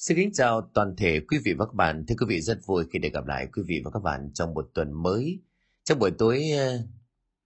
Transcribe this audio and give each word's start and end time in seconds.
Xin 0.00 0.16
kính 0.16 0.32
chào 0.32 0.70
toàn 0.74 0.94
thể 0.96 1.20
quý 1.20 1.38
vị 1.44 1.52
và 1.58 1.66
các 1.66 1.74
bạn. 1.74 2.04
Thưa 2.08 2.14
quý 2.18 2.26
vị 2.28 2.40
rất 2.40 2.58
vui 2.66 2.84
khi 2.92 2.98
được 2.98 3.08
gặp 3.12 3.26
lại 3.26 3.48
quý 3.52 3.62
vị 3.66 3.82
và 3.84 3.90
các 3.90 4.02
bạn 4.02 4.30
trong 4.34 4.54
một 4.54 4.70
tuần 4.74 5.02
mới. 5.02 5.42
Trong 5.84 5.98
buổi 5.98 6.10
tối 6.10 6.44
ờ, 6.58 6.78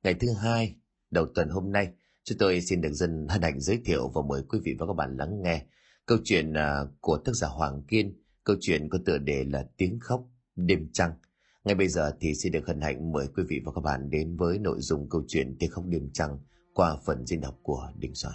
ngày 0.03 0.14
thứ 0.14 0.29
hai 0.42 0.77
đầu 1.11 1.27
tuần 1.35 1.48
hôm 1.48 1.72
nay, 1.72 1.88
chúng 2.25 2.38
tôi 2.38 2.61
xin 2.61 2.80
được 2.80 2.93
dân 2.93 3.27
hân 3.29 3.43
hạnh 3.43 3.61
giới 3.61 3.80
thiệu 3.85 4.09
và 4.14 4.22
mời 4.29 4.43
quý 4.48 4.59
vị 4.64 4.75
và 4.79 4.87
các 4.87 4.93
bạn 4.93 5.17
lắng 5.17 5.43
nghe 5.43 5.64
câu 6.06 6.19
chuyện 6.25 6.53
ờ, 6.53 6.90
của 7.01 7.19
tác 7.25 7.32
giả 7.35 7.48
Hoàng 7.48 7.82
Kiên. 7.88 8.22
Câu 8.44 8.56
chuyện 8.60 8.88
có 8.88 8.98
tựa 9.06 9.18
đề 9.18 9.44
là 9.44 9.66
Tiếng 9.76 9.98
khóc 10.00 10.28
đêm 10.56 10.88
trăng. 10.92 11.12
Ngay 11.64 11.74
bây 11.74 11.88
giờ 11.88 12.12
thì 12.21 12.34
xin 12.34 12.52
được 12.52 12.66
hân 12.66 12.80
hạnh 12.80 13.12
mời 13.12 13.26
quý 13.36 13.42
vị 13.48 13.60
và 13.64 13.72
các 13.74 13.80
bạn 13.80 14.10
đến 14.10 14.36
với 14.36 14.58
nội 14.58 14.78
dung 14.80 15.08
câu 15.08 15.24
chuyện 15.28 15.56
Tiếng 15.58 15.71
khóc 15.71 15.84
đêm 15.86 16.10
trăng 16.12 16.38
qua 16.74 16.96
phần 17.06 17.27
diễn 17.27 17.41
đọc 17.41 17.59
của 17.62 17.92
Đình 17.98 18.14
Soạn. 18.14 18.34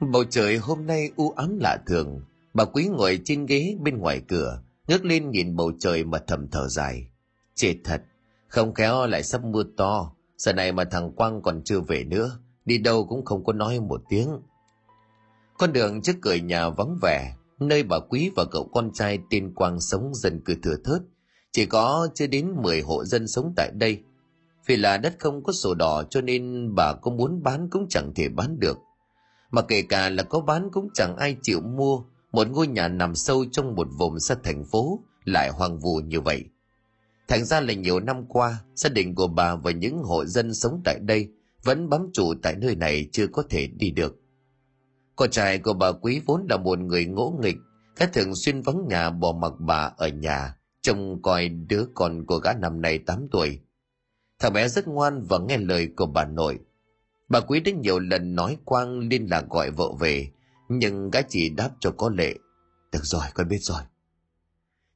Bầu 0.00 0.24
trời 0.24 0.56
hôm 0.56 0.86
nay 0.86 1.10
u 1.16 1.30
ám 1.30 1.58
lạ 1.58 1.78
thường, 1.86 2.20
bà 2.54 2.64
quý 2.64 2.88
ngồi 2.88 3.20
trên 3.24 3.46
ghế 3.46 3.76
bên 3.80 3.98
ngoài 3.98 4.20
cửa, 4.28 4.62
ngước 4.88 5.04
lên 5.04 5.30
nhìn 5.30 5.56
bầu 5.56 5.72
trời 5.78 6.04
mà 6.04 6.18
thầm 6.26 6.48
thở 6.50 6.68
dài. 6.68 7.08
Chết 7.54 7.76
thật, 7.84 8.02
không 8.48 8.74
khéo 8.74 9.06
lại 9.06 9.22
sắp 9.22 9.44
mưa 9.44 9.62
to, 9.76 10.12
giờ 10.36 10.52
này 10.52 10.72
mà 10.72 10.84
thằng 10.84 11.12
Quang 11.12 11.42
còn 11.42 11.62
chưa 11.64 11.80
về 11.80 12.04
nữa, 12.04 12.38
đi 12.64 12.78
đâu 12.78 13.06
cũng 13.06 13.24
không 13.24 13.44
có 13.44 13.52
nói 13.52 13.80
một 13.80 14.02
tiếng. 14.08 14.28
Con 15.58 15.72
đường 15.72 16.02
trước 16.02 16.16
cửa 16.22 16.34
nhà 16.34 16.68
vắng 16.68 16.96
vẻ, 17.02 17.34
nơi 17.60 17.82
bà 17.82 17.98
quý 17.98 18.30
và 18.36 18.44
cậu 18.50 18.70
con 18.72 18.90
trai 18.92 19.18
tên 19.30 19.54
Quang 19.54 19.80
sống 19.80 20.14
dần 20.14 20.40
cư 20.44 20.54
thừa 20.62 20.76
thớt, 20.84 21.02
chỉ 21.52 21.66
có 21.66 22.08
chưa 22.14 22.26
đến 22.26 22.52
10 22.62 22.80
hộ 22.80 23.04
dân 23.04 23.28
sống 23.28 23.52
tại 23.56 23.70
đây. 23.74 24.02
Vì 24.66 24.76
là 24.76 24.98
đất 24.98 25.16
không 25.18 25.42
có 25.42 25.52
sổ 25.52 25.74
đỏ 25.74 26.02
cho 26.10 26.20
nên 26.20 26.74
bà 26.74 26.92
có 26.92 27.10
muốn 27.10 27.42
bán 27.42 27.68
cũng 27.70 27.86
chẳng 27.88 28.12
thể 28.14 28.28
bán 28.28 28.60
được 28.60 28.78
mà 29.50 29.62
kể 29.62 29.82
cả 29.82 30.08
là 30.08 30.22
có 30.22 30.40
bán 30.40 30.68
cũng 30.72 30.88
chẳng 30.94 31.16
ai 31.16 31.36
chịu 31.42 31.60
mua 31.60 32.02
một 32.32 32.48
ngôi 32.50 32.66
nhà 32.66 32.88
nằm 32.88 33.14
sâu 33.14 33.44
trong 33.52 33.74
một 33.74 33.88
vùng 33.98 34.20
xa 34.20 34.36
thành 34.44 34.64
phố 34.64 35.00
lại 35.24 35.50
hoang 35.50 35.78
vu 35.78 36.00
như 36.00 36.20
vậy. 36.20 36.44
Thành 37.28 37.44
ra 37.44 37.60
là 37.60 37.72
nhiều 37.72 38.00
năm 38.00 38.24
qua, 38.28 38.64
gia 38.74 38.90
đình 38.90 39.14
của 39.14 39.28
bà 39.28 39.54
và 39.54 39.70
những 39.70 40.02
hộ 40.02 40.24
dân 40.24 40.54
sống 40.54 40.80
tại 40.84 40.98
đây 41.00 41.28
vẫn 41.64 41.88
bám 41.88 42.10
trụ 42.12 42.34
tại 42.42 42.56
nơi 42.56 42.76
này 42.76 43.08
chưa 43.12 43.26
có 43.26 43.42
thể 43.50 43.66
đi 43.66 43.90
được. 43.90 44.16
Con 45.16 45.30
trai 45.30 45.58
của 45.58 45.72
bà 45.72 45.92
Quý 45.92 46.20
vốn 46.26 46.46
là 46.50 46.56
một 46.56 46.78
người 46.78 47.06
ngỗ 47.06 47.38
nghịch, 47.42 47.56
gã 47.96 48.06
thường 48.06 48.34
xuyên 48.34 48.62
vắng 48.62 48.88
nhà 48.88 49.10
bỏ 49.10 49.32
mặc 49.32 49.52
bà 49.58 49.92
ở 49.96 50.08
nhà, 50.08 50.56
trông 50.82 51.22
coi 51.22 51.48
đứa 51.48 51.84
con 51.94 52.26
của 52.26 52.38
gã 52.38 52.52
năm 52.52 52.80
nay 52.80 52.98
8 52.98 53.28
tuổi. 53.30 53.60
Thằng 54.38 54.52
bé 54.52 54.68
rất 54.68 54.88
ngoan 54.88 55.22
và 55.22 55.38
nghe 55.38 55.58
lời 55.58 55.88
của 55.96 56.06
bà 56.06 56.24
nội, 56.24 56.58
Bà 57.28 57.40
Quý 57.40 57.60
đã 57.60 57.72
nhiều 57.72 57.98
lần 57.98 58.34
nói 58.34 58.56
Quang 58.64 58.98
liên 58.98 59.26
lạc 59.30 59.44
gọi 59.50 59.70
vợ 59.70 59.92
về, 60.00 60.30
nhưng 60.68 61.10
gái 61.10 61.24
chỉ 61.28 61.48
đáp 61.48 61.70
cho 61.80 61.90
có 61.90 62.08
lệ. 62.08 62.34
Được 62.92 63.04
rồi, 63.04 63.22
con 63.34 63.48
biết 63.48 63.58
rồi. 63.60 63.80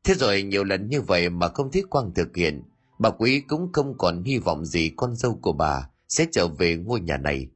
Thế 0.05 0.15
rồi 0.15 0.43
nhiều 0.43 0.65
lần 0.65 0.89
như 0.89 1.01
vậy 1.01 1.31
mà 1.31 1.49
không 1.49 1.73
thấy 1.73 1.85
Quang 1.91 2.15
thực 2.15 2.37
hiện, 2.37 2.63
bà 2.99 3.11
Quý 3.11 3.41
cũng 3.41 3.73
không 3.73 3.99
còn 3.99 4.23
hy 4.23 4.39
vọng 4.39 4.65
gì 4.65 4.93
con 4.97 5.17
dâu 5.17 5.39
của 5.43 5.53
bà 5.53 5.89
sẽ 6.09 6.27
trở 6.33 6.49
về 6.49 6.77
ngôi 6.77 7.01
nhà 7.01 7.17
này. 7.17 7.49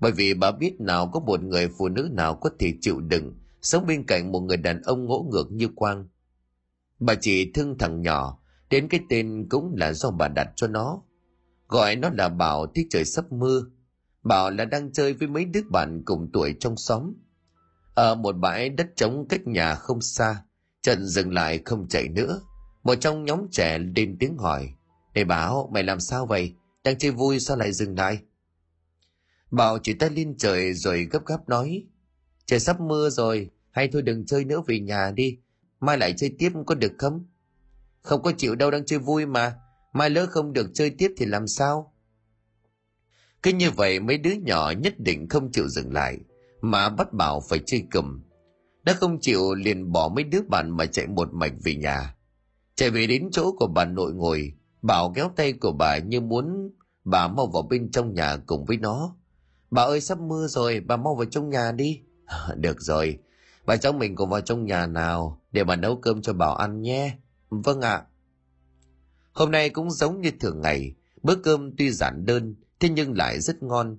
Bởi 0.00 0.12
vì 0.12 0.34
bà 0.34 0.50
biết 0.50 0.80
nào 0.80 1.10
có 1.12 1.20
một 1.20 1.42
người 1.42 1.68
phụ 1.78 1.88
nữ 1.88 2.08
nào 2.12 2.34
có 2.34 2.50
thể 2.58 2.74
chịu 2.80 3.00
đựng 3.00 3.34
sống 3.62 3.86
bên 3.86 4.04
cạnh 4.06 4.32
một 4.32 4.40
người 4.40 4.56
đàn 4.56 4.82
ông 4.82 5.04
ngỗ 5.04 5.26
ngược 5.30 5.52
như 5.52 5.68
Quang. 5.74 6.08
Bà 6.98 7.14
chỉ 7.14 7.52
thương 7.52 7.78
thằng 7.78 8.02
nhỏ, 8.02 8.38
đến 8.70 8.88
cái 8.88 9.00
tên 9.08 9.46
cũng 9.50 9.74
là 9.76 9.92
do 9.92 10.10
bà 10.10 10.28
đặt 10.28 10.48
cho 10.56 10.66
nó. 10.66 11.02
Gọi 11.68 11.96
nó 11.96 12.10
là 12.10 12.28
Bảo 12.28 12.66
thích 12.66 12.86
trời 12.90 13.04
sắp 13.04 13.32
mưa, 13.32 13.64
bảo 14.22 14.50
là 14.50 14.64
đang 14.64 14.92
chơi 14.92 15.12
với 15.12 15.28
mấy 15.28 15.44
đứa 15.44 15.60
bạn 15.70 16.02
cùng 16.04 16.30
tuổi 16.32 16.56
trong 16.60 16.76
xóm. 16.76 17.12
Ở 17.94 18.14
một 18.14 18.32
bãi 18.32 18.68
đất 18.68 18.86
trống 18.96 19.26
cách 19.28 19.46
nhà 19.46 19.74
không 19.74 20.00
xa, 20.00 20.42
Trần 20.82 21.06
dừng 21.06 21.32
lại 21.32 21.60
không 21.64 21.88
chạy 21.88 22.08
nữa. 22.08 22.40
Một 22.82 22.94
trong 22.94 23.24
nhóm 23.24 23.46
trẻ 23.50 23.78
lên 23.78 24.16
tiếng 24.18 24.36
hỏi. 24.36 24.74
để 25.14 25.24
Bảo, 25.24 25.70
mày 25.72 25.82
làm 25.82 26.00
sao 26.00 26.26
vậy? 26.26 26.54
Đang 26.84 26.98
chơi 26.98 27.10
vui 27.10 27.40
sao 27.40 27.56
lại 27.56 27.72
dừng 27.72 27.98
lại? 27.98 28.18
Bảo 29.50 29.78
chỉ 29.78 29.92
tay 29.92 30.10
lên 30.10 30.36
trời 30.38 30.74
rồi 30.74 31.04
gấp 31.10 31.26
gáp 31.26 31.48
nói. 31.48 31.84
Trời 32.46 32.60
sắp 32.60 32.80
mưa 32.80 33.10
rồi, 33.10 33.50
hay 33.70 33.88
thôi 33.92 34.02
đừng 34.02 34.26
chơi 34.26 34.44
nữa 34.44 34.62
về 34.66 34.80
nhà 34.80 35.10
đi. 35.10 35.38
Mai 35.80 35.98
lại 35.98 36.14
chơi 36.16 36.34
tiếp 36.38 36.52
có 36.66 36.74
được 36.74 36.92
không? 36.98 37.26
Không 38.02 38.22
có 38.22 38.32
chịu 38.36 38.54
đâu 38.54 38.70
đang 38.70 38.84
chơi 38.86 38.98
vui 38.98 39.26
mà. 39.26 39.54
Mai 39.92 40.10
lỡ 40.10 40.26
không 40.26 40.52
được 40.52 40.70
chơi 40.74 40.90
tiếp 40.90 41.14
thì 41.16 41.26
làm 41.26 41.46
sao? 41.48 41.91
Cứ 43.42 43.52
như 43.52 43.70
vậy 43.70 44.00
mấy 44.00 44.18
đứa 44.18 44.32
nhỏ 44.32 44.70
nhất 44.70 44.94
định 44.98 45.28
không 45.28 45.52
chịu 45.52 45.68
dừng 45.68 45.92
lại, 45.92 46.18
mà 46.60 46.88
bắt 46.88 47.12
bảo 47.12 47.42
phải 47.48 47.60
chơi 47.66 47.86
cầm. 47.90 48.22
đã 48.82 48.92
không 48.92 49.18
chịu 49.20 49.54
liền 49.54 49.92
bỏ 49.92 50.08
mấy 50.08 50.24
đứa 50.24 50.42
bạn 50.48 50.70
mà 50.70 50.86
chạy 50.86 51.06
một 51.06 51.28
mạch 51.32 51.52
về 51.64 51.74
nhà. 51.74 52.14
Chạy 52.74 52.90
về 52.90 53.06
đến 53.06 53.28
chỗ 53.32 53.52
của 53.58 53.66
bà 53.66 53.84
nội 53.84 54.12
ngồi, 54.12 54.52
Bảo 54.82 55.12
kéo 55.14 55.30
tay 55.36 55.52
của 55.52 55.72
bà 55.72 55.98
như 55.98 56.20
muốn 56.20 56.70
bà 57.04 57.28
mau 57.28 57.46
vào 57.46 57.62
bên 57.62 57.90
trong 57.90 58.14
nhà 58.14 58.36
cùng 58.46 58.64
với 58.64 58.76
nó. 58.76 59.16
Bà 59.70 59.82
ơi 59.82 60.00
sắp 60.00 60.20
mưa 60.20 60.46
rồi, 60.46 60.80
bà 60.80 60.96
mau 60.96 61.14
vào 61.14 61.24
trong 61.24 61.50
nhà 61.50 61.72
đi. 61.72 62.00
Được 62.56 62.80
rồi, 62.80 63.18
bà 63.66 63.76
cháu 63.76 63.92
mình 63.92 64.16
cùng 64.16 64.30
vào 64.30 64.40
trong 64.40 64.64
nhà 64.64 64.86
nào 64.86 65.40
để 65.52 65.64
bà 65.64 65.76
nấu 65.76 65.96
cơm 65.96 66.22
cho 66.22 66.32
Bảo 66.32 66.54
ăn 66.54 66.82
nhé. 66.82 67.16
Vâng 67.50 67.80
ạ. 67.80 68.02
Hôm 69.32 69.50
nay 69.50 69.70
cũng 69.70 69.90
giống 69.90 70.20
như 70.20 70.30
thường 70.40 70.60
ngày, 70.60 70.94
bữa 71.22 71.34
cơm 71.34 71.76
tuy 71.76 71.90
giản 71.90 72.24
đơn 72.26 72.54
thế 72.82 72.88
nhưng 72.88 73.16
lại 73.16 73.40
rất 73.40 73.62
ngon. 73.62 73.98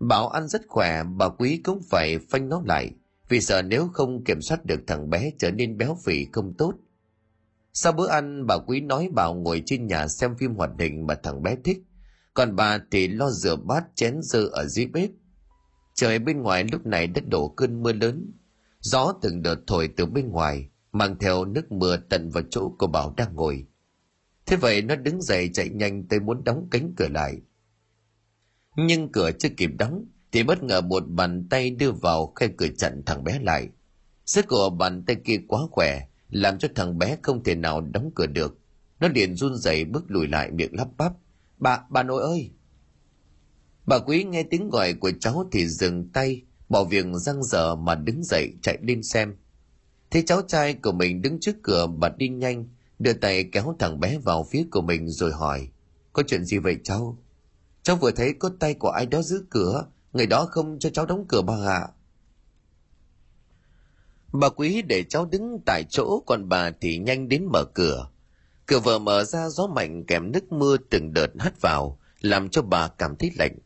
Bảo 0.00 0.28
ăn 0.28 0.48
rất 0.48 0.62
khỏe, 0.68 1.02
bà 1.16 1.28
quý 1.28 1.60
cũng 1.64 1.82
phải 1.90 2.18
phanh 2.18 2.48
nó 2.48 2.62
lại, 2.66 2.90
vì 3.28 3.40
sợ 3.40 3.62
nếu 3.62 3.88
không 3.92 4.24
kiểm 4.24 4.40
soát 4.40 4.64
được 4.64 4.80
thằng 4.86 5.10
bé 5.10 5.30
trở 5.38 5.50
nên 5.50 5.78
béo 5.78 5.96
phì 6.04 6.26
không 6.32 6.54
tốt. 6.54 6.74
Sau 7.72 7.92
bữa 7.92 8.08
ăn, 8.08 8.46
bà 8.46 8.58
quý 8.58 8.80
nói 8.80 9.08
Bảo 9.14 9.34
ngồi 9.34 9.62
trên 9.66 9.86
nhà 9.86 10.08
xem 10.08 10.36
phim 10.36 10.54
hoạt 10.54 10.70
hình 10.78 11.06
mà 11.06 11.14
thằng 11.14 11.42
bé 11.42 11.56
thích, 11.64 11.78
còn 12.34 12.56
bà 12.56 12.78
thì 12.90 13.08
lo 13.08 13.30
rửa 13.30 13.56
bát 13.56 13.84
chén 13.94 14.18
dơ 14.22 14.40
ở 14.52 14.66
dưới 14.66 14.86
bếp. 14.86 15.10
Trời 15.94 16.18
bên 16.18 16.42
ngoài 16.42 16.64
lúc 16.72 16.86
này 16.86 17.06
đất 17.06 17.28
đổ 17.28 17.48
cơn 17.48 17.82
mưa 17.82 17.92
lớn, 17.92 18.32
gió 18.80 19.12
từng 19.22 19.42
đợt 19.42 19.56
thổi 19.66 19.88
từ 19.96 20.06
bên 20.06 20.28
ngoài, 20.28 20.68
mang 20.92 21.18
theo 21.18 21.44
nước 21.44 21.72
mưa 21.72 21.96
tận 21.96 22.30
vào 22.30 22.42
chỗ 22.50 22.74
của 22.78 22.86
Bảo 22.86 23.14
đang 23.16 23.34
ngồi. 23.34 23.66
Thế 24.46 24.56
vậy 24.56 24.82
nó 24.82 24.96
đứng 24.96 25.22
dậy 25.22 25.50
chạy 25.52 25.68
nhanh 25.68 26.08
tới 26.08 26.20
muốn 26.20 26.44
đóng 26.44 26.68
cánh 26.70 26.92
cửa 26.96 27.08
lại 27.08 27.40
nhưng 28.80 29.12
cửa 29.12 29.30
chưa 29.38 29.48
kịp 29.56 29.70
đóng, 29.78 30.04
thì 30.32 30.42
bất 30.42 30.62
ngờ 30.62 30.80
một 30.80 31.00
bàn 31.08 31.48
tay 31.50 31.70
đưa 31.70 31.92
vào 31.92 32.32
khe 32.36 32.48
cửa 32.56 32.68
chặn 32.78 33.02
thằng 33.06 33.24
bé 33.24 33.38
lại. 33.42 33.68
Sức 34.26 34.44
của 34.48 34.70
bàn 34.70 35.02
tay 35.06 35.16
kia 35.24 35.40
quá 35.48 35.60
khỏe, 35.70 36.00
làm 36.30 36.58
cho 36.58 36.68
thằng 36.74 36.98
bé 36.98 37.16
không 37.22 37.44
thể 37.44 37.54
nào 37.54 37.80
đóng 37.80 38.10
cửa 38.14 38.26
được. 38.26 38.58
Nó 39.00 39.08
liền 39.08 39.36
run 39.36 39.56
rẩy 39.56 39.84
bước 39.84 40.04
lùi 40.08 40.28
lại 40.28 40.50
miệng 40.50 40.74
lắp 40.76 40.88
bắp. 40.98 41.12
Bà 41.58 41.80
bà 41.90 42.02
nội 42.02 42.22
ơi! 42.22 42.50
Bà 43.86 43.98
quý 43.98 44.24
nghe 44.24 44.42
tiếng 44.42 44.70
gọi 44.70 44.92
của 44.92 45.12
cháu 45.20 45.48
thì 45.52 45.66
dừng 45.66 46.08
tay, 46.12 46.42
bỏ 46.68 46.84
việc 46.84 47.06
răng 47.14 47.42
dở 47.42 47.74
mà 47.74 47.94
đứng 47.94 48.24
dậy 48.24 48.52
chạy 48.62 48.78
lên 48.82 49.02
xem. 49.02 49.36
Thấy 50.10 50.22
cháu 50.26 50.42
trai 50.48 50.74
của 50.74 50.92
mình 50.92 51.22
đứng 51.22 51.40
trước 51.40 51.56
cửa 51.62 51.86
bà 51.86 52.08
đi 52.08 52.28
nhanh, 52.28 52.68
đưa 52.98 53.12
tay 53.12 53.44
kéo 53.52 53.76
thằng 53.78 54.00
bé 54.00 54.18
vào 54.18 54.44
phía 54.50 54.64
của 54.70 54.80
mình 54.80 55.08
rồi 55.08 55.32
hỏi, 55.32 55.68
có 56.12 56.22
chuyện 56.26 56.44
gì 56.44 56.58
vậy 56.58 56.76
cháu? 56.84 57.18
Cháu 57.88 57.96
vừa 57.96 58.10
thấy 58.10 58.34
có 58.38 58.50
tay 58.60 58.74
của 58.74 58.90
ai 58.90 59.06
đó 59.06 59.22
giữ 59.22 59.44
cửa, 59.50 59.86
người 60.12 60.26
đó 60.26 60.46
không 60.50 60.78
cho 60.78 60.90
cháu 60.90 61.06
đóng 61.06 61.24
cửa 61.28 61.42
bà 61.42 61.54
ạ. 61.66 61.88
Bà 64.32 64.48
quý 64.48 64.82
để 64.82 65.02
cháu 65.02 65.24
đứng 65.26 65.60
tại 65.66 65.84
chỗ, 65.90 66.22
còn 66.26 66.48
bà 66.48 66.70
thì 66.80 66.98
nhanh 66.98 67.28
đến 67.28 67.44
mở 67.52 67.64
cửa. 67.64 68.10
Cửa 68.66 68.78
vừa 68.78 68.98
mở 68.98 69.24
ra 69.24 69.48
gió 69.48 69.66
mạnh 69.66 70.04
kèm 70.04 70.32
nước 70.32 70.52
mưa 70.52 70.76
từng 70.90 71.12
đợt 71.12 71.30
hắt 71.38 71.60
vào, 71.60 71.98
làm 72.20 72.48
cho 72.48 72.62
bà 72.62 72.88
cảm 72.88 73.16
thấy 73.16 73.30
lạnh. 73.38 73.58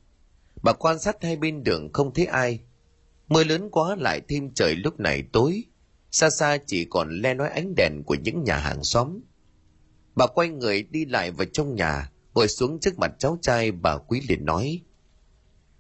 Bà 0.62 0.72
quan 0.72 0.98
sát 0.98 1.16
hai 1.22 1.36
bên 1.36 1.64
đường 1.64 1.92
không 1.92 2.14
thấy 2.14 2.26
ai. 2.26 2.60
Mưa 3.28 3.44
lớn 3.44 3.69
quá 3.70 3.96
lại 3.98 4.20
thêm 4.28 4.54
trời 4.54 4.76
lúc 4.76 5.00
này 5.00 5.22
tối. 5.32 5.64
Xa 6.10 6.30
xa 6.30 6.58
chỉ 6.66 6.84
còn 6.84 7.20
le 7.20 7.34
nói 7.34 7.48
ánh 7.48 7.74
đèn 7.76 8.02
của 8.06 8.14
những 8.14 8.44
nhà 8.44 8.56
hàng 8.56 8.84
xóm. 8.84 9.20
Bà 10.14 10.26
quay 10.26 10.48
người 10.48 10.82
đi 10.82 11.04
lại 11.04 11.30
vào 11.30 11.46
trong 11.52 11.74
nhà, 11.74 12.11
ngồi 12.34 12.49
xuống 12.49 12.81
trước 12.81 12.99
mặt 12.99 13.12
cháu 13.19 13.38
trai, 13.43 13.73
bà 13.73 13.96
quý 13.96 14.23
liền 14.29 14.44
nói, 14.44 14.81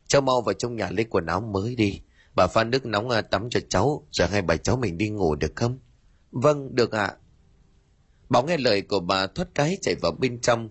cháu 0.06 0.20
mau 0.20 0.40
vào 0.40 0.52
trong 0.52 0.76
nhà 0.76 0.90
lấy 0.90 1.04
quần 1.04 1.26
áo 1.26 1.40
mới 1.40 1.76
đi. 1.76 2.00
Bà 2.34 2.46
pha 2.46 2.64
nước 2.64 2.86
nóng 2.86 3.10
à, 3.10 3.20
tắm 3.20 3.50
cho 3.50 3.60
cháu, 3.68 4.06
rồi 4.10 4.28
hai 4.28 4.42
bà 4.42 4.56
cháu 4.56 4.76
mình 4.76 4.98
đi 4.98 5.08
ngủ 5.08 5.34
được 5.34 5.52
không? 5.56 5.78
Vâng 6.30 6.74
được 6.74 6.92
ạ. 6.92 7.06
À. 7.06 7.16
bảo 8.28 8.46
nghe 8.46 8.56
lời 8.56 8.82
của 8.82 9.00
bà 9.00 9.26
thoát 9.26 9.48
cái 9.54 9.78
chạy 9.82 9.94
vào 10.02 10.12
bên 10.12 10.40
trong, 10.40 10.70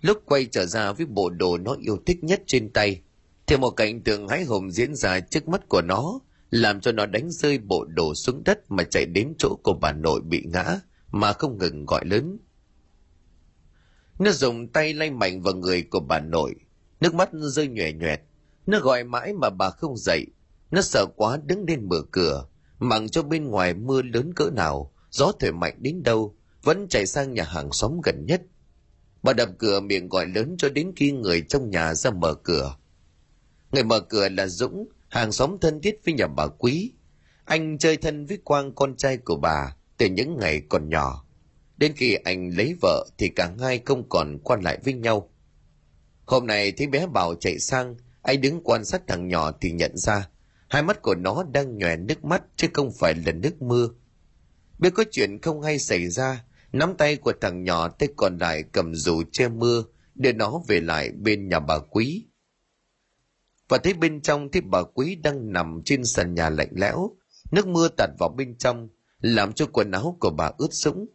lúc 0.00 0.22
quay 0.26 0.46
trở 0.46 0.66
ra 0.66 0.92
với 0.92 1.06
bộ 1.06 1.30
đồ 1.30 1.58
nó 1.58 1.76
yêu 1.80 1.98
thích 2.06 2.24
nhất 2.24 2.42
trên 2.46 2.70
tay, 2.72 3.00
thì 3.46 3.56
một 3.56 3.70
cảnh 3.70 4.00
tượng 4.00 4.28
hái 4.28 4.44
hùng 4.44 4.70
diễn 4.70 4.94
ra 4.94 5.20
trước 5.20 5.48
mắt 5.48 5.68
của 5.68 5.82
nó, 5.82 6.20
làm 6.50 6.80
cho 6.80 6.92
nó 6.92 7.06
đánh 7.06 7.30
rơi 7.30 7.58
bộ 7.58 7.84
đồ 7.84 8.14
xuống 8.14 8.42
đất 8.44 8.70
mà 8.70 8.84
chạy 8.84 9.06
đến 9.06 9.34
chỗ 9.38 9.56
của 9.62 9.74
bà 9.80 9.92
nội 9.92 10.20
bị 10.20 10.42
ngã, 10.46 10.80
mà 11.12 11.32
không 11.32 11.58
ngừng 11.58 11.86
gọi 11.86 12.04
lớn. 12.04 12.38
Nó 14.22 14.30
dùng 14.30 14.68
tay 14.68 14.94
lay 14.94 15.10
mạnh 15.10 15.42
vào 15.42 15.54
người 15.54 15.82
của 15.82 16.00
bà 16.00 16.20
nội. 16.20 16.54
Nước 17.00 17.14
mắt 17.14 17.30
rơi 17.32 17.68
nhòe 17.68 17.92
nhòe. 17.92 18.16
Nó 18.66 18.80
gọi 18.80 19.04
mãi 19.04 19.32
mà 19.32 19.50
bà 19.50 19.70
không 19.70 19.96
dậy. 19.96 20.26
Nó 20.70 20.82
sợ 20.82 21.06
quá 21.16 21.38
đứng 21.46 21.64
lên 21.68 21.88
mở 21.88 22.02
cửa. 22.10 22.46
Mặc 22.78 23.02
cho 23.10 23.22
bên 23.22 23.46
ngoài 23.46 23.74
mưa 23.74 24.02
lớn 24.02 24.32
cỡ 24.36 24.50
nào, 24.50 24.92
gió 25.10 25.32
thổi 25.40 25.52
mạnh 25.52 25.74
đến 25.78 26.02
đâu, 26.02 26.36
vẫn 26.62 26.88
chạy 26.88 27.06
sang 27.06 27.34
nhà 27.34 27.44
hàng 27.44 27.72
xóm 27.72 28.00
gần 28.04 28.26
nhất. 28.26 28.42
Bà 29.22 29.32
đập 29.32 29.48
cửa 29.58 29.80
miệng 29.80 30.08
gọi 30.08 30.26
lớn 30.26 30.54
cho 30.58 30.68
đến 30.68 30.92
khi 30.96 31.12
người 31.12 31.42
trong 31.48 31.70
nhà 31.70 31.94
ra 31.94 32.10
mở 32.10 32.34
cửa. 32.34 32.76
Người 33.72 33.84
mở 33.84 34.00
cửa 34.00 34.28
là 34.28 34.46
Dũng, 34.46 34.88
hàng 35.08 35.32
xóm 35.32 35.56
thân 35.60 35.80
thiết 35.80 36.00
với 36.04 36.14
nhà 36.14 36.26
bà 36.26 36.46
Quý. 36.46 36.92
Anh 37.44 37.78
chơi 37.78 37.96
thân 37.96 38.26
với 38.26 38.38
Quang 38.44 38.74
con 38.74 38.96
trai 38.96 39.16
của 39.16 39.36
bà 39.36 39.76
từ 39.96 40.06
những 40.06 40.38
ngày 40.38 40.62
còn 40.68 40.88
nhỏ. 40.88 41.24
Đến 41.82 41.92
khi 41.96 42.14
anh 42.14 42.56
lấy 42.56 42.74
vợ 42.80 43.06
thì 43.18 43.28
cả 43.28 43.52
hai 43.60 43.80
không 43.84 44.08
còn 44.08 44.38
quan 44.44 44.60
lại 44.60 44.78
với 44.84 44.94
nhau. 44.94 45.30
Hôm 46.24 46.46
nay 46.46 46.72
thấy 46.72 46.86
bé 46.86 47.06
Bảo 47.06 47.34
chạy 47.34 47.58
sang, 47.58 47.96
anh 48.22 48.40
đứng 48.40 48.60
quan 48.64 48.84
sát 48.84 49.02
thằng 49.06 49.28
nhỏ 49.28 49.52
thì 49.60 49.72
nhận 49.72 49.96
ra 49.96 50.28
hai 50.68 50.82
mắt 50.82 51.02
của 51.02 51.14
nó 51.14 51.44
đang 51.52 51.78
nhòe 51.78 51.96
nước 51.96 52.24
mắt 52.24 52.42
chứ 52.56 52.68
không 52.72 52.92
phải 52.92 53.14
là 53.14 53.32
nước 53.32 53.62
mưa. 53.62 53.88
Biết 54.78 54.90
có 54.94 55.04
chuyện 55.10 55.40
không 55.42 55.62
hay 55.62 55.78
xảy 55.78 56.08
ra, 56.08 56.44
nắm 56.72 56.94
tay 56.98 57.16
của 57.16 57.32
thằng 57.40 57.64
nhỏ 57.64 57.88
tay 57.88 58.08
còn 58.16 58.38
lại 58.38 58.64
cầm 58.72 58.94
dù 58.94 59.22
che 59.32 59.48
mưa 59.48 59.84
để 60.14 60.32
nó 60.32 60.62
về 60.68 60.80
lại 60.80 61.10
bên 61.10 61.48
nhà 61.48 61.60
bà 61.60 61.78
Quý. 61.78 62.26
Và 63.68 63.78
thấy 63.78 63.94
bên 63.94 64.20
trong 64.20 64.50
thì 64.50 64.60
bà 64.60 64.82
Quý 64.82 65.14
đang 65.14 65.52
nằm 65.52 65.82
trên 65.84 66.04
sàn 66.04 66.34
nhà 66.34 66.50
lạnh 66.50 66.72
lẽo, 66.72 67.16
nước 67.50 67.66
mưa 67.66 67.88
tạt 67.96 68.10
vào 68.18 68.28
bên 68.28 68.56
trong, 68.58 68.88
làm 69.20 69.52
cho 69.52 69.66
quần 69.72 69.90
áo 69.90 70.16
của 70.20 70.30
bà 70.30 70.50
ướt 70.58 70.72
sũng. 70.72 71.06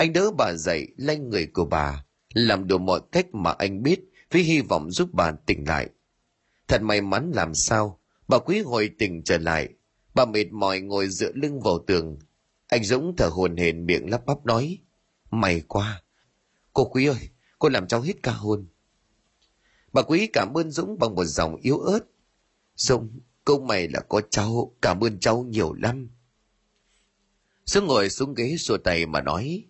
Anh 0.00 0.12
đỡ 0.12 0.30
bà 0.30 0.52
dậy, 0.52 0.88
lanh 0.96 1.30
người 1.30 1.46
của 1.46 1.64
bà, 1.64 2.04
làm 2.34 2.66
đủ 2.66 2.78
mọi 2.78 3.00
cách 3.12 3.26
mà 3.34 3.52
anh 3.52 3.82
biết 3.82 4.00
với 4.30 4.42
hy 4.42 4.60
vọng 4.60 4.90
giúp 4.90 5.08
bà 5.12 5.32
tỉnh 5.46 5.68
lại. 5.68 5.88
Thật 6.68 6.82
may 6.82 7.00
mắn 7.00 7.30
làm 7.34 7.54
sao, 7.54 8.00
bà 8.28 8.38
quý 8.38 8.60
hồi 8.60 8.90
tỉnh 8.98 9.22
trở 9.24 9.38
lại. 9.38 9.68
Bà 10.14 10.24
mệt 10.24 10.52
mỏi 10.52 10.80
ngồi 10.80 11.08
dựa 11.08 11.32
lưng 11.34 11.60
vào 11.60 11.78
tường. 11.86 12.18
Anh 12.66 12.84
Dũng 12.84 13.14
thở 13.16 13.28
hồn 13.32 13.56
hển 13.56 13.86
miệng 13.86 14.10
lắp 14.10 14.26
bắp 14.26 14.46
nói. 14.46 14.78
May 15.30 15.62
quá. 15.68 16.02
Cô 16.72 16.84
quý 16.84 17.06
ơi, 17.06 17.28
cô 17.58 17.68
làm 17.68 17.88
cháu 17.88 18.00
hít 18.00 18.16
ca 18.22 18.32
hôn. 18.32 18.66
Bà 19.92 20.02
quý 20.02 20.26
cảm 20.32 20.54
ơn 20.54 20.70
Dũng 20.70 20.98
bằng 20.98 21.14
một 21.14 21.24
dòng 21.24 21.56
yếu 21.56 21.78
ớt. 21.78 22.00
Dũng, 22.76 23.20
câu 23.44 23.60
mày 23.60 23.88
là 23.88 24.00
có 24.00 24.20
cháu, 24.30 24.76
cảm 24.82 25.00
ơn 25.00 25.20
cháu 25.20 25.42
nhiều 25.42 25.72
lắm. 25.72 26.10
Dũng 27.64 27.86
ngồi 27.86 28.10
xuống 28.10 28.34
ghế 28.34 28.56
xua 28.58 28.76
tay 28.76 29.06
mà 29.06 29.20
nói. 29.20 29.69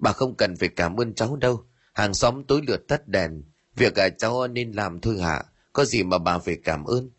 Bà 0.00 0.12
không 0.12 0.36
cần 0.36 0.56
phải 0.56 0.68
cảm 0.68 0.96
ơn 0.96 1.14
cháu 1.14 1.36
đâu. 1.36 1.64
Hàng 1.94 2.14
xóm 2.14 2.44
tối 2.48 2.60
lượt 2.66 2.88
tắt 2.88 3.08
đèn. 3.08 3.42
Việc 3.76 3.94
à, 3.94 4.08
cháu 4.08 4.48
nên 4.48 4.72
làm 4.72 5.00
thôi 5.00 5.20
hả? 5.20 5.44
Có 5.72 5.84
gì 5.84 6.02
mà 6.02 6.18
bà 6.18 6.38
phải 6.38 6.56
cảm 6.64 6.84
ơn. 6.84 7.10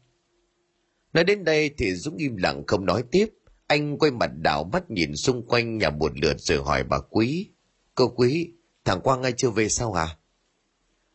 Nói 1.13 1.23
đến 1.23 1.43
đây 1.43 1.71
thì 1.77 1.95
Dũng 1.95 2.17
im 2.17 2.37
lặng 2.37 2.63
không 2.67 2.85
nói 2.85 3.03
tiếp. 3.11 3.25
Anh 3.67 3.97
quay 3.97 4.11
mặt 4.11 4.31
đảo 4.37 4.63
mắt 4.63 4.91
nhìn 4.91 5.15
xung 5.15 5.47
quanh 5.47 5.77
nhà 5.77 5.89
một 5.89 6.11
lượt 6.21 6.35
rồi 6.39 6.63
hỏi 6.63 6.83
bà 6.83 6.99
Quý. 6.99 7.49
Cô 7.95 8.07
Quý, 8.07 8.53
thằng 8.85 9.01
Quang 9.01 9.21
ngay 9.21 9.33
chưa 9.37 9.49
về 9.49 9.69
sao 9.69 9.93
hả? 9.93 10.17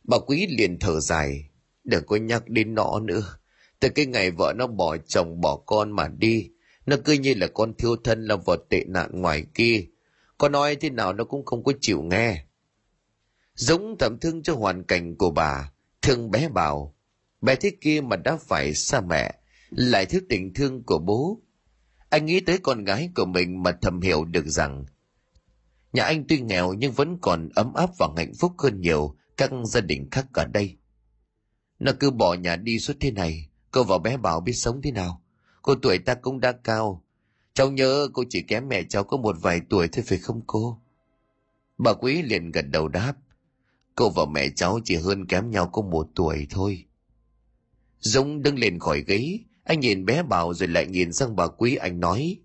Bà 0.04 0.18
Quý 0.18 0.46
liền 0.58 0.78
thở 0.78 1.00
dài. 1.00 1.50
Đừng 1.84 2.04
có 2.06 2.16
nhắc 2.16 2.48
đến 2.48 2.74
nó 2.74 3.00
nữa. 3.00 3.22
Từ 3.80 3.88
cái 3.88 4.06
ngày 4.06 4.30
vợ 4.30 4.52
nó 4.56 4.66
bỏ 4.66 4.96
chồng 4.96 5.40
bỏ 5.40 5.56
con 5.56 5.92
mà 5.92 6.08
đi. 6.08 6.50
Nó 6.86 6.96
cứ 7.04 7.12
như 7.12 7.34
là 7.34 7.46
con 7.46 7.74
thiêu 7.74 7.96
thân 8.04 8.24
là 8.24 8.36
vật 8.36 8.60
tệ 8.70 8.84
nạn 8.86 9.10
ngoài 9.20 9.44
kia. 9.54 9.86
Có 10.38 10.48
nói 10.48 10.76
thế 10.76 10.90
nào 10.90 11.12
nó 11.12 11.24
cũng 11.24 11.44
không 11.44 11.64
có 11.64 11.72
chịu 11.80 12.02
nghe. 12.02 12.44
Giống 13.54 13.96
thầm 13.98 14.18
thương 14.20 14.42
cho 14.42 14.54
hoàn 14.54 14.84
cảnh 14.84 15.16
của 15.16 15.30
bà, 15.30 15.72
thương 16.02 16.30
bé 16.30 16.48
bảo. 16.48 16.94
Bé 17.40 17.54
thế 17.54 17.72
kia 17.80 18.00
mà 18.00 18.16
đã 18.16 18.36
phải 18.36 18.74
xa 18.74 19.00
mẹ, 19.00 19.34
lại 19.70 20.06
thiếu 20.06 20.20
tình 20.28 20.54
thương 20.54 20.82
của 20.82 20.98
bố. 20.98 21.40
Anh 22.10 22.26
nghĩ 22.26 22.40
tới 22.40 22.58
con 22.58 22.84
gái 22.84 23.10
của 23.14 23.24
mình 23.24 23.62
mà 23.62 23.72
thầm 23.82 24.00
hiểu 24.00 24.24
được 24.24 24.46
rằng 24.46 24.84
nhà 25.96 26.04
anh 26.04 26.24
tuy 26.28 26.40
nghèo 26.40 26.72
nhưng 26.72 26.92
vẫn 26.92 27.18
còn 27.20 27.48
ấm 27.54 27.74
áp 27.74 27.90
và 27.98 28.08
hạnh 28.16 28.32
phúc 28.34 28.52
hơn 28.58 28.80
nhiều 28.80 29.16
các 29.36 29.50
gia 29.64 29.80
đình 29.80 30.08
khác 30.10 30.26
ở 30.32 30.44
đây. 30.44 30.76
Nó 31.78 31.92
cứ 32.00 32.10
bỏ 32.10 32.34
nhà 32.34 32.56
đi 32.56 32.78
suốt 32.78 32.96
thế 33.00 33.10
này, 33.10 33.48
cô 33.70 33.84
và 33.84 33.98
bé 33.98 34.16
Bảo 34.16 34.40
biết 34.40 34.52
sống 34.52 34.82
thế 34.82 34.90
nào. 34.90 35.22
Cô 35.62 35.74
tuổi 35.82 35.98
ta 35.98 36.14
cũng 36.14 36.40
đã 36.40 36.52
cao, 36.52 37.04
Cháu 37.56 37.70
nhớ 37.70 38.08
cô 38.12 38.24
chỉ 38.30 38.42
kém 38.42 38.68
mẹ 38.68 38.82
cháu 38.82 39.04
có 39.04 39.16
một 39.16 39.36
vài 39.40 39.60
tuổi 39.68 39.88
thôi 39.88 40.04
phải 40.06 40.18
không 40.18 40.40
cô? 40.46 40.80
Bà 41.78 41.92
Quý 41.92 42.22
liền 42.22 42.50
gật 42.50 42.62
đầu 42.62 42.88
đáp. 42.88 43.14
Cô 43.94 44.10
và 44.10 44.24
mẹ 44.24 44.48
cháu 44.56 44.80
chỉ 44.84 44.96
hơn 44.96 45.26
kém 45.26 45.50
nhau 45.50 45.68
có 45.72 45.82
một 45.82 46.08
tuổi 46.14 46.46
thôi. 46.50 46.84
Dũng 48.00 48.42
đứng 48.42 48.58
lên 48.58 48.78
khỏi 48.78 49.04
ghế, 49.06 49.38
anh 49.64 49.80
nhìn 49.80 50.04
bé 50.04 50.22
Bảo 50.22 50.54
rồi 50.54 50.68
lại 50.68 50.86
nhìn 50.86 51.12
sang 51.12 51.36
bà 51.36 51.46
Quý 51.46 51.76
anh 51.76 52.00
nói. 52.00 52.38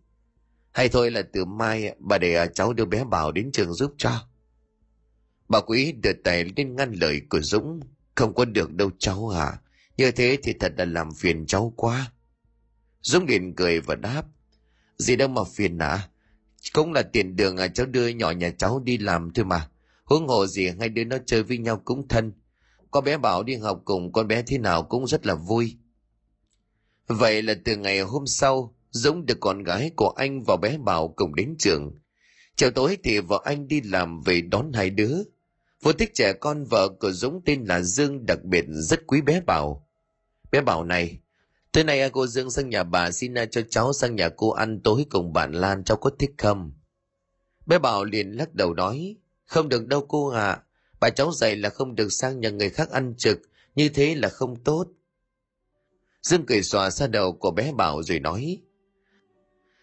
Hay 0.72 0.90
thôi 0.90 1.12
là 1.12 1.22
từ 1.34 1.46
mai 1.46 1.96
bà 2.00 2.18
để 2.18 2.48
cháu 2.54 2.74
đưa 2.74 2.86
bé 2.86 3.04
Bảo 3.04 3.32
đến 3.32 3.52
trường 3.54 3.74
giúp 3.74 3.94
cho. 3.98 4.28
Bà 5.48 5.62
Quý 5.62 5.92
đưa 5.92 6.14
tay 6.14 6.46
lên 6.56 6.76
ngăn 6.76 6.94
lời 6.94 7.22
của 7.30 7.42
Dũng. 7.42 7.80
Không 8.16 8.34
có 8.34 8.46
được 8.46 8.74
đâu 8.74 8.92
cháu 9.00 9.30
à. 9.30 9.60
Như 9.98 10.12
thế 10.12 10.38
thì 10.44 10.54
thật 10.60 10.74
là 10.78 10.86
làm 10.86 11.14
phiền 11.14 11.46
cháu 11.46 11.74
quá. 11.76 12.12
Dũng 13.02 13.26
liền 13.26 13.56
cười 13.56 13.82
và 13.82 13.96
đáp. 13.96 14.24
Gì 15.02 15.16
đâu 15.16 15.28
mà 15.28 15.42
phiền 15.44 15.78
nã. 15.78 16.08
Cũng 16.74 16.94
là 16.94 17.02
tiền 17.02 17.36
đường 17.36 17.58
à, 17.58 17.68
cháu 17.68 17.86
đưa 17.86 18.08
nhỏ 18.08 18.32
nhà 18.32 18.50
cháu 18.50 18.80
đi 18.80 18.98
làm 18.98 19.34
thôi 19.34 19.46
mà. 19.46 19.70
Huống 20.04 20.28
hồ 20.28 20.48
gì 20.48 20.70
hai 20.80 20.90
đứa 20.90 21.04
nó 21.04 21.18
chơi 21.26 21.44
với 21.44 21.58
nhau 21.58 21.82
cũng 21.86 22.08
thân. 22.08 22.34
Có 22.92 23.02
bé 23.02 23.18
bảo 23.18 23.44
đi 23.44 23.56
học 23.56 23.82
cùng 23.86 24.12
con 24.12 24.28
bé 24.28 24.44
thế 24.48 24.58
nào 24.58 24.84
cũng 24.84 25.08
rất 25.08 25.26
là 25.26 25.36
vui. 25.36 25.78
Vậy 27.08 27.42
là 27.42 27.54
từ 27.66 27.76
ngày 27.76 28.00
hôm 28.00 28.28
sau, 28.28 28.76
Dũng 28.90 29.26
được 29.26 29.38
con 29.40 29.64
gái 29.64 29.92
của 29.96 30.10
anh 30.10 30.44
và 30.48 30.58
bé 30.62 30.78
Bảo 30.78 31.14
cùng 31.16 31.36
đến 31.36 31.56
trường. 31.60 32.00
Chiều 32.56 32.72
tối 32.72 32.98
thì 33.04 33.20
vợ 33.20 33.42
anh 33.44 33.68
đi 33.68 33.82
làm 33.82 34.22
về 34.22 34.42
đón 34.42 34.72
hai 34.74 34.90
đứa. 34.90 35.18
Vô 35.82 35.94
thích 35.94 36.12
trẻ 36.14 36.34
con 36.34 36.64
vợ 36.64 36.90
của 37.00 37.12
Dũng 37.12 37.42
tên 37.46 37.66
là 37.66 37.82
Dương 37.82 38.26
đặc 38.26 38.44
biệt 38.44 38.66
rất 38.68 39.08
quý 39.08 39.22
bé 39.22 39.42
Bảo. 39.42 39.88
Bé 40.52 40.62
Bảo 40.62 40.84
này, 40.84 41.20
Tối 41.72 41.84
nay 41.84 42.02
à, 42.02 42.10
cô 42.10 42.28
Dương 42.28 42.50
sang 42.50 42.70
nhà 42.70 42.84
bà 42.84 43.12
xin 43.12 43.34
à, 43.34 43.46
cho 43.46 43.62
cháu 43.70 43.94
sang 43.94 44.16
nhà 44.16 44.30
cô 44.30 44.50
ăn 44.52 44.80
tối 44.84 45.06
cùng 45.10 45.34
bạn 45.34 45.52
Lan 45.52 45.84
cháu 45.84 45.98
có 45.98 46.10
thích 46.20 46.32
không? 46.38 46.72
Bé 47.66 47.80
Bảo 47.80 48.04
liền 48.04 48.32
lắc 48.32 48.54
đầu 48.54 48.74
nói, 48.74 49.16
không 49.46 49.70
được 49.70 49.88
đâu 49.88 50.06
cô 50.08 50.28
ạ, 50.28 50.50
à. 50.50 50.64
bà 51.00 51.10
cháu 51.10 51.32
dạy 51.32 51.56
là 51.56 51.70
không 51.70 51.96
được 51.96 52.10
sang 52.10 52.40
nhà 52.40 52.50
người 52.50 52.70
khác 52.70 52.90
ăn 52.90 53.14
trực, 53.18 53.40
như 53.76 53.90
thế 53.90 54.16
là 54.16 54.30
không 54.30 54.64
tốt. 54.64 54.86
Dương 56.22 56.46
cười 56.46 56.64
xòa 56.64 56.90
xa 56.90 57.08
đầu 57.08 57.34
của 57.34 57.52
bé 57.52 57.72
Bảo 57.74 58.04
rồi 58.04 58.20
nói, 58.20 58.62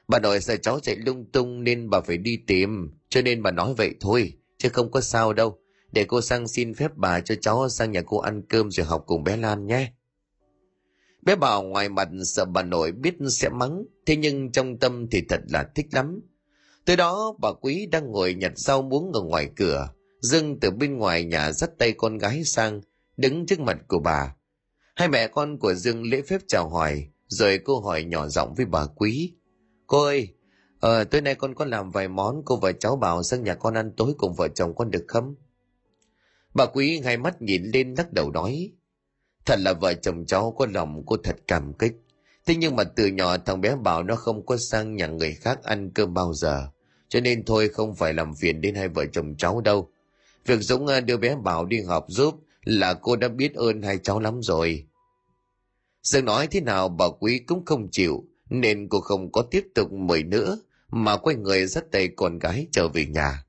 bà 0.09 0.19
nội 0.19 0.41
sợ 0.41 0.57
cháu 0.57 0.81
chạy 0.81 0.97
lung 0.97 1.25
tung 1.33 1.65
nên 1.65 1.91
bà 1.91 2.01
phải 2.01 2.17
đi 2.17 2.39
tìm, 2.47 2.91
cho 3.09 3.23
nên 3.23 3.43
bà 3.43 3.51
nói 3.51 3.75
vậy 3.75 3.95
thôi, 4.01 4.33
chứ 4.59 4.69
không 4.69 4.91
có 4.91 5.01
sao 5.01 5.33
đâu. 5.33 5.59
Để 5.93 6.05
cô 6.05 6.21
sang 6.21 6.49
xin 6.49 6.75
phép 6.75 6.91
bà 6.97 7.21
cho 7.21 7.35
cháu 7.35 7.69
sang 7.69 7.93
nhà 7.93 8.03
cô 8.07 8.19
ăn 8.19 8.43
cơm 8.49 8.71
rồi 8.71 8.87
học 8.87 9.05
cùng 9.07 9.25
bé 9.25 9.37
Lan 9.37 9.67
nhé. 9.67 9.93
Bé 11.23 11.37
Bảo 11.37 11.63
ngoài 11.63 11.89
mặt 11.89 12.09
sợ 12.25 12.45
bà 12.45 12.63
nội 12.63 12.93
biết 12.93 13.15
sẽ 13.31 13.49
mắng, 13.49 13.85
thế 14.07 14.17
nhưng 14.17 14.53
trong 14.53 14.79
tâm 14.79 15.07
thì 15.11 15.23
thật 15.29 15.41
là 15.49 15.71
thích 15.75 15.87
lắm. 15.93 16.21
Tới 16.85 16.97
đó 16.97 17.35
bà 17.39 17.53
Quý 17.53 17.87
đang 17.87 18.11
ngồi 18.11 18.35
nhặt 18.35 18.53
rau 18.57 18.83
muống 18.83 19.13
ở 19.13 19.23
ngoài 19.23 19.51
cửa, 19.57 19.89
dưng 20.21 20.61
từ 20.61 20.71
bên 20.71 20.97
ngoài 20.97 21.25
nhà 21.25 21.53
dắt 21.53 21.71
tay 21.79 21.93
con 21.93 22.19
gái 22.19 22.45
sang, 22.45 22.81
đứng 23.17 23.47
trước 23.47 23.61
mặt 23.61 23.77
của 23.89 23.99
bà. 23.99 24.35
Hai 24.95 25.09
mẹ 25.09 25.29
con 25.29 25.59
của 25.59 25.75
Dương 25.75 26.03
lễ 26.03 26.23
phép 26.23 26.41
chào 26.49 26.69
hỏi, 26.69 27.09
rồi 27.27 27.59
cô 27.65 27.81
hỏi 27.81 28.05
nhỏ 28.05 28.29
giọng 28.29 28.55
với 28.55 28.67
bà 28.67 28.87
Quý. 28.87 29.35
Cô 29.87 30.03
ơi, 30.03 30.29
ờ, 30.81 31.05
tối 31.05 31.21
nay 31.21 31.35
con 31.35 31.55
có 31.55 31.65
làm 31.65 31.91
vài 31.91 32.09
món 32.09 32.43
cô 32.45 32.57
và 32.57 32.73
cháu 32.73 32.97
bảo 32.97 33.23
sang 33.23 33.45
nhà 33.45 33.55
con 33.55 33.75
ăn 33.75 33.93
tối 33.97 34.15
cùng 34.19 34.35
vợ 34.35 34.49
chồng 34.49 34.75
con 34.75 34.91
được 34.91 35.05
không? 35.09 35.35
Bà 36.55 36.67
Quý 36.67 37.01
hai 37.05 37.17
mắt 37.17 37.43
nhìn 37.43 37.65
lên 37.65 37.95
lắc 37.95 38.13
đầu 38.13 38.31
nói. 38.31 38.73
Thật 39.49 39.59
là 39.61 39.73
vợ 39.73 39.95
chồng 39.95 40.25
cháu 40.26 40.55
có 40.59 40.67
lòng 40.75 41.02
cô 41.07 41.17
thật 41.17 41.37
cảm 41.47 41.73
kích. 41.73 41.93
Thế 42.47 42.55
nhưng 42.55 42.76
mà 42.76 42.85
từ 42.85 43.07
nhỏ 43.07 43.37
thằng 43.38 43.61
bé 43.61 43.76
bảo 43.76 44.02
nó 44.02 44.17
không 44.17 44.47
có 44.47 44.57
sang 44.57 44.97
nhà 44.97 45.07
người 45.07 45.35
khác 45.35 45.62
ăn 45.62 45.90
cơm 45.90 46.14
bao 46.14 46.35
giờ. 46.35 46.69
Cho 47.09 47.21
nên 47.21 47.45
thôi 47.45 47.69
không 47.69 47.95
phải 47.95 48.14
làm 48.14 48.35
phiền 48.35 48.61
đến 48.61 48.75
hai 48.75 48.88
vợ 48.88 49.07
chồng 49.12 49.35
cháu 49.38 49.61
đâu. 49.61 49.90
Việc 50.47 50.61
Dũng 50.61 50.87
à, 50.87 51.00
đưa 51.00 51.17
bé 51.17 51.37
Bảo 51.37 51.67
đi 51.67 51.81
học 51.81 52.05
giúp 52.09 52.35
là 52.64 52.95
cô 52.95 53.17
đã 53.17 53.28
biết 53.28 53.55
ơn 53.55 53.83
hai 53.83 53.99
cháu 53.99 54.21
lắm 54.21 54.43
rồi. 54.43 54.87
Dương 56.02 56.25
nói 56.25 56.47
thế 56.47 56.61
nào 56.61 56.88
bà 56.88 57.07
Quý 57.21 57.38
cũng 57.38 57.64
không 57.64 57.88
chịu, 57.93 58.25
nên 58.50 58.88
cô 58.88 59.00
không 59.00 59.33
có 59.33 59.43
tiếp 59.43 59.67
tục 59.75 59.93
mời 59.93 60.23
nữa, 60.23 60.59
mà 60.90 61.17
quay 61.17 61.37
người 61.37 61.67
dắt 61.67 61.85
tay 61.93 62.09
con 62.17 62.38
gái 62.38 62.67
trở 62.73 62.88
về 62.88 63.07
nhà. 63.07 63.45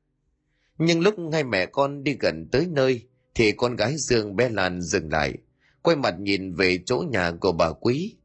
Nhưng 0.78 1.00
lúc 1.00 1.16
hai 1.32 1.44
mẹ 1.44 1.66
con 1.66 2.04
đi 2.04 2.18
gần 2.20 2.48
tới 2.52 2.68
nơi, 2.72 3.02
thì 3.36 3.52
con 3.52 3.76
gái 3.76 3.98
Dương 3.98 4.36
bé 4.36 4.50
Lan 4.50 4.82
dừng 4.82 5.12
lại, 5.12 5.34
quay 5.82 5.96
mặt 5.96 6.16
nhìn 6.20 6.54
về 6.54 6.80
chỗ 6.86 7.04
nhà 7.12 7.32
của 7.32 7.52
bà 7.52 7.72
Quý. 7.72 8.16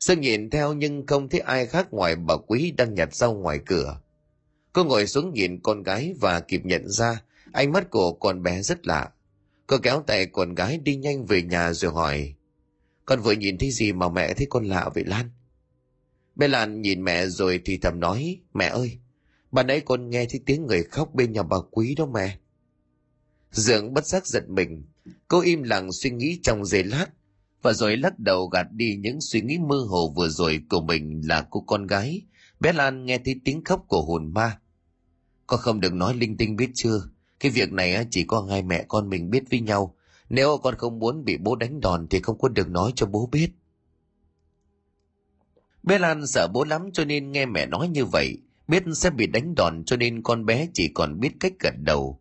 Sương 0.00 0.20
nhìn 0.20 0.50
theo 0.50 0.72
nhưng 0.72 1.06
không 1.06 1.28
thấy 1.28 1.40
ai 1.40 1.66
khác 1.66 1.88
ngoài 1.90 2.16
bà 2.16 2.36
Quý 2.36 2.70
đang 2.70 2.94
nhặt 2.94 3.14
rau 3.14 3.34
ngoài 3.34 3.60
cửa. 3.66 4.00
Cô 4.72 4.84
ngồi 4.84 5.06
xuống 5.06 5.32
nhìn 5.34 5.60
con 5.62 5.82
gái 5.82 6.14
và 6.20 6.40
kịp 6.40 6.60
nhận 6.64 6.88
ra 6.88 7.22
ánh 7.52 7.72
mắt 7.72 7.90
của 7.90 8.12
con 8.12 8.42
bé 8.42 8.62
rất 8.62 8.86
lạ. 8.86 9.10
Cô 9.66 9.78
kéo 9.82 10.02
tay 10.06 10.26
con 10.26 10.54
gái 10.54 10.78
đi 10.78 10.96
nhanh 10.96 11.26
về 11.26 11.42
nhà 11.42 11.72
rồi 11.72 11.92
hỏi. 11.92 12.34
Con 13.04 13.20
vừa 13.20 13.32
nhìn 13.32 13.58
thấy 13.58 13.70
gì 13.70 13.92
mà 13.92 14.08
mẹ 14.08 14.34
thấy 14.34 14.46
con 14.50 14.64
lạ 14.64 14.90
vậy 14.94 15.04
Lan? 15.04 15.30
Bé 16.36 16.48
Lan 16.48 16.82
nhìn 16.82 17.04
mẹ 17.04 17.26
rồi 17.26 17.60
thì 17.64 17.78
thầm 17.78 18.00
nói. 18.00 18.40
Mẹ 18.54 18.66
ơi, 18.66 18.98
bà 19.50 19.62
nãy 19.62 19.80
con 19.80 20.10
nghe 20.10 20.26
thấy 20.30 20.40
tiếng 20.46 20.66
người 20.66 20.82
khóc 20.84 21.14
bên 21.14 21.32
nhà 21.32 21.42
bà 21.42 21.56
Quý 21.70 21.94
đó 21.94 22.06
mẹ. 22.06 22.38
Dượng 23.50 23.94
bất 23.94 24.06
giác 24.06 24.26
giật 24.26 24.48
mình. 24.48 24.84
Cô 25.28 25.40
im 25.40 25.62
lặng 25.62 25.92
suy 25.92 26.10
nghĩ 26.10 26.40
trong 26.42 26.64
giây 26.64 26.84
lát 26.84 27.06
và 27.62 27.72
rồi 27.72 27.96
lắc 27.96 28.18
đầu 28.18 28.48
gạt 28.48 28.66
đi 28.72 28.96
những 28.96 29.20
suy 29.20 29.40
nghĩ 29.40 29.58
mơ 29.58 29.76
hồ 29.88 30.12
vừa 30.16 30.28
rồi 30.28 30.60
của 30.70 30.80
mình 30.80 31.22
là 31.28 31.46
cô 31.50 31.60
con 31.60 31.86
gái. 31.86 32.22
Bé 32.60 32.72
Lan 32.72 33.06
nghe 33.06 33.18
thấy 33.18 33.40
tiếng 33.44 33.64
khóc 33.64 33.84
của 33.88 34.02
hồn 34.02 34.32
ma. 34.34 34.58
Con 35.46 35.60
không 35.60 35.80
được 35.80 35.94
nói 35.94 36.14
linh 36.14 36.36
tinh 36.36 36.56
biết 36.56 36.70
chưa? 36.74 37.02
Cái 37.40 37.50
việc 37.50 37.72
này 37.72 38.06
chỉ 38.10 38.24
có 38.24 38.46
hai 38.50 38.62
mẹ 38.62 38.84
con 38.88 39.08
mình 39.08 39.30
biết 39.30 39.42
với 39.50 39.60
nhau. 39.60 39.94
Nếu 40.28 40.58
con 40.62 40.74
không 40.74 40.98
muốn 40.98 41.24
bị 41.24 41.36
bố 41.36 41.56
đánh 41.56 41.80
đòn 41.80 42.06
thì 42.10 42.20
không 42.20 42.38
có 42.38 42.48
được 42.48 42.70
nói 42.70 42.92
cho 42.96 43.06
bố 43.06 43.28
biết. 43.32 43.50
Bé 45.82 45.98
Lan 45.98 46.26
sợ 46.26 46.48
bố 46.52 46.64
lắm 46.64 46.90
cho 46.92 47.04
nên 47.04 47.32
nghe 47.32 47.46
mẹ 47.46 47.66
nói 47.66 47.88
như 47.88 48.04
vậy. 48.04 48.38
Biết 48.68 48.82
sẽ 48.94 49.10
bị 49.10 49.26
đánh 49.26 49.54
đòn 49.54 49.84
cho 49.86 49.96
nên 49.96 50.22
con 50.22 50.46
bé 50.46 50.68
chỉ 50.74 50.88
còn 50.94 51.20
biết 51.20 51.30
cách 51.40 51.52
gật 51.60 51.74
đầu. 51.78 52.20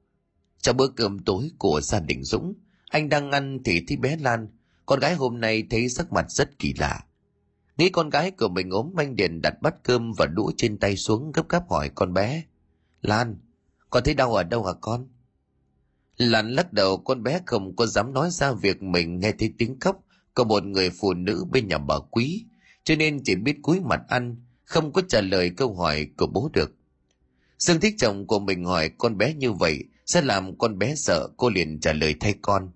Trong 0.61 0.77
bữa 0.77 0.87
cơm 0.87 1.19
tối 1.19 1.51
của 1.57 1.81
gia 1.81 1.99
đình 1.99 2.23
Dũng, 2.23 2.53
anh 2.89 3.09
đang 3.09 3.31
ăn 3.31 3.59
thì 3.65 3.83
thấy 3.87 3.97
bé 3.97 4.17
Lan, 4.17 4.47
con 4.85 4.99
gái 4.99 5.15
hôm 5.15 5.39
nay 5.39 5.63
thấy 5.69 5.89
sắc 5.89 6.13
mặt 6.13 6.31
rất 6.31 6.59
kỳ 6.59 6.73
lạ. 6.73 7.03
Nghĩ 7.77 7.89
con 7.89 8.09
gái 8.09 8.31
của 8.31 8.47
mình 8.47 8.69
ốm 8.69 8.93
anh 8.97 9.15
Điền 9.15 9.41
đặt 9.41 9.61
bát 9.61 9.75
cơm 9.83 10.13
và 10.13 10.25
đũa 10.25 10.51
trên 10.57 10.77
tay 10.77 10.97
xuống 10.97 11.31
gấp 11.31 11.49
gáp 11.49 11.69
hỏi 11.69 11.89
con 11.95 12.13
bé. 12.13 12.43
Lan, 13.01 13.37
con 13.89 14.03
thấy 14.03 14.13
đau 14.13 14.35
ở 14.35 14.43
đâu 14.43 14.63
hả 14.63 14.73
con? 14.81 15.07
Lan 16.17 16.51
lắc 16.51 16.73
đầu 16.73 16.97
con 16.97 17.23
bé 17.23 17.41
không 17.45 17.75
có 17.75 17.85
dám 17.85 18.13
nói 18.13 18.29
ra 18.31 18.51
việc 18.51 18.83
mình 18.83 19.19
nghe 19.19 19.31
thấy 19.39 19.53
tiếng 19.57 19.79
khóc 19.79 20.03
của 20.33 20.43
một 20.43 20.63
người 20.63 20.89
phụ 20.89 21.13
nữ 21.13 21.45
bên 21.51 21.67
nhà 21.67 21.77
bà 21.77 21.95
quý, 22.11 22.45
cho 22.83 22.95
nên 22.95 23.23
chỉ 23.23 23.35
biết 23.35 23.55
cúi 23.61 23.79
mặt 23.79 24.01
ăn, 24.07 24.35
không 24.63 24.93
có 24.93 25.01
trả 25.07 25.21
lời 25.21 25.51
câu 25.57 25.75
hỏi 25.75 26.07
của 26.17 26.27
bố 26.27 26.49
được. 26.53 26.75
Dương 27.59 27.79
thích 27.79 27.95
chồng 27.97 28.27
của 28.27 28.39
mình 28.39 28.65
hỏi 28.65 28.89
con 28.97 29.17
bé 29.17 29.33
như 29.33 29.51
vậy 29.51 29.83
sẽ 30.05 30.21
làm 30.21 30.57
con 30.57 30.79
bé 30.79 30.95
sợ 30.95 31.29
cô 31.37 31.49
liền 31.49 31.79
trả 31.79 31.93
lời 31.93 32.15
thay 32.19 32.35
con. 32.41 32.71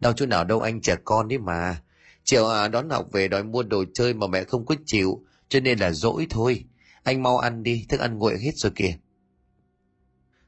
Đau 0.00 0.12
chỗ 0.12 0.26
nào 0.26 0.44
đâu 0.44 0.60
anh 0.60 0.80
trẻ 0.80 0.96
con 1.04 1.28
đấy 1.28 1.38
mà. 1.38 1.82
Chiều 2.24 2.46
à 2.46 2.68
đón 2.68 2.90
học 2.90 3.06
về 3.12 3.28
đòi 3.28 3.44
mua 3.44 3.62
đồ 3.62 3.84
chơi 3.94 4.14
mà 4.14 4.26
mẹ 4.26 4.44
không 4.44 4.66
có 4.66 4.74
chịu 4.86 5.24
cho 5.48 5.60
nên 5.60 5.78
là 5.78 5.92
dỗi 5.92 6.26
thôi. 6.30 6.64
Anh 7.02 7.22
mau 7.22 7.38
ăn 7.38 7.62
đi, 7.62 7.86
thức 7.88 8.00
ăn 8.00 8.18
nguội 8.18 8.38
hết 8.38 8.56
rồi 8.56 8.72
kìa. 8.74 8.94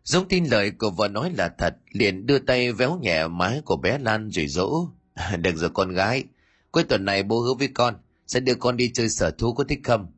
Dũng 0.05 0.29
tin 0.29 0.45
lời 0.45 0.71
của 0.71 0.91
vợ 0.91 1.09
nói 1.09 1.33
là 1.37 1.49
thật, 1.59 1.77
liền 1.91 2.27
đưa 2.27 2.39
tay 2.39 2.73
véo 2.73 2.99
nhẹ 3.03 3.29
má 3.29 3.55
của 3.65 3.77
bé 3.77 3.99
Lan 3.99 4.31
rồi 4.31 4.47
dỗ. 4.47 4.89
Được 5.39 5.57
rồi 5.57 5.71
con 5.71 5.93
gái, 5.93 6.25
cuối 6.71 6.85
tuần 6.85 7.05
này 7.05 7.23
bố 7.23 7.41
hứa 7.41 7.55
với 7.59 7.69
con, 7.69 7.95
sẽ 8.27 8.41
đưa 8.41 8.55
con 8.55 8.77
đi 8.77 8.91
chơi 8.95 9.09
sở 9.09 9.31
thú 9.31 9.53
có 9.53 9.65
thích 9.65 9.81
không? 9.85 10.13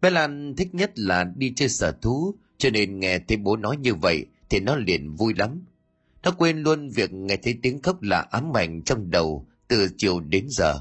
Bé 0.00 0.10
Lan 0.10 0.54
thích 0.56 0.74
nhất 0.74 0.98
là 0.98 1.24
đi 1.36 1.52
chơi 1.56 1.68
sở 1.68 1.92
thú, 2.02 2.34
cho 2.58 2.70
nên 2.70 3.00
nghe 3.00 3.18
thấy 3.18 3.36
bố 3.36 3.56
nói 3.56 3.76
như 3.76 3.94
vậy 3.94 4.26
thì 4.50 4.60
nó 4.60 4.76
liền 4.76 5.14
vui 5.16 5.34
lắm. 5.36 5.64
Nó 6.28 6.34
quên 6.38 6.62
luôn 6.62 6.90
việc 6.90 7.12
nghe 7.12 7.36
thấy 7.36 7.58
tiếng 7.62 7.82
khóc 7.82 8.02
lạ 8.02 8.26
ám 8.30 8.56
ảnh 8.56 8.82
trong 8.82 9.10
đầu 9.10 9.46
từ 9.68 9.88
chiều 9.96 10.20
đến 10.20 10.46
giờ. 10.48 10.80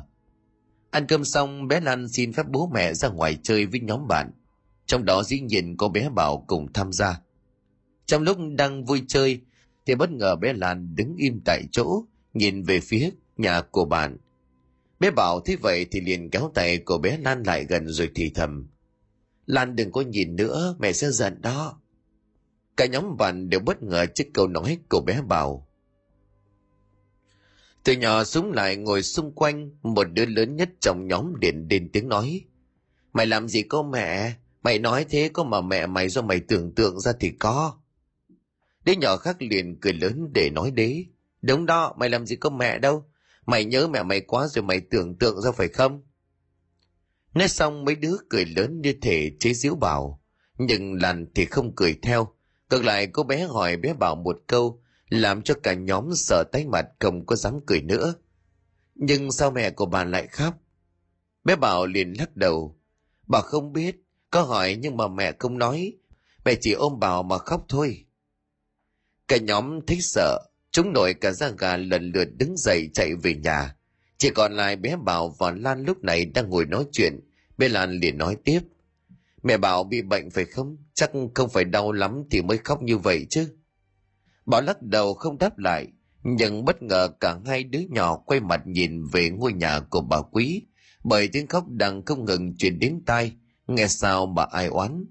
Ăn 0.91 1.05
cơm 1.07 1.25
xong 1.25 1.67
bé 1.67 1.79
Lan 1.79 2.07
xin 2.07 2.33
phép 2.33 2.43
bố 2.49 2.71
mẹ 2.73 2.93
ra 2.93 3.09
ngoài 3.09 3.37
chơi 3.43 3.65
với 3.65 3.79
nhóm 3.79 4.07
bạn. 4.07 4.31
Trong 4.85 5.05
đó 5.05 5.23
dĩ 5.23 5.39
nhiên 5.39 5.77
có 5.77 5.87
bé 5.87 6.09
Bảo 6.09 6.45
cùng 6.47 6.73
tham 6.73 6.93
gia. 6.93 7.21
Trong 8.05 8.23
lúc 8.23 8.37
đang 8.57 8.85
vui 8.85 9.01
chơi 9.07 9.41
thì 9.85 9.95
bất 9.95 10.11
ngờ 10.11 10.35
bé 10.35 10.53
Lan 10.53 10.95
đứng 10.95 11.15
im 11.17 11.41
tại 11.45 11.63
chỗ 11.71 12.03
nhìn 12.33 12.63
về 12.63 12.79
phía 12.79 13.09
nhà 13.37 13.61
của 13.61 13.85
bạn. 13.85 14.17
Bé 14.99 15.11
Bảo 15.11 15.39
thấy 15.39 15.55
vậy 15.55 15.85
thì 15.91 16.01
liền 16.01 16.29
kéo 16.29 16.51
tay 16.53 16.77
của 16.77 16.97
bé 16.97 17.17
Lan 17.17 17.43
lại 17.43 17.65
gần 17.69 17.87
rồi 17.87 18.11
thì 18.15 18.31
thầm. 18.35 18.67
Lan 19.45 19.75
đừng 19.75 19.91
có 19.91 20.01
nhìn 20.01 20.35
nữa, 20.35 20.75
mẹ 20.79 20.93
sẽ 20.93 21.11
giận 21.11 21.41
đó. 21.41 21.81
Cả 22.77 22.85
nhóm 22.85 23.17
bạn 23.17 23.49
đều 23.49 23.59
bất 23.59 23.83
ngờ 23.83 24.05
trước 24.05 24.23
câu 24.33 24.47
nói 24.47 24.77
của 24.89 25.01
bé 25.01 25.21
Bảo. 25.21 25.67
Từ 27.83 27.93
nhỏ 27.93 28.23
súng 28.23 28.51
lại 28.51 28.75
ngồi 28.75 29.03
xung 29.03 29.31
quanh, 29.35 29.71
một 29.83 30.03
đứa 30.13 30.25
lớn 30.25 30.55
nhất 30.55 30.69
trong 30.79 31.07
nhóm 31.07 31.39
điện 31.39 31.67
đến 31.67 31.89
tiếng 31.93 32.09
nói. 32.09 32.41
Mày 33.13 33.25
làm 33.25 33.47
gì 33.47 33.63
có 33.63 33.83
mẹ? 33.83 34.33
Mày 34.63 34.79
nói 34.79 35.05
thế 35.09 35.29
có 35.33 35.43
mà 35.43 35.61
mẹ 35.61 35.87
mày 35.87 36.09
do 36.09 36.21
mày 36.21 36.39
tưởng 36.39 36.75
tượng 36.75 36.99
ra 36.99 37.13
thì 37.19 37.29
có. 37.29 37.77
Đứa 38.85 38.93
nhỏ 38.93 39.17
khác 39.17 39.37
liền 39.39 39.79
cười 39.81 39.93
lớn 39.93 40.29
để 40.33 40.49
nói 40.49 40.71
đế. 40.71 41.05
Đúng 41.41 41.65
đó, 41.65 41.95
mày 41.97 42.09
làm 42.09 42.25
gì 42.25 42.35
có 42.35 42.49
mẹ 42.49 42.79
đâu. 42.79 43.05
Mày 43.45 43.65
nhớ 43.65 43.87
mẹ 43.87 44.03
mày 44.03 44.21
quá 44.21 44.47
rồi 44.47 44.63
mày 44.63 44.79
tưởng 44.79 45.15
tượng 45.15 45.41
ra 45.41 45.51
phải 45.51 45.67
không? 45.67 46.01
Nói 47.33 47.47
xong 47.47 47.85
mấy 47.85 47.95
đứa 47.95 48.17
cười 48.29 48.45
lớn 48.45 48.81
như 48.81 48.93
thể 49.01 49.31
chế 49.39 49.53
giễu 49.53 49.75
bảo. 49.75 50.21
Nhưng 50.57 50.93
làn 51.01 51.25
thì 51.35 51.45
không 51.45 51.75
cười 51.75 51.99
theo. 52.01 52.36
Ngược 52.69 52.83
lại 52.83 53.07
cô 53.07 53.23
bé 53.23 53.43
hỏi 53.43 53.77
bé 53.77 53.93
Bảo 53.93 54.15
một 54.15 54.39
câu, 54.47 54.81
làm 55.09 55.41
cho 55.41 55.53
cả 55.63 55.73
nhóm 55.73 56.09
sợ 56.15 56.43
tay 56.51 56.65
mặt 56.65 56.85
không 56.99 57.25
có 57.25 57.35
dám 57.35 57.59
cười 57.65 57.81
nữa. 57.81 58.13
Nhưng 58.95 59.31
sao 59.31 59.51
mẹ 59.51 59.69
của 59.69 59.85
bà 59.85 60.03
lại 60.03 60.27
khóc? 60.27 60.57
Bé 61.43 61.55
Bảo 61.55 61.85
liền 61.85 62.13
lắc 62.13 62.35
đầu. 62.35 62.79
Bà 63.27 63.41
không 63.41 63.73
biết, 63.73 63.95
có 64.31 64.41
hỏi 64.41 64.77
nhưng 64.81 64.97
mà 64.97 65.07
mẹ 65.07 65.31
không 65.39 65.57
nói. 65.57 65.93
Mẹ 66.45 66.55
chỉ 66.61 66.71
ôm 66.71 66.99
Bảo 66.99 67.23
mà 67.23 67.37
khóc 67.37 67.65
thôi. 67.69 68.05
Cả 69.27 69.37
nhóm 69.37 69.79
thấy 69.87 70.01
sợ, 70.01 70.39
chúng 70.71 70.93
nổi 70.93 71.13
cả 71.13 71.31
da 71.31 71.49
gà 71.57 71.77
lần 71.77 72.11
lượt 72.11 72.29
đứng 72.37 72.57
dậy 72.57 72.89
chạy 72.93 73.15
về 73.15 73.33
nhà. 73.33 73.75
Chỉ 74.17 74.29
còn 74.29 74.53
lại 74.53 74.75
bé 74.75 74.95
Bảo 74.95 75.29
và 75.29 75.51
Lan 75.51 75.83
lúc 75.83 76.03
này 76.03 76.25
đang 76.25 76.49
ngồi 76.49 76.65
nói 76.65 76.85
chuyện. 76.91 77.19
Bé 77.57 77.69
Lan 77.69 77.91
liền 77.91 78.17
nói 78.17 78.37
tiếp. 78.43 78.59
Mẹ 79.43 79.57
Bảo 79.57 79.83
bị 79.83 80.01
bệnh 80.01 80.29
phải 80.29 80.45
không? 80.45 80.77
Chắc 80.97 81.11
không 81.35 81.49
phải 81.49 81.63
đau 81.63 81.91
lắm 81.91 82.23
thì 82.31 82.41
mới 82.41 82.57
khóc 82.57 82.81
như 82.81 82.97
vậy 82.97 83.27
chứ. 83.29 83.57
Bảo 84.45 84.61
lắc 84.61 84.81
đầu 84.81 85.13
không 85.13 85.37
đáp 85.37 85.57
lại, 85.57 85.87
nhưng 86.23 86.65
bất 86.65 86.81
ngờ 86.81 87.09
cả 87.19 87.39
hai 87.45 87.63
đứa 87.63 87.79
nhỏ 87.89 88.17
quay 88.17 88.39
mặt 88.39 88.61
nhìn 88.65 89.03
về 89.11 89.29
ngôi 89.29 89.53
nhà 89.53 89.79
của 89.79 90.01
bà 90.01 90.17
Quý, 90.21 90.61
bởi 91.03 91.27
tiếng 91.27 91.47
khóc 91.47 91.69
đang 91.69 92.05
không 92.05 92.25
ngừng 92.25 92.57
truyền 92.57 92.79
đến 92.79 93.01
tai, 93.05 93.33
nghe 93.67 93.87
sao 93.87 94.25
bà 94.25 94.47
ai 94.51 94.67
oán. 94.67 95.05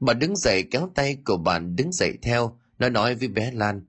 Bà 0.00 0.12
đứng 0.12 0.36
dậy 0.36 0.64
kéo 0.70 0.90
tay 0.94 1.16
của 1.24 1.36
bạn 1.36 1.76
đứng 1.76 1.92
dậy 1.92 2.18
theo, 2.22 2.58
nó 2.78 2.88
nói 2.88 3.14
với 3.14 3.28
bé 3.28 3.50
Lan. 3.52 3.86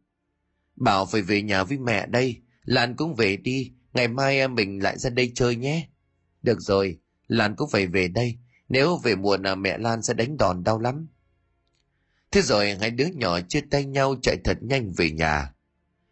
Bảo 0.75 1.05
phải 1.05 1.21
về 1.21 1.41
nhà 1.41 1.63
với 1.63 1.77
mẹ 1.77 2.05
đây, 2.07 2.41
Lan 2.63 2.95
cũng 2.95 3.15
về 3.15 3.37
đi, 3.37 3.73
ngày 3.93 4.07
mai 4.07 4.37
em 4.37 4.55
mình 4.55 4.83
lại 4.83 4.97
ra 4.97 5.09
đây 5.09 5.31
chơi 5.35 5.55
nhé. 5.55 5.87
Được 6.41 6.61
rồi, 6.61 6.99
Lan 7.27 7.55
cũng 7.55 7.69
phải 7.69 7.87
về 7.87 8.07
đây, 8.07 8.37
nếu 8.69 8.97
về 9.03 9.15
muộn 9.15 9.43
là 9.43 9.55
mẹ 9.55 9.77
Lan 9.77 10.01
sẽ 10.01 10.13
đánh 10.13 10.37
đòn 10.37 10.63
đau 10.63 10.79
lắm. 10.79 11.07
Thế 12.31 12.41
rồi 12.41 12.75
hai 12.79 12.91
đứa 12.91 13.07
nhỏ 13.13 13.39
chia 13.41 13.61
tay 13.71 13.85
nhau 13.85 14.15
chạy 14.21 14.37
thật 14.43 14.57
nhanh 14.61 14.93
về 14.97 15.11
nhà. 15.11 15.53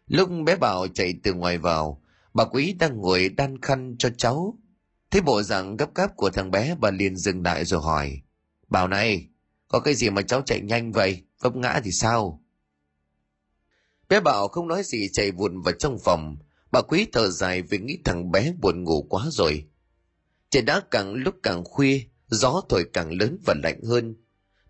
Lúc 0.06 0.30
bé 0.46 0.56
Bảo 0.56 0.88
chạy 0.88 1.14
từ 1.22 1.34
ngoài 1.34 1.58
vào, 1.58 2.02
bà 2.34 2.44
Quý 2.44 2.72
đang 2.72 2.96
ngồi 2.96 3.28
đan 3.28 3.60
khăn 3.60 3.96
cho 3.98 4.10
cháu. 4.18 4.58
Thấy 5.10 5.20
bộ 5.20 5.42
dạng 5.42 5.76
gấp 5.76 5.94
gáp 5.94 6.16
của 6.16 6.30
thằng 6.30 6.50
bé 6.50 6.76
bà 6.80 6.90
liền 6.90 7.16
dừng 7.16 7.42
lại 7.42 7.64
rồi 7.64 7.80
hỏi. 7.82 8.20
Bảo 8.68 8.88
này, 8.88 9.28
có 9.68 9.80
cái 9.80 9.94
gì 9.94 10.10
mà 10.10 10.22
cháu 10.22 10.42
chạy 10.42 10.60
nhanh 10.60 10.92
vậy? 10.92 11.22
Vấp 11.40 11.56
ngã 11.56 11.80
thì 11.84 11.92
sao? 11.92 12.42
Bé 14.08 14.20
Bảo 14.20 14.48
không 14.48 14.68
nói 14.68 14.82
gì 14.82 15.08
chạy 15.12 15.30
vụn 15.30 15.60
vào 15.60 15.74
trong 15.78 15.98
phòng. 15.98 16.36
Bà 16.70 16.82
Quý 16.82 17.06
thở 17.12 17.30
dài 17.30 17.62
vì 17.62 17.78
nghĩ 17.78 17.98
thằng 18.04 18.30
bé 18.30 18.52
buồn 18.60 18.84
ngủ 18.84 19.06
quá 19.10 19.24
rồi. 19.30 19.66
Trời 20.50 20.62
đã 20.62 20.80
càng 20.90 21.14
lúc 21.14 21.34
càng 21.42 21.64
khuya, 21.64 22.00
gió 22.28 22.62
thổi 22.68 22.84
càng 22.92 23.12
lớn 23.12 23.38
và 23.46 23.54
lạnh 23.62 23.80
hơn. 23.84 24.16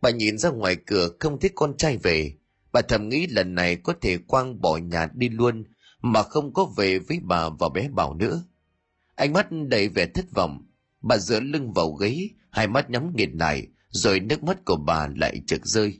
Bà 0.00 0.11
nhìn 0.11 0.38
ra 0.38 0.50
ngoài 0.50 0.76
cửa 0.87 1.09
không 1.21 1.41
thấy 1.41 1.50
con 1.55 1.76
trai 1.76 1.97
về. 1.97 2.33
Bà 2.73 2.81
thầm 2.81 3.09
nghĩ 3.09 3.26
lần 3.26 3.55
này 3.55 3.76
có 3.76 3.95
thể 4.00 4.19
quang 4.19 4.61
bỏ 4.61 4.76
nhà 4.76 5.09
đi 5.15 5.29
luôn 5.29 5.65
mà 6.03 6.23
không 6.23 6.53
có 6.53 6.65
về 6.76 6.99
với 6.99 7.21
bà 7.23 7.49
và 7.49 7.69
bé 7.69 7.88
Bảo 7.88 8.15
nữa. 8.15 8.45
Ánh 9.15 9.33
mắt 9.33 9.47
đầy 9.50 9.88
vẻ 9.88 10.07
thất 10.07 10.25
vọng. 10.35 10.67
Bà 11.00 11.19
dựa 11.19 11.41
lưng 11.41 11.73
vào 11.73 11.93
ghế, 11.93 12.29
hai 12.50 12.69
mắt 12.69 12.91
nhắm 12.91 13.17
nghiền 13.17 13.33
lại, 13.33 13.67
rồi 13.91 14.21
nước 14.21 14.43
mắt 14.43 14.65
của 14.65 14.76
bà 14.76 15.09
lại 15.17 15.41
trực 15.47 15.67
rơi. 15.67 15.99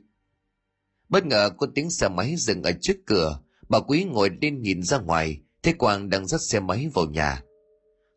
Bất 1.09 1.25
ngờ 1.25 1.49
có 1.57 1.67
tiếng 1.75 1.89
xe 1.89 2.09
máy 2.09 2.35
dừng 2.37 2.63
ở 2.63 2.71
trước 2.81 2.97
cửa, 3.05 3.39
bà 3.69 3.79
Quý 3.79 4.03
ngồi 4.03 4.29
lên 4.41 4.61
nhìn 4.61 4.83
ra 4.83 4.99
ngoài, 4.99 5.39
thấy 5.63 5.73
Quang 5.73 6.09
đang 6.09 6.27
dắt 6.27 6.41
xe 6.41 6.59
máy 6.59 6.89
vào 6.93 7.05
nhà. 7.05 7.41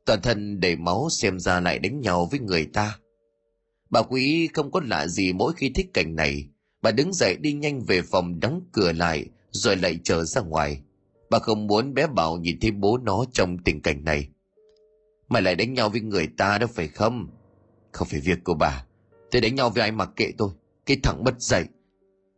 Toàn 0.07 0.23
thân 0.23 0.61
đầy 0.61 0.77
máu 0.77 1.09
xem 1.11 1.39
ra 1.39 1.61
lại 1.61 1.79
đánh 1.79 2.01
nhau 2.01 2.29
với 2.31 2.41
người 2.41 2.67
ta. 2.67 2.99
Bà 3.91 4.03
Quý 4.03 4.49
không 4.55 4.71
có 4.71 4.81
lạ 4.85 5.07
gì 5.07 5.33
mỗi 5.33 5.53
khi 5.57 5.71
thích 5.75 5.87
cảnh 5.95 6.17
này. 6.17 6.49
Bà 6.83 6.91
đứng 6.91 7.13
dậy 7.13 7.37
đi 7.37 7.53
nhanh 7.53 7.81
về 7.81 8.03
phòng 8.03 8.41
đóng 8.41 8.61
cửa 8.73 8.93
lại, 8.93 9.27
rồi 9.51 9.77
lại 9.77 9.99
trở 10.05 10.25
ra 10.25 10.41
ngoài. 10.41 10.81
Bà 11.31 11.39
không 11.39 11.67
muốn 11.67 11.95
bé 11.95 12.07
Bảo 12.07 12.37
nhìn 12.37 12.61
thấy 12.61 12.71
bố 12.71 12.99
nó 12.99 13.25
trong 13.33 13.59
tình 13.59 13.83
cảnh 13.83 14.05
này. 14.05 14.29
Mày 15.29 15.43
lại 15.43 15.57
đánh 15.57 15.75
nhau 15.75 15.89
với 15.89 16.01
người 16.01 16.29
ta 16.39 16.59
đó 16.59 16.67
phải 16.67 16.89
không? 16.89 17.27
Không 17.93 18.09
phải 18.11 18.21
việc 18.21 18.39
của 18.45 18.55
bà. 18.55 18.87
Tôi 19.31 19.41
đánh 19.41 19.55
nhau 19.55 19.71
với 19.71 19.83
ai 19.83 19.93
mặc 19.93 20.11
kệ 20.17 20.33
tôi. 20.39 20.51
Cái 20.87 20.97
thằng 21.03 21.25
bất 21.25 21.41
dậy. 21.41 21.65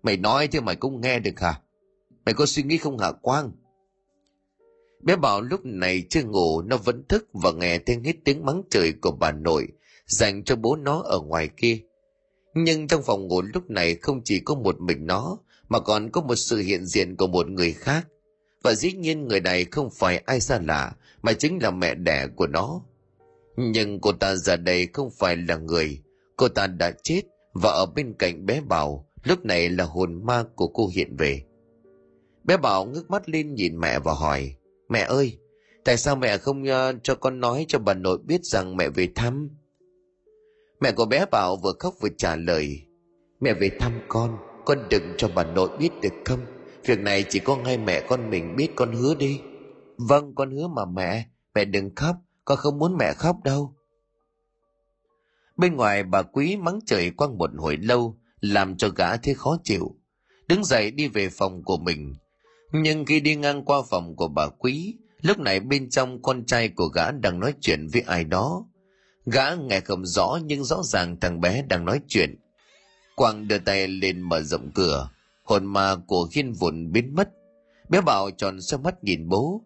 Mày 0.02 0.16
nói 0.16 0.48
thế 0.48 0.60
mày 0.60 0.76
cũng 0.76 1.00
nghe 1.00 1.18
được 1.18 1.40
hả? 1.40 1.60
Mày 2.24 2.34
có 2.34 2.46
suy 2.46 2.62
nghĩ 2.62 2.78
không 2.78 2.98
hả, 2.98 3.12
Quang? 3.12 3.50
Bé 5.02 5.16
Bảo 5.16 5.40
lúc 5.40 5.60
này 5.64 6.04
chưa 6.10 6.22
ngủ, 6.22 6.62
nó 6.62 6.76
vẫn 6.76 7.04
thức 7.08 7.28
và 7.32 7.52
nghe 7.52 7.78
tiếng 7.78 8.04
hết 8.04 8.14
tiếng 8.24 8.44
mắng 8.44 8.62
trời 8.70 8.92
của 9.02 9.10
bà 9.10 9.32
nội 9.32 9.68
dành 10.12 10.44
cho 10.44 10.56
bố 10.56 10.76
nó 10.76 11.02
ở 11.02 11.20
ngoài 11.20 11.48
kia. 11.56 11.78
Nhưng 12.54 12.88
trong 12.88 13.02
phòng 13.02 13.26
ngủ 13.26 13.42
lúc 13.42 13.70
này 13.70 13.94
không 13.94 14.20
chỉ 14.24 14.40
có 14.40 14.54
một 14.54 14.80
mình 14.80 15.06
nó 15.06 15.38
mà 15.68 15.80
còn 15.80 16.10
có 16.10 16.20
một 16.20 16.34
sự 16.34 16.58
hiện 16.58 16.86
diện 16.86 17.16
của 17.16 17.26
một 17.26 17.48
người 17.48 17.72
khác. 17.72 18.08
Và 18.62 18.74
dĩ 18.74 18.92
nhiên 18.92 19.28
người 19.28 19.40
này 19.40 19.64
không 19.64 19.90
phải 19.90 20.18
ai 20.18 20.40
xa 20.40 20.60
lạ 20.66 20.92
mà 21.22 21.32
chính 21.32 21.62
là 21.62 21.70
mẹ 21.70 21.94
đẻ 21.94 22.26
của 22.36 22.46
nó. 22.46 22.82
Nhưng 23.56 24.00
cô 24.00 24.12
ta 24.12 24.34
giờ 24.34 24.56
đây 24.56 24.88
không 24.92 25.10
phải 25.10 25.36
là 25.36 25.56
người, 25.56 26.02
cô 26.36 26.48
ta 26.48 26.66
đã 26.66 26.92
chết 27.02 27.22
và 27.54 27.70
ở 27.70 27.86
bên 27.86 28.14
cạnh 28.18 28.46
bé 28.46 28.60
Bảo 28.60 29.06
lúc 29.24 29.44
này 29.44 29.68
là 29.68 29.84
hồn 29.84 30.26
ma 30.26 30.44
của 30.54 30.66
cô 30.66 30.90
hiện 30.94 31.16
về. 31.16 31.42
Bé 32.44 32.56
Bảo 32.56 32.86
ngước 32.86 33.10
mắt 33.10 33.28
lên 33.28 33.54
nhìn 33.54 33.80
mẹ 33.80 33.98
và 33.98 34.12
hỏi, 34.14 34.54
mẹ 34.88 35.00
ơi, 35.00 35.38
tại 35.84 35.96
sao 35.96 36.16
mẹ 36.16 36.38
không 36.38 36.62
uh, 36.62 37.02
cho 37.02 37.14
con 37.14 37.40
nói 37.40 37.64
cho 37.68 37.78
bà 37.78 37.94
nội 37.94 38.18
biết 38.24 38.44
rằng 38.44 38.76
mẹ 38.76 38.88
về 38.88 39.08
thăm? 39.14 39.50
Mẹ 40.82 40.92
của 40.92 41.04
bé 41.04 41.26
Bảo 41.26 41.56
vừa 41.56 41.72
khóc 41.78 41.94
vừa 42.00 42.08
trả 42.18 42.36
lời, 42.36 42.82
mẹ 43.40 43.54
về 43.54 43.70
thăm 43.80 44.00
con, 44.08 44.36
con 44.64 44.78
đừng 44.90 45.02
cho 45.16 45.28
bà 45.34 45.44
nội 45.44 45.68
biết 45.78 45.90
được 46.02 46.12
không? 46.24 46.40
Việc 46.84 46.98
này 46.98 47.24
chỉ 47.28 47.38
có 47.38 47.56
ngay 47.56 47.78
mẹ 47.78 48.00
con 48.08 48.30
mình 48.30 48.56
biết 48.56 48.68
con 48.76 48.92
hứa 48.92 49.14
đi. 49.14 49.40
Vâng, 49.96 50.34
con 50.34 50.50
hứa 50.50 50.68
mà 50.68 50.84
mẹ, 50.84 51.26
mẹ 51.54 51.64
đừng 51.64 51.94
khóc, 51.94 52.16
con 52.44 52.58
không 52.58 52.78
muốn 52.78 52.96
mẹ 52.96 53.12
khóc 53.12 53.36
đâu. 53.44 53.74
Bên 55.56 55.76
ngoài 55.76 56.02
bà 56.02 56.22
quý 56.22 56.56
mắng 56.56 56.78
trời 56.86 57.10
quăng 57.10 57.38
một 57.38 57.50
hồi 57.56 57.76
lâu, 57.76 58.18
làm 58.40 58.76
cho 58.76 58.88
gã 58.88 59.16
thấy 59.16 59.34
khó 59.34 59.58
chịu. 59.64 59.96
Đứng 60.48 60.64
dậy 60.64 60.90
đi 60.90 61.08
về 61.08 61.28
phòng 61.28 61.62
của 61.64 61.76
mình. 61.76 62.14
Nhưng 62.72 63.04
khi 63.04 63.20
đi 63.20 63.36
ngang 63.36 63.64
qua 63.64 63.82
phòng 63.90 64.16
của 64.16 64.28
bà 64.28 64.48
quý, 64.48 64.96
lúc 65.20 65.38
này 65.38 65.60
bên 65.60 65.90
trong 65.90 66.22
con 66.22 66.46
trai 66.46 66.68
của 66.68 66.86
gã 66.86 67.10
đang 67.10 67.40
nói 67.40 67.54
chuyện 67.60 67.88
với 67.92 68.02
ai 68.06 68.24
đó. 68.24 68.64
Gã 69.26 69.54
nghe 69.54 69.80
không 69.80 70.06
rõ 70.06 70.38
nhưng 70.44 70.64
rõ 70.64 70.82
ràng 70.84 71.20
thằng 71.20 71.40
bé 71.40 71.62
đang 71.68 71.84
nói 71.84 72.00
chuyện. 72.08 72.36
Quang 73.16 73.48
đưa 73.48 73.58
tay 73.58 73.88
lên 73.88 74.20
mở 74.20 74.42
rộng 74.42 74.70
cửa, 74.74 75.10
hồn 75.44 75.66
ma 75.66 75.96
của 76.06 76.28
hiên 76.32 76.52
vụn 76.52 76.92
biến 76.92 77.14
mất. 77.14 77.28
Bé 77.88 78.00
Bảo 78.00 78.30
tròn 78.30 78.60
xoay 78.60 78.82
mắt 78.82 79.04
nhìn 79.04 79.28
bố. 79.28 79.62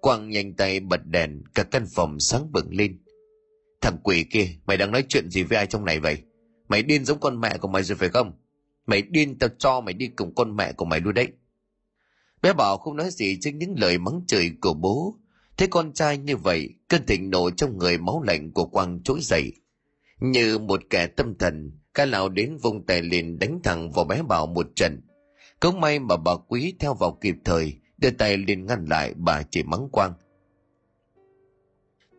Quang 0.00 0.30
nhanh 0.30 0.54
tay 0.54 0.80
bật 0.80 1.06
đèn, 1.06 1.42
cả 1.54 1.62
căn 1.62 1.86
phòng 1.94 2.20
sáng 2.20 2.52
bừng 2.52 2.74
lên. 2.74 3.02
Thằng 3.80 3.98
quỷ 4.02 4.26
kia, 4.30 4.48
mày 4.66 4.76
đang 4.76 4.92
nói 4.92 5.04
chuyện 5.08 5.30
gì 5.30 5.42
với 5.42 5.56
ai 5.58 5.66
trong 5.66 5.84
này 5.84 6.00
vậy? 6.00 6.18
Mày 6.68 6.82
điên 6.82 7.04
giống 7.04 7.20
con 7.20 7.40
mẹ 7.40 7.58
của 7.58 7.68
mày 7.68 7.82
rồi 7.82 7.96
phải 7.96 8.08
không? 8.08 8.32
Mày 8.86 9.02
điên 9.02 9.38
tao 9.38 9.50
cho 9.58 9.80
mày 9.80 9.94
đi 9.94 10.06
cùng 10.06 10.34
con 10.34 10.56
mẹ 10.56 10.72
của 10.72 10.84
mày 10.84 11.00
luôn 11.00 11.14
đấy. 11.14 11.28
Bé 12.42 12.52
Bảo 12.52 12.78
không 12.78 12.96
nói 12.96 13.10
gì 13.10 13.38
trước 13.40 13.50
những 13.54 13.74
lời 13.78 13.98
mắng 13.98 14.20
chửi 14.26 14.50
của 14.60 14.74
bố 14.74 15.14
thế 15.60 15.66
con 15.66 15.92
trai 15.92 16.18
như 16.18 16.36
vậy, 16.36 16.74
cơn 16.88 17.06
thịnh 17.06 17.30
nộ 17.30 17.50
trong 17.50 17.78
người 17.78 17.98
máu 17.98 18.22
lạnh 18.22 18.52
của 18.52 18.66
Quang 18.66 19.02
trỗi 19.02 19.18
dậy. 19.22 19.52
Như 20.20 20.58
một 20.58 20.80
kẻ 20.90 21.06
tâm 21.06 21.38
thần, 21.38 21.72
ca 21.94 22.04
lão 22.04 22.28
đến 22.28 22.56
vùng 22.62 22.86
tay 22.86 23.02
liền 23.02 23.38
đánh 23.38 23.60
thẳng 23.64 23.90
vào 23.90 24.04
bé 24.04 24.22
Bảo 24.22 24.46
một 24.46 24.66
trận. 24.76 25.00
Cũng 25.60 25.80
may 25.80 25.98
mà 25.98 26.16
bà 26.16 26.32
Quý 26.48 26.74
theo 26.78 26.94
vào 26.94 27.18
kịp 27.20 27.34
thời, 27.44 27.74
đưa 27.98 28.10
tay 28.10 28.36
liền 28.36 28.66
ngăn 28.66 28.84
lại 28.84 29.14
bà 29.16 29.42
chỉ 29.42 29.62
mắng 29.62 29.88
Quang. 29.92 30.12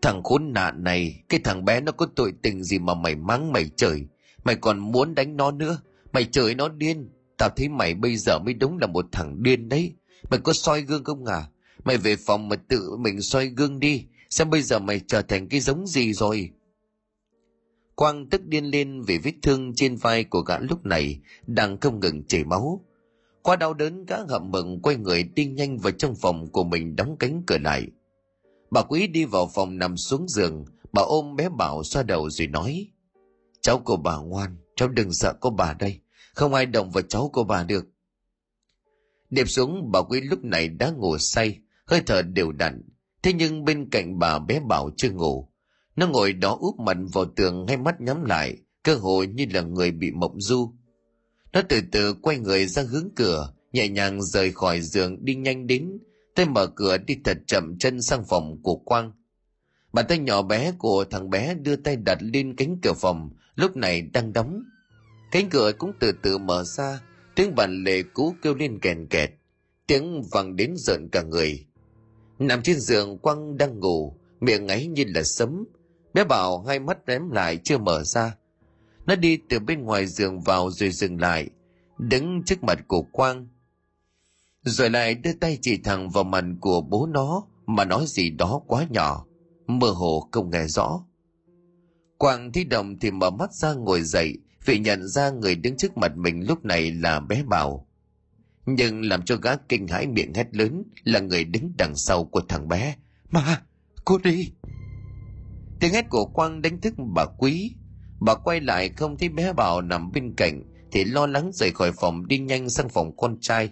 Thằng 0.02 0.24
khốn 0.24 0.54
nạn 0.54 0.84
này, 0.84 1.24
cái 1.30 1.40
thằng 1.44 1.66
bé 1.66 1.82
nó 1.82 1.92
có 1.92 2.08
tội 2.16 2.34
tình 2.42 2.64
gì 2.64 2.80
mà 2.80 2.94
mày 2.94 3.16
mắng 3.16 3.52
mày 3.52 3.70
trời. 3.76 4.06
Mày 4.44 4.56
còn 4.56 4.80
muốn 4.80 5.16
đánh 5.16 5.38
nó 5.38 5.52
nữa. 5.52 5.78
Mày 6.14 6.26
trời 6.32 6.56
nó 6.56 6.70
điên. 6.70 7.10
Tao 7.38 7.50
thấy 7.50 7.70
mày 7.70 7.94
bây 7.94 8.18
giờ 8.18 8.40
mới 8.40 8.54
đúng 8.54 8.78
là 8.78 8.88
một 8.88 9.06
thằng 9.12 9.44
điên 9.44 9.70
đấy. 9.70 9.96
Mày 10.30 10.40
có 10.40 10.54
soi 10.54 10.82
gương 10.82 11.04
không 11.04 11.26
à? 11.26 11.46
Mày 11.84 11.98
về 11.98 12.16
phòng 12.16 12.50
mà 12.50 12.56
tự 12.56 12.96
mình 12.98 13.22
soi 13.22 13.48
gương 13.48 13.80
đi. 13.80 14.06
Xem 14.30 14.50
bây 14.50 14.62
giờ 14.62 14.80
mày 14.80 15.00
trở 15.08 15.22
thành 15.22 15.48
cái 15.50 15.60
giống 15.60 15.88
gì 15.88 16.14
rồi. 16.14 16.52
Quang 17.96 18.30
tức 18.30 18.46
điên 18.46 18.66
lên 18.66 19.02
vì 19.02 19.18
vết 19.18 19.34
thương 19.42 19.74
trên 19.76 19.96
vai 19.96 20.24
của 20.24 20.42
gã 20.42 20.60
lúc 20.60 20.86
này 20.86 21.20
đang 21.48 21.80
không 21.80 22.00
ngừng 22.00 22.24
chảy 22.24 22.44
máu. 22.44 22.86
Qua 23.42 23.56
đau 23.56 23.74
đớn 23.74 24.06
gã 24.06 24.18
hậm 24.30 24.52
mừng 24.52 24.82
quay 24.82 24.96
người 24.96 25.24
đi 25.24 25.46
nhanh 25.46 25.78
vào 25.78 25.92
trong 25.92 26.16
phòng 26.16 26.48
của 26.52 26.64
mình 26.64 26.96
đóng 26.96 27.16
cánh 27.20 27.44
cửa 27.48 27.58
lại. 27.58 27.88
Bà 28.72 28.82
quý 28.82 29.08
đi 29.08 29.26
vào 29.26 29.52
phòng 29.54 29.78
nằm 29.78 29.98
xuống 29.98 30.28
giường, 30.28 30.66
bà 30.94 31.02
ôm 31.02 31.36
bé 31.36 31.50
Bảo 31.50 31.84
xoa 31.84 32.04
đầu 32.04 32.30
rồi 32.30 32.48
nói. 32.48 32.88
Cháu 33.62 33.80
của 33.80 33.98
bà 33.98 34.18
ngoan, 34.18 34.58
cháu 34.76 34.90
đừng 34.90 35.14
sợ 35.14 35.34
có 35.42 35.50
bà 35.50 35.74
đây, 35.74 36.00
không 36.34 36.54
ai 36.54 36.66
động 36.66 36.92
vào 36.92 37.02
cháu 37.02 37.30
của 37.34 37.44
bà 37.44 37.64
được. 37.64 37.86
Điệp 39.30 39.50
xuống 39.50 39.92
bà 39.92 40.02
quý 40.02 40.22
lúc 40.22 40.44
này 40.44 40.68
đã 40.68 40.92
ngủ 40.92 41.18
say, 41.18 41.60
hơi 41.92 42.02
thở 42.06 42.22
đều 42.22 42.52
đặn, 42.52 42.82
thế 43.24 43.34
nhưng 43.34 43.66
bên 43.66 43.90
cạnh 43.90 44.20
bà 44.20 44.40
bé 44.40 44.60
Bảo 44.60 44.90
chưa 44.98 45.10
ngủ. 45.10 45.48
Nó 45.96 46.08
ngồi 46.08 46.34
đó 46.34 46.58
úp 46.60 46.80
mặt 46.80 46.98
vào 47.14 47.26
tường 47.26 47.66
hay 47.68 47.78
mắt 47.78 48.02
nhắm 48.02 48.24
lại, 48.26 48.58
cơ 48.84 48.96
hội 48.96 49.28
như 49.28 49.46
là 49.54 49.62
người 49.62 49.92
bị 49.92 50.12
mộng 50.12 50.42
du. 50.42 50.74
Nó 51.54 51.62
từ 51.70 51.82
từ 51.92 52.14
quay 52.14 52.38
người 52.38 52.66
ra 52.66 52.84
hướng 52.84 53.10
cửa, 53.16 53.54
nhẹ 53.74 53.88
nhàng 53.88 54.22
rời 54.22 54.52
khỏi 54.52 54.82
giường 54.82 55.26
đi 55.26 55.36
nhanh 55.36 55.68
đến, 55.68 55.98
tay 56.36 56.46
mở 56.46 56.68
cửa 56.68 56.98
đi 56.98 57.18
thật 57.24 57.38
chậm 57.48 57.78
chân 57.80 58.02
sang 58.02 58.24
phòng 58.30 58.62
của 58.64 58.76
Quang. 58.76 59.12
Bàn 59.94 60.06
tay 60.10 60.18
nhỏ 60.18 60.42
bé 60.42 60.72
của 60.78 61.06
thằng 61.10 61.30
bé 61.30 61.54
đưa 61.54 61.76
tay 61.76 61.96
đặt 61.96 62.18
lên 62.22 62.56
cánh 62.56 62.78
cửa 62.84 62.94
phòng, 62.94 63.30
lúc 63.56 63.76
này 63.76 64.02
đang 64.02 64.34
đóng. 64.34 64.64
Cánh 65.32 65.50
cửa 65.50 65.72
cũng 65.78 65.92
từ 66.00 66.12
từ 66.24 66.38
mở 66.38 66.64
ra, 66.64 67.00
tiếng 67.36 67.56
bàn 67.56 67.84
lệ 67.84 68.04
cũ 68.14 68.36
kêu 68.42 68.56
lên 68.56 68.80
kèn 68.80 69.08
kẹt, 69.10 69.32
tiếng 69.88 70.22
vang 70.32 70.56
đến 70.56 70.74
giận 70.78 71.10
cả 71.12 71.22
người. 71.22 71.66
Nằm 72.42 72.62
trên 72.62 72.80
giường 72.80 73.18
Quang 73.18 73.58
đang 73.58 73.80
ngủ, 73.80 74.18
miệng 74.40 74.68
ấy 74.68 74.88
như 74.88 75.04
là 75.08 75.24
sấm. 75.24 75.66
Bé 76.14 76.24
bảo 76.24 76.64
hai 76.64 76.80
mắt 76.80 76.98
ném 77.06 77.30
lại 77.30 77.60
chưa 77.64 77.78
mở 77.78 78.04
ra. 78.04 78.36
Nó 79.06 79.16
đi 79.16 79.40
từ 79.50 79.60
bên 79.60 79.82
ngoài 79.82 80.08
giường 80.08 80.42
vào 80.42 80.72
rồi 80.72 80.90
dừng 80.90 81.22
lại, 81.22 81.50
đứng 81.98 82.44
trước 82.46 82.64
mặt 82.64 82.80
của 82.88 83.02
Quang. 83.02 83.48
Rồi 84.64 84.90
lại 84.90 85.16
đưa 85.16 85.34
tay 85.34 85.58
chỉ 85.62 85.78
thẳng 85.78 86.10
vào 86.10 86.24
mặt 86.24 86.44
của 86.62 86.82
bố 86.82 87.06
nó 87.06 87.44
mà 87.66 87.86
nói 87.86 88.06
gì 88.08 88.30
đó 88.30 88.62
quá 88.68 88.88
nhỏ, 88.90 89.26
mơ 89.68 89.88
hồ 89.88 90.30
không 90.32 90.50
nghe 90.50 90.68
rõ. 90.68 91.06
Quang 92.18 92.52
thi 92.52 92.64
động 92.64 93.00
thì 93.00 93.12
mở 93.12 93.30
mắt 93.30 93.54
ra 93.54 93.74
ngồi 93.74 94.02
dậy 94.02 94.38
vì 94.66 94.80
nhận 94.80 95.08
ra 95.08 95.30
người 95.30 95.56
đứng 95.56 95.78
trước 95.78 95.98
mặt 95.98 96.12
mình 96.16 96.48
lúc 96.48 96.66
này 96.66 96.92
là 96.92 97.20
bé 97.20 97.44
Bảo. 97.44 97.88
Nhưng 98.76 99.02
làm 99.02 99.22
cho 99.26 99.36
gã 99.36 99.56
kinh 99.56 99.88
hãi 99.88 100.08
miệng 100.08 100.34
hét 100.34 100.48
lớn 100.56 100.84
là 101.04 101.20
người 101.20 101.44
đứng 101.44 101.74
đằng 101.78 101.96
sau 101.96 102.24
của 102.24 102.42
thằng 102.50 102.68
bé. 102.68 102.96
Mà, 103.30 103.62
cô 104.06 104.18
đi! 104.18 104.52
Tiếng 105.80 105.94
hét 105.94 106.10
của 106.10 106.26
Quang 106.26 106.62
đánh 106.62 106.82
thức 106.82 106.94
bà 107.16 107.26
Quý. 107.38 107.76
Bà 108.20 108.36
quay 108.36 108.62
lại 108.62 108.90
không 108.90 109.18
thấy 109.18 109.30
bé 109.30 109.54
Bảo 109.54 109.82
nằm 109.82 110.12
bên 110.12 110.34
cạnh 110.38 110.64
thì 110.92 111.04
lo 111.04 111.28
lắng 111.28 111.52
rời 111.54 111.72
khỏi 111.72 111.92
phòng 111.92 112.28
đi 112.28 112.40
nhanh 112.40 112.70
sang 112.70 112.90
phòng 112.90 113.18
con 113.18 113.38
trai. 113.42 113.70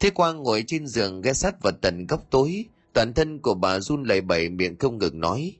Thế 0.00 0.10
Quang 0.10 0.42
ngồi 0.42 0.64
trên 0.66 0.86
giường 0.86 1.20
ghé 1.20 1.32
sát 1.32 1.62
vào 1.62 1.72
tận 1.82 2.06
góc 2.06 2.26
tối, 2.30 2.64
toàn 2.92 3.14
thân 3.14 3.38
của 3.38 3.54
bà 3.54 3.80
run 3.80 4.02
lẩy 4.02 4.20
bẩy 4.20 4.48
miệng 4.48 4.78
không 4.78 4.98
ngừng 4.98 5.20
nói. 5.20 5.56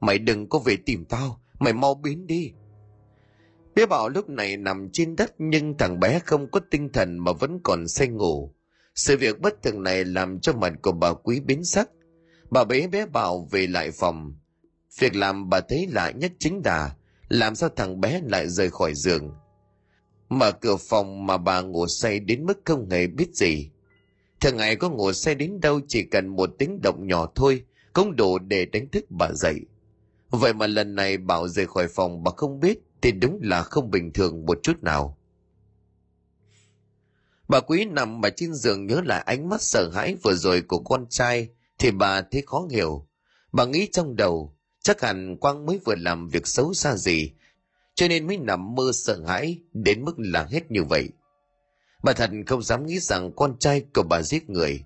Mày 0.00 0.18
đừng 0.18 0.48
có 0.48 0.58
về 0.58 0.76
tìm 0.76 1.04
tao, 1.04 1.40
mày 1.58 1.72
mau 1.72 1.94
biến 1.94 2.26
đi. 2.26 2.52
Bé 3.76 3.86
Bảo 3.86 4.08
lúc 4.08 4.28
này 4.28 4.56
nằm 4.56 4.88
trên 4.92 5.16
đất 5.16 5.34
nhưng 5.38 5.78
thằng 5.78 6.00
bé 6.00 6.18
không 6.18 6.50
có 6.50 6.60
tinh 6.70 6.92
thần 6.92 7.18
mà 7.18 7.32
vẫn 7.32 7.60
còn 7.62 7.88
say 7.88 8.08
ngủ. 8.08 8.54
Sự 8.94 9.16
việc 9.16 9.40
bất 9.40 9.62
thường 9.62 9.82
này 9.82 10.04
làm 10.04 10.40
cho 10.40 10.52
mặt 10.52 10.72
của 10.82 10.92
bà 10.92 11.12
quý 11.12 11.40
biến 11.40 11.64
sắc. 11.64 11.88
Bà 12.50 12.64
bế 12.64 12.86
bé 12.86 13.06
Bảo 13.06 13.48
về 13.50 13.66
lại 13.66 13.90
phòng. 13.90 14.34
Việc 14.98 15.16
làm 15.16 15.48
bà 15.48 15.60
thấy 15.60 15.86
lạ 15.90 16.10
nhất 16.10 16.32
chính 16.38 16.62
là 16.64 16.96
làm 17.28 17.54
sao 17.54 17.68
thằng 17.76 18.00
bé 18.00 18.20
lại 18.24 18.48
rời 18.48 18.70
khỏi 18.70 18.94
giường. 18.94 19.34
Mở 20.28 20.52
cửa 20.52 20.76
phòng 20.76 21.26
mà 21.26 21.36
bà 21.36 21.60
ngủ 21.60 21.86
say 21.86 22.20
đến 22.20 22.46
mức 22.46 22.60
không 22.64 22.90
hề 22.90 23.06
biết 23.06 23.28
gì. 23.34 23.70
Thường 24.40 24.56
ngày 24.56 24.76
có 24.76 24.90
ngủ 24.90 25.12
say 25.12 25.34
đến 25.34 25.60
đâu 25.60 25.80
chỉ 25.88 26.02
cần 26.02 26.26
một 26.28 26.50
tiếng 26.58 26.80
động 26.82 27.06
nhỏ 27.06 27.28
thôi, 27.34 27.64
cũng 27.92 28.16
đủ 28.16 28.38
để 28.38 28.66
đánh 28.66 28.88
thức 28.88 29.04
bà 29.08 29.28
dậy. 29.32 29.60
Vậy 30.30 30.52
mà 30.52 30.66
lần 30.66 30.94
này 30.94 31.18
Bảo 31.18 31.48
rời 31.48 31.66
khỏi 31.66 31.88
phòng 31.88 32.22
bà 32.22 32.30
không 32.36 32.60
biết 32.60 32.85
thì 33.02 33.12
đúng 33.12 33.38
là 33.42 33.62
không 33.62 33.90
bình 33.90 34.12
thường 34.12 34.46
một 34.46 34.58
chút 34.62 34.82
nào. 34.82 35.18
Bà 37.48 37.60
quý 37.60 37.84
nằm 37.84 38.20
mà 38.20 38.30
trên 38.30 38.54
giường 38.54 38.86
nhớ 38.86 39.00
lại 39.04 39.22
ánh 39.26 39.48
mắt 39.48 39.62
sợ 39.62 39.90
hãi 39.94 40.16
vừa 40.22 40.34
rồi 40.34 40.62
của 40.62 40.78
con 40.78 41.06
trai 41.10 41.48
thì 41.78 41.90
bà 41.90 42.22
thấy 42.22 42.42
khó 42.46 42.66
hiểu. 42.70 43.06
Bà 43.52 43.64
nghĩ 43.64 43.88
trong 43.92 44.16
đầu, 44.16 44.56
chắc 44.82 45.00
hẳn 45.00 45.36
Quang 45.36 45.66
mới 45.66 45.80
vừa 45.84 45.94
làm 45.94 46.28
việc 46.28 46.46
xấu 46.46 46.74
xa 46.74 46.96
gì, 46.96 47.32
cho 47.94 48.08
nên 48.08 48.26
mới 48.26 48.36
nằm 48.36 48.74
mơ 48.74 48.90
sợ 48.94 49.20
hãi 49.26 49.58
đến 49.72 50.04
mức 50.04 50.14
là 50.18 50.44
hết 50.50 50.70
như 50.70 50.84
vậy. 50.84 51.08
Bà 52.02 52.12
thật 52.12 52.30
không 52.46 52.62
dám 52.62 52.86
nghĩ 52.86 52.98
rằng 52.98 53.32
con 53.36 53.58
trai 53.58 53.84
của 53.94 54.02
bà 54.02 54.22
giết 54.22 54.50
người. 54.50 54.84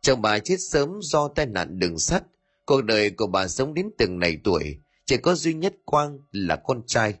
Chồng 0.00 0.22
bà 0.22 0.38
chết 0.38 0.56
sớm 0.60 0.98
do 1.02 1.28
tai 1.28 1.46
nạn 1.46 1.78
đường 1.78 1.98
sắt, 1.98 2.22
cuộc 2.66 2.84
đời 2.84 3.10
của 3.10 3.26
bà 3.26 3.48
sống 3.48 3.74
đến 3.74 3.90
từng 3.98 4.18
này 4.18 4.38
tuổi, 4.44 4.78
chỉ 5.06 5.16
có 5.16 5.34
duy 5.34 5.54
nhất 5.54 5.74
Quang 5.84 6.18
là 6.32 6.56
con 6.56 6.82
trai. 6.86 7.14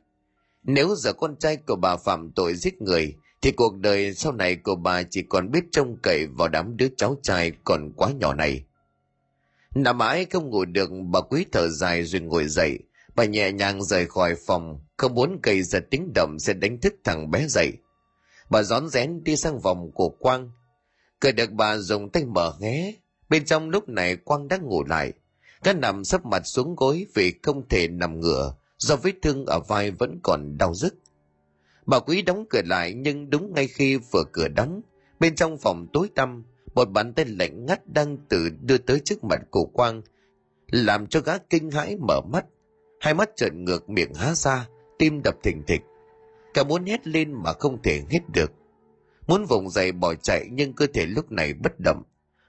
Nếu 0.64 0.94
giờ 0.94 1.12
con 1.12 1.36
trai 1.36 1.56
của 1.56 1.76
bà 1.76 1.96
phạm 1.96 2.30
tội 2.30 2.54
giết 2.54 2.82
người, 2.82 3.14
thì 3.42 3.50
cuộc 3.52 3.76
đời 3.76 4.14
sau 4.14 4.32
này 4.32 4.56
của 4.56 4.74
bà 4.74 5.02
chỉ 5.02 5.22
còn 5.22 5.50
biết 5.50 5.64
trông 5.72 5.96
cậy 6.02 6.26
vào 6.26 6.48
đám 6.48 6.76
đứa 6.76 6.88
cháu 6.96 7.16
trai 7.22 7.52
còn 7.64 7.92
quá 7.96 8.10
nhỏ 8.20 8.34
này. 8.34 8.64
Nằm 9.74 9.98
mãi 9.98 10.26
không 10.30 10.50
ngủ 10.50 10.64
được 10.64 10.90
bà 11.12 11.20
quý 11.20 11.46
thở 11.52 11.68
dài 11.68 12.04
rồi 12.04 12.20
ngồi 12.20 12.48
dậy. 12.48 12.78
Bà 13.14 13.24
nhẹ 13.24 13.52
nhàng 13.52 13.82
rời 13.82 14.06
khỏi 14.06 14.34
phòng, 14.46 14.80
không 14.96 15.14
muốn 15.14 15.38
gây 15.42 15.62
ra 15.62 15.80
tiếng 15.90 16.12
động 16.14 16.38
sẽ 16.38 16.52
đánh 16.52 16.80
thức 16.80 16.94
thằng 17.04 17.30
bé 17.30 17.46
dậy. 17.48 17.72
Bà 18.50 18.62
rón 18.62 18.88
rén 18.88 19.24
đi 19.24 19.36
sang 19.36 19.58
vòng 19.58 19.90
của 19.94 20.08
Quang. 20.08 20.50
Cười 21.20 21.32
được 21.32 21.50
bà 21.50 21.76
dùng 21.76 22.10
tay 22.10 22.24
mở 22.24 22.52
hé 22.60 22.92
Bên 23.28 23.44
trong 23.44 23.70
lúc 23.70 23.88
này 23.88 24.16
Quang 24.16 24.48
đang 24.48 24.66
ngủ 24.66 24.84
lại. 24.84 25.12
Cá 25.62 25.72
nằm 25.72 26.04
sấp 26.04 26.26
mặt 26.26 26.42
xuống 26.44 26.76
gối 26.76 27.06
vì 27.14 27.34
không 27.42 27.68
thể 27.68 27.88
nằm 27.88 28.20
ngửa 28.20 28.54
do 28.84 28.96
vết 28.96 29.12
thương 29.22 29.46
ở 29.46 29.60
vai 29.60 29.90
vẫn 29.90 30.20
còn 30.22 30.58
đau 30.58 30.74
rứt 30.74 30.94
Bà 31.86 32.00
quý 32.00 32.22
đóng 32.22 32.44
cửa 32.50 32.62
lại 32.64 32.94
nhưng 32.94 33.30
đúng 33.30 33.54
ngay 33.54 33.66
khi 33.66 33.96
vừa 33.96 34.24
cửa 34.32 34.48
đóng, 34.48 34.80
bên 35.20 35.34
trong 35.34 35.58
phòng 35.58 35.86
tối 35.92 36.08
tăm, 36.14 36.44
một 36.74 36.84
bàn 36.84 37.12
tay 37.14 37.24
lạnh 37.24 37.66
ngắt 37.66 37.86
đang 37.86 38.16
tự 38.28 38.48
đưa 38.60 38.78
tới 38.78 39.00
trước 39.04 39.24
mặt 39.24 39.40
của 39.50 39.64
Quang, 39.64 40.02
làm 40.70 41.06
cho 41.06 41.20
gã 41.20 41.38
kinh 41.38 41.70
hãi 41.70 41.96
mở 42.08 42.20
mắt, 42.32 42.44
hai 43.00 43.14
mắt 43.14 43.30
trợn 43.36 43.64
ngược 43.64 43.90
miệng 43.90 44.14
há 44.14 44.34
ra, 44.34 44.68
tim 44.98 45.22
đập 45.22 45.34
thình 45.42 45.62
thịch. 45.66 45.80
Cả 46.54 46.64
muốn 46.64 46.84
hét 46.84 47.06
lên 47.06 47.32
mà 47.32 47.52
không 47.52 47.82
thể 47.82 48.02
hết 48.10 48.20
được. 48.34 48.52
Muốn 49.26 49.44
vùng 49.44 49.70
dậy 49.70 49.92
bỏ 49.92 50.14
chạy 50.14 50.48
nhưng 50.52 50.72
cơ 50.72 50.86
thể 50.94 51.06
lúc 51.06 51.32
này 51.32 51.54
bất 51.54 51.80
động. 51.80 52.02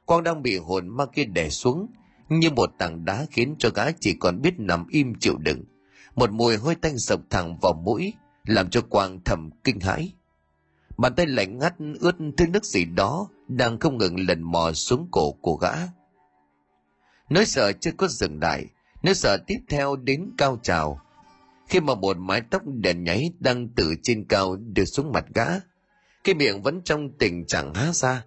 Quang 0.06 0.24
đang 0.24 0.41
bị 0.41 0.58
hồn 0.58 0.88
ma 0.88 1.06
kia 1.06 1.26
đè 1.26 1.50
xuống, 1.50 1.88
như 2.30 2.50
một 2.50 2.69
tảng 2.78 3.06
đá 3.06 3.26
khiến 3.32 3.56
cho 3.60 3.69
gã 3.76 3.91
chỉ 3.91 4.15
còn 4.19 4.41
biết 4.41 4.54
nằm 4.58 4.88
im 4.89 5.13
chịu 5.19 5.38
đựng. 5.38 5.63
Một 6.15 6.32
mùi 6.32 6.58
hôi 6.58 6.75
tanh 6.75 6.99
sộc 6.99 7.19
thẳng 7.30 7.58
vào 7.62 7.73
mũi, 7.73 8.13
làm 8.45 8.69
cho 8.69 8.82
Quang 8.82 9.19
thầm 9.25 9.49
kinh 9.63 9.80
hãi. 9.80 10.13
Bàn 10.97 11.15
tay 11.15 11.25
lạnh 11.25 11.58
ngắt 11.58 11.75
ướt 11.99 12.15
thứ 12.38 12.47
nước 12.47 12.65
gì 12.65 12.86
đó 12.86 13.30
đang 13.47 13.80
không 13.80 13.97
ngừng 13.97 14.28
lần 14.28 14.41
mò 14.41 14.71
xuống 14.71 15.08
cổ 15.12 15.32
của 15.32 15.56
gã. 15.56 15.73
Nỗi 17.30 17.45
sợ 17.45 17.71
chưa 17.71 17.91
có 17.97 18.08
dừng 18.08 18.39
lại, 18.41 18.65
nỗi 19.04 19.15
sợ 19.15 19.38
tiếp 19.47 19.58
theo 19.69 19.95
đến 19.95 20.30
cao 20.38 20.60
trào. 20.63 21.01
Khi 21.67 21.80
mà 21.80 21.95
một 21.95 22.17
mái 22.17 22.41
tóc 22.41 22.62
đèn 22.65 23.04
nháy 23.04 23.32
đang 23.39 23.69
từ 23.75 23.95
trên 24.04 24.25
cao 24.28 24.56
đưa 24.56 24.86
xuống 24.86 25.12
mặt 25.12 25.25
gã, 25.34 25.47
cái 26.23 26.36
miệng 26.36 26.62
vẫn 26.62 26.82
trong 26.84 27.10
tình 27.17 27.45
trạng 27.45 27.73
há 27.73 27.91
ra. 27.93 28.25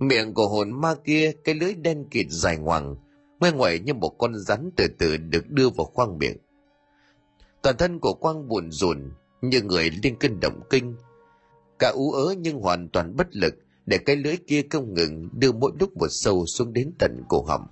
Miệng 0.00 0.34
của 0.34 0.48
hồn 0.48 0.80
ma 0.80 0.94
kia, 1.04 1.32
cái 1.44 1.54
lưỡi 1.54 1.74
đen 1.74 2.04
kịt 2.10 2.26
dài 2.28 2.56
ngoằng, 2.56 2.96
ngoe 3.40 3.50
ngoẩy 3.50 3.78
như 3.78 3.94
một 3.94 4.14
con 4.18 4.34
rắn 4.36 4.70
từ 4.76 4.86
từ 4.98 5.16
được 5.16 5.50
đưa 5.50 5.70
vào 5.70 5.84
khoang 5.84 6.18
miệng. 6.18 6.36
Toàn 7.62 7.76
thân 7.76 7.98
của 7.98 8.14
Quang 8.14 8.48
buồn 8.48 8.70
rùn, 8.70 9.10
như 9.42 9.62
người 9.62 9.90
liên 10.02 10.16
cơn 10.16 10.40
động 10.40 10.60
kinh. 10.70 10.96
Cả 11.78 11.88
ú 11.94 12.12
ớ 12.12 12.34
nhưng 12.38 12.60
hoàn 12.60 12.88
toàn 12.88 13.16
bất 13.16 13.26
lực 13.32 13.54
để 13.86 13.98
cái 13.98 14.16
lưỡi 14.16 14.36
kia 14.46 14.62
không 14.70 14.94
ngừng 14.94 15.28
đưa 15.32 15.52
mỗi 15.52 15.72
lúc 15.80 15.96
một 15.96 16.08
sâu 16.10 16.46
xuống 16.46 16.72
đến 16.72 16.92
tận 16.98 17.22
cổ 17.28 17.42
họng. 17.42 17.66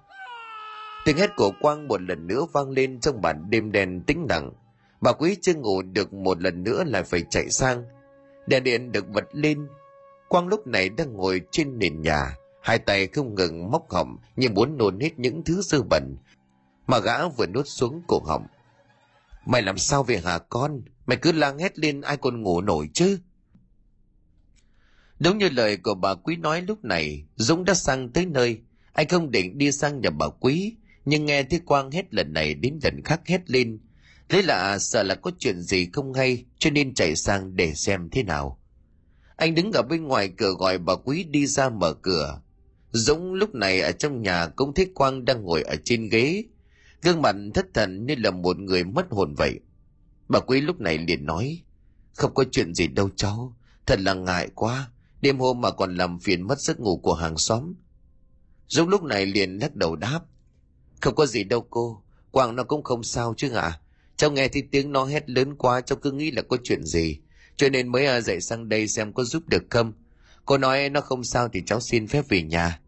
Tiếng 1.04 1.16
hét 1.16 1.30
của 1.36 1.52
Quang 1.60 1.88
một 1.88 2.02
lần 2.02 2.26
nữa 2.26 2.46
vang 2.52 2.70
lên 2.70 3.00
trong 3.00 3.20
bản 3.20 3.50
đêm 3.50 3.72
đen 3.72 4.02
tĩnh 4.06 4.26
lặng. 4.28 4.52
Bà 5.00 5.12
quý 5.12 5.36
chưa 5.40 5.54
ngủ 5.54 5.82
được 5.82 6.12
một 6.12 6.42
lần 6.42 6.62
nữa 6.62 6.84
lại 6.86 7.02
phải 7.02 7.22
chạy 7.30 7.50
sang. 7.50 7.84
Đèn 8.46 8.64
điện 8.64 8.92
được 8.92 9.08
bật 9.08 9.24
lên. 9.32 9.66
Quang 10.28 10.48
lúc 10.48 10.66
này 10.66 10.88
đang 10.88 11.12
ngồi 11.12 11.40
trên 11.50 11.78
nền 11.78 12.02
nhà, 12.02 12.36
hai 12.62 12.78
tay 12.78 13.06
không 13.06 13.34
ngừng 13.34 13.70
móc 13.70 13.90
họng 13.90 14.16
như 14.36 14.48
muốn 14.48 14.78
nôn 14.78 15.00
hết 15.00 15.18
những 15.18 15.42
thứ 15.44 15.60
dơ 15.62 15.82
bẩn 15.82 16.16
mà 16.86 16.98
gã 16.98 17.28
vừa 17.28 17.46
nuốt 17.46 17.66
xuống 17.68 18.02
cổ 18.08 18.20
họng. 18.26 18.46
Mày 19.46 19.62
làm 19.62 19.78
sao 19.78 20.02
về 20.02 20.20
hả 20.24 20.38
con? 20.38 20.82
Mày 21.06 21.16
cứ 21.16 21.32
lang 21.32 21.58
hét 21.58 21.78
lên 21.78 22.00
ai 22.00 22.16
còn 22.16 22.42
ngủ 22.42 22.60
nổi 22.60 22.88
chứ? 22.94 23.18
Đúng 25.18 25.38
như 25.38 25.48
lời 25.48 25.76
của 25.76 25.94
bà 25.94 26.14
Quý 26.14 26.36
nói 26.36 26.62
lúc 26.62 26.84
này, 26.84 27.24
Dũng 27.36 27.64
đã 27.64 27.74
sang 27.74 28.08
tới 28.08 28.26
nơi. 28.26 28.60
Anh 28.92 29.08
không 29.08 29.30
định 29.30 29.58
đi 29.58 29.72
sang 29.72 30.00
nhà 30.00 30.10
bà 30.10 30.26
Quý, 30.40 30.76
nhưng 31.04 31.26
nghe 31.26 31.42
thấy 31.42 31.60
Quang 31.64 31.90
hết 31.90 32.14
lần 32.14 32.32
này 32.32 32.54
đến 32.54 32.78
lần 32.82 33.02
khác 33.04 33.20
hét 33.26 33.50
lên. 33.50 33.80
Thế 34.28 34.42
là 34.42 34.78
sợ 34.78 35.02
là 35.02 35.14
có 35.14 35.30
chuyện 35.38 35.60
gì 35.60 35.88
không 35.92 36.12
hay, 36.12 36.44
cho 36.58 36.70
nên 36.70 36.94
chạy 36.94 37.16
sang 37.16 37.56
để 37.56 37.74
xem 37.74 38.08
thế 38.10 38.22
nào. 38.22 38.60
Anh 39.36 39.54
đứng 39.54 39.72
ở 39.72 39.82
bên 39.82 40.04
ngoài 40.04 40.32
cửa 40.36 40.52
gọi 40.58 40.78
bà 40.78 40.94
Quý 40.96 41.24
đi 41.24 41.46
ra 41.46 41.68
mở 41.68 41.94
cửa. 41.94 42.40
Dũng 42.90 43.34
lúc 43.34 43.54
này 43.54 43.80
ở 43.80 43.92
trong 43.92 44.22
nhà 44.22 44.46
cũng 44.46 44.74
thấy 44.74 44.90
Quang 44.94 45.24
đang 45.24 45.42
ngồi 45.42 45.62
ở 45.62 45.76
trên 45.84 46.08
ghế, 46.08 46.44
gương 47.02 47.22
mặt 47.22 47.36
thất 47.54 47.66
thần 47.74 48.06
như 48.06 48.14
là 48.18 48.30
một 48.30 48.58
người 48.58 48.84
mất 48.84 49.06
hồn 49.10 49.34
vậy. 49.34 49.60
Bà 50.28 50.40
Quý 50.40 50.60
lúc 50.60 50.80
này 50.80 50.98
liền 50.98 51.26
nói, 51.26 51.62
không 52.14 52.34
có 52.34 52.44
chuyện 52.52 52.74
gì 52.74 52.86
đâu 52.86 53.10
cháu, 53.16 53.56
thật 53.86 54.00
là 54.00 54.14
ngại 54.14 54.48
quá, 54.54 54.90
đêm 55.20 55.38
hôm 55.38 55.60
mà 55.60 55.70
còn 55.70 55.96
làm 55.96 56.18
phiền 56.18 56.42
mất 56.42 56.60
giấc 56.60 56.80
ngủ 56.80 56.96
của 56.96 57.14
hàng 57.14 57.38
xóm. 57.38 57.74
Dũng 58.68 58.88
lúc 58.88 59.02
này 59.02 59.26
liền 59.26 59.58
lắc 59.58 59.74
đầu 59.74 59.96
đáp, 59.96 60.20
không 61.00 61.14
có 61.14 61.26
gì 61.26 61.44
đâu 61.44 61.66
cô, 61.70 62.02
Quang 62.30 62.56
nó 62.56 62.64
cũng 62.64 62.82
không 62.82 63.02
sao 63.02 63.34
chứ 63.36 63.50
ạ. 63.52 63.62
À? 63.62 63.80
Cháu 64.16 64.30
nghe 64.30 64.48
thấy 64.48 64.62
tiếng 64.70 64.92
nó 64.92 65.04
hét 65.04 65.30
lớn 65.30 65.54
quá, 65.54 65.80
cháu 65.80 65.98
cứ 66.02 66.12
nghĩ 66.12 66.30
là 66.30 66.42
có 66.42 66.56
chuyện 66.64 66.84
gì, 66.84 67.18
cho 67.56 67.68
nên 67.68 67.88
mới 67.88 68.06
à, 68.06 68.20
dậy 68.20 68.40
sang 68.40 68.68
đây 68.68 68.88
xem 68.88 69.12
có 69.12 69.24
giúp 69.24 69.42
được 69.48 69.62
không. 69.70 69.92
Cô 70.44 70.58
nói 70.58 70.90
nó 70.90 71.00
không 71.00 71.24
sao 71.24 71.48
thì 71.48 71.62
cháu 71.66 71.80
xin 71.80 72.06
phép 72.06 72.28
về 72.28 72.42
nhà. 72.42 72.80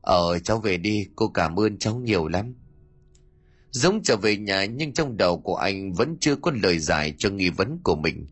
Ờ, 0.00 0.38
cháu 0.38 0.58
về 0.58 0.76
đi, 0.76 1.06
cô 1.16 1.28
cảm 1.28 1.60
ơn 1.60 1.78
cháu 1.78 1.94
nhiều 1.94 2.28
lắm. 2.28 2.54
Giống 3.72 4.02
trở 4.02 4.16
về 4.16 4.36
nhà 4.36 4.64
nhưng 4.64 4.92
trong 4.92 5.16
đầu 5.16 5.38
của 5.38 5.56
anh 5.56 5.92
vẫn 5.92 6.16
chưa 6.20 6.36
có 6.36 6.52
lời 6.62 6.78
giải 6.78 7.14
cho 7.18 7.30
nghi 7.30 7.50
vấn 7.50 7.78
của 7.82 7.96
mình. 7.96 8.26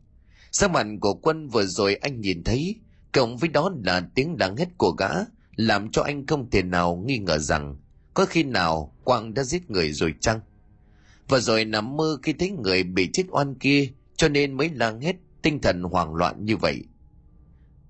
Sắc 0.53 0.71
mặt 0.71 0.87
của 1.01 1.15
quân 1.15 1.49
vừa 1.49 1.65
rồi 1.65 1.95
anh 1.95 2.21
nhìn 2.21 2.45
thấy, 2.45 2.77
cộng 3.13 3.37
với 3.37 3.49
đó 3.49 3.73
là 3.85 4.09
tiếng 4.15 4.37
đáng 4.37 4.57
hét 4.57 4.69
của 4.79 4.91
gã, 4.91 5.09
làm 5.57 5.91
cho 5.91 6.03
anh 6.03 6.27
không 6.27 6.51
thể 6.51 6.63
nào 6.63 7.05
nghi 7.07 7.19
ngờ 7.19 7.39
rằng 7.39 7.77
có 8.15 8.27
khi 8.27 8.43
nào 8.43 8.95
Quang 9.05 9.35
đã 9.35 9.43
giết 9.45 9.71
người 9.71 9.93
rồi 9.93 10.15
chăng? 10.21 10.41
Và 11.29 11.39
rồi 11.39 11.65
nằm 11.65 11.97
mơ 11.97 12.19
khi 12.23 12.33
thấy 12.33 12.51
người 12.51 12.83
bị 12.83 13.09
chết 13.13 13.25
oan 13.31 13.55
kia 13.55 13.89
cho 14.17 14.29
nên 14.29 14.53
mới 14.53 14.71
lang 14.75 15.01
hết 15.01 15.17
tinh 15.43 15.61
thần 15.61 15.83
hoảng 15.83 16.15
loạn 16.15 16.45
như 16.45 16.57
vậy. 16.57 16.85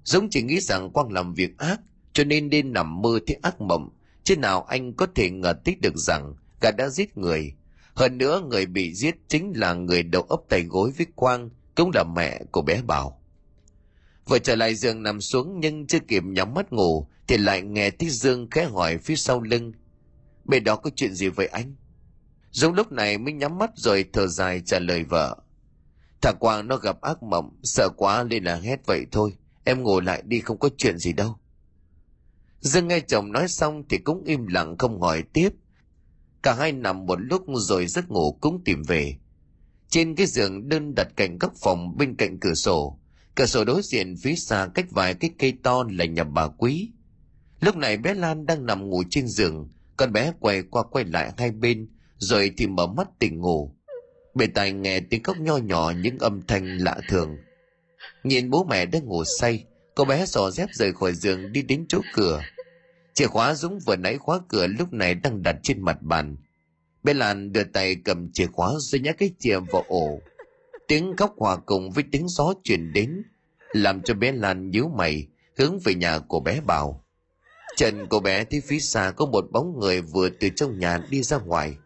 Giống 0.05 0.31
chỉ 0.31 0.43
nghĩ 0.43 0.61
rằng 0.61 0.91
Quang 0.91 1.13
làm 1.13 1.35
việc 1.35 1.59
ác 1.59 1.81
cho 2.13 2.25
nên 2.25 2.49
nên 2.49 2.73
nằm 2.73 3.03
mơ 3.03 3.19
thấy 3.27 3.37
ác 3.43 3.61
mộng, 3.61 3.89
chứ 4.25 4.37
nào 4.37 4.63
anh 4.63 4.93
có 4.93 5.07
thể 5.15 5.31
ngờ 5.31 5.53
tích 5.65 5.81
được 5.81 5.97
rằng 5.97 6.35
cả 6.61 6.71
đã 6.71 6.89
giết 6.89 7.17
người. 7.17 7.55
Hơn 7.95 8.19
nữa 8.19 8.43
người 8.51 8.67
bị 8.67 8.95
giết 8.95 9.15
chính 9.29 9.53
là 9.57 9.75
người 9.75 10.03
đầu 10.03 10.23
ấp 10.23 10.41
tay 10.49 10.63
gối 10.63 10.93
với 10.97 11.07
Quang, 11.15 11.51
cũng 11.77 11.91
là 11.95 12.05
mẹ 12.17 12.41
của 12.53 12.63
bé 12.63 12.83
Bảo. 12.83 13.21
Vừa 14.27 14.39
trở 14.39 14.57
lại 14.57 14.75
giường 14.75 15.03
nằm 15.03 15.21
xuống 15.21 15.61
nhưng 15.61 15.87
chưa 15.87 15.99
kịp 16.09 16.23
nhắm 16.27 16.55
mắt 16.55 16.73
ngủ 16.73 17.07
thì 17.29 17.37
lại 17.37 17.63
nghe 17.63 17.91
tiếng 17.91 18.11
Dương 18.11 18.51
khẽ 18.51 18.65
hỏi 18.65 18.99
phía 18.99 19.17
sau 19.17 19.41
lưng. 19.41 19.73
Bên 20.45 20.65
đó 20.65 20.77
có 20.77 20.91
chuyện 20.97 21.15
gì 21.15 21.29
vậy 21.29 21.47
anh? 21.47 21.75
Dũng 22.51 22.75
lúc 22.75 22.93
này 22.93 23.19
mới 23.19 23.33
nhắm 23.33 23.59
mắt 23.59 23.71
rồi 23.77 24.05
thở 24.13 24.27
dài 24.27 24.63
trả 24.67 24.79
lời 24.79 25.05
vợ. 25.05 25.37
Thằng 26.23 26.37
Quang 26.41 26.69
nó 26.69 26.77
gặp 26.77 27.01
ác 27.01 27.23
mộng, 27.23 27.61
sợ 27.63 27.89
quá 27.97 28.25
nên 28.25 28.45
là 28.45 28.57
hét 28.57 28.87
vậy 28.87 29.07
thôi. 29.13 29.37
Em 29.65 29.83
ngồi 29.83 30.03
lại 30.03 30.23
đi 30.25 30.41
không 30.41 30.59
có 30.59 30.69
chuyện 30.77 30.99
gì 30.99 31.13
đâu. 31.13 31.39
Dương 32.61 32.89
nghe 32.89 33.01
chồng 33.01 33.33
nói 33.33 33.49
xong 33.49 33.83
thì 33.89 33.99
cũng 33.99 34.25
im 34.25 34.47
lặng 34.47 34.79
không 34.79 35.01
hỏi 35.01 35.23
tiếp 35.33 35.51
Cả 36.43 36.55
hai 36.55 36.73
nằm 36.73 37.07
một 37.07 37.19
lúc 37.21 37.43
rồi 37.55 37.87
giấc 37.87 38.11
ngủ 38.11 38.39
cũng 38.41 38.63
tìm 38.65 38.83
về. 38.83 39.17
Trên 39.89 40.15
cái 40.15 40.27
giường 40.27 40.69
đơn 40.69 40.95
đặt 40.95 41.09
cạnh 41.17 41.39
góc 41.39 41.53
phòng 41.63 41.97
bên 41.97 42.17
cạnh 42.17 42.39
cửa 42.41 42.55
sổ. 42.55 43.01
Cửa 43.35 43.47
sổ 43.47 43.65
đối 43.65 43.83
diện 43.83 44.17
phía 44.23 44.35
xa 44.35 44.69
cách 44.75 44.87
vài 44.91 45.15
cái 45.15 45.31
cây 45.39 45.53
to 45.63 45.85
là 45.91 46.05
nhà 46.05 46.25
bà 46.25 46.49
quý. 46.49 46.91
Lúc 47.61 47.77
này 47.77 47.97
bé 47.97 48.15
Lan 48.15 48.47
đang 48.47 48.67
nằm 48.67 48.89
ngủ 48.89 49.03
trên 49.11 49.29
giường, 49.29 49.69
con 49.97 50.13
bé 50.13 50.33
quay 50.41 50.63
qua 50.63 50.83
quay 50.83 51.05
lại 51.05 51.33
hai 51.37 51.51
bên, 51.51 51.89
rồi 52.19 52.53
thì 52.57 52.67
mở 52.67 52.87
mắt 52.87 53.09
tỉnh 53.19 53.41
ngủ. 53.41 53.75
Bề 54.35 54.47
tài 54.47 54.73
nghe 54.73 55.01
tiếng 55.01 55.23
khóc 55.23 55.37
nho 55.41 55.57
nhỏ 55.57 55.93
những 56.03 56.19
âm 56.19 56.43
thanh 56.47 56.79
lạ 56.79 56.97
thường. 57.09 57.37
Nhìn 58.25 58.51
bố 58.51 58.65
mẹ 58.65 58.87
đang 58.87 59.05
ngủ 59.05 59.25
say, 59.25 59.65
cô 59.95 60.05
bé 60.05 60.27
xò 60.27 60.51
dép 60.51 60.69
rời 60.73 60.93
khỏi 60.93 61.15
giường 61.15 61.53
đi 61.53 61.63
đến 61.63 61.85
chỗ 61.89 62.01
cửa, 62.15 62.43
Chìa 63.21 63.27
khóa 63.27 63.55
Dũng 63.55 63.79
vừa 63.87 63.97
nãy 63.97 64.19
khóa 64.19 64.41
cửa 64.49 64.67
lúc 64.67 64.93
này 64.93 65.15
đang 65.15 65.43
đặt 65.43 65.57
trên 65.63 65.81
mặt 65.83 66.03
bàn. 66.03 66.37
Bé 67.03 67.15
Lan 67.15 67.53
đưa 67.53 67.65
tay 67.65 67.97
cầm 68.05 68.33
chìa 68.33 68.47
khóa 68.47 68.73
rồi 68.79 69.01
nhắc 69.01 69.17
cái 69.19 69.31
chìa 69.39 69.59
vào 69.59 69.85
ổ. 69.89 70.21
Tiếng 70.89 71.17
khóc 71.17 71.35
hòa 71.37 71.57
cùng 71.57 71.91
với 71.91 72.05
tiếng 72.13 72.29
gió 72.29 72.55
truyền 72.65 72.93
đến, 72.93 73.23
làm 73.73 74.03
cho 74.03 74.15
bé 74.15 74.33
Lan 74.33 74.71
nhíu 74.71 74.89
mày, 74.89 75.27
hướng 75.59 75.79
về 75.79 75.95
nhà 75.95 76.19
của 76.19 76.41
bé 76.41 76.61
Bảo. 76.61 77.05
Trần 77.77 78.07
cô 78.11 78.21
bé 78.21 78.45
thấy 78.45 78.61
phía 78.61 78.79
xa 78.79 79.11
có 79.11 79.27
một 79.27 79.45
bóng 79.53 79.79
người 79.79 80.01
vừa 80.01 80.29
từ 80.29 80.49
trong 80.57 80.79
nhà 80.79 80.99
đi 81.11 81.23
ra 81.23 81.39
ngoài. 81.39 81.77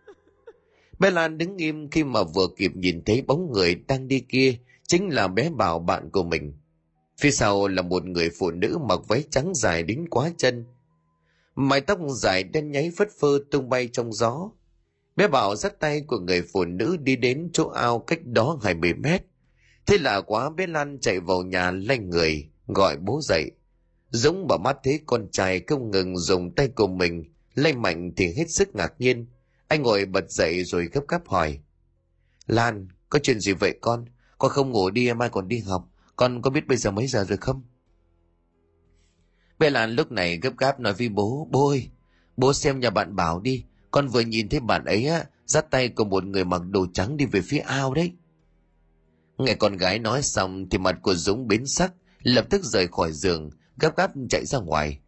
Bé 0.99 1.11
Lan 1.11 1.39
đứng 1.39 1.57
im 1.57 1.91
khi 1.91 2.05
mà 2.05 2.23
vừa 2.23 2.47
kịp 2.57 2.73
nhìn 2.75 3.05
thấy 3.05 3.23
bóng 3.23 3.53
người 3.53 3.75
đang 3.75 4.09
đi 4.09 4.21
kia, 4.29 4.55
chính 4.89 5.09
là 5.09 5.29
bé 5.29 5.51
Bảo 5.51 5.79
bạn 5.79 6.11
của 6.11 6.23
mình. 6.23 6.53
Phía 7.19 7.31
sau 7.31 7.69
là 7.69 7.83
một 7.83 8.05
người 8.05 8.31
phụ 8.39 8.51
nữ 8.51 8.79
mặc 8.89 9.01
váy 9.09 9.25
trắng 9.31 9.55
dài 9.55 9.83
đến 9.83 10.09
quá 10.11 10.31
chân, 10.37 10.67
mái 11.55 11.81
tóc 11.81 11.99
dài 12.17 12.45
đen 12.45 12.71
nháy 12.71 12.93
phất 12.97 13.09
phơ 13.21 13.39
tung 13.51 13.69
bay 13.69 13.89
trong 13.93 14.13
gió. 14.13 14.51
Bé 15.17 15.29
bảo 15.29 15.57
dắt 15.57 15.81
tay 15.81 16.01
của 16.01 16.19
người 16.19 16.43
phụ 16.53 16.65
nữ 16.65 16.97
đi 16.97 17.17
đến 17.17 17.51
chỗ 17.53 17.69
ao 17.69 17.99
cách 17.99 18.25
đó 18.25 18.59
hai 18.63 18.75
mươi 18.75 18.95
mét. 18.95 19.23
Thế 19.87 19.99
là 19.99 20.21
quá 20.21 20.51
bé 20.51 20.67
lan 20.67 20.99
chạy 21.01 21.21
vào 21.21 21.43
nhà 21.43 21.71
lanh 21.71 22.11
người, 22.11 22.49
gọi 22.67 22.97
bố 22.97 23.21
dậy. 23.23 23.51
Dũng 24.11 24.47
mở 24.49 24.57
mắt 24.57 24.77
thấy 24.85 25.01
con 25.07 25.29
trai 25.33 25.61
không 25.67 25.91
ngừng 25.91 26.19
dùng 26.19 26.55
tay 26.55 26.69
của 26.69 26.87
mình, 26.87 27.33
lay 27.55 27.73
mạnh 27.73 28.13
thì 28.17 28.35
hết 28.37 28.51
sức 28.51 28.75
ngạc 28.75 28.95
nhiên. 28.99 29.27
Anh 29.69 29.83
ngồi 29.83 30.05
bật 30.05 30.31
dậy 30.31 30.65
rồi 30.65 30.89
gấp 30.93 31.01
gáp 31.09 31.29
hỏi. 31.29 31.59
Lan, 32.47 32.89
có 33.11 33.19
chuyện 33.19 33.41
gì 33.41 33.53
vậy 33.53 33.79
con? 33.81 34.05
Con 34.39 34.51
không 34.51 34.71
ngủ 34.71 34.91
đi, 34.91 35.13
mai 35.13 35.29
còn 35.29 35.49
đi 35.49 35.59
học. 35.59 35.89
Con 36.17 36.43
có 36.43 36.51
biết 36.51 36.67
bây 36.67 36.77
giờ 36.77 36.91
mấy 36.91 37.07
giờ 37.07 37.25
rồi 37.25 37.39
không? 37.39 37.63
Bé 39.59 39.71
lan 39.71 39.91
lúc 39.91 40.13
này 40.13 40.39
gấp 40.43 40.57
gáp 40.59 40.81
nói 40.81 40.93
với 40.93 41.09
bố 41.09 41.49
bố 41.51 41.69
ơi, 41.69 41.89
bố 42.37 42.53
xem 42.53 42.81
nhà 42.81 42.91
bạn 42.91 43.17
bảo 43.17 43.41
đi. 43.41 43.65
Con 43.91 44.09
vừa 44.09 44.21
nhìn 44.21 44.49
thấy 44.49 44.61
bạn 44.61 44.85
ấy 44.85 45.07
á, 45.07 45.25
dắt 45.47 45.71
tay 45.71 45.89
của 45.89 46.05
một 46.05 46.25
người 46.25 46.45
mặc 46.45 46.63
đồ 46.71 46.87
trắng 46.93 47.17
đi 47.17 47.25
về 47.25 47.41
phía 47.41 47.59
ao 47.59 47.95
đấy. 47.95 48.13
Nghe 49.39 49.55
con 49.55 49.77
gái 49.77 49.99
nói 49.99 50.23
xong 50.23 50.69
thì 50.71 50.79
mặt 50.79 50.99
của 51.03 51.15
dũng 51.15 51.49
biến 51.49 51.67
sắc, 51.67 51.93
lập 52.23 52.47
tức 52.51 52.65
rời 52.65 52.89
khỏi 52.89 53.13
giường, 53.13 53.51
gấp 53.77 53.97
gáp 53.97 54.11
chạy 54.31 54.47
ra 54.47 54.59
ngoài. 54.59 54.99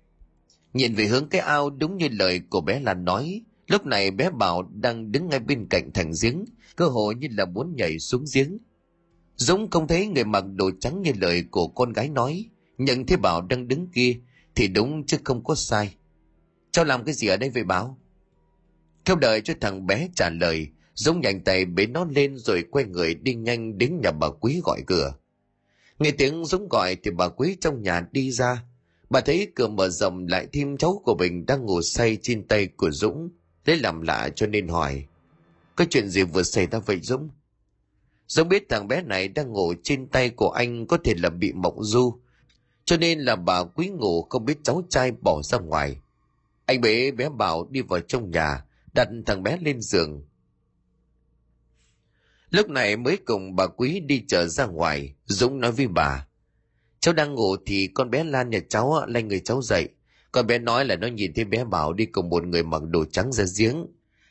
Nhìn 0.72 0.94
về 0.94 1.06
hướng 1.06 1.28
cái 1.28 1.40
ao 1.40 1.70
đúng 1.70 1.96
như 1.96 2.08
lời 2.10 2.40
của 2.50 2.60
bé 2.60 2.80
lan 2.80 3.04
nói, 3.04 3.42
lúc 3.66 3.86
này 3.86 4.10
bé 4.10 4.30
bảo 4.30 4.62
đang 4.62 5.12
đứng 5.12 5.28
ngay 5.28 5.40
bên 5.40 5.66
cạnh 5.70 5.90
thành 5.94 6.12
giếng, 6.22 6.44
cơ 6.76 6.86
hội 6.86 7.14
như 7.14 7.28
là 7.30 7.44
muốn 7.44 7.76
nhảy 7.76 7.98
xuống 7.98 8.24
giếng. 8.34 8.58
Dũng 9.36 9.70
không 9.70 9.88
thấy 9.88 10.06
người 10.06 10.24
mặc 10.24 10.44
đồ 10.54 10.70
trắng 10.80 11.02
như 11.02 11.12
lời 11.20 11.44
của 11.50 11.68
con 11.68 11.92
gái 11.92 12.08
nói, 12.08 12.44
nhận 12.78 13.06
thấy 13.06 13.16
bảo 13.16 13.42
đang 13.42 13.68
đứng 13.68 13.86
kia 13.92 14.20
thì 14.56 14.68
đúng 14.68 15.06
chứ 15.06 15.18
không 15.24 15.44
có 15.44 15.54
sai. 15.54 15.94
Cháu 16.70 16.84
làm 16.84 17.04
cái 17.04 17.14
gì 17.14 17.26
ở 17.26 17.36
đây 17.36 17.50
vậy 17.50 17.64
báo? 17.64 17.98
theo 19.06 19.16
đợi 19.16 19.40
cho 19.40 19.54
thằng 19.60 19.86
bé 19.86 20.08
trả 20.14 20.30
lời, 20.30 20.68
dũng 20.94 21.20
nhanh 21.20 21.40
tay 21.40 21.64
bế 21.64 21.86
nó 21.86 22.04
lên 22.04 22.36
rồi 22.36 22.64
quay 22.70 22.84
người 22.84 23.14
đi 23.14 23.34
nhanh 23.34 23.78
đến 23.78 24.00
nhà 24.02 24.10
bà 24.10 24.28
quý 24.40 24.60
gọi 24.64 24.82
cửa. 24.86 25.14
Nghe 25.98 26.10
tiếng 26.10 26.44
dũng 26.44 26.68
gọi 26.68 26.96
thì 27.02 27.10
bà 27.10 27.28
quý 27.28 27.56
trong 27.60 27.82
nhà 27.82 28.06
đi 28.12 28.32
ra. 28.32 28.62
Bà 29.10 29.20
thấy 29.20 29.52
cửa 29.54 29.68
mở 29.68 29.88
rộng 29.88 30.26
lại 30.26 30.46
thêm 30.52 30.76
cháu 30.76 31.02
của 31.04 31.14
mình 31.14 31.46
đang 31.46 31.66
ngủ 31.66 31.82
say 31.82 32.18
trên 32.22 32.48
tay 32.48 32.66
của 32.66 32.90
dũng, 32.90 33.28
lấy 33.64 33.78
làm 33.78 34.02
lạ 34.02 34.28
cho 34.36 34.46
nên 34.46 34.68
hỏi, 34.68 35.04
có 35.76 35.84
chuyện 35.90 36.08
gì 36.08 36.22
vừa 36.22 36.42
xảy 36.42 36.66
ra 36.66 36.78
vậy 36.78 37.00
dũng? 37.02 37.28
Dũng 38.26 38.48
biết 38.48 38.68
thằng 38.68 38.88
bé 38.88 39.02
này 39.02 39.28
đang 39.28 39.52
ngủ 39.52 39.74
trên 39.82 40.06
tay 40.06 40.30
của 40.30 40.50
anh 40.50 40.86
có 40.86 40.98
thể 41.04 41.14
là 41.16 41.30
bị 41.30 41.52
mộng 41.52 41.84
du 41.84 42.20
cho 42.86 42.96
nên 42.96 43.18
là 43.18 43.36
bà 43.36 43.64
quý 43.64 43.88
ngủ 43.88 44.22
không 44.30 44.44
biết 44.44 44.58
cháu 44.62 44.82
trai 44.90 45.12
bỏ 45.12 45.42
ra 45.42 45.58
ngoài. 45.58 46.00
Anh 46.66 46.80
bế 46.80 47.10
bé 47.10 47.28
bảo 47.28 47.66
đi 47.70 47.80
vào 47.82 48.00
trong 48.00 48.30
nhà, 48.30 48.64
đặt 48.94 49.08
thằng 49.26 49.42
bé 49.42 49.58
lên 49.60 49.80
giường. 49.80 50.22
Lúc 52.50 52.68
này 52.68 52.96
mới 52.96 53.16
cùng 53.16 53.56
bà 53.56 53.66
quý 53.66 54.00
đi 54.00 54.24
chợ 54.28 54.46
ra 54.46 54.66
ngoài, 54.66 55.14
dũng 55.24 55.60
nói 55.60 55.72
với 55.72 55.86
bà, 55.88 56.26
cháu 57.00 57.14
đang 57.14 57.34
ngủ 57.34 57.56
thì 57.66 57.86
con 57.94 58.10
bé 58.10 58.24
lan 58.24 58.50
nhà 58.50 58.58
cháu 58.68 59.06
lay 59.06 59.22
người 59.22 59.40
cháu 59.40 59.62
dậy. 59.62 59.88
Con 60.32 60.46
bé 60.46 60.58
nói 60.58 60.84
là 60.84 60.96
nó 60.96 61.06
nhìn 61.06 61.34
thấy 61.34 61.44
bé 61.44 61.64
bảo 61.64 61.92
đi 61.92 62.06
cùng 62.06 62.28
một 62.28 62.46
người 62.46 62.62
mặc 62.62 62.82
đồ 62.82 63.04
trắng 63.04 63.32
ra 63.32 63.44
giếng. 63.58 63.86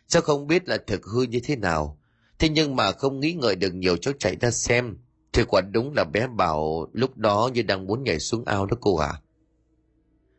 Cháu 0.08 0.22
không 0.22 0.48
biết 0.48 0.70
là 0.70 0.78
thực 0.88 1.06
hư 1.06 1.24
như 1.24 1.39
thế 1.44 1.56
nào. 1.56 2.00
Thế 2.39 2.50
nhưng 2.50 2.76
mà 2.76 2.91
không 2.91 3.20
nghĩ 3.20 3.34
ngợi 3.34 3.56
được 3.56 3.74
nhiều, 3.74 3.98
cháu 3.98 4.13
chạy 4.20 4.36
ra 4.41 4.52
xem 4.52 4.98
thì 5.36 5.43
quả 5.48 5.62
đúng 5.62 5.93
là 5.93 6.04
bé 6.04 6.28
bảo 6.28 6.88
lúc 6.93 7.17
đó 7.17 7.50
như 7.54 7.62
đang 7.62 7.88
muốn 7.88 8.04
nhảy 8.04 8.19
xuống 8.19 8.45
ao 8.45 8.65
đó 8.65 8.78
cô 8.82 8.98
à 8.98 9.21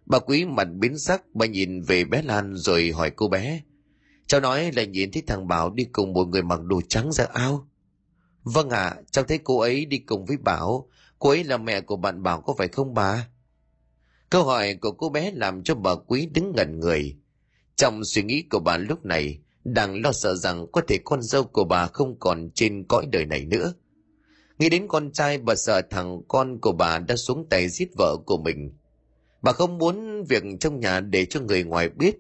bà 0.06 0.18
quý 0.18 0.44
mặt 0.44 0.68
biến 0.74 0.98
sắc 0.98 1.22
bà 1.34 1.46
nhìn 1.46 1.82
về 1.82 2.04
bé 2.04 2.22
lan 2.22 2.54
rồi 2.56 2.92
hỏi 2.92 3.10
cô 3.10 3.28
bé 3.28 3.62
cháu 4.26 4.40
nói 4.40 4.72
là 4.72 4.84
nhìn 4.84 5.10
thấy 5.12 5.22
thằng 5.26 5.48
bảo 5.48 5.70
đi 5.70 5.84
cùng 5.84 6.12
một 6.12 6.28
người 6.28 6.42
mặc 6.42 6.60
đồ 6.62 6.80
trắng 6.88 7.12
ra 7.12 7.26
ao. 7.32 7.68
Vâng 8.42 8.70
ạ 8.70 8.82
à, 8.82 8.96
cháu 9.10 9.24
thấy 9.24 9.38
cô 9.38 9.60
ấy 9.60 9.84
đi 9.84 9.98
cùng 9.98 10.24
với 10.24 10.36
bảo. 10.36 10.88
Cô 11.18 11.30
ấy 11.30 11.44
là 11.44 11.56
mẹ 11.56 11.80
của 11.80 11.96
bạn 11.96 12.22
bảo 12.22 12.40
có 12.40 12.54
phải 12.58 12.68
không 12.68 12.94
bà? 12.94 13.28
Câu 14.30 14.44
hỏi 14.44 14.74
của 14.74 14.92
cô 14.92 15.08
bé 15.08 15.30
làm 15.30 15.62
cho 15.62 15.74
bà 15.74 15.94
quý 15.94 16.26
đứng 16.26 16.52
ngẩn 16.56 16.80
người. 16.80 17.16
Trong 17.76 18.04
suy 18.04 18.22
nghĩ 18.22 18.44
của 18.50 18.58
bà 18.58 18.76
lúc 18.76 19.04
này 19.04 19.38
đang 19.64 20.02
lo 20.02 20.12
sợ 20.12 20.34
rằng 20.34 20.66
có 20.72 20.80
thể 20.88 20.98
con 21.04 21.22
dâu 21.22 21.44
của 21.44 21.64
bà 21.64 21.86
không 21.86 22.18
còn 22.18 22.50
trên 22.54 22.84
cõi 22.88 23.06
đời 23.12 23.26
này 23.26 23.44
nữa 23.44 23.72
nghĩ 24.58 24.68
đến 24.68 24.86
con 24.88 25.12
trai 25.12 25.38
bà 25.38 25.54
sợ 25.54 25.82
thằng 25.90 26.22
con 26.28 26.58
của 26.60 26.72
bà 26.72 26.98
đã 26.98 27.16
xuống 27.16 27.46
tay 27.50 27.68
giết 27.68 27.88
vợ 27.96 28.16
của 28.26 28.38
mình. 28.38 28.72
Bà 29.42 29.52
không 29.52 29.78
muốn 29.78 30.24
việc 30.24 30.42
trong 30.60 30.80
nhà 30.80 31.00
để 31.00 31.24
cho 31.24 31.40
người 31.40 31.64
ngoài 31.64 31.88
biết. 31.88 32.16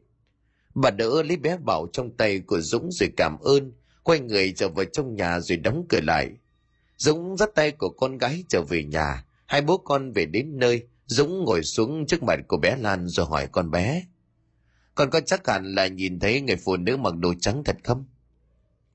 Bà 0.74 0.90
đỡ 0.90 1.22
lấy 1.22 1.36
bé 1.36 1.56
bảo 1.56 1.86
trong 1.92 2.16
tay 2.16 2.40
của 2.40 2.60
dũng 2.60 2.92
rồi 2.92 3.10
cảm 3.16 3.38
ơn, 3.38 3.72
quay 4.02 4.20
người 4.20 4.52
trở 4.56 4.68
vào 4.68 4.84
trong 4.84 5.14
nhà 5.14 5.40
rồi 5.40 5.58
đóng 5.58 5.86
cửa 5.88 6.00
lại. 6.02 6.30
Dũng 6.96 7.36
dắt 7.36 7.50
tay 7.54 7.70
của 7.70 7.88
con 7.88 8.18
gái 8.18 8.44
trở 8.48 8.62
về 8.62 8.84
nhà. 8.84 9.24
Hai 9.46 9.62
bố 9.62 9.78
con 9.78 10.12
về 10.12 10.26
đến 10.26 10.58
nơi. 10.58 10.86
Dũng 11.06 11.44
ngồi 11.44 11.62
xuống 11.62 12.06
trước 12.06 12.22
mặt 12.22 12.40
của 12.48 12.56
bé 12.56 12.76
lan 12.76 13.08
rồi 13.08 13.26
hỏi 13.26 13.48
con 13.52 13.70
bé. 13.70 14.04
Con 14.94 15.10
có 15.10 15.20
chắc 15.20 15.48
hẳn 15.48 15.74
là 15.74 15.86
nhìn 15.86 16.20
thấy 16.20 16.40
người 16.40 16.56
phụ 16.56 16.76
nữ 16.76 16.96
mặc 16.96 17.14
đồ 17.16 17.34
trắng 17.40 17.62
thật 17.64 17.76
không? 17.84 18.04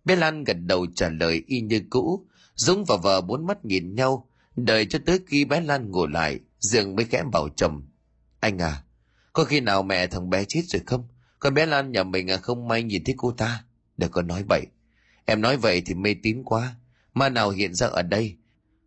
Bé 0.06 0.15
lan 0.15 0.43
gật 0.43 0.58
đầu 0.60 0.86
trả 0.95 1.10
lời 1.10 1.43
y 1.47 1.62
như 1.62 1.82
cũ 1.89 2.25
dũng 2.62 2.86
và 2.86 2.97
vợ 2.97 3.21
bốn 3.21 3.45
mắt 3.45 3.65
nhìn 3.65 3.95
nhau, 3.95 4.28
đợi 4.56 4.86
cho 4.86 5.00
tới 5.06 5.19
khi 5.28 5.45
bé 5.45 5.62
lan 5.62 5.91
ngồi 5.91 6.08
lại, 6.12 6.39
dương 6.60 6.95
mới 6.95 7.06
khẽ 7.06 7.24
bảo 7.32 7.50
chồng, 7.56 7.84
anh 8.39 8.58
à 8.58 8.84
có 9.34 9.43
khi 9.43 9.60
nào 9.60 9.84
mẹ 9.84 10.08
thằng 10.08 10.30
bé 10.30 10.45
chết 10.45 10.62
rồi 10.67 10.82
không? 10.86 11.04
Con 11.39 11.54
bé 11.54 11.65
lan 11.65 11.91
nhà 11.91 12.04
mình 12.04 12.32
à 12.32 12.38
không 12.38 12.67
may 12.67 12.84
nhìn 12.84 13.04
thấy 13.04 13.15
cô 13.17 13.32
ta. 13.32 13.63
Đừng 13.97 14.12
có 14.12 14.21
nói 14.21 14.43
vậy. 14.50 14.65
Em 15.26 15.41
nói 15.41 15.58
vậy 15.58 15.82
thì 15.86 15.93
mê 15.93 16.15
tín 16.24 16.43
quá. 16.45 16.76
Ma 17.13 17.30
nào 17.30 17.50
hiện 17.50 17.74
ra 17.74 17.88
ở 17.88 18.02
đây? 18.02 18.36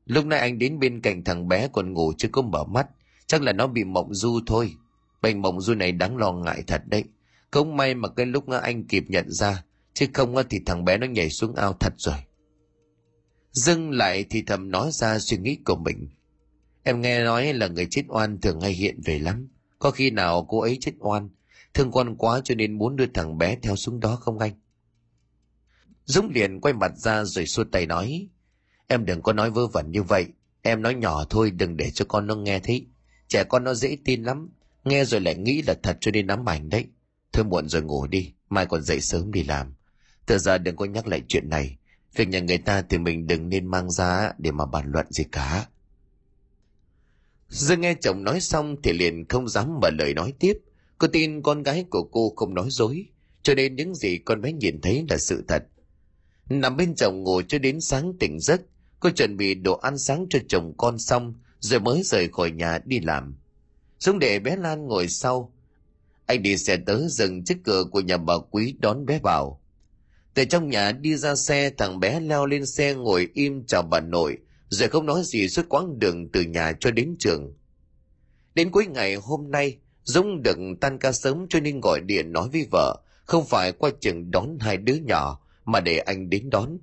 Lúc 0.06 0.26
nãy 0.26 0.38
anh 0.38 0.58
đến 0.58 0.78
bên 0.78 1.00
cạnh 1.00 1.24
thằng 1.24 1.48
bé 1.48 1.68
còn 1.72 1.92
ngủ 1.92 2.12
chưa 2.18 2.28
có 2.32 2.42
mở 2.42 2.64
mắt. 2.64 2.86
Chắc 3.26 3.42
là 3.42 3.52
nó 3.52 3.66
bị 3.66 3.84
mộng 3.84 4.14
du 4.14 4.40
thôi. 4.46 4.74
Bệnh 5.22 5.42
mộng 5.42 5.60
du 5.60 5.74
này 5.74 5.92
đáng 5.92 6.16
lo 6.16 6.32
ngại 6.32 6.62
thật 6.66 6.82
đấy. 6.86 7.04
Không 7.50 7.76
may 7.76 7.94
mà 7.94 8.08
cái 8.08 8.26
lúc 8.26 8.48
anh 8.62 8.84
kịp 8.84 9.04
nhận 9.08 9.30
ra. 9.30 9.62
Chứ 9.94 10.06
không 10.14 10.34
thì 10.50 10.60
thằng 10.66 10.84
bé 10.84 10.98
nó 10.98 11.06
nhảy 11.06 11.30
xuống 11.30 11.54
ao 11.54 11.72
thật 11.80 11.92
rồi 11.96 12.16
dưng 13.54 13.90
lại 13.90 14.24
thì 14.30 14.42
thầm 14.42 14.70
nói 14.70 14.90
ra 14.92 15.18
suy 15.18 15.36
nghĩ 15.36 15.58
của 15.64 15.76
mình. 15.76 16.08
Em 16.82 17.00
nghe 17.00 17.24
nói 17.24 17.52
là 17.52 17.68
người 17.68 17.86
chết 17.90 18.02
oan 18.08 18.40
thường 18.40 18.60
hay 18.60 18.72
hiện 18.72 19.00
về 19.04 19.18
lắm. 19.18 19.48
Có 19.78 19.90
khi 19.90 20.10
nào 20.10 20.46
cô 20.48 20.60
ấy 20.60 20.78
chết 20.80 20.92
oan, 20.98 21.28
thương 21.74 21.92
con 21.92 22.16
quá 22.16 22.40
cho 22.44 22.54
nên 22.54 22.78
muốn 22.78 22.96
đưa 22.96 23.06
thằng 23.06 23.38
bé 23.38 23.56
theo 23.62 23.76
xuống 23.76 24.00
đó 24.00 24.16
không 24.16 24.38
anh? 24.38 24.52
Dũng 26.04 26.30
liền 26.30 26.60
quay 26.60 26.74
mặt 26.74 26.92
ra 26.96 27.24
rồi 27.24 27.46
xua 27.46 27.64
tay 27.64 27.86
nói, 27.86 28.28
em 28.86 29.04
đừng 29.04 29.22
có 29.22 29.32
nói 29.32 29.50
vơ 29.50 29.66
vẩn 29.66 29.90
như 29.90 30.02
vậy. 30.02 30.26
Em 30.62 30.82
nói 30.82 30.94
nhỏ 30.94 31.24
thôi, 31.30 31.50
đừng 31.50 31.76
để 31.76 31.90
cho 31.90 32.04
con 32.04 32.26
nó 32.26 32.34
nghe 32.34 32.58
thấy. 32.58 32.86
Trẻ 33.28 33.44
con 33.44 33.64
nó 33.64 33.74
dễ 33.74 33.96
tin 34.04 34.22
lắm. 34.22 34.50
Nghe 34.84 35.04
rồi 35.04 35.20
lại 35.20 35.34
nghĩ 35.34 35.62
là 35.62 35.74
thật 35.82 35.98
cho 36.00 36.10
nên 36.10 36.26
nắm 36.26 36.48
ảnh 36.48 36.68
đấy. 36.68 36.86
Thôi 37.32 37.44
muộn 37.44 37.68
rồi 37.68 37.82
ngủ 37.82 38.06
đi, 38.06 38.32
mai 38.48 38.66
còn 38.66 38.82
dậy 38.82 39.00
sớm 39.00 39.32
đi 39.32 39.42
làm. 39.42 39.74
Từ 40.26 40.38
giờ 40.38 40.58
đừng 40.58 40.76
có 40.76 40.84
nhắc 40.84 41.06
lại 41.06 41.22
chuyện 41.28 41.50
này 41.50 41.76
việc 42.14 42.28
nhà 42.28 42.40
người 42.40 42.58
ta 42.58 42.82
thì 42.82 42.98
mình 42.98 43.26
đừng 43.26 43.48
nên 43.48 43.66
mang 43.66 43.90
ra 43.90 44.32
để 44.38 44.50
mà 44.50 44.66
bàn 44.66 44.92
luận 44.92 45.06
gì 45.10 45.24
cả 45.32 45.66
Dương 47.54 47.80
nghe 47.80 47.94
chồng 48.00 48.24
nói 48.24 48.40
xong 48.40 48.76
thì 48.82 48.92
liền 48.92 49.28
không 49.28 49.48
dám 49.48 49.78
mở 49.82 49.90
lời 49.98 50.14
nói 50.14 50.32
tiếp. 50.38 50.58
Cô 50.98 51.08
tin 51.08 51.42
con 51.42 51.62
gái 51.62 51.84
của 51.90 52.02
cô 52.02 52.32
không 52.36 52.54
nói 52.54 52.66
dối, 52.70 53.06
cho 53.42 53.54
nên 53.54 53.76
những 53.76 53.94
gì 53.94 54.18
con 54.18 54.40
bé 54.40 54.52
nhìn 54.52 54.80
thấy 54.80 55.04
là 55.10 55.18
sự 55.18 55.44
thật. 55.48 55.64
Nằm 56.48 56.76
bên 56.76 56.94
chồng 56.94 57.22
ngồi 57.22 57.44
cho 57.48 57.58
đến 57.58 57.80
sáng 57.80 58.12
tỉnh 58.20 58.40
giấc, 58.40 58.60
cô 59.00 59.10
chuẩn 59.10 59.36
bị 59.36 59.54
đồ 59.54 59.76
ăn 59.76 59.98
sáng 59.98 60.26
cho 60.30 60.38
chồng 60.48 60.74
con 60.76 60.98
xong, 60.98 61.34
rồi 61.60 61.80
mới 61.80 62.02
rời 62.02 62.28
khỏi 62.28 62.50
nhà 62.50 62.78
đi 62.84 63.00
làm. 63.00 63.36
Dũng 63.98 64.18
để 64.18 64.38
bé 64.38 64.56
Lan 64.56 64.86
ngồi 64.86 65.08
sau. 65.08 65.52
Anh 66.26 66.42
đi 66.42 66.56
xe 66.56 66.76
tới 66.76 67.06
dừng 67.08 67.44
trước 67.44 67.56
cửa 67.64 67.84
của 67.84 68.00
nhà 68.00 68.16
bà 68.16 68.34
Quý 68.50 68.74
đón 68.78 69.06
bé 69.06 69.18
vào. 69.22 69.60
Từ 70.34 70.44
trong 70.44 70.68
nhà 70.68 70.92
đi 70.92 71.16
ra 71.16 71.34
xe, 71.34 71.70
thằng 71.78 72.00
bé 72.00 72.20
leo 72.20 72.46
lên 72.46 72.66
xe 72.66 72.94
ngồi 72.94 73.28
im 73.34 73.66
chào 73.66 73.82
bà 73.82 74.00
nội, 74.00 74.38
rồi 74.68 74.88
không 74.88 75.06
nói 75.06 75.22
gì 75.24 75.48
suốt 75.48 75.68
quãng 75.68 75.98
đường 75.98 76.28
từ 76.32 76.42
nhà 76.42 76.72
cho 76.80 76.90
đến 76.90 77.16
trường. 77.18 77.54
Đến 78.54 78.70
cuối 78.70 78.86
ngày 78.86 79.14
hôm 79.14 79.50
nay, 79.50 79.78
Dũng 80.02 80.42
được 80.42 80.58
tan 80.80 80.98
ca 80.98 81.12
sớm 81.12 81.46
cho 81.48 81.60
nên 81.60 81.80
gọi 81.80 82.00
điện 82.00 82.32
nói 82.32 82.48
với 82.52 82.66
vợ, 82.70 83.00
không 83.24 83.46
phải 83.46 83.72
qua 83.72 83.90
trường 84.00 84.30
đón 84.30 84.58
hai 84.60 84.76
đứa 84.76 84.94
nhỏ, 84.94 85.40
mà 85.64 85.80
để 85.80 85.98
anh 85.98 86.30
đến 86.30 86.50
đón. 86.50 86.78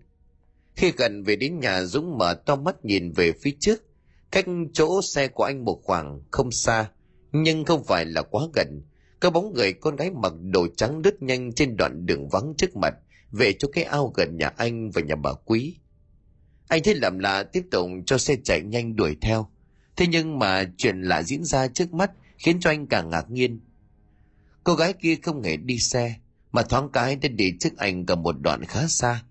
Khi 0.76 0.92
gần 0.98 1.24
về 1.24 1.36
đến 1.36 1.60
nhà 1.60 1.84
Dũng 1.84 2.18
mở 2.18 2.34
to 2.34 2.56
mắt 2.56 2.86
nhìn 2.86 3.12
về 3.12 3.32
phía 3.42 3.52
trước, 3.60 3.84
cách 4.32 4.46
chỗ 4.74 5.02
xe 5.02 5.28
của 5.28 5.44
anh 5.44 5.66
một 5.66 5.82
khoảng 5.84 6.22
không 6.32 6.52
xa, 6.52 6.90
nhưng 7.32 7.66
không 7.66 7.84
phải 7.84 8.06
là 8.06 8.22
quá 8.22 8.44
gần. 8.56 8.82
Có 9.20 9.30
bóng 9.30 9.54
người 9.54 9.74
con 9.74 9.96
gái 9.96 10.12
mặc 10.12 10.34
đồ 10.42 10.68
trắng 10.78 11.02
đứt 11.02 11.22
nhanh 11.22 11.54
trên 11.54 11.78
đoạn 11.78 12.06
đường 12.06 12.30
vắng 12.30 12.54
trước 12.58 12.76
mặt, 12.76 12.94
về 13.32 13.54
cho 13.54 13.68
cái 13.74 13.84
ao 13.84 14.14
gần 14.16 14.38
nhà 14.38 14.48
anh 14.48 14.92
và 14.92 15.02
nhà 15.02 15.16
bà 15.16 15.34
Quý. 15.46 15.76
Anh 16.68 16.84
thấy 16.84 16.96
làm 16.96 17.20
lạ 17.20 17.44
tiếp 17.44 17.64
tục 17.72 17.90
cho 18.06 18.18
xe 18.18 18.36
chạy 18.44 18.62
nhanh 18.62 18.96
đuổi 18.96 19.18
theo. 19.22 19.48
Thế 19.96 20.08
nhưng 20.08 20.40
mà 20.40 20.64
chuyện 20.78 21.02
lạ 21.02 21.24
diễn 21.24 21.44
ra 21.44 21.68
trước 21.68 21.94
mắt 21.94 22.12
khiến 22.38 22.60
cho 22.60 22.70
anh 22.70 22.88
càng 22.88 23.10
ngạc 23.10 23.32
nhiên. 23.32 23.60
Cô 24.64 24.76
gái 24.76 24.94
kia 24.94 25.16
không 25.16 25.44
hề 25.44 25.58
đi 25.58 25.80
xe, 25.80 26.16
mà 26.52 26.62
thoáng 26.62 26.90
cái 26.90 27.16
đã 27.16 27.30
đi 27.30 27.54
trước 27.60 27.78
anh 27.78 28.06
cả 28.06 28.16
một 28.16 28.36
đoạn 28.42 28.64
khá 28.66 28.88
xa. 28.88 29.24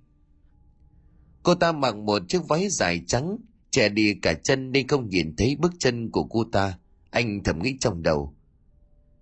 Cô 1.43 1.55
ta 1.55 1.73
mặc 1.73 1.97
một 1.97 2.23
chiếc 2.29 2.49
váy 2.49 2.69
dài 2.69 3.03
trắng, 3.07 3.37
che 3.71 3.89
đi 3.89 4.15
cả 4.15 4.35
chân 4.35 4.73
nên 4.73 4.89
không 4.89 5.09
nhìn 5.09 5.37
thấy 5.37 5.57
bước 5.57 5.73
chân 5.79 6.11
của 6.11 6.25
cô 6.25 6.45
ta. 6.53 6.79
Anh 7.11 7.43
thầm 7.45 7.63
nghĩ 7.63 7.77
trong 7.81 8.03
đầu. 8.03 8.35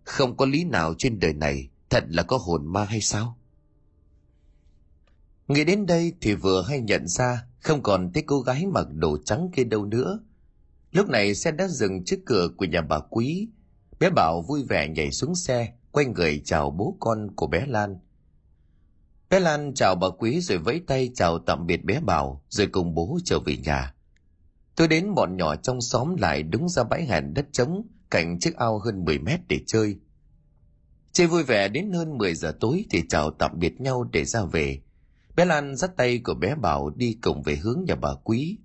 Không 0.04 0.36
có 0.36 0.46
lý 0.46 0.64
nào 0.64 0.94
trên 0.98 1.20
đời 1.20 1.34
này 1.34 1.68
thật 1.90 2.04
là 2.08 2.22
có 2.22 2.36
hồn 2.36 2.66
ma 2.66 2.84
hay 2.84 3.00
sao 3.00 3.37
nghĩ 5.48 5.64
đến 5.64 5.86
đây 5.86 6.12
thì 6.20 6.34
vừa 6.34 6.62
hay 6.62 6.80
nhận 6.80 7.08
ra 7.08 7.44
không 7.60 7.82
còn 7.82 8.12
thấy 8.12 8.22
cô 8.26 8.40
gái 8.40 8.66
mặc 8.66 8.86
đồ 8.92 9.18
trắng 9.24 9.48
kia 9.52 9.64
đâu 9.64 9.84
nữa. 9.84 10.20
Lúc 10.92 11.08
này 11.08 11.34
xe 11.34 11.50
đã 11.50 11.68
dừng 11.68 12.04
trước 12.04 12.16
cửa 12.26 12.48
của 12.56 12.64
nhà 12.64 12.82
bà 12.82 12.98
quý. 13.10 13.48
Bé 14.00 14.10
bảo 14.10 14.42
vui 14.42 14.64
vẻ 14.68 14.88
nhảy 14.88 15.10
xuống 15.10 15.34
xe, 15.34 15.72
quay 15.90 16.06
người 16.06 16.42
chào 16.44 16.70
bố 16.70 16.96
con 17.00 17.34
của 17.36 17.46
bé 17.46 17.66
lan. 17.66 17.98
Bé 19.30 19.40
lan 19.40 19.72
chào 19.74 19.94
bà 19.94 20.08
quý 20.18 20.40
rồi 20.40 20.58
vẫy 20.58 20.80
tay 20.86 21.10
chào 21.14 21.38
tạm 21.38 21.66
biệt 21.66 21.84
bé 21.84 22.00
bảo, 22.00 22.44
rồi 22.48 22.66
cùng 22.66 22.94
bố 22.94 23.18
trở 23.24 23.40
về 23.40 23.56
nhà. 23.56 23.94
Tôi 24.76 24.88
đến 24.88 25.14
bọn 25.14 25.36
nhỏ 25.36 25.56
trong 25.56 25.80
xóm 25.80 26.16
lại 26.16 26.42
đúng 26.42 26.68
ra 26.68 26.84
bãi 26.84 27.06
hẹn 27.06 27.34
đất 27.34 27.46
trống, 27.52 27.82
cạnh 28.10 28.38
chiếc 28.38 28.56
ao 28.56 28.78
hơn 28.78 29.04
10 29.04 29.18
mét 29.18 29.40
để 29.48 29.60
chơi. 29.66 29.96
Chơi 31.12 31.26
vui 31.26 31.42
vẻ 31.42 31.68
đến 31.68 31.92
hơn 31.92 32.18
10 32.18 32.34
giờ 32.34 32.56
tối 32.60 32.84
thì 32.90 33.02
chào 33.08 33.30
tạm 33.30 33.58
biệt 33.58 33.80
nhau 33.80 34.04
để 34.12 34.24
ra 34.24 34.44
về 34.44 34.80
bé 35.38 35.44
lan 35.44 35.76
dắt 35.76 35.90
tay 35.96 36.18
của 36.18 36.34
bé 36.34 36.54
bảo 36.54 36.90
đi 36.90 37.18
cùng 37.22 37.42
về 37.42 37.56
hướng 37.56 37.84
nhà 37.86 37.94
bà 37.94 38.08
quý. 38.24 38.58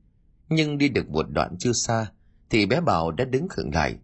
Nhưng 0.50 0.78
đi 0.78 0.90
được 0.90 1.10
một 1.10 1.26
đoạn 1.30 1.56
chưa 1.60 1.74
xa, 1.74 2.12
thì 2.50 2.66
bé 2.66 2.82
bảo 2.82 3.12
đã 3.12 3.26
đứng 3.26 3.48
khựng 3.50 3.74
lại. 3.74 3.98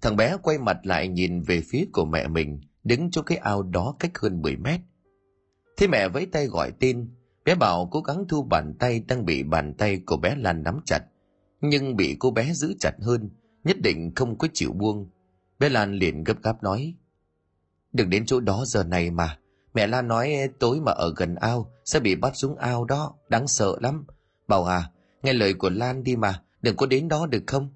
Thằng 0.00 0.16
bé 0.16 0.36
quay 0.42 0.58
mặt 0.58 0.76
lại 0.82 1.08
nhìn 1.08 1.40
về 1.40 1.60
phía 1.60 1.84
của 1.92 2.04
mẹ 2.04 2.28
mình, 2.28 2.60
đứng 2.84 3.10
chỗ 3.10 3.22
cái 3.22 3.38
ao 3.38 3.62
đó 3.62 3.96
cách 3.98 4.18
hơn 4.18 4.42
10 4.42 4.56
mét. 4.56 4.80
Thế 5.76 5.86
mẹ 5.86 6.08
vẫy 6.08 6.26
tay 6.26 6.46
gọi 6.46 6.72
tên, 6.80 7.08
bé 7.44 7.54
bảo 7.54 7.88
cố 7.92 8.00
gắng 8.00 8.24
thu 8.28 8.42
bàn 8.42 8.74
tay 8.78 9.00
đang 9.00 9.24
bị 9.24 9.42
bàn 9.42 9.74
tay 9.74 10.00
của 10.06 10.16
bé 10.16 10.36
lan 10.36 10.62
nắm 10.62 10.80
chặt. 10.84 11.00
Nhưng 11.60 11.96
bị 11.96 12.16
cô 12.18 12.30
bé 12.30 12.52
giữ 12.54 12.74
chặt 12.80 12.94
hơn, 13.00 13.30
nhất 13.64 13.80
định 13.80 14.12
không 14.14 14.38
có 14.38 14.48
chịu 14.52 14.72
buông. 14.72 15.10
Bé 15.58 15.68
lan 15.68 15.94
liền 15.94 16.24
gấp 16.24 16.42
gáp 16.42 16.62
nói, 16.62 16.94
đừng 17.92 18.10
đến 18.10 18.26
chỗ 18.26 18.40
đó 18.40 18.64
giờ 18.66 18.84
này 18.84 19.10
mà 19.10 19.38
mẹ 19.76 19.86
lan 19.86 20.08
nói 20.08 20.36
tối 20.58 20.80
mà 20.80 20.92
ở 20.92 21.12
gần 21.16 21.34
ao, 21.34 21.70
sẽ 21.84 22.00
bị 22.00 22.14
bắt 22.14 22.36
xuống 22.36 22.56
ao 22.56 22.84
đó, 22.84 23.14
đáng 23.28 23.48
sợ 23.48 23.76
lắm. 23.80 24.04
Bảo 24.48 24.64
à 24.64 24.90
nghe 25.22 25.32
lời 25.32 25.54
của 25.54 25.70
lan 25.70 26.04
đi 26.04 26.16
mà, 26.16 26.42
đừng 26.62 26.76
có 26.76 26.86
đến 26.86 27.08
đó 27.08 27.26
được 27.26 27.42
không? 27.46 27.70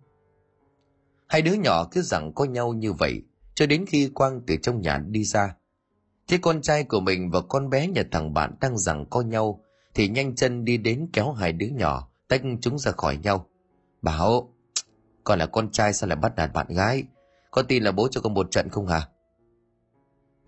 Hai 1.27 1.43
đứa 1.43 1.53
nhỏ 1.53 1.89
cứ 1.91 2.03
rằng 2.03 2.33
có 2.35 2.45
nhau 2.45 2.73
như 2.73 2.93
vậy, 2.93 3.23
cho 3.55 3.67
đến 3.67 3.85
khi 3.87 4.11
quang 4.15 4.41
từ 4.47 4.57
trong 4.63 4.81
nhà 4.81 4.99
đi 4.99 5.25
ra. 5.25 5.55
Thế 6.29 6.39
con 6.43 6.63
trai 6.63 6.85
của 6.85 7.01
mình 7.01 7.31
và 7.31 7.41
con 7.41 7.71
bé 7.71 7.87
nhà 7.87 8.03
thằng 8.11 8.35
bạn 8.35 8.55
đang 8.61 8.79
rằng 8.79 9.07
có 9.11 9.21
nhau, 9.21 9.65
thì 9.95 10.09
nhanh 10.09 10.35
chân 10.35 10.65
đi 10.65 10.77
đến 10.77 11.09
kéo 11.13 11.33
hai 11.33 11.53
đứa 11.53 11.67
nhỏ, 11.67 12.09
tách 12.29 12.43
chúng 12.61 12.79
ra 12.79 12.93
khỏi 12.93 13.17
nhau. 13.17 13.47
Bảo, 14.03 14.55
con 15.25 15.39
là 15.39 15.47
con 15.47 15.71
trai, 15.73 15.93
sao 15.93 16.09
lại 16.09 16.17
bắt 16.17 16.33
nạt 16.37 16.53
bạn 16.53 16.67
gái? 16.69 17.03
Con 17.51 17.67
tin 17.67 17.83
là 17.83 17.93
bố 17.93 18.09
cho 18.11 18.21
con 18.21 18.35
một 18.35 18.51
trận 18.51 18.69
không 18.69 18.87
hả? 18.87 19.09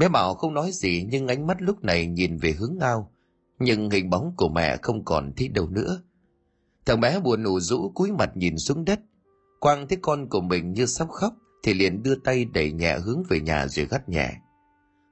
Bé 0.03 0.09
bảo 0.09 0.35
không 0.35 0.55
nói 0.55 0.71
gì 0.73 1.07
nhưng 1.11 1.29
ánh 1.29 1.47
mắt 1.47 1.62
lúc 1.62 1.85
này 1.85 2.07
nhìn 2.07 2.37
về 2.37 2.53
hướng 2.53 2.79
ao 2.81 3.12
nhưng 3.59 3.91
hình 3.91 4.11
bóng 4.11 4.35
của 4.37 4.49
mẹ 4.49 4.77
không 4.83 5.05
còn 5.05 5.33
thấy 5.37 5.49
đâu 5.49 5.69
nữa. 5.69 6.03
Thằng 6.87 7.01
bé 7.01 7.21
buồn 7.21 7.45
ủ 7.45 7.61
rũ 7.61 7.93
cúi 7.95 8.12
mặt 8.12 8.31
nhìn 8.35 8.59
xuống 8.59 8.85
đất. 8.85 9.01
Quang 9.61 9.88
thấy 9.88 9.99
con 10.03 10.29
của 10.29 10.41
mình 10.41 10.73
như 10.73 10.87
sắp 10.87 11.09
khóc 11.09 11.33
thì 11.62 11.75
liền 11.75 12.03
đưa 12.03 12.15
tay 12.15 12.45
đẩy 12.45 12.73
nhẹ 12.73 12.99
hướng 12.99 13.23
về 13.29 13.41
nhà 13.41 13.67
rồi 13.67 13.87
gắt 13.87 14.09
nhẹ. 14.09 14.33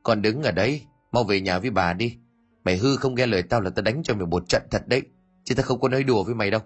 Con 0.02 0.22
đứng 0.22 0.42
ở 0.42 0.50
đây, 0.50 0.82
mau 1.12 1.24
về 1.24 1.40
nhà 1.40 1.58
với 1.58 1.70
bà 1.70 1.92
đi. 1.92 2.16
Mày 2.64 2.76
hư 2.76 2.96
không 2.96 3.14
nghe 3.14 3.26
lời 3.26 3.42
tao 3.42 3.60
là 3.60 3.70
tao 3.70 3.82
đánh 3.82 4.02
cho 4.04 4.14
mày 4.14 4.26
một 4.26 4.48
trận 4.48 4.62
thật 4.70 4.88
đấy, 4.88 5.02
chứ 5.44 5.54
tao 5.54 5.64
không 5.64 5.80
có 5.80 5.88
nói 5.88 6.04
đùa 6.04 6.24
với 6.24 6.34
mày 6.34 6.50
đâu. 6.50 6.60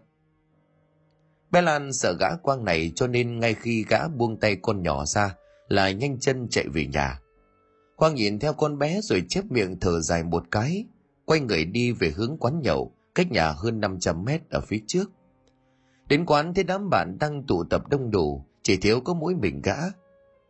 Bé 1.51 1.63
lan 1.63 1.93
sợ 1.93 2.17
gã 2.21 2.37
quang 2.43 2.65
này 2.65 2.93
cho 2.95 3.07
nên 3.07 3.41
ngay 3.41 3.55
khi 3.55 3.85
gã 3.89 4.09
buông 4.09 4.41
tay 4.41 4.57
con 4.63 4.83
nhỏ 4.83 5.05
ra 5.05 5.35
là 5.69 5.91
nhanh 5.91 6.21
chân 6.21 6.49
chạy 6.51 6.69
về 6.69 6.87
nhà 6.87 7.21
quang 7.97 8.15
nhìn 8.15 8.39
theo 8.39 8.53
con 8.53 8.79
bé 8.79 9.01
rồi 9.01 9.25
chép 9.29 9.45
miệng 9.51 9.81
thở 9.81 10.01
dài 10.01 10.23
một 10.23 10.45
cái, 10.51 10.85
quay 11.25 11.41
người 11.41 11.65
đi 11.65 11.93
về 11.93 12.11
hướng 12.17 12.37
quán 12.39 12.61
nhậu, 12.63 12.93
cách 13.15 13.33
nhà 13.33 13.53
hơn 13.53 13.81
500 13.81 14.25
mét 14.25 14.51
ở 14.51 14.61
phía 14.61 14.81
trước. 14.87 15.11
Đến 16.09 16.27
quán 16.27 16.55
thấy 16.55 16.65
đám 16.65 16.91
bạn 16.91 17.17
đang 17.21 17.43
tụ 17.43 17.65
tập 17.65 17.89
đông 17.89 18.11
đủ, 18.11 18.45
chỉ 18.63 18.77
thiếu 18.77 19.01
có 19.01 19.15
mỗi 19.15 19.35
mình 19.35 19.61
gã. 19.63 19.77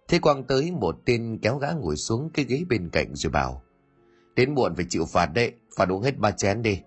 Thế 0.09 0.19
quang 0.19 0.45
tới, 0.45 0.71
một 0.71 0.97
tên 1.05 1.39
kéo 1.43 1.59
gã 1.59 1.71
ngồi 1.71 1.97
xuống 1.97 2.31
cái 2.35 2.45
ghế 2.45 2.65
bên 2.69 2.91
cạnh 2.91 3.15
rồi 3.15 3.31
bảo, 3.31 3.63
đến 4.37 4.55
muộn 4.55 4.75
phải 4.77 4.87
chịu 4.89 5.05
phạt 5.05 5.27
đấy, 5.35 5.53
phạt 5.77 5.89
uống 5.89 6.03
hết 6.03 6.19
ba 6.19 6.31
chén 6.31 6.63
đi. 6.63 6.81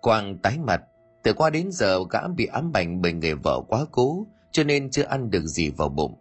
Quang 0.00 0.38
tái 0.38 0.58
mặt, 0.58 0.82
từ 1.22 1.32
qua 1.32 1.50
đến 1.50 1.72
giờ 1.72 1.98
gã 2.10 2.28
bị 2.28 2.46
ám 2.46 2.72
ảnh 2.74 3.02
bởi 3.02 3.12
người 3.12 3.34
vợ 3.34 3.60
quá 3.68 3.86
cố, 3.92 4.26
cho 4.52 4.64
nên 4.64 4.90
chưa 4.90 5.02
ăn 5.02 5.30
được 5.30 5.46
gì 5.46 5.70
vào 5.70 5.88
bụng 5.88 6.14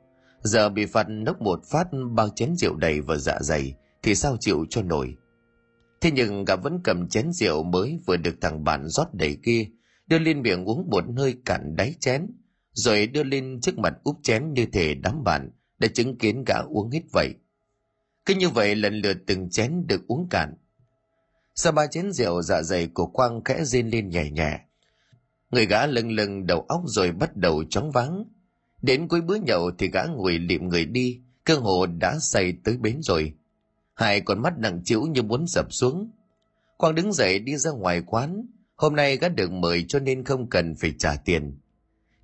giờ 0.43 0.69
bị 0.69 0.85
phạt 0.85 1.09
nốc 1.09 1.41
một 1.41 1.59
phát, 1.65 1.87
bao 2.11 2.29
chén 2.29 2.55
rượu 2.55 2.75
đầy 2.75 3.01
vào 3.01 3.17
dạ 3.17 3.37
dày, 3.41 3.73
thì 4.03 4.15
sao 4.15 4.37
chịu 4.39 4.65
cho 4.69 4.81
nổi? 4.81 5.15
Thế 6.01 6.11
nhưng 6.11 6.45
gã 6.45 6.55
vẫn 6.55 6.79
cầm 6.83 7.07
chén 7.09 7.31
rượu 7.31 7.63
mới 7.63 7.99
vừa 8.05 8.17
được 8.17 8.35
thằng 8.41 8.63
bạn 8.63 8.87
rót 8.87 9.13
đầy 9.13 9.37
kia, 9.43 9.65
đưa 10.07 10.19
lên 10.19 10.41
miệng 10.41 10.65
uống 10.65 10.89
một 10.89 11.03
hơi 11.17 11.35
cạn 11.45 11.75
đáy 11.75 11.95
chén, 11.99 12.27
rồi 12.73 13.07
đưa 13.07 13.23
lên 13.23 13.61
trước 13.61 13.77
mặt 13.77 13.93
úp 14.03 14.15
chén 14.23 14.53
như 14.53 14.65
thể 14.65 14.95
đám 14.95 15.23
bạn 15.23 15.49
đã 15.79 15.87
chứng 15.93 16.17
kiến 16.17 16.43
gã 16.47 16.55
uống 16.55 16.91
hết 16.91 17.01
vậy. 17.11 17.33
Cứ 18.25 18.35
như 18.35 18.49
vậy 18.49 18.75
lần 18.75 18.93
lượt 18.93 19.17
từng 19.27 19.49
chén 19.49 19.87
được 19.87 20.07
uống 20.07 20.27
cạn. 20.29 20.53
Sau 21.55 21.71
ba 21.73 21.87
chén 21.87 22.11
rượu 22.11 22.41
dạ 22.41 22.61
dày 22.61 22.87
của 22.87 23.05
quang 23.05 23.43
khẽ 23.43 23.63
rên 23.63 23.89
lên 23.89 24.09
nhẹ 24.09 24.29
nhẹ. 24.31 24.59
Người 25.51 25.65
gã 25.65 25.85
lưng 25.85 26.11
lưng, 26.11 26.45
đầu 26.45 26.65
óc 26.67 26.81
rồi 26.85 27.11
bắt 27.11 27.37
đầu 27.37 27.63
chóng 27.69 27.91
váng 27.91 28.23
đến 28.83 29.07
cuối 29.07 29.21
bữa 29.21 29.35
nhậu 29.35 29.71
thì 29.77 29.89
gã 29.89 30.03
ngồi 30.03 30.39
liệm 30.39 30.67
người 30.67 30.85
đi, 30.85 31.21
cơ 31.43 31.55
hồ 31.55 31.85
đã 31.85 32.17
say 32.19 32.53
tới 32.63 32.77
bến 32.77 33.01
rồi. 33.01 33.33
Hai 33.95 34.21
con 34.21 34.41
mắt 34.41 34.53
nặng 34.57 34.81
chịu 34.83 35.01
như 35.01 35.23
muốn 35.23 35.47
dập 35.47 35.73
xuống. 35.73 36.11
Quang 36.77 36.95
đứng 36.95 37.13
dậy 37.13 37.39
đi 37.39 37.57
ra 37.57 37.71
ngoài 37.71 38.01
quán. 38.05 38.45
Hôm 38.75 38.95
nay 38.95 39.17
gã 39.17 39.29
được 39.29 39.51
mời 39.51 39.85
cho 39.87 39.99
nên 39.99 40.23
không 40.23 40.49
cần 40.49 40.75
phải 40.75 40.93
trả 40.99 41.15
tiền. 41.15 41.59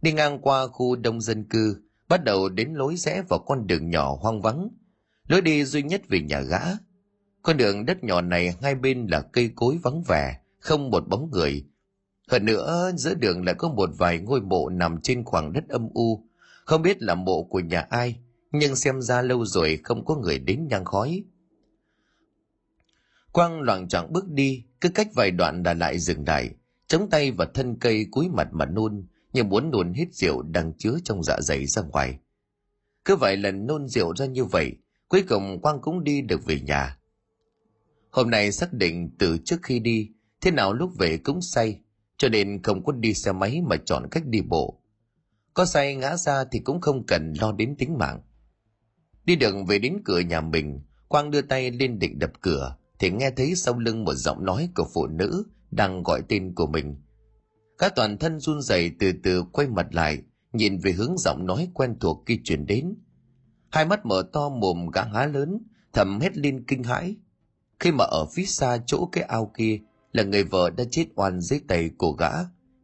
Đi 0.02 0.12
ngang 0.12 0.40
qua 0.42 0.68
khu 0.68 0.96
đông 0.96 1.22
dân 1.22 1.44
cư, 1.44 1.82
bắt 2.10 2.24
đầu 2.24 2.50
đến 2.50 2.74
lối 2.74 2.96
rẽ 2.96 3.24
vào 3.30 3.40
con 3.40 3.68
đường 3.68 3.90
nhỏ 3.90 4.18
hoang 4.22 4.42
vắng. 4.42 4.70
Lối 5.28 5.42
đi 5.42 5.64
duy 5.64 5.84
nhất 5.84 6.02
về 6.10 6.22
nhà 6.22 6.42
gã. 6.42 6.62
Con 7.42 7.58
đường 7.58 7.86
đất 7.86 8.04
nhỏ 8.04 8.22
này 8.22 8.56
hai 8.62 8.76
bên 8.76 9.08
là 9.08 9.22
cây 9.22 9.52
cối 9.56 9.80
vắng 9.84 10.04
vẻ, 10.08 10.40
không 10.60 10.90
một 10.90 11.08
bóng 11.08 11.30
người. 11.32 11.66
Hơn 12.28 12.46
nữa, 12.46 12.92
giữa 12.96 13.14
đường 13.14 13.46
lại 13.46 13.56
có 13.58 13.70
một 13.70 13.90
vài 13.98 14.20
ngôi 14.20 14.42
mộ 14.42 14.70
nằm 14.70 15.02
trên 15.02 15.24
khoảng 15.24 15.54
đất 15.54 15.70
âm 15.70 15.90
u 15.94 16.29
không 16.70 16.82
biết 16.82 17.02
là 17.02 17.16
mộ 17.16 17.44
của 17.44 17.60
nhà 17.60 17.80
ai, 17.90 18.20
nhưng 18.52 18.76
xem 18.76 19.02
ra 19.02 19.22
lâu 19.22 19.46
rồi 19.46 19.80
không 19.84 20.06
có 20.06 20.16
người 20.16 20.40
đến 20.40 20.68
nhang 20.68 20.86
khói. 20.86 21.24
Quang 23.32 23.62
loạng 23.62 23.88
choạng 23.88 24.14
bước 24.14 24.30
đi, 24.30 24.64
cứ 24.82 24.90
cách 24.90 25.08
vài 25.16 25.32
đoạn 25.32 25.64
đã 25.64 25.74
lại 25.74 26.00
dừng 26.00 26.28
lại, 26.28 26.50
chống 26.88 27.10
tay 27.10 27.32
vào 27.32 27.48
thân 27.54 27.78
cây 27.80 28.06
cúi 28.12 28.30
mặt 28.30 28.48
mà 28.52 28.66
nôn, 28.66 29.08
như 29.34 29.44
muốn 29.44 29.72
nôn 29.72 29.94
hết 29.94 30.06
rượu 30.14 30.42
đang 30.42 30.74
chứa 30.78 30.98
trong 31.04 31.24
dạ 31.24 31.38
dày 31.42 31.66
ra 31.66 31.82
ngoài. 31.82 32.20
Cứ 33.06 33.16
vài 33.16 33.38
lần 33.38 33.66
nôn 33.66 33.88
rượu 33.88 34.16
ra 34.16 34.26
như 34.26 34.46
vậy, 34.46 34.72
cuối 35.08 35.24
cùng 35.30 35.62
quang 35.62 35.82
cũng 35.82 36.04
đi 36.04 36.22
được 36.22 36.46
về 36.46 36.60
nhà. 36.60 36.98
Hôm 38.10 38.30
nay 38.30 38.52
xác 38.52 38.74
định 38.74 39.10
từ 39.20 39.38
trước 39.46 39.58
khi 39.64 39.80
đi, 39.80 40.10
thế 40.42 40.52
nào 40.52 40.74
lúc 40.74 40.92
về 40.98 41.18
cũng 41.18 41.42
say, 41.42 41.80
cho 42.18 42.30
nên 42.30 42.64
không 42.64 42.84
có 42.84 42.92
đi 42.92 43.14
xe 43.14 43.32
máy 43.32 43.62
mà 43.70 43.76
chọn 43.86 44.08
cách 44.12 44.24
đi 44.26 44.42
bộ 44.42 44.79
có 45.60 45.66
say 45.66 45.96
ngã 45.96 46.18
ra 46.18 46.44
thì 46.52 46.60
cũng 46.60 46.82
không 46.82 47.06
cần 47.06 47.34
lo 47.42 47.52
đến 47.52 47.76
tính 47.76 47.98
mạng. 47.98 48.22
Đi 49.26 49.36
đường 49.36 49.66
về 49.66 49.80
đến 49.80 49.98
cửa 50.06 50.20
nhà 50.20 50.42
mình, 50.42 50.82
quang 51.08 51.32
đưa 51.32 51.42
tay 51.42 51.72
lên 51.72 52.00
định 52.00 52.20
đập 52.20 52.32
cửa, 52.42 52.76
thì 53.00 53.12
nghe 53.12 53.32
thấy 53.32 53.56
sau 53.56 53.80
lưng 53.80 54.04
một 54.04 54.14
giọng 54.14 54.46
nói 54.46 54.70
của 54.76 54.88
phụ 54.94 55.08
nữ 55.08 55.44
đang 55.72 56.04
gọi 56.04 56.22
tên 56.28 56.56
của 56.56 56.68
mình. 56.68 56.96
Các 57.78 57.94
toàn 57.96 58.18
thân 58.18 58.40
run 58.40 58.62
rẩy 58.62 58.92
từ 59.00 59.12
từ 59.24 59.44
quay 59.44 59.68
mặt 59.68 59.88
lại, 59.92 60.22
nhìn 60.54 60.78
về 60.78 60.92
hướng 60.92 61.18
giọng 61.18 61.46
nói 61.46 61.70
quen 61.74 61.96
thuộc 62.00 62.24
khi 62.26 62.40
truyền 62.44 62.66
đến. 62.66 62.96
Hai 63.72 63.86
mắt 63.86 64.06
mở 64.06 64.24
to 64.34 64.50
mồm 64.50 64.90
gã 64.94 65.04
há 65.04 65.26
lớn, 65.26 65.58
thầm 65.94 66.20
hết 66.20 66.38
lên 66.38 66.64
kinh 66.68 66.84
hãi. 66.84 67.16
Khi 67.80 67.92
mà 67.92 68.06
ở 68.06 68.26
phía 68.26 68.46
xa 68.46 68.78
chỗ 68.86 69.10
cái 69.12 69.24
ao 69.24 69.52
kia, 69.58 69.80
là 70.12 70.24
người 70.24 70.44
vợ 70.44 70.70
đã 70.70 70.84
chết 70.92 71.06
oan 71.16 71.42
dưới 71.42 71.60
tay 71.68 71.90
của 71.98 72.12
gã, 72.12 72.32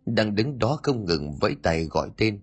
đang 0.06 0.36
đứng 0.36 0.60
đó 0.60 0.80
không 0.84 1.06
ngừng 1.06 1.36
vẫy 1.36 1.56
tay 1.64 1.86
gọi 1.86 2.10
tên 2.18 2.42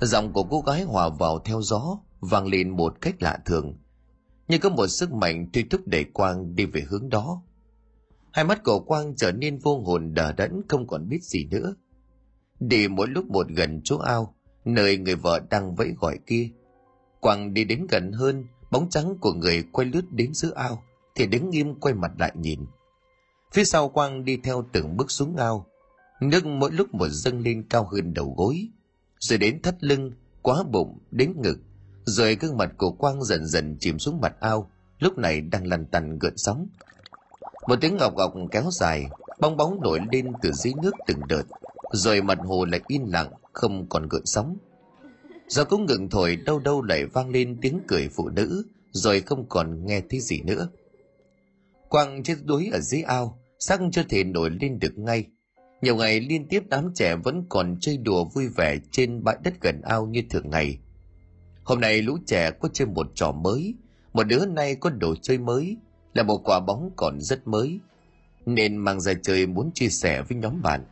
giọng 0.00 0.32
của 0.32 0.42
cô 0.42 0.60
gái 0.60 0.82
hòa 0.82 1.08
vào 1.08 1.38
theo 1.38 1.62
gió, 1.62 1.98
vang 2.20 2.46
lên 2.46 2.70
một 2.70 3.00
cách 3.00 3.22
lạ 3.22 3.38
thường. 3.44 3.78
Như 4.48 4.58
có 4.58 4.68
một 4.70 4.86
sức 4.86 5.12
mạnh 5.12 5.50
truy 5.52 5.62
thúc 5.62 5.80
đẩy 5.86 6.04
quang 6.04 6.54
đi 6.54 6.64
về 6.64 6.80
hướng 6.88 7.08
đó. 7.08 7.42
Hai 8.32 8.44
mắt 8.44 8.64
của 8.64 8.80
quang 8.80 9.16
trở 9.16 9.32
nên 9.32 9.58
vô 9.58 9.80
hồn 9.80 10.14
đờ 10.14 10.32
đẫn, 10.32 10.62
không 10.68 10.86
còn 10.86 11.08
biết 11.08 11.22
gì 11.22 11.44
nữa. 11.44 11.74
Đi 12.60 12.88
mỗi 12.88 13.08
lúc 13.08 13.26
một 13.26 13.46
gần 13.48 13.80
chỗ 13.84 13.98
ao, 13.98 14.34
nơi 14.64 14.98
người 14.98 15.14
vợ 15.14 15.40
đang 15.50 15.74
vẫy 15.74 15.94
gọi 16.00 16.18
kia. 16.26 16.48
Quang 17.20 17.54
đi 17.54 17.64
đến 17.64 17.86
gần 17.90 18.12
hơn, 18.12 18.44
bóng 18.70 18.88
trắng 18.90 19.14
của 19.20 19.32
người 19.32 19.64
quay 19.72 19.86
lướt 19.86 20.12
đến 20.12 20.34
giữa 20.34 20.52
ao, 20.54 20.82
thì 21.14 21.26
đứng 21.26 21.50
nghiêm 21.50 21.74
quay 21.74 21.94
mặt 21.94 22.12
lại 22.18 22.32
nhìn. 22.34 22.60
Phía 23.52 23.64
sau 23.64 23.88
quang 23.88 24.24
đi 24.24 24.36
theo 24.36 24.64
từng 24.72 24.96
bước 24.96 25.10
xuống 25.10 25.36
ao. 25.36 25.66
Nước 26.20 26.46
mỗi 26.46 26.72
lúc 26.72 26.94
một 26.94 27.08
dâng 27.08 27.40
lên 27.40 27.66
cao 27.70 27.88
hơn 27.92 28.14
đầu 28.14 28.34
gối 28.36 28.68
rồi 29.28 29.38
đến 29.38 29.62
thắt 29.62 29.84
lưng, 29.84 30.10
quá 30.42 30.62
bụng, 30.62 30.98
đến 31.10 31.32
ngực. 31.42 31.58
Rồi 32.04 32.34
gương 32.34 32.56
mặt 32.56 32.72
của 32.76 32.90
quang 32.90 33.24
dần 33.24 33.46
dần 33.46 33.76
chìm 33.80 33.98
xuống 33.98 34.20
mặt 34.20 34.36
ao. 34.40 34.70
Lúc 34.98 35.18
này 35.18 35.40
đang 35.40 35.66
lăn 35.66 35.86
tăn 35.86 36.18
gợn 36.18 36.32
sóng. 36.36 36.68
Một 37.68 37.76
tiếng 37.80 37.96
ngọc 37.96 38.14
ngọc 38.16 38.34
kéo 38.50 38.70
dài, 38.72 39.06
bong 39.40 39.56
bóng 39.56 39.80
nổi 39.80 40.00
lên 40.12 40.32
từ 40.42 40.52
dưới 40.52 40.72
nước 40.82 40.92
từng 41.06 41.20
đợt. 41.28 41.42
Rồi 41.92 42.22
mặt 42.22 42.38
hồ 42.44 42.64
lại 42.64 42.80
im 42.86 43.06
lặng, 43.06 43.30
không 43.52 43.86
còn 43.88 44.08
gợn 44.08 44.22
sóng. 44.24 44.56
Gió 45.48 45.64
cũng 45.64 45.86
ngừng 45.86 46.10
thổi 46.10 46.36
đâu 46.36 46.58
đâu 46.58 46.82
lại 46.82 47.06
vang 47.06 47.30
lên 47.30 47.58
tiếng 47.62 47.80
cười 47.88 48.08
phụ 48.08 48.28
nữ, 48.28 48.64
rồi 48.90 49.20
không 49.20 49.48
còn 49.48 49.86
nghe 49.86 50.02
thấy 50.10 50.20
gì 50.20 50.40
nữa. 50.42 50.68
Quang 51.88 52.22
chết 52.22 52.36
đuối 52.44 52.68
ở 52.72 52.80
dưới 52.80 53.02
ao 53.02 53.38
sắc 53.58 53.80
chưa 53.92 54.02
thể 54.08 54.24
nổi 54.24 54.50
lên 54.60 54.78
được 54.78 54.98
ngay 54.98 55.26
nhiều 55.82 55.96
ngày 55.96 56.20
liên 56.20 56.48
tiếp 56.48 56.62
đám 56.68 56.90
trẻ 56.94 57.16
vẫn 57.16 57.44
còn 57.48 57.76
chơi 57.80 57.96
đùa 57.96 58.24
vui 58.24 58.48
vẻ 58.48 58.78
trên 58.90 59.24
bãi 59.24 59.36
đất 59.44 59.54
gần 59.60 59.80
ao 59.82 60.06
như 60.06 60.22
thường 60.30 60.50
ngày. 60.50 60.78
Hôm 61.64 61.80
nay 61.80 62.02
lũ 62.02 62.18
trẻ 62.26 62.50
có 62.50 62.68
chơi 62.72 62.86
một 62.86 63.06
trò 63.14 63.32
mới, 63.32 63.74
một 64.12 64.22
đứa 64.24 64.46
nay 64.46 64.74
có 64.74 64.90
đồ 64.90 65.14
chơi 65.22 65.38
mới, 65.38 65.76
là 66.14 66.22
một 66.22 66.40
quả 66.44 66.60
bóng 66.60 66.90
còn 66.96 67.20
rất 67.20 67.48
mới, 67.48 67.80
nên 68.46 68.76
mang 68.76 69.00
ra 69.00 69.12
chơi 69.22 69.46
muốn 69.46 69.70
chia 69.74 69.88
sẻ 69.88 70.22
với 70.22 70.38
nhóm 70.38 70.62
bạn. 70.62 70.84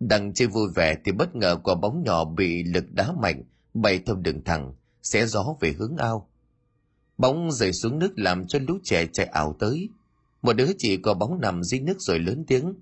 Đang 0.00 0.32
chơi 0.32 0.48
vui 0.48 0.68
vẻ 0.74 0.96
thì 1.04 1.12
bất 1.12 1.36
ngờ 1.36 1.56
quả 1.64 1.74
bóng 1.74 2.02
nhỏ 2.04 2.24
bị 2.24 2.64
lực 2.64 2.92
đá 2.92 3.12
mạnh, 3.12 3.42
bay 3.74 4.00
theo 4.06 4.16
đường 4.16 4.44
thẳng, 4.44 4.74
xé 5.02 5.26
gió 5.26 5.56
về 5.60 5.72
hướng 5.72 5.96
ao. 5.96 6.28
Bóng 7.18 7.52
rơi 7.52 7.72
xuống 7.72 7.98
nước 7.98 8.12
làm 8.16 8.46
cho 8.46 8.58
lũ 8.68 8.78
trẻ 8.82 9.06
chạy 9.12 9.26
ảo 9.26 9.56
tới. 9.58 9.88
Một 10.42 10.52
đứa 10.52 10.68
chỉ 10.78 10.96
có 10.96 11.14
bóng 11.14 11.40
nằm 11.40 11.62
dưới 11.62 11.80
nước 11.80 11.96
rồi 11.98 12.18
lớn 12.18 12.44
tiếng 12.46 12.74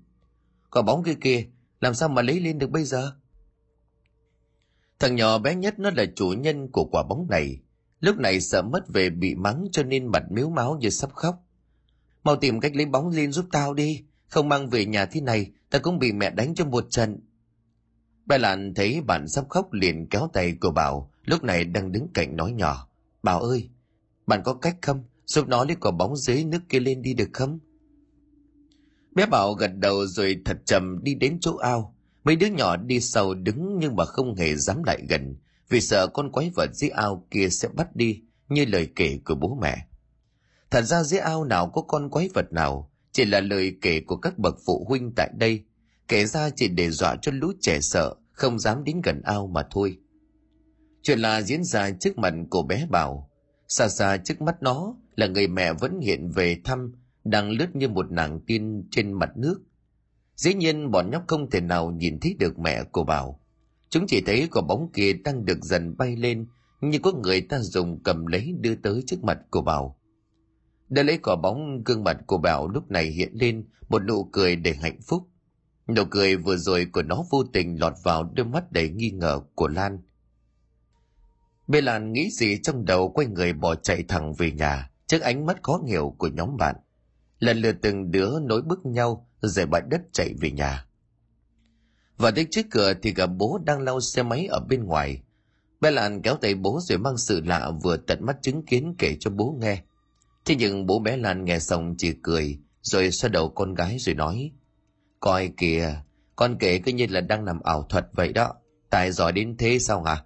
quả 0.73 0.81
bóng 0.81 1.03
kia 1.03 1.15
kia 1.21 1.45
làm 1.79 1.93
sao 1.93 2.09
mà 2.09 2.21
lấy 2.21 2.39
lên 2.39 2.57
được 2.59 2.69
bây 2.69 2.83
giờ 2.83 3.11
thằng 4.99 5.15
nhỏ 5.15 5.37
bé 5.37 5.55
nhất 5.55 5.79
nó 5.79 5.89
là 5.89 6.05
chủ 6.15 6.29
nhân 6.29 6.71
của 6.71 6.85
quả 6.85 7.03
bóng 7.03 7.27
này 7.29 7.59
lúc 7.99 8.17
này 8.17 8.41
sợ 8.41 8.61
mất 8.61 8.83
về 8.87 9.09
bị 9.09 9.35
mắng 9.35 9.67
cho 9.71 9.83
nên 9.83 10.07
mặt 10.07 10.23
miếu 10.31 10.49
máu 10.49 10.77
như 10.79 10.89
sắp 10.89 11.13
khóc 11.13 11.35
mau 12.23 12.35
tìm 12.35 12.59
cách 12.59 12.75
lấy 12.75 12.85
bóng 12.85 13.09
lên 13.09 13.31
giúp 13.31 13.45
tao 13.51 13.73
đi 13.73 14.03
không 14.27 14.49
mang 14.49 14.69
về 14.69 14.85
nhà 14.85 15.05
thế 15.05 15.21
này 15.21 15.51
ta 15.69 15.79
cũng 15.79 15.99
bị 15.99 16.11
mẹ 16.11 16.29
đánh 16.29 16.55
cho 16.55 16.65
một 16.65 16.85
trận 16.89 17.19
Bà 18.25 18.37
Lan 18.37 18.73
thấy 18.73 19.01
bạn 19.01 19.27
sắp 19.27 19.45
khóc 19.49 19.73
liền 19.73 20.07
kéo 20.09 20.29
tay 20.33 20.57
của 20.61 20.71
Bảo, 20.71 21.11
lúc 21.25 21.43
này 21.43 21.63
đang 21.63 21.91
đứng 21.91 22.07
cạnh 22.13 22.35
nói 22.35 22.51
nhỏ. 22.51 22.87
Bảo 23.23 23.39
ơi, 23.39 23.69
bạn 24.27 24.41
có 24.43 24.53
cách 24.53 24.75
không? 24.81 25.03
Giúp 25.25 25.47
nó 25.47 25.65
lấy 25.65 25.75
quả 25.75 25.91
bóng 25.91 26.15
dưới 26.15 26.43
nước 26.43 26.59
kia 26.69 26.79
lên 26.79 27.01
đi 27.01 27.13
được 27.13 27.29
không? 27.33 27.59
Bé 29.15 29.25
Bảo 29.25 29.53
gật 29.53 29.71
đầu 29.75 30.05
rồi 30.05 30.41
thật 30.45 30.57
chậm 30.65 31.03
đi 31.03 31.15
đến 31.15 31.37
chỗ 31.41 31.55
ao. 31.55 31.95
Mấy 32.23 32.35
đứa 32.35 32.47
nhỏ 32.47 32.77
đi 32.77 32.99
sau 32.99 33.33
đứng 33.33 33.79
nhưng 33.79 33.95
mà 33.95 34.05
không 34.05 34.35
hề 34.35 34.55
dám 34.55 34.83
lại 34.83 34.99
gần, 35.09 35.35
vì 35.69 35.81
sợ 35.81 36.07
con 36.07 36.31
quái 36.31 36.51
vật 36.55 36.69
dưới 36.73 36.89
ao 36.89 37.27
kia 37.31 37.49
sẽ 37.49 37.67
bắt 37.67 37.95
đi, 37.95 38.21
như 38.49 38.65
lời 38.65 38.87
kể 38.95 39.19
của 39.25 39.35
bố 39.35 39.57
mẹ. 39.61 39.87
Thật 40.71 40.81
ra 40.81 41.03
dưới 41.03 41.19
ao 41.19 41.43
nào 41.43 41.69
có 41.69 41.81
con 41.81 42.09
quái 42.09 42.29
vật 42.33 42.53
nào, 42.53 42.91
chỉ 43.11 43.25
là 43.25 43.39
lời 43.39 43.75
kể 43.81 43.99
của 43.99 44.15
các 44.17 44.37
bậc 44.37 44.55
phụ 44.65 44.85
huynh 44.89 45.11
tại 45.15 45.29
đây, 45.37 45.63
kể 46.07 46.25
ra 46.25 46.49
chỉ 46.49 46.67
để 46.67 46.91
dọa 46.91 47.15
cho 47.21 47.31
lũ 47.35 47.51
trẻ 47.61 47.81
sợ, 47.81 48.15
không 48.31 48.59
dám 48.59 48.83
đến 48.83 49.01
gần 49.03 49.21
ao 49.21 49.47
mà 49.47 49.63
thôi. 49.71 49.97
Chuyện 51.01 51.19
là 51.19 51.41
diễn 51.41 51.63
ra 51.63 51.91
trước 51.91 52.17
mặt 52.17 52.33
của 52.49 52.63
bé 52.63 52.87
Bảo. 52.89 53.29
Xa 53.67 53.87
xa 53.87 54.17
trước 54.17 54.41
mắt 54.41 54.55
nó 54.61 54.95
là 55.15 55.27
người 55.27 55.47
mẹ 55.47 55.73
vẫn 55.73 55.99
hiện 55.99 56.29
về 56.29 56.57
thăm, 56.63 56.93
đang 57.23 57.49
lướt 57.49 57.75
như 57.75 57.89
một 57.89 58.11
nàng 58.11 58.39
tiên 58.39 58.87
trên 58.91 59.13
mặt 59.13 59.37
nước. 59.37 59.61
Dĩ 60.35 60.53
nhiên 60.53 60.91
bọn 60.91 61.11
nhóc 61.11 61.23
không 61.27 61.49
thể 61.49 61.61
nào 61.61 61.91
nhìn 61.91 62.19
thấy 62.19 62.35
được 62.39 62.59
mẹ 62.59 62.83
của 62.83 63.03
Bảo. 63.03 63.39
Chúng 63.89 64.05
chỉ 64.07 64.21
thấy 64.25 64.47
quả 64.51 64.61
bóng 64.61 64.89
kia 64.93 65.13
đang 65.13 65.45
được 65.45 65.63
dần 65.63 65.97
bay 65.97 66.15
lên, 66.15 66.47
như 66.81 66.99
có 66.99 67.11
người 67.11 67.41
ta 67.41 67.59
dùng 67.59 68.03
cầm 68.03 68.25
lấy 68.25 68.53
đưa 68.59 68.75
tới 68.75 69.03
trước 69.07 69.23
mặt 69.23 69.39
của 69.49 69.61
Bảo. 69.61 69.99
Để 70.89 71.03
lấy 71.03 71.17
quả 71.17 71.35
bóng, 71.35 71.83
gương 71.83 72.03
mặt 72.03 72.17
của 72.27 72.37
Bảo 72.37 72.67
lúc 72.67 72.91
này 72.91 73.05
hiện 73.05 73.29
lên 73.33 73.65
một 73.89 74.03
nụ 74.07 74.23
cười 74.23 74.55
đầy 74.55 74.73
hạnh 74.73 75.01
phúc. 75.01 75.27
Nụ 75.87 76.03
cười 76.09 76.37
vừa 76.37 76.57
rồi 76.57 76.87
của 76.93 77.03
nó 77.03 77.23
vô 77.31 77.43
tình 77.53 77.79
lọt 77.79 77.93
vào 78.03 78.23
đôi 78.23 78.45
mắt 78.45 78.71
đầy 78.71 78.89
nghi 78.89 79.11
ngờ 79.11 79.41
của 79.55 79.67
Lan. 79.67 79.99
Bê 81.67 81.81
Lan 81.81 82.13
nghĩ 82.13 82.29
gì 82.31 82.59
trong 82.63 82.85
đầu 82.85 83.09
quay 83.09 83.27
người 83.27 83.53
bỏ 83.53 83.75
chạy 83.75 84.03
thẳng 84.07 84.33
về 84.33 84.51
nhà 84.51 84.89
trước 85.07 85.21
ánh 85.21 85.45
mắt 85.45 85.63
khó 85.63 85.81
hiểu 85.87 86.15
của 86.17 86.27
nhóm 86.27 86.57
bạn. 86.57 86.75
Lần 87.43 87.57
lượt 87.57 87.75
từng 87.81 88.11
đứa 88.11 88.39
nối 88.39 88.61
bước 88.61 88.85
nhau 88.85 89.27
rời 89.41 89.65
bãi 89.65 89.81
đất 89.89 90.01
chạy 90.11 90.33
về 90.41 90.51
nhà. 90.51 90.85
Và 92.17 92.31
đến 92.31 92.47
trước 92.51 92.65
cửa 92.71 92.93
thì 93.01 93.13
gặp 93.13 93.29
bố 93.37 93.59
đang 93.65 93.81
lau 93.81 94.01
xe 94.01 94.23
máy 94.23 94.47
ở 94.47 94.59
bên 94.59 94.83
ngoài. 94.83 95.21
Bé 95.81 95.91
Lan 95.91 96.21
kéo 96.21 96.35
tay 96.35 96.55
bố 96.55 96.79
rồi 96.81 96.97
mang 96.97 97.17
sự 97.17 97.41
lạ 97.45 97.71
vừa 97.83 97.97
tận 97.97 98.25
mắt 98.25 98.37
chứng 98.41 98.65
kiến 98.65 98.95
kể 98.97 99.17
cho 99.19 99.29
bố 99.29 99.57
nghe. 99.61 99.81
Thế 100.45 100.55
nhưng 100.55 100.85
bố 100.85 100.99
bé 100.99 101.17
Lan 101.17 101.45
nghe 101.45 101.59
xong 101.59 101.95
chỉ 101.97 102.13
cười 102.23 102.59
rồi 102.81 103.11
xoa 103.11 103.29
đầu 103.29 103.49
con 103.49 103.73
gái 103.73 103.97
rồi 103.99 104.15
nói 104.15 104.51
Coi 105.19 105.51
kìa, 105.57 105.95
con 106.35 106.57
kể 106.59 106.79
cứ 106.79 106.91
như 106.91 107.07
là 107.09 107.21
đang 107.21 107.45
nằm 107.45 107.59
ảo 107.63 107.83
thuật 107.89 108.05
vậy 108.13 108.33
đó. 108.33 108.53
Tài 108.89 109.11
giỏi 109.11 109.31
đến 109.31 109.57
thế 109.57 109.79
sao 109.79 110.03
hả? 110.03 110.23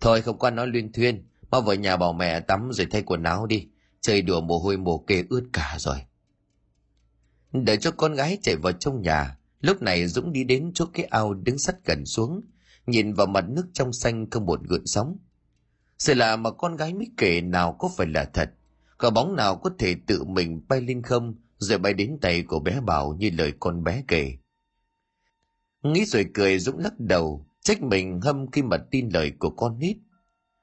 Thôi 0.00 0.22
không 0.22 0.38
quan 0.38 0.56
nói 0.56 0.66
luyên 0.66 0.92
thuyên, 0.92 1.26
mau 1.50 1.60
vào 1.60 1.74
nhà 1.74 1.96
bảo 1.96 2.12
mẹ 2.12 2.40
tắm 2.40 2.70
rồi 2.72 2.86
thay 2.90 3.02
quần 3.02 3.22
áo 3.22 3.46
đi. 3.46 3.68
Chơi 4.00 4.22
đùa 4.22 4.40
mồ 4.40 4.58
hôi 4.58 4.76
mồ 4.76 4.98
kê 4.98 5.24
ướt 5.30 5.44
cả 5.52 5.76
rồi. 5.78 5.96
Đợi 7.52 7.76
cho 7.76 7.90
con 7.90 8.14
gái 8.14 8.38
chạy 8.42 8.56
vào 8.56 8.72
trong 8.72 9.02
nhà, 9.02 9.38
lúc 9.60 9.82
này 9.82 10.06
Dũng 10.06 10.32
đi 10.32 10.44
đến 10.44 10.70
chỗ 10.74 10.86
cái 10.92 11.04
ao 11.04 11.34
đứng 11.34 11.58
sắt 11.58 11.84
gần 11.84 12.06
xuống, 12.06 12.40
nhìn 12.86 13.12
vào 13.12 13.26
mặt 13.26 13.44
nước 13.48 13.66
trong 13.72 13.92
xanh 13.92 14.30
không 14.30 14.46
một 14.46 14.60
gợn 14.68 14.86
sóng. 14.86 15.18
Sự 15.98 16.14
lạ 16.14 16.36
mà 16.36 16.50
con 16.50 16.76
gái 16.76 16.94
mới 16.94 17.06
kể 17.16 17.40
nào 17.40 17.76
có 17.78 17.90
phải 17.96 18.06
là 18.06 18.24
thật, 18.24 18.50
quả 18.98 19.10
bóng 19.10 19.36
nào 19.36 19.56
có 19.56 19.70
thể 19.78 19.96
tự 20.06 20.24
mình 20.24 20.60
bay 20.68 20.80
lên 20.80 21.02
không 21.02 21.34
rồi 21.58 21.78
bay 21.78 21.94
đến 21.94 22.18
tay 22.20 22.42
của 22.42 22.60
bé 22.60 22.80
Bảo 22.80 23.16
như 23.18 23.30
lời 23.30 23.52
con 23.60 23.84
bé 23.84 24.02
kể. 24.08 24.32
Nghĩ 25.82 26.04
rồi 26.04 26.26
cười 26.34 26.58
Dũng 26.58 26.78
lắc 26.78 27.00
đầu, 27.00 27.46
trách 27.60 27.82
mình 27.82 28.20
hâm 28.20 28.50
khi 28.50 28.62
mà 28.62 28.76
tin 28.90 29.08
lời 29.08 29.32
của 29.38 29.50
con 29.50 29.78
nít. 29.78 29.96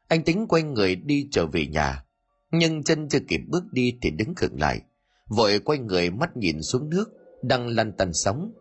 Anh 0.08 0.24
tính 0.24 0.48
quay 0.48 0.64
người 0.64 0.96
đi 0.96 1.28
trở 1.32 1.46
về 1.46 1.68
nhà, 1.68 2.04
nhưng 2.52 2.84
chân 2.84 3.10
chưa 3.10 3.20
kịp 3.28 3.42
bước 3.48 3.64
đi 3.72 3.98
thì 4.02 4.10
đứng 4.12 4.36
khựng 4.36 4.60
lại, 4.60 4.82
vội 5.28 5.60
quay 5.60 5.80
người 5.80 6.10
mắt 6.10 6.38
nhìn 6.38 6.62
xuống 6.62 6.90
nước, 6.90 7.06
đang 7.42 7.68
lăn 7.68 7.92
tăn 7.92 8.14
sóng. 8.14 8.52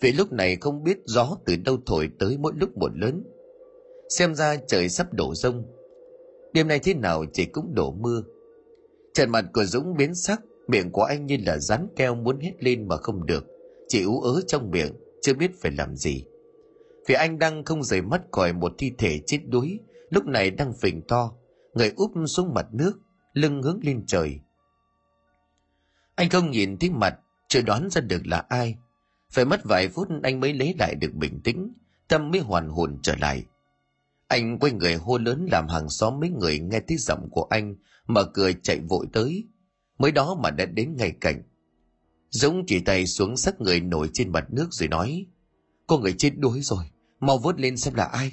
Vì 0.00 0.12
lúc 0.12 0.32
này 0.32 0.56
không 0.56 0.84
biết 0.84 0.98
gió 1.04 1.36
từ 1.46 1.56
đâu 1.56 1.78
thổi 1.86 2.08
tới 2.18 2.38
mỗi 2.38 2.52
lúc 2.56 2.76
một 2.76 2.90
lớn. 2.96 3.24
Xem 4.08 4.34
ra 4.34 4.56
trời 4.56 4.88
sắp 4.88 5.12
đổ 5.12 5.34
rông. 5.34 5.64
Đêm 6.52 6.68
nay 6.68 6.78
thế 6.78 6.94
nào 6.94 7.24
chỉ 7.32 7.44
cũng 7.44 7.74
đổ 7.74 7.92
mưa. 7.92 8.22
Trần 9.14 9.30
mặt 9.30 9.44
của 9.52 9.64
Dũng 9.64 9.96
biến 9.96 10.14
sắc, 10.14 10.40
miệng 10.68 10.90
của 10.90 11.02
anh 11.02 11.26
như 11.26 11.36
là 11.46 11.58
rắn 11.58 11.88
keo 11.96 12.14
muốn 12.14 12.40
hét 12.40 12.52
lên 12.60 12.88
mà 12.88 12.96
không 12.96 13.26
được, 13.26 13.44
chỉ 13.88 14.02
ú 14.02 14.20
ớ 14.20 14.40
trong 14.46 14.70
miệng, 14.70 14.92
chưa 15.22 15.34
biết 15.34 15.50
phải 15.60 15.72
làm 15.78 15.96
gì. 15.96 16.24
Vì 17.06 17.14
anh 17.14 17.38
đang 17.38 17.64
không 17.64 17.82
rời 17.82 18.02
mắt 18.02 18.22
khỏi 18.32 18.52
một 18.52 18.72
thi 18.78 18.92
thể 18.98 19.20
chết 19.26 19.38
đuối, 19.48 19.78
lúc 20.10 20.26
này 20.26 20.50
đang 20.50 20.72
phình 20.72 21.02
to, 21.02 21.32
người 21.74 21.92
úp 21.96 22.10
xuống 22.26 22.54
mặt 22.54 22.66
nước, 22.72 22.92
lưng 23.32 23.62
hướng 23.62 23.80
lên 23.82 24.04
trời. 24.06 24.40
Anh 26.14 26.28
không 26.30 26.50
nhìn 26.50 26.78
thấy 26.78 26.90
mặt, 26.90 27.18
chưa 27.48 27.62
đoán 27.62 27.90
ra 27.90 28.00
được 28.00 28.26
là 28.26 28.44
ai. 28.48 28.76
Phải 29.30 29.44
mất 29.44 29.60
vài 29.64 29.88
phút 29.88 30.08
anh 30.22 30.40
mới 30.40 30.52
lấy 30.52 30.74
lại 30.78 30.94
được 30.94 31.14
bình 31.14 31.40
tĩnh, 31.40 31.72
tâm 32.08 32.30
mới 32.30 32.40
hoàn 32.40 32.68
hồn 32.68 32.98
trở 33.02 33.14
lại. 33.16 33.44
Anh 34.28 34.58
quay 34.58 34.72
người 34.72 34.94
hô 34.94 35.18
lớn 35.18 35.46
làm 35.50 35.68
hàng 35.68 35.88
xóm 35.88 36.20
mấy 36.20 36.30
người 36.30 36.58
nghe 36.58 36.80
tiếng 36.80 36.98
giọng 36.98 37.28
của 37.30 37.46
anh, 37.50 37.76
mở 38.06 38.24
cửa 38.24 38.52
chạy 38.62 38.80
vội 38.80 39.06
tới. 39.12 39.48
Mới 39.98 40.12
đó 40.12 40.36
mà 40.42 40.50
đã 40.50 40.66
đến 40.66 40.96
ngay 40.96 41.12
cạnh. 41.20 41.42
Dũng 42.34 42.66
chỉ 42.66 42.80
tay 42.80 43.06
xuống 43.06 43.36
sắc 43.36 43.60
người 43.60 43.80
nổi 43.80 44.10
trên 44.12 44.32
mặt 44.32 44.46
nước 44.50 44.68
rồi 44.70 44.88
nói 44.88 45.26
Có 45.86 45.98
người 45.98 46.12
chết 46.12 46.30
đuối 46.36 46.60
rồi 46.62 46.84
Mau 47.20 47.38
vớt 47.38 47.60
lên 47.60 47.76
xem 47.76 47.94
là 47.94 48.04
ai 48.04 48.32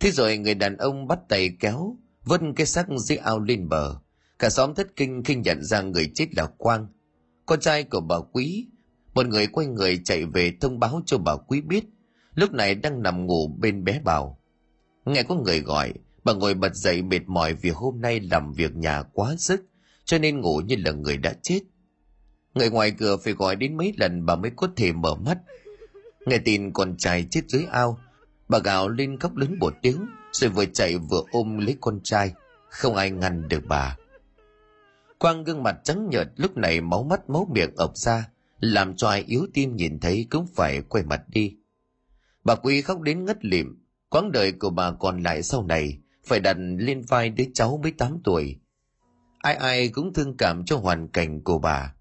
Thế 0.00 0.10
rồi 0.10 0.38
người 0.38 0.54
đàn 0.54 0.76
ông 0.76 1.06
bắt 1.06 1.18
tay 1.28 1.56
kéo 1.60 1.96
Vớt 2.24 2.40
cái 2.56 2.66
xác 2.66 2.86
dưới 2.98 3.18
ao 3.18 3.40
lên 3.40 3.68
bờ 3.68 3.98
Cả 4.38 4.50
xóm 4.50 4.74
thất 4.74 4.96
kinh 4.96 5.22
khi 5.24 5.34
nhận 5.34 5.64
ra 5.64 5.82
người 5.82 6.10
chết 6.14 6.26
là 6.36 6.46
Quang 6.46 6.86
Con 7.46 7.60
trai 7.60 7.84
của 7.84 8.00
bà 8.00 8.16
Quý 8.32 8.66
Một 9.14 9.26
người 9.26 9.46
quay 9.46 9.66
người 9.66 10.00
chạy 10.04 10.24
về 10.24 10.52
thông 10.60 10.80
báo 10.80 11.02
cho 11.06 11.18
bà 11.18 11.36
Quý 11.36 11.60
biết 11.60 11.84
Lúc 12.34 12.52
này 12.52 12.74
đang 12.74 13.02
nằm 13.02 13.26
ngủ 13.26 13.48
bên 13.58 13.84
bé 13.84 14.00
Bảo 14.04 14.38
Nghe 15.04 15.22
có 15.22 15.34
người 15.34 15.60
gọi 15.60 15.92
Bà 16.24 16.32
ngồi 16.32 16.54
bật 16.54 16.74
dậy 16.74 17.02
mệt 17.02 17.22
mỏi 17.26 17.54
vì 17.54 17.70
hôm 17.70 18.00
nay 18.00 18.20
làm 18.20 18.52
việc 18.52 18.76
nhà 18.76 19.02
quá 19.02 19.34
sức 19.38 19.64
Cho 20.04 20.18
nên 20.18 20.40
ngủ 20.40 20.60
như 20.60 20.76
là 20.78 20.92
người 20.92 21.16
đã 21.16 21.34
chết 21.42 21.60
Người 22.58 22.70
ngoài 22.70 22.90
cửa 22.90 23.16
phải 23.16 23.32
gọi 23.32 23.56
đến 23.56 23.76
mấy 23.76 23.94
lần 23.96 24.26
bà 24.26 24.36
mới 24.36 24.50
có 24.56 24.68
thể 24.76 24.92
mở 24.92 25.14
mắt. 25.14 25.38
Nghe 26.26 26.38
tin 26.38 26.72
con 26.72 26.96
trai 26.96 27.26
chết 27.30 27.40
dưới 27.48 27.64
ao, 27.70 27.98
bà 28.48 28.58
gào 28.58 28.88
lên 28.88 29.18
khóc 29.18 29.36
lớn 29.36 29.56
một 29.60 29.74
tiếng, 29.82 30.06
rồi 30.32 30.50
vừa 30.50 30.64
chạy 30.64 30.96
vừa 30.96 31.22
ôm 31.30 31.58
lấy 31.58 31.76
con 31.80 32.00
trai. 32.04 32.32
Không 32.68 32.96
ai 32.96 33.10
ngăn 33.10 33.48
được 33.48 33.60
bà. 33.68 33.96
Quang 35.18 35.44
gương 35.44 35.62
mặt 35.62 35.76
trắng 35.84 36.08
nhợt 36.10 36.28
lúc 36.36 36.56
này 36.56 36.80
máu 36.80 37.02
mắt 37.02 37.30
máu 37.30 37.48
miệng 37.54 37.76
ập 37.76 37.96
ra, 37.96 38.28
làm 38.60 38.96
cho 38.96 39.08
ai 39.08 39.24
yếu 39.26 39.46
tim 39.54 39.76
nhìn 39.76 40.00
thấy 40.00 40.26
cũng 40.30 40.46
phải 40.54 40.82
quay 40.82 41.04
mặt 41.04 41.22
đi. 41.28 41.56
Bà 42.44 42.54
Quý 42.54 42.82
khóc 42.82 43.00
đến 43.00 43.24
ngất 43.24 43.44
lịm, 43.44 43.78
quãng 44.08 44.32
đời 44.32 44.52
của 44.52 44.70
bà 44.70 44.92
còn 44.92 45.22
lại 45.22 45.42
sau 45.42 45.64
này 45.66 45.98
phải 46.24 46.40
đặt 46.40 46.56
lên 46.58 47.02
vai 47.02 47.30
đứa 47.30 47.44
cháu 47.54 47.80
mới 47.82 47.92
8 47.92 48.20
tuổi. 48.24 48.56
ai 49.38 49.54
ai 49.54 49.88
cũng 49.88 50.12
thương 50.12 50.36
cảm 50.36 50.64
cho 50.64 50.76
hoàn 50.76 51.08
cảnh 51.08 51.44
của 51.44 51.58
bà 51.58 51.94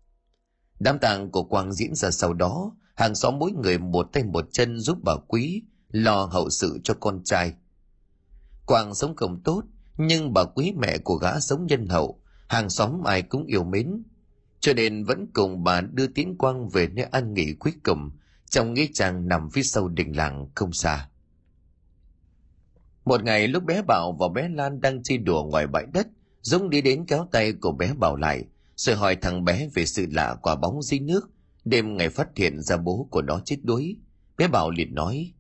đám 0.80 1.00
tang 1.00 1.32
của 1.32 1.44
quang 1.44 1.74
diễn 1.74 1.96
ra 1.96 2.12
sau 2.12 2.34
đó 2.34 2.76
hàng 2.96 3.16
xóm 3.16 3.40
mỗi 3.40 3.52
người 3.52 3.78
một 3.78 4.10
tay 4.14 4.24
một 4.24 4.46
chân 4.52 4.80
giúp 4.80 4.98
bà 5.04 5.14
quý 5.28 5.64
lo 5.92 6.26
hậu 6.26 6.50
sự 6.50 6.80
cho 6.84 6.94
con 7.00 7.24
trai 7.24 7.54
quang 8.66 8.96
sống 8.96 9.16
không 9.16 9.42
tốt 9.44 9.64
nhưng 9.98 10.34
bà 10.34 10.44
quý 10.44 10.74
mẹ 10.78 10.98
của 10.98 11.16
gã 11.16 11.40
sống 11.40 11.68
nhân 11.68 11.88
hậu 11.88 12.22
hàng 12.48 12.70
xóm 12.70 13.04
ai 13.04 13.22
cũng 13.22 13.46
yêu 13.46 13.64
mến. 13.64 14.04
Cho 14.60 14.74
nên 14.74 15.04
vẫn 15.04 15.28
cùng 15.34 15.64
bà 15.64 15.82
đưa 15.82 16.08
tiến 16.08 16.38
quang 16.38 16.70
về 16.70 16.88
nơi 16.88 17.06
an 17.06 17.34
nghỉ 17.34 17.54
cuối 17.54 17.74
cùng, 17.84 18.10
trong 18.50 18.74
nghĩa 18.74 18.88
trang 18.94 19.28
nằm 19.28 19.50
phía 19.50 19.64
sau 19.64 19.88
đình 19.88 20.18
làng 20.18 20.48
không 20.56 20.74
xa. 20.74 21.10
Một 23.06 23.24
ngày 23.24 23.48
lúc 23.48 23.64
bé 23.64 23.82
bảo 23.82 24.18
và 24.20 24.28
bé 24.28 24.50
lan 24.50 24.82
đang 24.82 25.04
chơi 25.04 25.18
đùa 25.18 25.44
ngoài 25.44 25.68
bãi 25.68 25.86
đất, 25.94 26.08
dũng 26.42 26.70
đi 26.70 26.82
đến 26.82 27.06
kéo 27.06 27.28
tay 27.32 27.54
của 27.54 27.72
bé 27.72 27.94
bảo 27.94 28.16
lại, 28.16 28.44
rồi 28.76 28.96
hỏi 28.96 29.16
thằng 29.16 29.46
bé 29.46 29.70
về 29.74 29.86
sự 29.86 30.06
lạ 30.12 30.36
quả 30.42 30.56
bóng 30.56 30.82
dưới 30.82 31.00
nước. 31.00 31.30
Đêm 31.66 31.98
ngày 31.98 32.10
phát 32.10 32.28
hiện 32.36 32.62
ra 32.62 32.78
bố 32.78 33.08
của 33.12 33.22
nó 33.22 33.40
chết 33.46 33.58
đuối. 33.64 33.98
Bé 34.38 34.48
bảo 34.48 34.72
liền 34.72 34.96
nói, 34.96 35.34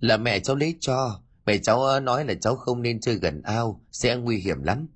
là 0.00 0.16
mẹ 0.16 0.40
cháu 0.40 0.56
lấy 0.56 0.76
cho. 0.80 1.20
Mẹ 1.46 1.58
cháu 1.58 1.82
ờ, 1.82 2.00
nói 2.00 2.24
là 2.24 2.34
cháu 2.34 2.56
không 2.56 2.82
nên 2.82 3.00
chơi 3.00 3.14
gần 3.14 3.42
ao, 3.42 3.80
sẽ 3.92 4.16
nguy 4.16 4.36
hiểm 4.36 4.62
lắm. 4.62 4.88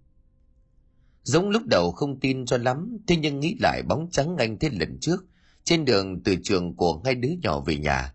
Dũng 1.26 1.50
lúc 1.50 1.62
đầu 1.66 1.92
không 1.92 2.20
tin 2.20 2.46
cho 2.46 2.56
lắm, 2.56 2.98
thế 3.06 3.16
nhưng 3.16 3.40
nghĩ 3.40 3.56
lại 3.60 3.82
bóng 3.82 4.08
trắng 4.10 4.36
anh 4.36 4.58
thế 4.58 4.70
lần 4.70 4.98
trước, 5.00 5.24
trên 5.64 5.84
đường 5.84 6.22
từ 6.22 6.36
trường 6.42 6.76
của 6.76 7.00
hai 7.04 7.14
đứa 7.14 7.28
nhỏ 7.42 7.60
về 7.60 7.76
nhà. 7.76 8.14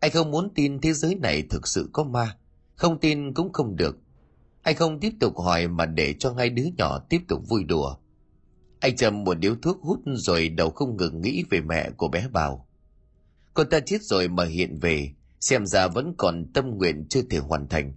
Anh 0.00 0.10
không 0.10 0.30
muốn 0.30 0.48
tin 0.54 0.80
thế 0.80 0.92
giới 0.92 1.14
này 1.14 1.42
thực 1.50 1.66
sự 1.68 1.90
có 1.92 2.04
ma, 2.04 2.36
không 2.74 3.00
tin 3.00 3.34
cũng 3.34 3.52
không 3.52 3.76
được. 3.76 3.98
Anh 4.62 4.76
không 4.76 5.00
tiếp 5.00 5.12
tục 5.20 5.38
hỏi 5.38 5.68
mà 5.68 5.86
để 5.86 6.14
cho 6.18 6.34
hai 6.38 6.50
đứa 6.50 6.66
nhỏ 6.76 6.98
tiếp 6.98 7.20
tục 7.28 7.48
vui 7.48 7.64
đùa. 7.64 7.96
Anh 8.80 8.96
chầm 8.96 9.24
một 9.24 9.34
điếu 9.34 9.54
thuốc 9.62 9.80
hút 9.82 10.00
rồi 10.06 10.48
đầu 10.48 10.70
không 10.70 10.96
ngừng 10.96 11.20
nghĩ 11.22 11.44
về 11.50 11.60
mẹ 11.60 11.90
của 11.96 12.08
bé 12.08 12.28
Bảo. 12.28 12.68
Cô 13.54 13.64
ta 13.64 13.80
chết 13.80 14.02
rồi 14.02 14.28
mà 14.28 14.44
hiện 14.44 14.78
về, 14.80 15.10
xem 15.40 15.66
ra 15.66 15.88
vẫn 15.88 16.14
còn 16.18 16.52
tâm 16.52 16.70
nguyện 16.70 17.06
chưa 17.08 17.22
thể 17.30 17.38
hoàn 17.38 17.68
thành. 17.68 17.92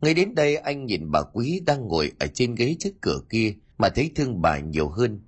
Ngay 0.00 0.14
đến 0.14 0.34
đây 0.34 0.56
anh 0.56 0.86
nhìn 0.86 1.10
bà 1.10 1.22
Quý 1.32 1.62
đang 1.66 1.88
ngồi 1.88 2.12
ở 2.18 2.26
trên 2.26 2.54
ghế 2.54 2.76
trước 2.78 2.90
cửa 3.00 3.20
kia 3.30 3.54
mà 3.78 3.88
thấy 3.88 4.12
thương 4.14 4.42
bà 4.42 4.58
nhiều 4.58 4.88
hơn. 4.88 5.20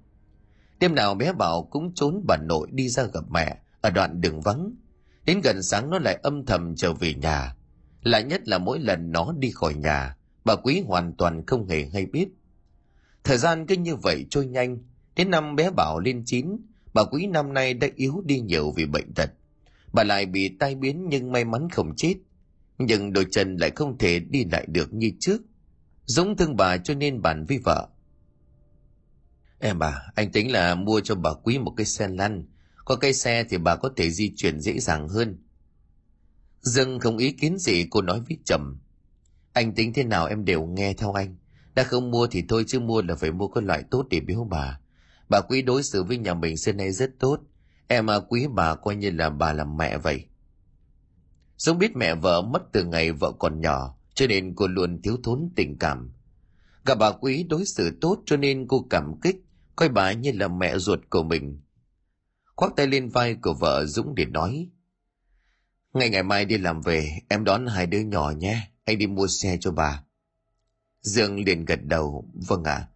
Đêm 0.81 0.95
nào 0.95 1.14
bé 1.14 1.33
Bảo 1.33 1.68
cũng 1.70 1.95
trốn 1.95 2.25
bà 2.29 2.37
nội 2.37 2.68
đi 2.73 2.89
ra 2.89 3.05
gặp 3.05 3.25
mẹ 3.31 3.59
ở 3.81 3.91
đoạn 3.91 4.20
đường 4.20 4.41
vắng. 4.41 4.75
Đến 5.25 5.41
gần 5.45 5.62
sáng 5.62 5.91
nó 5.91 5.99
lại 5.99 6.18
âm 6.23 6.47
thầm 6.47 6.77
trở 6.77 6.93
về 6.93 7.14
nhà. 7.14 7.57
Lạ 8.03 8.20
nhất 8.20 8.49
là 8.49 8.59
mỗi 8.59 8.79
lần 8.79 9.12
nó 9.12 9.35
đi 9.39 9.51
khỏi 9.51 9.75
nhà, 9.75 10.16
bà 10.45 10.57
Quý 10.57 10.83
hoàn 10.87 11.16
toàn 11.16 11.47
không 11.47 11.68
hề 11.68 11.89
hay 11.93 12.07
biết. 12.07 12.29
Thời 13.25 13.39
gian 13.39 13.66
cứ 13.66 13.77
như 13.77 13.97
vậy 13.97 14.27
trôi 14.31 14.47
nhanh, 14.47 14.79
đến 15.16 15.31
năm 15.31 15.57
bé 15.57 15.70
Bảo 15.70 15.99
lên 15.99 16.23
chín, 16.27 16.57
bà 16.95 17.05
Quý 17.05 17.27
năm 17.27 17.53
nay 17.53 17.75
đã 17.75 17.89
yếu 17.97 18.23
đi 18.25 18.41
nhiều 18.41 18.73
vì 18.77 18.87
bệnh 18.87 19.14
tật. 19.14 19.31
Bà 19.93 20.05
lại 20.05 20.27
bị 20.27 20.57
tai 20.59 20.75
biến 20.75 21.07
nhưng 21.09 21.33
may 21.33 21.45
mắn 21.45 21.68
không 21.70 21.97
chết– 21.97 22.14
nhưng 22.79 23.12
đôi 23.12 23.27
chân 23.31 23.57
lại 23.57 23.70
không 23.77 23.99
thể 23.99 24.18
đi 24.18 24.45
lại 24.45 24.66
được 24.68 24.95
như 24.95 25.12
trước. 25.20 25.43
Giống 26.05 26.37
thương 26.37 26.57
bà 26.57 26.77
cho 26.77 26.95
nên 26.95 27.23
bàn 27.23 27.45
với 27.45 27.59
vợ. 27.59 27.89
Em 29.59 29.79
bà 29.79 30.03
anh 30.14 30.33
tính 30.33 30.53
là 30.53 30.75
mua 30.75 31.01
cho 31.01 31.14
bà 31.14 31.31
quý 31.43 31.59
một 31.59 31.75
cái 31.77 31.87
xe 31.87 32.09
lăn. 32.09 32.45
Có 32.85 32.97
cây 32.97 33.14
xe 33.14 33.45
thì 33.45 33.59
bà 33.59 33.77
có 33.77 33.91
thể 33.97 34.11
di 34.11 34.33
chuyển 34.37 34.61
dễ 34.61 34.79
dàng 34.79 35.09
hơn. 35.09 35.39
Dương 36.61 36.99
không 37.01 37.16
ý 37.16 37.33
kiến 37.33 37.59
gì 37.59 37.87
cô 37.91 38.03
nói 38.03 38.20
với 38.29 38.39
trầm. 38.45 38.81
Anh 39.53 39.75
tính 39.75 39.93
thế 39.93 40.05
nào 40.05 40.27
em 40.27 40.45
đều 40.45 40.66
nghe 40.66 40.95
theo 40.95 41.12
anh. 41.12 41.37
Đã 41.75 41.85
không 41.85 42.11
mua 42.11 42.27
thì 42.27 42.45
thôi 42.49 42.64
chứ 42.66 42.81
mua 42.81 43.03
là 43.03 43.14
phải 43.14 43.33
mua 43.33 43.49
cái 43.49 43.62
loại 43.62 43.83
tốt 43.91 44.07
để 44.11 44.20
biếu 44.20 44.45
bà. 44.45 44.81
Bà 45.29 45.41
quý 45.41 45.62
đối 45.62 45.83
xử 45.83 46.05
với 46.05 46.18
nhà 46.18 46.35
mình 46.35 46.57
xưa 46.57 46.73
nay 46.73 46.93
rất 46.93 47.11
tốt. 47.18 47.41
Em 47.87 48.11
à, 48.11 48.16
quý 48.29 48.47
bà 48.55 48.75
coi 48.75 48.97
như 48.97 49.11
là 49.11 49.31
bà 49.31 49.53
làm 49.53 49.77
mẹ 49.77 49.99
vậy. 49.99 50.25
Dũng 51.57 51.79
biết 51.79 51.97
mẹ 51.97 52.15
vợ 52.15 52.43
mất 52.43 52.63
từ 52.73 52.85
ngày 52.85 53.13
vợ 53.13 53.33
còn 53.39 53.61
nhỏ, 53.61 53.97
cho 54.15 54.27
nên 54.27 54.55
cô 54.55 54.67
luôn 54.67 55.03
thiếu 55.03 55.17
thốn 55.23 55.49
tình 55.57 55.79
cảm. 55.79 56.13
Gặp 56.85 56.99
bà 56.99 57.13
quý 57.13 57.47
đối 57.49 57.65
xử 57.65 57.99
tốt 58.01 58.23
cho 58.27 58.37
nên 58.37 58.67
cô 58.69 58.87
cảm 58.91 59.21
kích, 59.23 59.37
coi 59.77 59.89
bà 59.89 60.13
như 60.13 60.33
là 60.33 60.49
mẹ 60.49 60.79
ruột 60.79 61.01
của 61.11 61.23
mình. 61.23 61.61
Khoác 62.57 62.73
tay 62.77 62.87
lên 62.87 63.09
vai 63.09 63.35
của 63.35 63.55
vợ 63.55 63.85
Dũng 63.87 64.15
để 64.15 64.25
nói. 64.25 64.69
Ngày 65.95 66.11
ngày 66.11 66.23
mai 66.23 66.45
đi 66.45 66.59
làm 66.59 66.81
về, 66.81 67.09
em 67.29 67.45
đón 67.45 67.67
hai 67.67 67.87
đứa 67.87 68.01
nhỏ 68.01 68.31
nhé, 68.31 68.71
anh 68.85 68.99
đi 68.99 69.07
mua 69.07 69.27
xe 69.27 69.57
cho 69.61 69.71
bà. 69.71 70.03
Dương 71.01 71.45
liền 71.45 71.65
gật 71.65 71.85
đầu, 71.85 72.31
vâng 72.49 72.65
ạ. 72.65 72.75
À. 72.75 72.89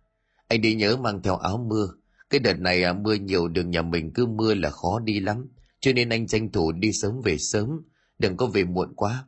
Anh 0.48 0.60
đi 0.60 0.74
nhớ 0.74 0.96
mang 0.96 1.22
theo 1.22 1.36
áo 1.36 1.66
mưa, 1.68 1.88
cái 2.30 2.40
đợt 2.40 2.58
này 2.58 2.82
à, 2.82 2.92
mưa 2.92 3.14
nhiều 3.14 3.48
đường 3.48 3.70
nhà 3.70 3.82
mình 3.82 4.12
cứ 4.14 4.26
mưa 4.26 4.54
là 4.54 4.70
khó 4.70 5.00
đi 5.00 5.20
lắm, 5.20 5.48
cho 5.80 5.92
nên 5.92 6.08
anh 6.08 6.26
tranh 6.26 6.52
thủ 6.52 6.72
đi 6.72 6.92
sớm 6.92 7.20
về 7.24 7.38
sớm, 7.38 7.80
đừng 8.18 8.36
có 8.36 8.46
về 8.46 8.64
muộn 8.64 8.94
quá. 8.94 9.24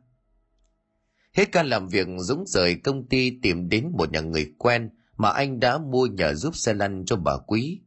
Hết 1.33 1.51
ca 1.51 1.63
làm 1.63 1.87
việc 1.87 2.07
Dũng 2.17 2.43
rời 2.47 2.75
công 2.75 3.07
ty 3.07 3.39
tìm 3.41 3.69
đến 3.69 3.91
một 3.97 4.11
nhà 4.11 4.19
người 4.19 4.53
quen 4.57 4.89
mà 5.17 5.29
anh 5.29 5.59
đã 5.59 5.77
mua 5.77 6.05
nhờ 6.05 6.33
giúp 6.33 6.55
xe 6.55 6.73
lăn 6.73 7.05
cho 7.05 7.15
bà 7.15 7.37
Quý. 7.47 7.81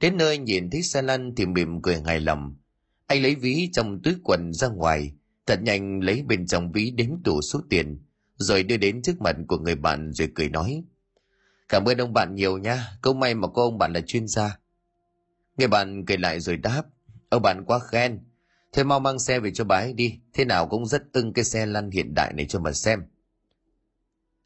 Đến 0.00 0.16
nơi 0.16 0.38
nhìn 0.38 0.70
thấy 0.70 0.82
xe 0.82 1.02
lăn 1.02 1.34
thì 1.34 1.46
mỉm 1.46 1.82
cười 1.82 2.00
hài 2.00 2.20
lòng. 2.20 2.56
Anh 3.06 3.22
lấy 3.22 3.34
ví 3.34 3.70
trong 3.72 4.02
túi 4.02 4.14
quần 4.24 4.52
ra 4.52 4.68
ngoài, 4.68 5.12
thật 5.46 5.62
nhanh 5.62 6.00
lấy 6.00 6.22
bên 6.22 6.46
trong 6.46 6.72
ví 6.72 6.90
đếm 6.90 7.22
đủ 7.24 7.42
số 7.42 7.60
tiền, 7.70 8.02
rồi 8.36 8.62
đưa 8.62 8.76
đến 8.76 9.02
trước 9.02 9.20
mặt 9.20 9.36
của 9.48 9.58
người 9.58 9.74
bạn 9.74 10.12
rồi 10.12 10.28
cười 10.34 10.48
nói. 10.48 10.84
Cảm 11.68 11.84
ơn 11.84 11.98
ông 11.98 12.12
bạn 12.12 12.34
nhiều 12.34 12.58
nha, 12.58 12.86
câu 13.02 13.14
may 13.14 13.34
mà 13.34 13.48
có 13.48 13.62
ông 13.62 13.78
bạn 13.78 13.92
là 13.92 14.00
chuyên 14.00 14.28
gia. 14.28 14.58
Người 15.58 15.68
bạn 15.68 16.04
cười 16.06 16.18
lại 16.18 16.40
rồi 16.40 16.56
đáp, 16.56 16.82
ông 17.28 17.42
bạn 17.42 17.64
quá 17.66 17.78
khen, 17.78 18.18
Thôi 18.72 18.84
mau 18.84 19.00
mang 19.00 19.18
xe 19.18 19.40
về 19.40 19.50
cho 19.50 19.64
bà 19.64 19.76
ấy 19.76 19.92
đi, 19.92 20.18
thế 20.32 20.44
nào 20.44 20.66
cũng 20.66 20.86
rất 20.86 21.02
ưng 21.12 21.32
cái 21.32 21.44
xe 21.44 21.66
lăn 21.66 21.90
hiện 21.90 22.14
đại 22.14 22.32
này 22.32 22.46
cho 22.48 22.60
mà 22.60 22.72
xem. 22.72 23.04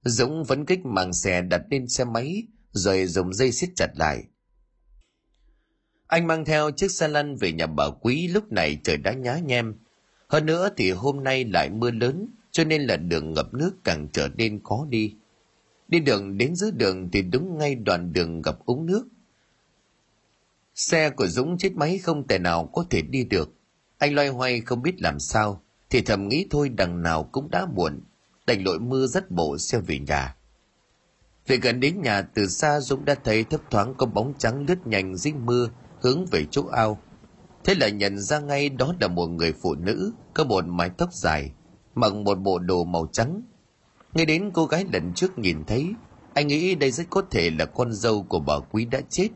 Dũng 0.03 0.45
vẫn 0.45 0.67
kích 0.67 0.81
mang 0.85 1.13
xe 1.13 1.43
đặt 1.43 1.63
lên 1.71 1.89
xe 1.89 2.05
máy, 2.05 2.43
rồi 2.73 3.07
dùng 3.07 3.35
dây 3.35 3.53
siết 3.53 3.71
chặt 3.77 3.89
lại. 3.95 4.25
Anh 6.07 6.27
mang 6.27 6.45
theo 6.45 6.71
chiếc 6.71 6.91
xe 6.91 7.09
lăn 7.09 7.37
về 7.37 7.53
nhà 7.53 7.67
bà 7.67 7.85
Quý 8.01 8.29
lúc 8.29 8.53
này 8.53 8.81
trời 8.85 8.97
đã 8.97 9.13
nhá 9.13 9.39
nhem. 9.39 9.75
Hơn 10.29 10.47
nữa 10.47 10.69
thì 10.77 10.91
hôm 10.91 11.25
nay 11.25 11.45
lại 11.45 11.71
mưa 11.71 11.91
lớn, 11.91 12.27
cho 12.51 12.65
nên 12.65 12.83
là 12.83 12.97
đường 12.97 13.33
ngập 13.33 13.55
nước 13.55 13.73
càng 13.85 14.09
trở 14.13 14.29
nên 14.37 14.61
khó 14.65 14.87
đi. 14.89 15.15
Đi 15.89 16.01
đường 16.01 16.39
đến 16.39 16.55
giữa 16.55 16.71
đường 16.71 17.11
thì 17.13 17.23
đúng 17.23 17.59
ngay 17.59 17.75
đoạn 17.75 18.13
đường 18.13 18.43
gặp 18.43 18.59
úng 18.65 18.87
nước. 18.87 19.09
Xe 20.75 21.11
của 21.11 21.27
Dũng 21.27 21.59
chết 21.59 21.73
máy 21.75 21.99
không 21.99 22.29
thể 22.29 22.39
nào 22.39 22.71
có 22.73 22.85
thể 22.91 23.03
đi 23.03 23.25
được. 23.25 23.55
Anh 24.05 24.15
loay 24.15 24.29
hoay 24.29 24.61
không 24.61 24.83
biết 24.83 25.03
làm 25.03 25.19
sao, 25.19 25.63
thì 25.91 26.01
thầm 26.01 26.29
nghĩ 26.29 26.47
thôi 26.51 26.69
đằng 26.69 27.03
nào 27.03 27.29
cũng 27.33 27.51
đã 27.51 27.67
muộn, 27.75 28.01
đành 28.47 28.65
lội 28.65 28.81
mưa 28.81 29.07
rất 29.07 29.31
bộ 29.31 29.59
xe 29.59 29.79
về 29.79 29.99
nhà. 29.99 30.37
Về 31.47 31.57
gần 31.57 31.81
đến 31.81 32.03
nhà 32.03 32.23
từ 32.23 32.47
xa 32.47 32.81
Dũng 32.81 33.05
đã 33.05 33.15
thấy 33.25 33.45
thấp 33.45 33.61
thoáng 33.71 33.95
có 33.95 34.07
bóng 34.07 34.35
trắng 34.39 34.65
lướt 34.69 34.87
nhanh 34.87 35.17
dưới 35.17 35.33
mưa 35.33 35.69
hướng 36.01 36.27
về 36.27 36.45
chỗ 36.51 36.67
ao. 36.67 36.99
Thế 37.65 37.75
là 37.75 37.89
nhận 37.89 38.19
ra 38.19 38.39
ngay 38.39 38.69
đó 38.69 38.95
là 39.01 39.09
một 39.09 39.27
người 39.27 39.53
phụ 39.53 39.75
nữ 39.75 40.13
có 40.35 40.45
một 40.45 40.65
mái 40.67 40.91
tóc 40.91 41.13
dài, 41.13 41.53
mặc 41.95 42.15
một 42.15 42.35
bộ 42.35 42.59
đồ 42.59 42.85
màu 42.85 43.09
trắng. 43.13 43.43
nghe 44.15 44.25
đến 44.25 44.51
cô 44.55 44.67
gái 44.67 44.85
lần 44.93 45.13
trước 45.15 45.39
nhìn 45.39 45.65
thấy, 45.67 45.95
anh 46.35 46.47
nghĩ 46.47 46.75
đây 46.75 46.91
rất 46.91 47.05
có 47.11 47.23
thể 47.31 47.51
là 47.51 47.65
con 47.65 47.93
dâu 47.93 48.23
của 48.23 48.41
bà 48.41 48.55
Quý 48.71 48.85
đã 48.85 49.01
chết, 49.11 49.29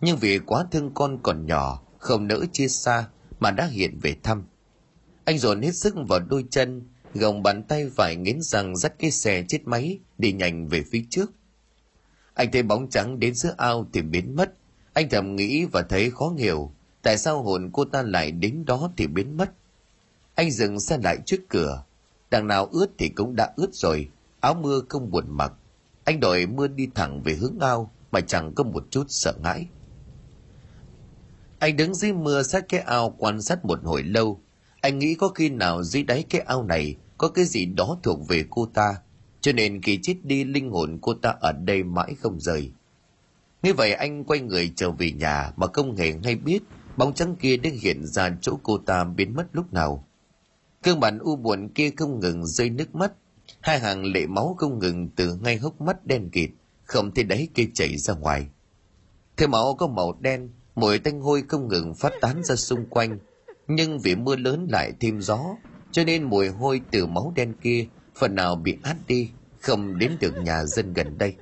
nhưng 0.00 0.16
vì 0.16 0.38
quá 0.38 0.64
thương 0.70 0.94
con 0.94 1.18
còn 1.22 1.46
nhỏ, 1.46 1.82
không 1.98 2.26
nỡ 2.26 2.44
chia 2.52 2.68
xa, 2.68 3.08
mà 3.40 3.50
đã 3.50 3.66
hiện 3.66 3.98
về 4.02 4.16
thăm. 4.22 4.44
Anh 5.24 5.38
dồn 5.38 5.62
hết 5.62 5.74
sức 5.74 5.94
vào 6.08 6.20
đôi 6.20 6.44
chân, 6.50 6.82
gồng 7.14 7.42
bàn 7.42 7.62
tay 7.62 7.90
phải 7.96 8.16
nghiến 8.16 8.40
răng 8.40 8.76
dắt 8.76 8.94
cái 8.98 9.10
xe 9.10 9.44
chết 9.48 9.58
máy 9.64 9.98
đi 10.18 10.32
nhanh 10.32 10.68
về 10.68 10.82
phía 10.90 11.04
trước. 11.10 11.32
Anh 12.34 12.50
thấy 12.52 12.62
bóng 12.62 12.90
trắng 12.90 13.18
đến 13.18 13.34
giữa 13.34 13.54
ao 13.56 13.86
thì 13.92 14.02
biến 14.02 14.36
mất. 14.36 14.52
Anh 14.92 15.08
thầm 15.08 15.36
nghĩ 15.36 15.64
và 15.64 15.82
thấy 15.82 16.10
khó 16.10 16.34
hiểu, 16.38 16.72
tại 17.02 17.18
sao 17.18 17.42
hồn 17.42 17.70
cô 17.72 17.84
ta 17.84 18.02
lại 18.02 18.30
đến 18.30 18.64
đó 18.64 18.90
thì 18.96 19.06
biến 19.06 19.36
mất. 19.36 19.50
Anh 20.34 20.50
dừng 20.50 20.80
xe 20.80 20.98
lại 20.98 21.18
trước 21.26 21.40
cửa. 21.48 21.84
Đằng 22.30 22.46
nào 22.46 22.66
ướt 22.66 22.86
thì 22.98 23.08
cũng 23.08 23.36
đã 23.36 23.52
ướt 23.56 23.74
rồi, 23.74 24.08
áo 24.40 24.54
mưa 24.54 24.80
không 24.88 25.10
buồn 25.10 25.24
mặc. 25.28 25.52
Anh 26.04 26.20
đội 26.20 26.46
mưa 26.46 26.66
đi 26.66 26.88
thẳng 26.94 27.22
về 27.22 27.34
hướng 27.34 27.58
ao 27.60 27.90
mà 28.10 28.20
chẳng 28.20 28.52
có 28.54 28.64
một 28.64 28.86
chút 28.90 29.04
sợ 29.08 29.34
hãi. 29.44 29.66
Anh 31.58 31.76
đứng 31.76 31.94
dưới 31.94 32.12
mưa 32.12 32.42
sát 32.42 32.64
cái 32.68 32.80
ao 32.80 33.14
quan 33.18 33.42
sát 33.42 33.64
một 33.64 33.78
hồi 33.84 34.02
lâu. 34.02 34.40
Anh 34.80 34.98
nghĩ 34.98 35.14
có 35.14 35.28
khi 35.28 35.48
nào 35.48 35.82
dưới 35.82 36.02
đáy 36.02 36.24
cái 36.30 36.40
ao 36.40 36.62
này 36.62 36.96
có 37.18 37.28
cái 37.28 37.44
gì 37.44 37.66
đó 37.66 37.98
thuộc 38.02 38.28
về 38.28 38.44
cô 38.50 38.66
ta. 38.74 38.94
Cho 39.40 39.52
nên 39.52 39.82
khi 39.82 39.98
chết 40.02 40.14
đi 40.22 40.44
linh 40.44 40.70
hồn 40.70 40.98
cô 41.02 41.14
ta 41.14 41.34
ở 41.40 41.52
đây 41.52 41.82
mãi 41.82 42.14
không 42.20 42.40
rời. 42.40 42.70
Như 43.62 43.74
vậy 43.74 43.92
anh 43.92 44.24
quay 44.24 44.40
người 44.40 44.72
trở 44.76 44.90
về 44.90 45.12
nhà 45.12 45.52
mà 45.56 45.66
không 45.72 45.96
hề 45.96 46.14
hay 46.24 46.36
biết 46.36 46.62
bóng 46.96 47.14
trắng 47.14 47.36
kia 47.36 47.56
đã 47.56 47.70
hiện 47.82 48.06
ra 48.06 48.30
chỗ 48.40 48.58
cô 48.62 48.78
ta 48.78 49.04
biến 49.04 49.34
mất 49.34 49.46
lúc 49.52 49.72
nào. 49.72 50.04
Cương 50.82 51.00
bản 51.00 51.18
u 51.18 51.36
buồn 51.36 51.68
kia 51.68 51.90
không 51.96 52.20
ngừng 52.20 52.46
rơi 52.46 52.70
nước 52.70 52.94
mắt. 52.94 53.12
Hai 53.60 53.78
hàng 53.78 54.04
lệ 54.04 54.26
máu 54.26 54.54
không 54.58 54.78
ngừng 54.78 55.08
từ 55.16 55.34
ngay 55.34 55.56
hốc 55.56 55.80
mắt 55.80 56.06
đen 56.06 56.30
kịt, 56.30 56.50
không 56.84 57.14
thể 57.14 57.22
đáy 57.22 57.48
kia 57.54 57.66
chảy 57.74 57.96
ra 57.96 58.14
ngoài. 58.14 58.46
Thứ 59.36 59.46
máu 59.46 59.74
có 59.74 59.86
màu 59.86 60.18
đen, 60.20 60.50
mùi 60.76 60.98
tanh 60.98 61.20
hôi 61.20 61.42
không 61.48 61.68
ngừng 61.68 61.94
phát 61.94 62.12
tán 62.20 62.44
ra 62.44 62.56
xung 62.56 62.86
quanh, 62.86 63.18
nhưng 63.68 63.98
vì 63.98 64.14
mưa 64.14 64.36
lớn 64.36 64.66
lại 64.70 64.92
thêm 65.00 65.20
gió, 65.20 65.40
cho 65.92 66.04
nên 66.04 66.22
mùi 66.22 66.48
hôi 66.48 66.80
từ 66.90 67.06
máu 67.06 67.32
đen 67.36 67.52
kia 67.62 67.86
phần 68.14 68.34
nào 68.34 68.56
bị 68.56 68.76
át 68.82 68.96
đi, 69.06 69.30
không 69.60 69.98
đến 69.98 70.12
được 70.20 70.34
nhà 70.42 70.64
dân 70.64 70.92
gần 70.92 71.18
đây. 71.18 71.34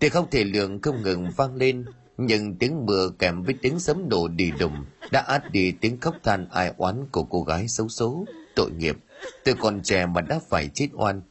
Thì 0.00 0.08
không 0.08 0.26
thể 0.30 0.44
lượng 0.44 0.80
không 0.82 1.02
ngừng 1.02 1.30
vang 1.36 1.56
lên, 1.56 1.84
nhưng 2.16 2.54
tiếng 2.54 2.86
mưa 2.86 3.10
kèm 3.18 3.42
với 3.42 3.54
tiếng 3.62 3.78
sấm 3.78 4.08
nổ 4.08 4.28
đi 4.28 4.52
đùng 4.58 4.84
đã 5.10 5.20
át 5.20 5.52
đi 5.52 5.72
tiếng 5.72 6.00
khóc 6.00 6.14
than 6.22 6.48
ai 6.50 6.72
oán 6.76 7.06
của 7.12 7.22
cô 7.22 7.42
gái 7.42 7.68
xấu 7.68 7.88
số, 7.88 8.24
tội 8.56 8.70
nghiệp. 8.70 8.96
Từ 9.44 9.54
còn 9.60 9.82
trẻ 9.82 10.06
mà 10.06 10.20
đã 10.20 10.40
phải 10.48 10.70
chết 10.74 10.88
oan. 10.92 11.22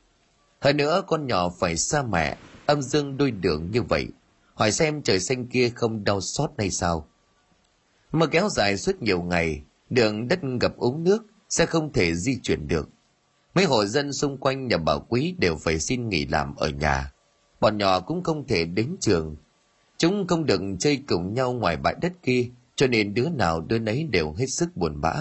Hơn 0.59 0.77
nữa 0.77 1.03
con 1.07 1.27
nhỏ 1.27 1.49
phải 1.59 1.77
xa 1.77 2.03
mẹ, 2.03 2.37
âm 2.65 2.81
dương 2.81 3.17
đôi 3.17 3.31
đường 3.31 3.71
như 3.71 3.81
vậy. 3.81 4.07
Hỏi 4.53 4.71
xem 4.71 5.01
trời 5.01 5.19
xanh 5.19 5.47
kia 5.47 5.69
không 5.69 6.03
đau 6.03 6.21
xót 6.21 6.51
hay 6.57 6.71
sao? 6.71 7.07
Mưa 8.11 8.27
kéo 8.27 8.49
dài 8.49 8.77
suốt 8.77 9.01
nhiều 9.01 9.21
ngày, 9.21 9.63
đường 9.89 10.27
đất 10.27 10.43
ngập 10.43 10.77
úng 10.77 11.03
nước, 11.03 11.25
sẽ 11.49 11.65
không 11.65 11.93
thể 11.93 12.15
di 12.15 12.39
chuyển 12.43 12.67
được. 12.67 12.89
Mấy 13.55 13.65
hộ 13.65 13.85
dân 13.85 14.13
xung 14.13 14.37
quanh 14.37 14.67
nhà 14.67 14.77
bà 14.77 14.93
Quý 15.09 15.35
đều 15.37 15.55
phải 15.55 15.79
xin 15.79 16.09
nghỉ 16.09 16.25
làm 16.25 16.55
ở 16.55 16.69
nhà. 16.69 17.11
Bọn 17.59 17.77
nhỏ 17.77 17.99
cũng 17.99 18.23
không 18.23 18.47
thể 18.47 18.65
đến 18.65 18.95
trường. 18.99 19.35
Chúng 19.97 20.27
không 20.27 20.45
được 20.45 20.61
chơi 20.79 21.03
cùng 21.07 21.33
nhau 21.33 21.53
ngoài 21.53 21.77
bãi 21.77 21.95
đất 22.01 22.13
kia, 22.23 22.49
cho 22.75 22.87
nên 22.87 23.13
đứa 23.13 23.29
nào 23.29 23.61
đứa 23.61 23.79
nấy 23.79 24.03
đều 24.03 24.33
hết 24.33 24.45
sức 24.47 24.77
buồn 24.77 25.01
bã. 25.01 25.13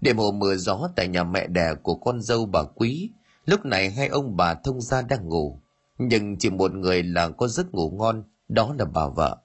Đêm 0.00 0.16
hôm 0.16 0.38
mưa 0.38 0.56
gió 0.56 0.88
tại 0.96 1.08
nhà 1.08 1.24
mẹ 1.24 1.46
đẻ 1.46 1.74
của 1.82 1.94
con 1.94 2.22
dâu 2.22 2.46
bà 2.46 2.62
Quý, 2.62 3.10
lúc 3.44 3.64
này 3.64 3.90
hai 3.90 4.08
ông 4.08 4.36
bà 4.36 4.54
thông 4.54 4.80
gia 4.80 5.02
đang 5.02 5.28
ngủ. 5.28 5.60
Nhưng 5.98 6.36
chỉ 6.38 6.50
một 6.50 6.74
người 6.74 7.02
là 7.02 7.28
có 7.28 7.48
giấc 7.48 7.74
ngủ 7.74 7.90
ngon, 7.90 8.24
đó 8.48 8.74
là 8.78 8.84
bà 8.84 9.08
vợ. 9.08 9.36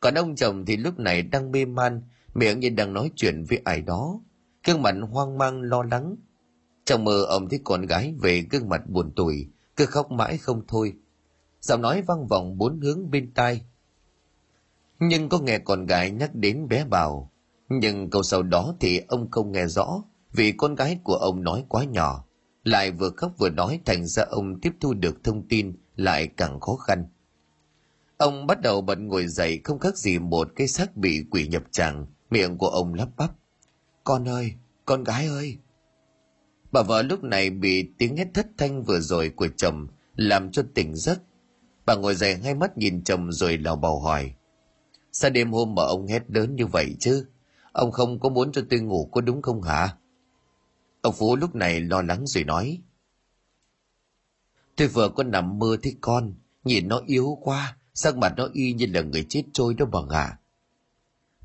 Còn 0.00 0.14
ông 0.14 0.36
chồng 0.36 0.64
thì 0.66 0.76
lúc 0.76 0.98
này 0.98 1.22
đang 1.22 1.52
mê 1.52 1.64
man, 1.64 2.02
miệng 2.34 2.60
như 2.60 2.70
đang 2.70 2.92
nói 2.92 3.10
chuyện 3.16 3.44
với 3.44 3.60
ai 3.64 3.82
đó. 3.82 4.20
Gương 4.66 4.82
mặt 4.82 4.94
hoang 5.10 5.38
mang 5.38 5.62
lo 5.62 5.82
lắng. 5.82 6.16
Trong 6.84 7.04
mơ 7.04 7.24
ông 7.28 7.48
thấy 7.48 7.60
con 7.64 7.86
gái 7.86 8.14
về 8.20 8.46
gương 8.50 8.68
mặt 8.68 8.82
buồn 8.88 9.12
tủi, 9.16 9.48
cứ 9.76 9.86
khóc 9.86 10.10
mãi 10.10 10.38
không 10.38 10.62
thôi. 10.68 10.92
Giọng 11.60 11.82
nói 11.82 12.02
vang 12.02 12.26
vọng 12.26 12.58
bốn 12.58 12.80
hướng 12.80 13.10
bên 13.10 13.34
tai. 13.34 13.62
Nhưng 14.98 15.28
có 15.28 15.38
nghe 15.38 15.58
con 15.58 15.86
gái 15.86 16.10
nhắc 16.10 16.34
đến 16.34 16.68
bé 16.68 16.84
Bảo. 16.84 17.30
Nhưng 17.68 18.10
câu 18.10 18.22
sau 18.22 18.42
đó 18.42 18.74
thì 18.80 19.00
ông 19.08 19.30
không 19.30 19.52
nghe 19.52 19.66
rõ 19.66 20.02
vì 20.32 20.52
con 20.52 20.74
gái 20.74 21.00
của 21.04 21.14
ông 21.14 21.42
nói 21.42 21.64
quá 21.68 21.84
nhỏ. 21.84 22.24
Lại 22.64 22.90
vừa 22.90 23.10
khóc 23.10 23.32
vừa 23.38 23.50
nói 23.50 23.80
thành 23.86 24.06
ra 24.06 24.22
ông 24.22 24.60
tiếp 24.60 24.72
thu 24.80 24.94
được 24.94 25.24
thông 25.24 25.48
tin 25.48 25.76
lại 25.96 26.26
càng 26.26 26.60
khó 26.60 26.76
khăn. 26.76 27.04
Ông 28.16 28.46
bắt 28.46 28.60
đầu 28.60 28.80
bận 28.80 29.08
ngồi 29.08 29.26
dậy 29.26 29.60
không 29.64 29.78
khác 29.78 29.96
gì 29.96 30.18
một 30.18 30.48
cái 30.56 30.68
xác 30.68 30.96
bị 30.96 31.24
quỷ 31.30 31.46
nhập 31.46 31.62
tràng, 31.70 32.06
miệng 32.30 32.58
của 32.58 32.68
ông 32.68 32.94
lắp 32.94 33.08
bắp. 33.16 33.30
Con 34.04 34.28
ơi, 34.28 34.52
con 34.84 35.04
gái 35.04 35.26
ơi! 35.26 35.56
Bà 36.72 36.82
vợ 36.82 37.02
lúc 37.02 37.24
này 37.24 37.50
bị 37.50 37.88
tiếng 37.98 38.16
hét 38.16 38.28
thất 38.34 38.46
thanh 38.58 38.82
vừa 38.82 39.00
rồi 39.00 39.30
của 39.30 39.48
chồng 39.56 39.86
làm 40.16 40.52
cho 40.52 40.62
tỉnh 40.74 40.96
giấc. 40.96 41.22
Bà 41.86 41.94
ngồi 41.94 42.14
dậy 42.14 42.34
hai 42.34 42.54
mắt 42.54 42.78
nhìn 42.78 43.04
chồng 43.04 43.32
rồi 43.32 43.58
lào 43.58 43.76
bào 43.76 44.00
hỏi. 44.00 44.34
Sao 45.12 45.30
đêm 45.30 45.52
hôm 45.52 45.74
mà 45.74 45.82
ông 45.82 46.06
hét 46.06 46.30
lớn 46.30 46.56
như 46.56 46.66
vậy 46.66 46.96
chứ? 47.00 47.26
Ông 47.72 47.92
không 47.92 48.20
có 48.20 48.28
muốn 48.28 48.52
cho 48.52 48.62
tôi 48.70 48.80
ngủ 48.80 49.08
có 49.12 49.20
đúng 49.20 49.42
không 49.42 49.62
hả? 49.62 49.96
Ông 51.02 51.14
Phú 51.18 51.36
lúc 51.36 51.54
này 51.54 51.80
lo 51.80 52.02
lắng 52.02 52.26
rồi 52.26 52.44
nói. 52.44 52.78
Tôi 54.76 54.88
vừa 54.88 55.08
có 55.08 55.22
nằm 55.22 55.58
mơ 55.58 55.76
thấy 55.82 55.96
con, 56.00 56.34
nhìn 56.64 56.88
nó 56.88 57.00
yếu 57.06 57.38
quá, 57.40 57.76
sắc 57.94 58.16
mặt 58.16 58.34
nó 58.36 58.48
y 58.52 58.72
như 58.72 58.86
là 58.86 59.02
người 59.02 59.26
chết 59.28 59.42
trôi 59.52 59.74
đó 59.74 59.86
bà 59.86 59.98
ngà. 60.10 60.38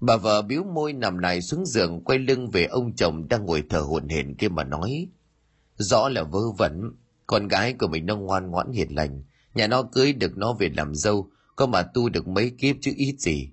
Bà 0.02 0.18
vợ 0.18 0.42
biếu 0.42 0.64
môi 0.64 0.94
nằm 0.94 1.18
lại 1.18 1.42
xuống 1.42 1.66
giường 1.66 2.04
quay 2.04 2.20
lưng 2.20 2.50
về 2.50 2.66
ông 2.66 2.96
chồng 2.96 3.28
đang 3.28 3.46
ngồi 3.46 3.64
thở 3.70 3.80
hổn 3.80 4.10
hển 4.10 4.36
kia 4.36 4.48
mà 4.48 4.64
nói. 4.64 5.08
Rõ 5.78 6.10
là 6.10 6.24
vơ 6.24 6.52
vẩn, 6.58 6.92
con 7.28 7.48
gái 7.48 7.74
của 7.74 7.88
mình 7.88 8.06
nó 8.06 8.16
ngoan 8.16 8.52
ngoãn 8.52 8.72
hiền 8.72 8.96
lành, 8.96 9.24
nhà 9.54 9.68
nó 9.68 9.84
cưới 9.84 10.14
được 10.14 10.38
nó 10.38 10.54
về 10.54 10.70
làm 10.78 10.96
dâu, 10.96 11.30
có 11.56 11.66
mà 11.66 11.82
tu 11.82 12.10
được 12.10 12.28
mấy 12.28 12.50
kiếp 12.50 12.76
chứ 12.82 12.92
ít 12.96 13.16
gì. 13.20 13.50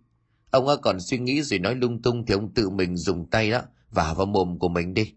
Ông 0.51 0.67
ấy 0.67 0.77
còn 0.77 1.01
suy 1.01 1.19
nghĩ 1.19 1.43
rồi 1.43 1.59
nói 1.59 1.75
lung 1.75 2.03
tung 2.03 2.27
thì 2.27 2.35
ông 2.35 2.55
tự 2.55 2.71
mình 2.71 2.97
dùng 2.97 3.31
tay 3.31 3.51
đó, 3.51 3.61
vả 3.91 4.15
vào 4.15 4.27
mồm 4.27 4.59
của 4.59 4.69
mình 4.69 4.95
đi. 4.95 5.13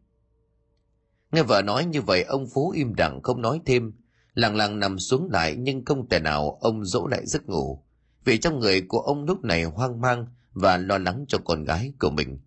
Nghe 1.32 1.43
vợ 1.43 1.61
nói 1.61 1.86
như 1.86 2.01
vậy 2.01 2.23
ông 2.23 2.47
Phú 2.53 2.69
im 2.69 2.93
lặng 2.97 3.19
không 3.23 3.41
nói 3.41 3.61
thêm, 3.65 3.93
lặng 4.34 4.55
lặng 4.55 4.80
nằm 4.80 4.99
xuống 4.99 5.30
lại 5.32 5.55
nhưng 5.55 5.86
không 5.86 6.09
thể 6.09 6.19
nào 6.19 6.57
ông 6.61 6.86
dỗ 6.86 7.07
lại 7.07 7.26
giấc 7.26 7.49
ngủ. 7.49 7.84
Vì 8.26 8.38
trong 8.38 8.59
người 8.59 8.82
của 8.82 8.99
ông 8.99 9.26
lúc 9.26 9.43
này 9.43 9.63
hoang 9.63 10.01
mang 10.01 10.28
và 10.53 10.78
lo 10.78 10.97
lắng 10.97 11.26
cho 11.28 11.38
con 11.45 11.63
gái 11.63 11.93
của 11.99 12.09
mình. 12.09 12.39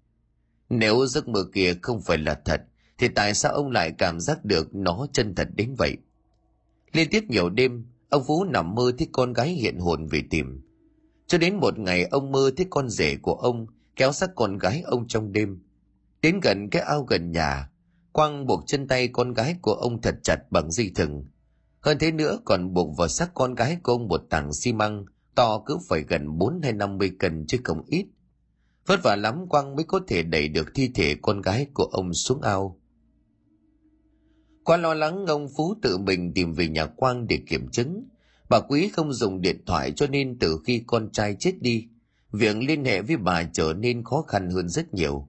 Nếu 0.70 1.06
giấc 1.06 1.28
mơ 1.28 1.44
kia 1.52 1.74
không 1.82 2.00
phải 2.00 2.18
là 2.18 2.34
thật, 2.44 2.62
thì 2.98 3.08
tại 3.08 3.34
sao 3.34 3.52
ông 3.52 3.70
lại 3.70 3.92
cảm 3.98 4.20
giác 4.20 4.44
được 4.44 4.74
nó 4.74 5.06
chân 5.12 5.34
thật 5.34 5.48
đến 5.54 5.74
vậy? 5.78 5.96
Liên 6.92 7.08
tiếp 7.10 7.24
nhiều 7.28 7.48
đêm, 7.48 7.86
ông 8.08 8.24
Phú 8.26 8.44
nằm 8.44 8.74
mơ 8.74 8.92
thấy 8.98 9.08
con 9.12 9.32
gái 9.32 9.48
hiện 9.48 9.78
hồn 9.78 10.06
về 10.06 10.22
tìm. 10.30 10.62
Cho 11.26 11.38
đến 11.38 11.56
một 11.56 11.78
ngày 11.78 12.04
ông 12.04 12.32
mơ 12.32 12.50
thấy 12.56 12.66
con 12.70 12.88
rể 12.88 13.16
của 13.16 13.34
ông 13.34 13.66
kéo 13.96 14.12
sát 14.12 14.30
con 14.34 14.58
gái 14.58 14.82
ông 14.86 15.08
trong 15.08 15.32
đêm. 15.32 15.62
Đến 16.22 16.40
gần 16.40 16.70
cái 16.70 16.82
ao 16.82 17.02
gần 17.02 17.30
nhà, 17.30 17.70
Quang 18.18 18.46
buộc 18.46 18.66
chân 18.66 18.88
tay 18.88 19.08
con 19.08 19.32
gái 19.32 19.56
của 19.62 19.72
ông 19.72 20.02
thật 20.02 20.14
chặt 20.22 20.36
bằng 20.50 20.70
dây 20.70 20.92
thừng. 20.94 21.24
Hơn 21.80 21.98
thế 22.00 22.12
nữa 22.12 22.38
còn 22.44 22.74
buộc 22.74 22.96
vào 22.96 23.08
xác 23.08 23.34
con 23.34 23.54
gái 23.54 23.76
của 23.82 23.92
ông 23.92 24.08
một 24.08 24.20
tảng 24.30 24.52
xi 24.52 24.72
măng 24.72 25.04
to 25.34 25.62
cứ 25.66 25.78
phải 25.88 26.02
gần 26.08 26.38
bốn 26.38 26.60
hay 26.62 26.72
năm 26.72 26.98
mươi 26.98 27.12
cân 27.18 27.44
chứ 27.46 27.58
không 27.64 27.82
ít. 27.86 28.06
Vất 28.86 29.00
vả 29.02 29.16
lắm 29.16 29.48
Quang 29.48 29.76
mới 29.76 29.84
có 29.84 30.00
thể 30.08 30.22
đẩy 30.22 30.48
được 30.48 30.68
thi 30.74 30.90
thể 30.94 31.16
con 31.22 31.40
gái 31.40 31.66
của 31.74 31.84
ông 31.84 32.14
xuống 32.14 32.40
ao. 32.40 32.80
Qua 34.64 34.76
lo 34.76 34.94
lắng 34.94 35.26
ông 35.26 35.46
Phú 35.56 35.74
tự 35.82 35.98
mình 35.98 36.32
tìm 36.34 36.52
về 36.52 36.68
nhà 36.68 36.86
Quang 36.86 37.26
để 37.26 37.38
kiểm 37.46 37.68
chứng. 37.70 38.04
Bà 38.48 38.60
Quý 38.60 38.88
không 38.92 39.12
dùng 39.12 39.40
điện 39.40 39.62
thoại 39.66 39.92
cho 39.96 40.06
nên 40.06 40.38
từ 40.38 40.60
khi 40.64 40.82
con 40.86 41.10
trai 41.12 41.36
chết 41.38 41.52
đi, 41.60 41.88
việc 42.32 42.56
liên 42.56 42.84
hệ 42.84 43.02
với 43.02 43.16
bà 43.16 43.42
trở 43.52 43.74
nên 43.78 44.04
khó 44.04 44.22
khăn 44.22 44.50
hơn 44.50 44.68
rất 44.68 44.94
nhiều. 44.94 45.28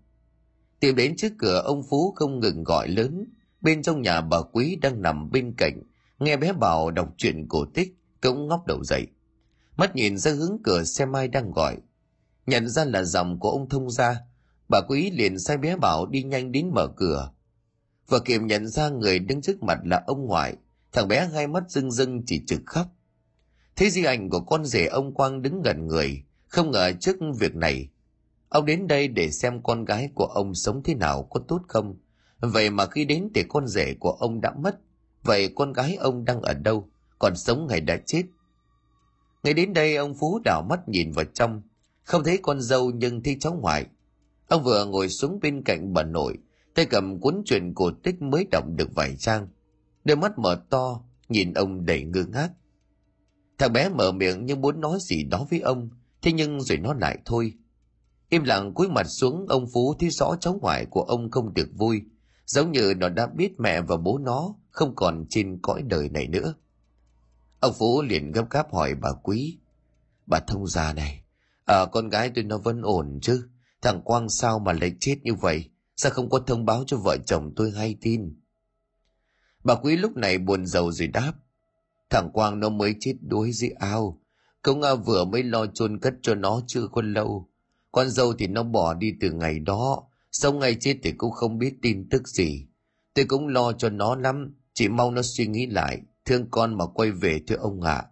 Tìm 0.79 0.95
đến 0.95 1.15
trước 1.15 1.31
cửa 1.37 1.61
ông 1.65 1.83
Phú 1.89 2.13
không 2.15 2.39
ngừng 2.39 2.63
gọi 2.63 2.87
lớn, 2.87 3.25
bên 3.61 3.81
trong 3.81 4.01
nhà 4.01 4.21
bà 4.21 4.41
Quý 4.41 4.75
đang 4.81 5.01
nằm 5.01 5.31
bên 5.31 5.53
cạnh, 5.57 5.83
nghe 6.19 6.37
bé 6.37 6.53
Bảo 6.53 6.91
đọc 6.91 7.13
chuyện 7.17 7.47
cổ 7.49 7.65
tích, 7.73 7.95
cũng 8.21 8.47
ngóc 8.47 8.67
đầu 8.67 8.83
dậy. 8.83 9.07
Mắt 9.77 9.95
nhìn 9.95 10.17
ra 10.17 10.31
hướng 10.31 10.57
cửa 10.63 10.83
xem 10.83 11.15
ai 11.15 11.27
đang 11.27 11.51
gọi. 11.51 11.77
Nhận 12.45 12.69
ra 12.69 12.85
là 12.85 13.03
dòng 13.03 13.39
của 13.39 13.51
ông 13.51 13.69
thông 13.69 13.89
gia, 13.91 14.15
bà 14.69 14.81
Quý 14.87 15.11
liền 15.11 15.39
sai 15.39 15.57
bé 15.57 15.75
Bảo 15.75 16.05
đi 16.05 16.23
nhanh 16.23 16.51
đến 16.51 16.69
mở 16.73 16.87
cửa. 16.87 17.31
Vừa 18.09 18.19
kịp 18.19 18.41
nhận 18.41 18.67
ra 18.67 18.89
người 18.89 19.19
đứng 19.19 19.41
trước 19.41 19.63
mặt 19.63 19.79
là 19.83 20.03
ông 20.07 20.25
ngoại, 20.25 20.55
thằng 20.91 21.07
bé 21.07 21.29
hai 21.33 21.47
mắt 21.47 21.63
rưng 21.67 21.91
rưng 21.91 22.25
chỉ 22.25 22.41
trực 22.47 22.61
khóc. 22.65 22.87
Thấy 23.75 23.89
di 23.89 24.03
ảnh 24.03 24.29
của 24.29 24.39
con 24.39 24.65
rể 24.65 24.85
ông 24.85 25.13
Quang 25.13 25.41
đứng 25.41 25.61
gần 25.61 25.87
người, 25.87 26.23
không 26.47 26.71
ngờ 26.71 26.91
trước 26.99 27.15
việc 27.39 27.55
này. 27.55 27.89
Ông 28.49 28.65
đến 28.65 28.87
đây 28.87 29.07
để 29.07 29.31
xem 29.31 29.63
con 29.63 29.85
gái 29.85 30.09
của 30.15 30.25
ông 30.25 30.55
sống 30.55 30.83
thế 30.83 30.95
nào 30.95 31.23
có 31.23 31.39
tốt 31.47 31.61
không. 31.67 31.97
Vậy 32.39 32.69
mà 32.69 32.85
khi 32.85 33.05
đến 33.05 33.29
thì 33.35 33.43
con 33.49 33.67
rể 33.67 33.93
của 33.99 34.11
ông 34.11 34.41
đã 34.41 34.53
mất. 34.63 34.79
Vậy 35.23 35.53
con 35.55 35.73
gái 35.73 35.95
ông 35.95 36.25
đang 36.25 36.41
ở 36.41 36.53
đâu? 36.53 36.89
Còn 37.19 37.35
sống 37.35 37.67
hay 37.67 37.81
đã 37.81 37.97
chết? 38.05 38.23
ngay 39.43 39.53
đến 39.53 39.73
đây 39.73 39.95
ông 39.95 40.15
Phú 40.19 40.39
đảo 40.45 40.65
mắt 40.69 40.89
nhìn 40.89 41.11
vào 41.11 41.25
trong. 41.25 41.61
Không 42.03 42.23
thấy 42.23 42.39
con 42.41 42.61
dâu 42.61 42.91
nhưng 42.91 43.23
thấy 43.23 43.37
cháu 43.39 43.53
ngoại. 43.53 43.85
Ông 44.47 44.63
vừa 44.63 44.85
ngồi 44.85 45.09
xuống 45.09 45.39
bên 45.41 45.63
cạnh 45.63 45.93
bà 45.93 46.03
nội. 46.03 46.37
Tay 46.75 46.85
cầm 46.85 47.19
cuốn 47.19 47.41
truyện 47.45 47.73
cổ 47.75 47.91
tích 48.03 48.21
mới 48.21 48.47
động 48.51 48.75
được 48.75 48.89
vài 48.95 49.15
trang. 49.19 49.47
Đôi 50.03 50.17
mắt 50.17 50.39
mở 50.39 50.63
to, 50.69 51.01
nhìn 51.29 51.53
ông 51.53 51.85
đầy 51.85 52.03
ngơ 52.03 52.25
ngác. 52.25 52.49
Thằng 53.57 53.73
bé 53.73 53.89
mở 53.89 54.11
miệng 54.11 54.45
nhưng 54.45 54.61
muốn 54.61 54.81
nói 54.81 54.97
gì 55.01 55.23
đó 55.23 55.47
với 55.49 55.59
ông, 55.59 55.89
thế 56.21 56.31
nhưng 56.31 56.61
rồi 56.61 56.77
nó 56.77 56.93
lại 56.93 57.17
thôi. 57.25 57.53
Im 58.29 58.43
lặng 58.43 58.73
cúi 58.73 58.87
mặt 58.89 59.03
xuống 59.03 59.45
ông 59.47 59.67
Phú 59.73 59.95
thấy 59.99 60.09
rõ 60.09 60.35
cháu 60.41 60.59
ngoại 60.61 60.85
của 60.85 61.01
ông 61.01 61.31
không 61.31 61.53
được 61.53 61.69
vui, 61.73 62.01
giống 62.45 62.71
như 62.71 62.93
nó 62.97 63.09
đã 63.09 63.27
biết 63.27 63.59
mẹ 63.59 63.81
và 63.81 63.97
bố 63.97 64.17
nó 64.17 64.55
không 64.69 64.95
còn 64.95 65.25
trên 65.29 65.59
cõi 65.61 65.81
đời 65.81 66.09
này 66.09 66.27
nữa. 66.27 66.53
Ông 67.59 67.73
Phú 67.79 68.01
liền 68.01 68.31
gấp 68.31 68.45
gáp 68.49 68.73
hỏi 68.73 68.95
bà 68.95 69.09
Quý. 69.23 69.57
Bà 70.25 70.39
thông 70.39 70.67
gia 70.67 70.93
này, 70.93 71.23
à, 71.65 71.85
con 71.85 72.09
gái 72.09 72.31
tôi 72.35 72.43
nó 72.43 72.57
vẫn 72.57 72.81
ổn 72.81 73.19
chứ, 73.21 73.49
thằng 73.81 74.01
Quang 74.01 74.29
sao 74.29 74.59
mà 74.59 74.73
lại 74.73 74.95
chết 74.99 75.17
như 75.23 75.33
vậy, 75.33 75.69
sao 75.95 76.11
không 76.11 76.29
có 76.29 76.39
thông 76.47 76.65
báo 76.65 76.83
cho 76.87 76.97
vợ 76.97 77.17
chồng 77.25 77.53
tôi 77.55 77.71
hay 77.71 77.95
tin. 78.01 78.39
Bà 79.63 79.75
Quý 79.75 79.95
lúc 79.95 80.17
này 80.17 80.37
buồn 80.37 80.65
rầu 80.65 80.91
rồi 80.91 81.07
đáp. 81.07 81.33
Thằng 82.09 82.31
Quang 82.31 82.59
nó 82.59 82.69
mới 82.69 82.95
chết 82.99 83.13
đuối 83.21 83.51
dưới 83.51 83.69
ao. 83.69 84.21
Công 84.61 84.81
à 84.81 84.95
vừa 84.95 85.25
mới 85.25 85.43
lo 85.43 85.65
chôn 85.65 85.99
cất 85.99 86.13
cho 86.21 86.35
nó 86.35 86.61
chưa 86.67 86.87
có 86.87 87.01
lâu. 87.01 87.48
Con 87.91 88.09
dâu 88.09 88.33
thì 88.33 88.47
nó 88.47 88.63
bỏ 88.63 88.93
đi 88.93 89.13
từ 89.21 89.31
ngày 89.31 89.59
đó. 89.59 90.03
Sống 90.31 90.59
ngày 90.59 90.75
chết 90.79 90.97
thì 91.03 91.11
cũng 91.11 91.31
không 91.31 91.57
biết 91.57 91.73
tin 91.81 92.09
tức 92.09 92.27
gì. 92.27 92.67
Tôi 93.13 93.25
cũng 93.25 93.47
lo 93.47 93.73
cho 93.73 93.89
nó 93.89 94.15
lắm. 94.15 94.55
Chỉ 94.73 94.87
mong 94.87 95.13
nó 95.13 95.21
suy 95.21 95.47
nghĩ 95.47 95.65
lại. 95.65 96.01
Thương 96.25 96.47
con 96.51 96.77
mà 96.77 96.85
quay 96.85 97.11
về 97.11 97.41
thưa 97.47 97.55
ông 97.55 97.81
ạ. 97.81 97.93
À. 97.93 98.07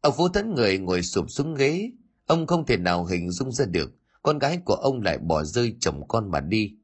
Ông 0.00 0.14
Phú 0.16 0.28
tấn 0.28 0.54
người 0.54 0.78
ngồi 0.78 1.02
sụp 1.02 1.30
xuống 1.30 1.54
ghế. 1.54 1.90
Ông 2.26 2.46
không 2.46 2.66
thể 2.66 2.76
nào 2.76 3.04
hình 3.04 3.30
dung 3.30 3.52
ra 3.52 3.64
được 3.64 3.98
con 4.22 4.38
gái 4.38 4.58
của 4.64 4.74
ông 4.74 5.02
lại 5.02 5.18
bỏ 5.18 5.44
rơi 5.44 5.76
chồng 5.80 6.08
con 6.08 6.30
mà 6.30 6.40
đi. 6.40 6.76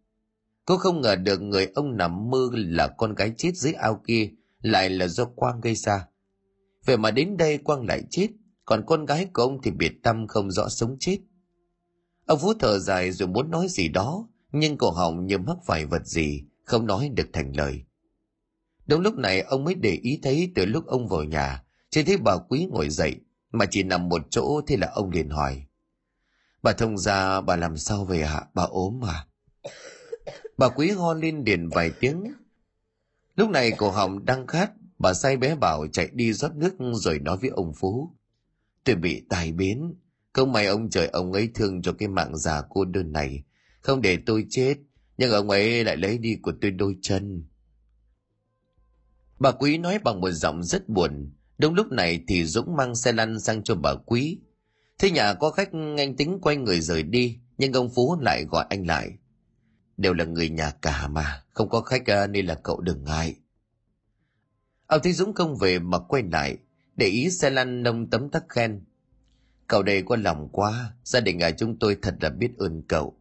Cô 0.64 0.76
không 0.76 1.00
ngờ 1.00 1.16
được 1.16 1.42
người 1.42 1.68
ông 1.74 1.96
nằm 1.96 2.30
mơ 2.30 2.50
là 2.52 2.88
con 2.88 3.14
gái 3.14 3.32
chết 3.36 3.50
dưới 3.54 3.72
ao 3.72 4.02
kia 4.06 4.30
lại 4.62 4.90
là 4.90 5.08
do 5.08 5.24
Quang 5.24 5.60
gây 5.60 5.74
ra. 5.74 6.08
Vậy 6.84 6.96
mà 6.96 7.10
đến 7.10 7.36
đây 7.36 7.58
Quang 7.58 7.86
lại 7.86 8.02
chết, 8.10 8.28
còn 8.64 8.84
con 8.86 9.06
gái 9.06 9.26
của 9.32 9.42
ông 9.42 9.62
thì 9.62 9.70
biệt 9.70 9.92
tâm 10.02 10.26
không 10.26 10.50
rõ 10.50 10.68
sống 10.68 10.96
chết. 11.00 11.18
Ông 12.26 12.38
Phú 12.38 12.54
thở 12.54 12.78
dài 12.78 13.12
rồi 13.12 13.28
muốn 13.28 13.50
nói 13.50 13.66
gì 13.68 13.88
đó, 13.88 14.28
nhưng 14.52 14.76
cổ 14.76 14.90
họng 14.90 15.26
như 15.26 15.38
mắc 15.38 15.56
phải 15.66 15.86
vật 15.86 16.06
gì, 16.06 16.44
không 16.62 16.86
nói 16.86 17.08
được 17.08 17.26
thành 17.32 17.56
lời. 17.56 17.84
Đúng 18.86 19.00
lúc 19.00 19.14
này 19.14 19.40
ông 19.40 19.64
mới 19.64 19.74
để 19.74 19.98
ý 20.02 20.18
thấy 20.22 20.52
từ 20.54 20.66
lúc 20.66 20.86
ông 20.86 21.08
vào 21.08 21.24
nhà, 21.24 21.64
chỉ 21.90 22.02
thấy 22.02 22.16
bà 22.16 22.36
Quý 22.48 22.66
ngồi 22.70 22.88
dậy, 22.88 23.16
mà 23.52 23.66
chỉ 23.70 23.82
nằm 23.82 24.08
một 24.08 24.22
chỗ 24.30 24.60
thì 24.66 24.76
là 24.76 24.90
ông 24.94 25.10
liền 25.10 25.28
hỏi. 25.28 25.64
Bà 26.62 26.72
thông 26.72 26.98
ra 26.98 27.40
bà 27.40 27.56
làm 27.56 27.76
sao 27.76 28.04
về 28.04 28.24
hả 28.24 28.42
Bà 28.54 28.62
ốm 28.62 29.00
mà. 29.00 29.26
Bà 30.58 30.68
Quý 30.68 30.90
ho 30.90 31.14
lên 31.14 31.44
điền 31.44 31.68
vài 31.68 31.90
tiếng. 32.00 32.24
Lúc 33.36 33.50
này 33.50 33.70
cổ 33.70 33.90
họng 33.90 34.24
đang 34.24 34.46
khát, 34.46 34.72
bà 34.98 35.14
say 35.14 35.36
bé 35.36 35.54
bảo 35.54 35.86
chạy 35.86 36.10
đi 36.12 36.32
rót 36.32 36.54
nước 36.54 36.74
rồi 36.92 37.18
nói 37.18 37.36
với 37.36 37.50
ông 37.50 37.72
Phú. 37.74 38.10
Tôi 38.84 38.96
bị 38.96 39.22
tai 39.28 39.52
biến, 39.52 39.94
không 40.34 40.52
may 40.52 40.66
ông 40.66 40.90
trời 40.90 41.06
ông 41.06 41.32
ấy 41.32 41.50
thương 41.54 41.82
cho 41.82 41.92
cái 41.92 42.08
mạng 42.08 42.36
già 42.36 42.62
cô 42.68 42.84
đơn 42.84 43.12
này. 43.12 43.44
Không 43.80 44.02
để 44.02 44.18
tôi 44.26 44.46
chết, 44.50 44.76
nhưng 45.18 45.30
ông 45.30 45.50
ấy 45.50 45.84
lại 45.84 45.96
lấy 45.96 46.18
đi 46.18 46.36
của 46.42 46.52
tôi 46.60 46.70
đôi 46.70 46.96
chân. 47.02 47.44
Bà 49.38 49.50
Quý 49.50 49.78
nói 49.78 49.98
bằng 49.98 50.20
một 50.20 50.30
giọng 50.30 50.62
rất 50.62 50.88
buồn. 50.88 51.32
Đúng 51.58 51.74
lúc 51.74 51.92
này 51.92 52.24
thì 52.28 52.44
Dũng 52.44 52.76
mang 52.76 52.94
xe 52.94 53.12
lăn 53.12 53.40
sang 53.40 53.62
cho 53.62 53.74
bà 53.74 53.94
Quý. 53.94 54.40
Thế 54.98 55.10
nhà 55.10 55.34
có 55.34 55.50
khách 55.50 55.70
anh 55.98 56.16
tính 56.16 56.38
quay 56.42 56.56
người 56.56 56.80
rời 56.80 57.02
đi, 57.02 57.38
nhưng 57.58 57.72
ông 57.72 57.90
Phú 57.94 58.16
lại 58.20 58.44
gọi 58.44 58.66
anh 58.70 58.86
lại. 58.86 59.10
Đều 59.96 60.14
là 60.14 60.24
người 60.24 60.48
nhà 60.48 60.70
cả 60.70 61.08
mà, 61.08 61.42
không 61.50 61.68
có 61.68 61.80
khách 61.80 62.10
à, 62.10 62.26
nên 62.26 62.46
là 62.46 62.54
cậu 62.54 62.80
đừng 62.80 63.04
ngại. 63.04 63.36
Ông 64.86 65.00
thấy 65.02 65.12
Dũng 65.12 65.34
không 65.34 65.56
về 65.56 65.78
mà 65.78 65.98
quay 65.98 66.22
lại, 66.32 66.56
để 66.96 67.06
ý 67.06 67.30
xe 67.30 67.50
lăn 67.50 67.82
nông 67.82 68.10
tấm 68.10 68.30
tắc 68.30 68.44
khen. 68.48 68.84
Cậu 69.74 69.82
đây 69.82 70.02
có 70.02 70.16
lòng 70.16 70.48
quá, 70.52 70.92
gia 71.04 71.20
đình 71.20 71.38
nhà 71.38 71.50
chúng 71.50 71.78
tôi 71.78 71.96
thật 72.02 72.14
là 72.20 72.30
biết 72.30 72.50
ơn 72.58 72.82
cậu. 72.88 73.16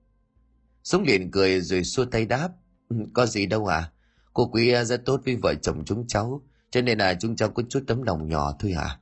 Sống 0.83 1.03
liền 1.03 1.31
cười 1.31 1.61
rồi 1.61 1.83
xua 1.83 2.05
tay 2.05 2.25
đáp. 2.25 2.49
Ừ, 2.89 2.95
có 3.13 3.25
gì 3.25 3.45
đâu 3.45 3.65
à, 3.65 3.91
cô 4.33 4.47
quý 4.47 4.73
rất 4.85 5.05
tốt 5.05 5.21
với 5.25 5.35
vợ 5.35 5.53
chồng 5.55 5.85
chúng 5.85 6.07
cháu, 6.07 6.41
cho 6.71 6.81
nên 6.81 6.97
là 6.97 7.13
chúng 7.13 7.35
cháu 7.35 7.49
có 7.49 7.63
chút 7.69 7.83
tấm 7.87 8.01
lòng 8.01 8.29
nhỏ 8.29 8.55
thôi 8.59 8.71
à. 8.71 8.99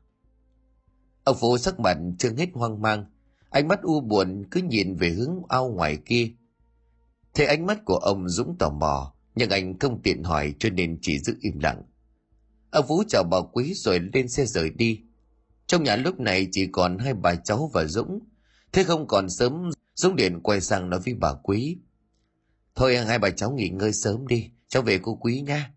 Ông 1.23 1.37
Phú 1.39 1.57
sắc 1.57 1.79
mặt 1.79 1.97
chưa 2.19 2.33
hết 2.37 2.49
hoang 2.53 2.81
mang, 2.81 3.05
ánh 3.49 3.67
mắt 3.67 3.81
u 3.81 4.01
buồn 4.01 4.43
cứ 4.51 4.61
nhìn 4.61 4.95
về 4.95 5.09
hướng 5.09 5.41
ao 5.49 5.69
ngoài 5.69 5.97
kia. 6.05 6.31
Thế 7.33 7.45
ánh 7.45 7.65
mắt 7.65 7.85
của 7.85 7.97
ông 7.97 8.29
Dũng 8.29 8.57
tò 8.59 8.69
mò, 8.69 9.13
nhưng 9.35 9.49
anh 9.49 9.79
không 9.79 10.01
tiện 10.01 10.23
hỏi 10.23 10.53
cho 10.59 10.69
nên 10.69 10.97
chỉ 11.01 11.19
giữ 11.19 11.35
im 11.41 11.59
lặng. 11.59 11.81
Ông 12.71 12.85
Phú 12.87 13.03
chào 13.07 13.23
bà 13.31 13.37
Quý 13.51 13.73
rồi 13.73 13.99
lên 14.13 14.27
xe 14.27 14.45
rời 14.45 14.69
đi. 14.69 15.01
Trong 15.67 15.83
nhà 15.83 15.95
lúc 15.95 16.19
này 16.19 16.47
chỉ 16.51 16.67
còn 16.71 16.97
hai 16.97 17.13
bà 17.13 17.35
cháu 17.35 17.69
và 17.73 17.85
Dũng. 17.85 18.19
Thế 18.71 18.83
không 18.83 19.07
còn 19.07 19.29
sớm, 19.29 19.69
Dũng 19.93 20.15
điện 20.15 20.39
quay 20.43 20.61
sang 20.61 20.89
nói 20.89 20.99
với 21.05 21.13
bà 21.13 21.33
Quý. 21.43 21.77
Thôi 22.75 22.97
hai 22.97 23.19
bà 23.19 23.29
cháu 23.29 23.51
nghỉ 23.51 23.69
ngơi 23.69 23.93
sớm 23.93 24.27
đi, 24.27 24.49
cháu 24.67 24.81
về 24.81 24.99
cô 25.03 25.15
Quý 25.15 25.41
nha. 25.41 25.73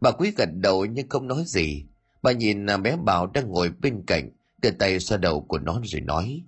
Bà 0.00 0.10
Quý 0.10 0.32
gật 0.36 0.48
đầu 0.54 0.84
nhưng 0.84 1.08
không 1.08 1.28
nói 1.28 1.44
gì. 1.46 1.86
Bà 2.22 2.32
nhìn 2.32 2.66
à, 2.66 2.76
bé 2.76 2.96
Bảo 2.96 3.26
đang 3.26 3.48
ngồi 3.48 3.70
bên 3.80 4.02
cạnh, 4.06 4.30
đưa 4.62 4.70
tay 4.70 5.00
xoa 5.00 5.18
đầu 5.18 5.40
của 5.40 5.58
nó 5.58 5.80
rồi 5.84 6.00
nói. 6.00 6.42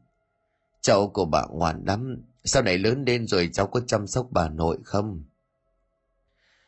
Cháu 0.80 1.08
của 1.08 1.24
bà 1.24 1.46
ngoan 1.50 1.84
lắm, 1.86 2.22
sau 2.44 2.62
này 2.62 2.78
lớn 2.78 3.04
lên 3.06 3.26
rồi 3.26 3.50
cháu 3.52 3.66
có 3.66 3.80
chăm 3.86 4.06
sóc 4.06 4.28
bà 4.30 4.48
nội 4.48 4.78
không? 4.84 5.24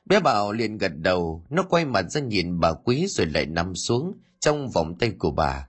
Bé 0.04 0.20
Bảo 0.20 0.52
liền 0.52 0.78
gật 0.78 0.92
đầu, 0.96 1.46
nó 1.50 1.62
quay 1.62 1.84
mặt 1.84 2.02
ra 2.10 2.20
nhìn 2.20 2.60
bà 2.60 2.72
Quý 2.72 3.06
rồi 3.08 3.26
lại 3.26 3.46
nằm 3.46 3.74
xuống 3.74 4.18
trong 4.40 4.70
vòng 4.70 4.98
tay 4.98 5.12
của 5.18 5.30
bà. 5.30 5.68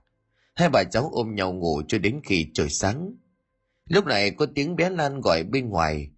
Hai 0.54 0.68
bà 0.68 0.84
cháu 0.84 1.10
ôm 1.12 1.34
nhau 1.34 1.52
ngủ 1.52 1.82
cho 1.88 1.98
đến 1.98 2.20
khi 2.24 2.46
trời 2.54 2.68
sáng. 2.68 3.14
Lúc 3.88 4.06
này 4.06 4.30
có 4.30 4.46
tiếng 4.54 4.76
bé 4.76 4.90
Lan 4.90 5.20
gọi 5.20 5.44
bên 5.44 5.68
ngoài. 5.68 6.10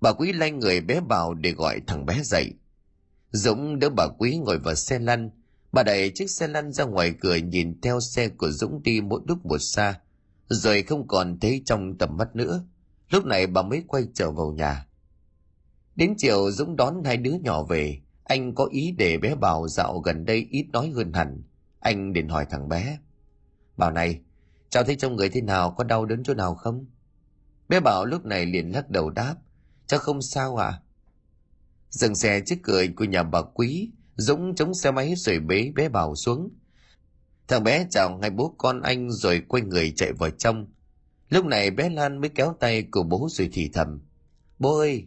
Bà 0.00 0.12
Quý 0.12 0.32
lay 0.32 0.50
người 0.50 0.80
bé 0.80 1.00
vào 1.00 1.34
để 1.34 1.52
gọi 1.52 1.80
thằng 1.86 2.06
bé 2.06 2.22
dậy. 2.22 2.52
Dũng 3.30 3.78
đỡ 3.78 3.90
bà 3.90 4.06
Quý 4.18 4.36
ngồi 4.36 4.58
vào 4.58 4.74
xe 4.74 4.98
lăn, 4.98 5.30
Bà 5.76 5.82
đẩy 5.82 6.10
chiếc 6.14 6.30
xe 6.30 6.48
lăn 6.48 6.72
ra 6.72 6.84
ngoài 6.84 7.14
cửa 7.20 7.36
nhìn 7.36 7.80
theo 7.80 8.00
xe 8.00 8.28
của 8.28 8.50
Dũng 8.50 8.82
đi 8.82 9.00
mỗi 9.00 9.20
lúc 9.26 9.46
một 9.46 9.58
xa, 9.58 10.00
rồi 10.48 10.82
không 10.82 11.08
còn 11.08 11.40
thấy 11.40 11.62
trong 11.64 11.98
tầm 11.98 12.16
mắt 12.16 12.36
nữa. 12.36 12.64
Lúc 13.10 13.24
này 13.24 13.46
bà 13.46 13.62
mới 13.62 13.84
quay 13.88 14.02
trở 14.14 14.30
vào 14.30 14.52
nhà. 14.52 14.86
Đến 15.96 16.14
chiều 16.18 16.50
Dũng 16.50 16.76
đón 16.76 17.04
hai 17.04 17.16
đứa 17.16 17.32
nhỏ 17.42 17.62
về, 17.62 18.00
anh 18.26 18.54
có 18.54 18.68
ý 18.70 18.94
để 18.98 19.18
bé 19.18 19.34
Bảo 19.34 19.68
dạo 19.68 19.98
gần 19.98 20.24
đây 20.24 20.48
ít 20.50 20.66
nói 20.72 20.90
hơn 20.94 21.12
hẳn. 21.12 21.42
Anh 21.80 22.12
định 22.12 22.28
hỏi 22.28 22.46
thằng 22.50 22.68
bé. 22.68 22.98
Bảo 23.76 23.90
này, 23.90 24.20
cháu 24.68 24.84
thấy 24.84 24.96
trong 24.96 25.16
người 25.16 25.28
thế 25.28 25.40
nào, 25.40 25.70
có 25.70 25.84
đau 25.84 26.04
đớn 26.04 26.22
chỗ 26.22 26.34
nào 26.34 26.54
không? 26.54 26.86
Bé 27.68 27.80
Bảo 27.80 28.04
lúc 28.04 28.24
này 28.24 28.46
liền 28.46 28.70
lắc 28.70 28.90
đầu 28.90 29.10
đáp. 29.10 29.34
Cháu 29.86 30.00
không 30.00 30.22
sao 30.22 30.56
à? 30.56 30.80
Dừng 31.90 32.14
xe 32.14 32.40
trước 32.40 32.56
cửa 32.62 32.82
của 32.96 33.04
nhà 33.04 33.22
bà 33.22 33.42
Quý, 33.42 33.90
Dũng 34.16 34.54
chống 34.54 34.74
xe 34.74 34.90
máy 34.90 35.14
rồi 35.16 35.38
bế 35.40 35.72
bé 35.74 35.88
Bảo 35.88 36.14
xuống. 36.14 36.50
Thằng 37.48 37.64
bé 37.64 37.86
chào 37.90 38.18
ngay 38.18 38.30
bố 38.30 38.54
con 38.58 38.82
anh 38.82 39.10
rồi 39.10 39.42
quay 39.48 39.62
người 39.62 39.92
chạy 39.96 40.12
vào 40.12 40.30
trong. 40.30 40.66
Lúc 41.28 41.44
này 41.44 41.70
bé 41.70 41.90
Lan 41.90 42.20
mới 42.20 42.28
kéo 42.28 42.54
tay 42.60 42.82
của 42.90 43.02
bố 43.02 43.28
rồi 43.30 43.50
thì 43.52 43.70
thầm. 43.74 44.00
Bố 44.58 44.78
ơi, 44.78 45.06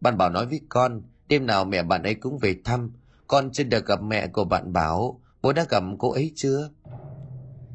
bạn 0.00 0.18
Bảo 0.18 0.30
nói 0.30 0.46
với 0.46 0.60
con, 0.68 1.02
đêm 1.32 1.46
nào 1.46 1.64
mẹ 1.64 1.82
bạn 1.82 2.02
ấy 2.02 2.14
cũng 2.14 2.38
về 2.38 2.56
thăm. 2.64 2.92
Con 3.26 3.52
chưa 3.52 3.64
được 3.64 3.86
gặp 3.86 4.02
mẹ 4.02 4.26
của 4.26 4.44
bạn 4.44 4.72
Bảo, 4.72 5.20
bố 5.42 5.52
đã 5.52 5.66
gặp 5.68 5.82
cô 5.98 6.12
ấy 6.12 6.32
chưa? 6.34 6.70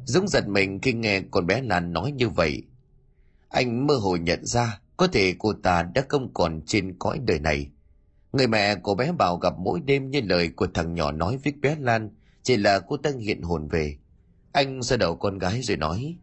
Dũng 0.04 0.28
giật 0.28 0.48
mình 0.48 0.80
khi 0.80 0.92
nghe 0.92 1.20
con 1.30 1.46
bé 1.46 1.62
Lan 1.62 1.92
nói 1.92 2.12
như 2.12 2.28
vậy. 2.28 2.62
Anh 3.48 3.86
mơ 3.86 3.94
hồ 3.94 4.16
nhận 4.16 4.46
ra, 4.46 4.80
có 4.96 5.06
thể 5.06 5.34
cô 5.38 5.52
ta 5.52 5.82
đã 5.82 6.04
không 6.08 6.34
còn 6.34 6.60
trên 6.66 6.98
cõi 6.98 7.18
đời 7.26 7.38
này. 7.38 7.70
Người 8.32 8.46
mẹ 8.46 8.74
của 8.74 8.94
bé 8.94 9.12
Bảo 9.12 9.36
gặp 9.36 9.54
mỗi 9.58 9.80
đêm 9.80 10.10
như 10.10 10.20
lời 10.20 10.48
của 10.48 10.66
thằng 10.74 10.94
nhỏ 10.94 11.12
nói 11.12 11.38
với 11.44 11.52
bé 11.52 11.76
Lan, 11.80 12.10
chỉ 12.42 12.56
là 12.56 12.78
cô 12.78 12.96
ta 12.96 13.10
hiện 13.20 13.42
hồn 13.42 13.68
về. 13.68 13.96
Anh 14.52 14.82
xoa 14.82 14.98
đầu 14.98 15.16
con 15.16 15.38
gái 15.38 15.62
rồi 15.62 15.76
nói, 15.76 16.16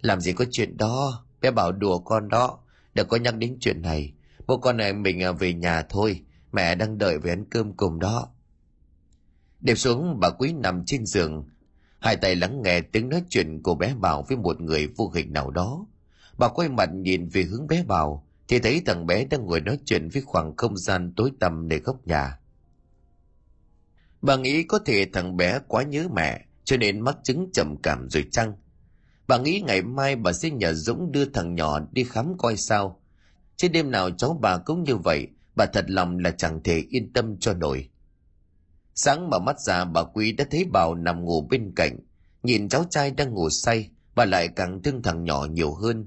làm 0.00 0.20
gì 0.20 0.32
có 0.32 0.44
chuyện 0.50 0.76
đó, 0.76 1.24
bé 1.40 1.50
Bảo 1.50 1.72
đùa 1.72 1.98
con 1.98 2.28
đó, 2.28 2.58
đừng 2.94 3.08
có 3.08 3.16
nhắc 3.16 3.36
đến 3.36 3.56
chuyện 3.60 3.82
này. 3.82 4.12
Bố 4.46 4.56
con 4.56 4.76
này 4.76 4.92
mình 4.92 5.22
à, 5.22 5.32
về 5.32 5.52
nhà 5.52 5.82
thôi, 5.82 6.22
mẹ 6.52 6.74
đang 6.74 6.98
đợi 6.98 7.18
về 7.18 7.32
ăn 7.32 7.44
cơm 7.50 7.72
cùng 7.72 7.98
đó. 7.98 8.28
Đêm 9.60 9.76
xuống 9.76 10.20
bà 10.20 10.30
Quý 10.30 10.52
nằm 10.52 10.84
trên 10.86 11.06
giường, 11.06 11.48
hai 12.00 12.16
tay 12.16 12.36
lắng 12.36 12.62
nghe 12.62 12.80
tiếng 12.80 13.08
nói 13.08 13.22
chuyện 13.28 13.62
của 13.62 13.74
bé 13.74 13.94
Bảo 13.94 14.22
với 14.28 14.36
một 14.36 14.60
người 14.60 14.86
vô 14.86 15.10
hình 15.14 15.32
nào 15.32 15.50
đó. 15.50 15.86
Bà 16.38 16.48
quay 16.48 16.68
mặt 16.68 16.90
nhìn 16.92 17.28
về 17.28 17.42
hướng 17.42 17.66
bé 17.66 17.84
Bảo, 17.84 18.26
thì 18.48 18.58
thấy 18.58 18.82
thằng 18.86 19.06
bé 19.06 19.24
đang 19.24 19.46
ngồi 19.46 19.60
nói 19.60 19.78
chuyện 19.84 20.08
với 20.08 20.22
khoảng 20.22 20.56
không 20.56 20.76
gian 20.76 21.12
tối 21.16 21.30
tăm 21.40 21.68
để 21.68 21.78
góc 21.78 22.06
nhà. 22.06 22.38
Bà 24.22 24.36
nghĩ 24.36 24.62
có 24.62 24.78
thể 24.78 25.06
thằng 25.12 25.36
bé 25.36 25.58
quá 25.68 25.82
nhớ 25.82 26.08
mẹ, 26.14 26.44
cho 26.64 26.76
nên 26.76 27.00
mắc 27.00 27.16
chứng 27.24 27.50
trầm 27.52 27.76
cảm 27.82 28.08
rồi 28.10 28.24
chăng? 28.30 28.52
Bà 29.28 29.38
nghĩ 29.38 29.62
ngày 29.66 29.82
mai 29.82 30.16
bà 30.16 30.32
sẽ 30.32 30.50
nhờ 30.50 30.74
Dũng 30.74 31.12
đưa 31.12 31.24
thằng 31.24 31.54
nhỏ 31.54 31.80
đi 31.92 32.04
khám 32.04 32.38
coi 32.38 32.56
sao. 32.56 33.00
Chứ 33.56 33.68
đêm 33.68 33.90
nào 33.90 34.10
cháu 34.10 34.38
bà 34.40 34.58
cũng 34.58 34.84
như 34.84 34.96
vậy, 34.96 35.28
bà 35.58 35.66
thật 35.66 35.84
lòng 35.88 36.18
là 36.18 36.30
chẳng 36.30 36.62
thể 36.62 36.84
yên 36.90 37.12
tâm 37.12 37.36
cho 37.40 37.54
nổi. 37.54 37.88
Sáng 38.94 39.30
mở 39.30 39.38
mắt 39.38 39.60
ra 39.60 39.84
bà 39.84 40.04
Quý 40.04 40.32
đã 40.32 40.44
thấy 40.50 40.64
Bảo 40.64 40.94
nằm 40.94 41.24
ngủ 41.24 41.46
bên 41.50 41.72
cạnh. 41.76 41.98
Nhìn 42.42 42.68
cháu 42.68 42.84
trai 42.90 43.10
đang 43.10 43.34
ngủ 43.34 43.50
say, 43.50 43.90
bà 44.14 44.24
lại 44.24 44.48
càng 44.48 44.82
thương 44.82 45.02
thằng 45.02 45.24
nhỏ 45.24 45.46
nhiều 45.50 45.74
hơn. 45.74 46.06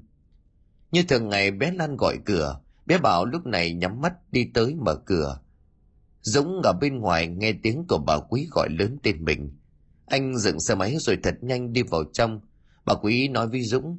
Như 0.90 1.02
thường 1.02 1.28
ngày 1.28 1.50
bé 1.50 1.70
Lan 1.70 1.96
gọi 1.96 2.18
cửa, 2.24 2.60
bé 2.86 2.98
Bảo 2.98 3.24
lúc 3.24 3.46
này 3.46 3.74
nhắm 3.74 4.00
mắt 4.00 4.12
đi 4.32 4.50
tới 4.54 4.74
mở 4.74 4.94
cửa. 4.94 5.40
Dũng 6.20 6.62
ở 6.62 6.72
bên 6.80 6.98
ngoài 6.98 7.26
nghe 7.26 7.52
tiếng 7.62 7.84
của 7.88 7.98
bà 7.98 8.18
Quý 8.18 8.48
gọi 8.50 8.68
lớn 8.78 8.98
tên 9.02 9.24
mình. 9.24 9.58
Anh 10.06 10.38
dựng 10.38 10.60
xe 10.60 10.74
máy 10.74 10.96
rồi 10.98 11.18
thật 11.22 11.34
nhanh 11.40 11.72
đi 11.72 11.82
vào 11.82 12.04
trong. 12.12 12.40
Bà 12.84 12.94
Quý 12.94 13.28
nói 13.28 13.48
với 13.48 13.62
Dũng. 13.62 13.98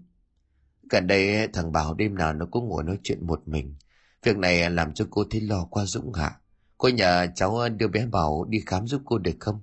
Gần 0.89 1.07
đây 1.07 1.47
thằng 1.53 1.71
Bảo 1.71 1.93
đêm 1.93 2.15
nào 2.15 2.33
nó 2.33 2.45
cũng 2.51 2.67
ngồi 2.67 2.83
nói 2.83 2.99
chuyện 3.03 3.27
một 3.27 3.47
mình. 3.47 3.75
Việc 4.23 4.37
này 4.37 4.69
làm 4.69 4.93
cho 4.93 5.07
cô 5.09 5.23
thấy 5.29 5.41
lo 5.41 5.65
qua 5.65 5.85
Dũng 5.85 6.13
hả? 6.13 6.39
Cô 6.77 6.89
nhờ 6.89 7.27
cháu 7.35 7.69
đưa 7.69 7.87
bé 7.87 8.05
Bảo 8.05 8.45
đi 8.49 8.59
khám 8.65 8.87
giúp 8.87 9.01
cô 9.05 9.17
được 9.17 9.35
không? 9.39 9.59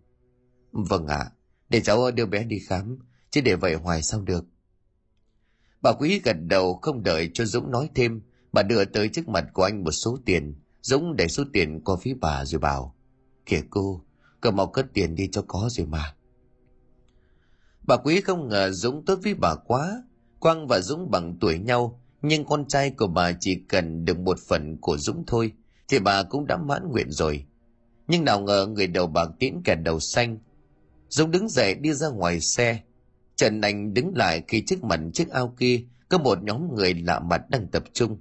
Vâng 0.72 1.06
ạ, 1.06 1.30
để 1.68 1.80
cháu 1.80 2.10
đưa 2.10 2.26
bé 2.26 2.44
đi 2.44 2.58
khám, 2.58 2.98
chứ 3.30 3.40
để 3.40 3.54
vậy 3.54 3.74
hoài 3.74 4.02
sao 4.02 4.20
được. 4.20 4.44
Bà 5.82 5.92
Quý 5.92 6.20
gật 6.24 6.36
đầu 6.40 6.78
không 6.82 7.02
đợi 7.02 7.30
cho 7.34 7.44
Dũng 7.44 7.70
nói 7.70 7.90
thêm, 7.94 8.22
bà 8.52 8.62
đưa 8.62 8.84
tới 8.84 9.08
trước 9.08 9.28
mặt 9.28 9.44
của 9.52 9.62
anh 9.62 9.84
một 9.84 9.90
số 9.90 10.18
tiền. 10.24 10.54
Dũng 10.80 11.16
để 11.16 11.28
số 11.28 11.44
tiền 11.52 11.80
qua 11.84 11.96
phía 12.00 12.14
bà 12.20 12.44
rồi 12.44 12.58
bảo, 12.58 12.94
kìa 13.46 13.62
cô, 13.70 14.04
cầm 14.40 14.56
mau 14.56 14.66
cất 14.66 14.86
tiền 14.94 15.14
đi 15.14 15.28
cho 15.32 15.44
có 15.48 15.68
rồi 15.70 15.86
mà. 15.86 16.14
Bà 17.82 17.96
Quý 17.96 18.20
không 18.20 18.48
ngờ 18.48 18.70
Dũng 18.70 19.04
tốt 19.04 19.18
với 19.22 19.34
bà 19.34 19.54
quá. 19.54 20.02
Quang 20.38 20.66
và 20.66 20.80
Dũng 20.80 21.10
bằng 21.10 21.38
tuổi 21.40 21.58
nhau, 21.58 21.99
nhưng 22.22 22.44
con 22.44 22.68
trai 22.68 22.90
của 22.90 23.06
bà 23.06 23.32
chỉ 23.40 23.62
cần 23.68 24.04
được 24.04 24.18
một 24.18 24.38
phần 24.48 24.76
của 24.80 24.96
Dũng 24.98 25.24
thôi, 25.26 25.52
thì 25.88 25.98
bà 25.98 26.22
cũng 26.22 26.46
đã 26.46 26.56
mãn 26.56 26.88
nguyện 26.90 27.10
rồi. 27.10 27.44
Nhưng 28.08 28.24
nào 28.24 28.40
ngờ 28.40 28.66
người 28.66 28.86
đầu 28.86 29.06
bạc 29.06 29.28
tiễn 29.38 29.54
kẻ 29.64 29.74
đầu 29.74 30.00
xanh. 30.00 30.38
Dũng 31.08 31.30
đứng 31.30 31.48
dậy 31.48 31.74
đi 31.74 31.92
ra 31.92 32.08
ngoài 32.08 32.40
xe. 32.40 32.80
Trần 33.36 33.60
Anh 33.60 33.94
đứng 33.94 34.16
lại 34.16 34.42
khi 34.48 34.62
trước 34.66 34.84
mặt 34.84 35.00
chiếc 35.14 35.28
ao 35.30 35.54
kia 35.58 35.84
có 36.08 36.18
một 36.18 36.42
nhóm 36.42 36.74
người 36.74 36.94
lạ 36.94 37.20
mặt 37.20 37.42
đang 37.48 37.66
tập 37.66 37.84
trung. 37.92 38.20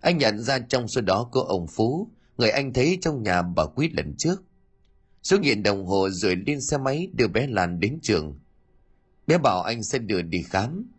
Anh 0.00 0.18
nhận 0.18 0.38
ra 0.40 0.58
trong 0.58 0.88
số 0.88 1.00
đó 1.00 1.28
có 1.32 1.40
ông 1.48 1.66
Phú, 1.66 2.10
người 2.38 2.50
anh 2.50 2.72
thấy 2.72 2.98
trong 3.00 3.22
nhà 3.22 3.42
bà 3.42 3.64
Quý 3.66 3.90
lần 3.92 4.14
trước. 4.18 4.42
Dũng 5.22 5.40
nhìn 5.40 5.62
đồng 5.62 5.86
hồ 5.86 6.10
rồi 6.10 6.36
lên 6.46 6.60
xe 6.60 6.78
máy 6.78 7.08
đưa 7.14 7.28
bé 7.28 7.46
Lan 7.46 7.80
đến 7.80 7.98
trường. 8.02 8.38
Bé 9.26 9.38
bảo 9.38 9.62
anh 9.62 9.82
sẽ 9.82 9.98
đưa 9.98 10.22
đi 10.22 10.42
khám. 10.42 10.91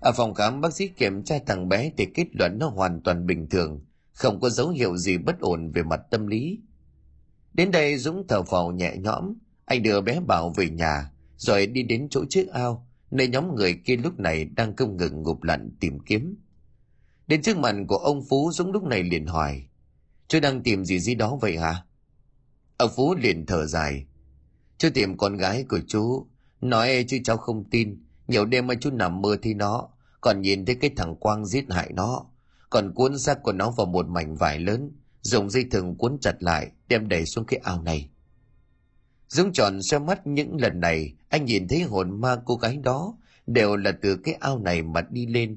Ở 0.00 0.12
phòng 0.12 0.34
khám 0.34 0.60
bác 0.60 0.74
sĩ 0.74 0.88
kiểm 0.88 1.24
tra 1.24 1.38
thằng 1.46 1.68
bé 1.68 1.90
thì 1.96 2.06
kết 2.14 2.26
luận 2.32 2.58
nó 2.58 2.68
hoàn 2.68 3.00
toàn 3.00 3.26
bình 3.26 3.48
thường, 3.48 3.84
không 4.12 4.40
có 4.40 4.50
dấu 4.50 4.68
hiệu 4.68 4.96
gì 4.96 5.18
bất 5.18 5.40
ổn 5.40 5.70
về 5.70 5.82
mặt 5.82 6.00
tâm 6.10 6.26
lý. 6.26 6.60
Đến 7.54 7.70
đây 7.70 7.96
Dũng 7.96 8.26
thở 8.28 8.42
phào 8.42 8.72
nhẹ 8.72 8.96
nhõm, 8.96 9.34
anh 9.64 9.82
đưa 9.82 10.00
bé 10.00 10.20
Bảo 10.20 10.50
về 10.56 10.70
nhà, 10.70 11.10
rồi 11.36 11.66
đi 11.66 11.82
đến 11.82 12.08
chỗ 12.10 12.24
chiếc 12.28 12.48
ao, 12.48 12.88
nơi 13.10 13.28
nhóm 13.28 13.54
người 13.54 13.74
kia 13.84 13.96
lúc 13.96 14.18
này 14.18 14.44
đang 14.44 14.76
không 14.76 14.96
ngừng 14.96 15.22
ngụp 15.22 15.42
lặn 15.42 15.70
tìm 15.80 15.98
kiếm. 16.00 16.36
Đến 17.26 17.42
trước 17.42 17.56
mặt 17.56 17.74
của 17.88 17.96
ông 17.96 18.22
Phú 18.28 18.50
Dũng 18.52 18.72
lúc 18.72 18.82
này 18.82 19.02
liền 19.02 19.26
hỏi, 19.26 19.62
chú 20.28 20.40
đang 20.40 20.62
tìm 20.62 20.84
gì 20.84 20.98
gì 20.98 21.14
đó 21.14 21.38
vậy 21.40 21.56
hả? 21.56 21.84
Ông 22.76 22.90
Phú 22.96 23.14
liền 23.14 23.46
thở 23.46 23.66
dài, 23.66 24.06
chú 24.78 24.88
tìm 24.94 25.16
con 25.16 25.36
gái 25.36 25.64
của 25.68 25.80
chú, 25.86 26.26
nói 26.60 27.04
chứ 27.08 27.18
cháu 27.24 27.36
không 27.36 27.70
tin, 27.70 28.07
nhiều 28.28 28.44
đêm 28.44 28.66
mà 28.66 28.74
chú 28.80 28.90
nằm 28.90 29.22
mơ 29.22 29.36
thì 29.42 29.54
nó, 29.54 29.88
còn 30.20 30.40
nhìn 30.40 30.64
thấy 30.64 30.74
cái 30.74 30.90
thằng 30.96 31.16
Quang 31.16 31.46
giết 31.46 31.64
hại 31.70 31.90
nó, 31.94 32.24
còn 32.70 32.94
cuốn 32.94 33.18
xác 33.18 33.42
của 33.42 33.52
nó 33.52 33.70
vào 33.70 33.86
một 33.86 34.08
mảnh 34.08 34.36
vải 34.36 34.58
lớn, 34.58 34.90
dùng 35.22 35.50
dây 35.50 35.64
thừng 35.70 35.96
cuốn 35.96 36.18
chặt 36.20 36.42
lại, 36.42 36.70
đem 36.88 37.08
đẩy 37.08 37.26
xuống 37.26 37.44
cái 37.44 37.60
ao 37.64 37.82
này. 37.82 38.08
Dũng 39.28 39.52
tròn 39.52 39.82
xoe 39.82 39.98
mắt 39.98 40.26
những 40.26 40.56
lần 40.60 40.80
này, 40.80 41.14
anh 41.28 41.44
nhìn 41.44 41.68
thấy 41.68 41.82
hồn 41.82 42.20
ma 42.20 42.36
cô 42.44 42.56
gái 42.56 42.76
đó 42.76 43.14
đều 43.46 43.76
là 43.76 43.92
từ 44.02 44.16
cái 44.16 44.34
ao 44.34 44.58
này 44.58 44.82
mà 44.82 45.00
đi 45.10 45.26
lên. 45.26 45.56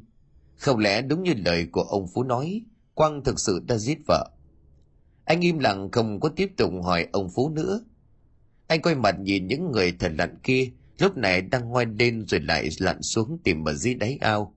Không 0.57 0.80
lẽ 0.80 1.01
đúng 1.01 1.24
như 1.24 1.34
lời 1.45 1.67
của 1.72 1.82
ông 1.82 2.07
Phú 2.13 2.24
nói, 2.24 2.61
Quang 2.93 3.24
thực 3.24 3.39
sự 3.39 3.61
đã 3.67 3.78
giết 3.78 3.97
vợ. 4.07 4.30
Anh 5.26 5.41
im 5.41 5.59
lặng 5.59 5.91
không 5.91 6.19
có 6.19 6.30
tiếp 6.30 6.51
tục 6.57 6.72
hỏi 6.84 7.07
ông 7.11 7.30
Phú 7.30 7.49
nữa. 7.49 7.80
Anh 8.67 8.82
quay 8.82 8.95
mặt 8.95 9.19
nhìn 9.19 9.47
những 9.47 9.72
người 9.72 9.91
thần 9.99 10.17
lặn 10.17 10.39
kia, 10.43 10.72
lúc 11.01 11.17
này 11.17 11.41
đang 11.41 11.69
ngoan 11.69 11.95
lên 11.97 12.25
rồi 12.27 12.39
lại 12.39 12.69
lặn 12.79 13.01
xuống 13.01 13.39
tìm 13.43 13.67
ở 13.67 13.73
dưới 13.73 13.93
đáy 13.93 14.17
ao. 14.21 14.55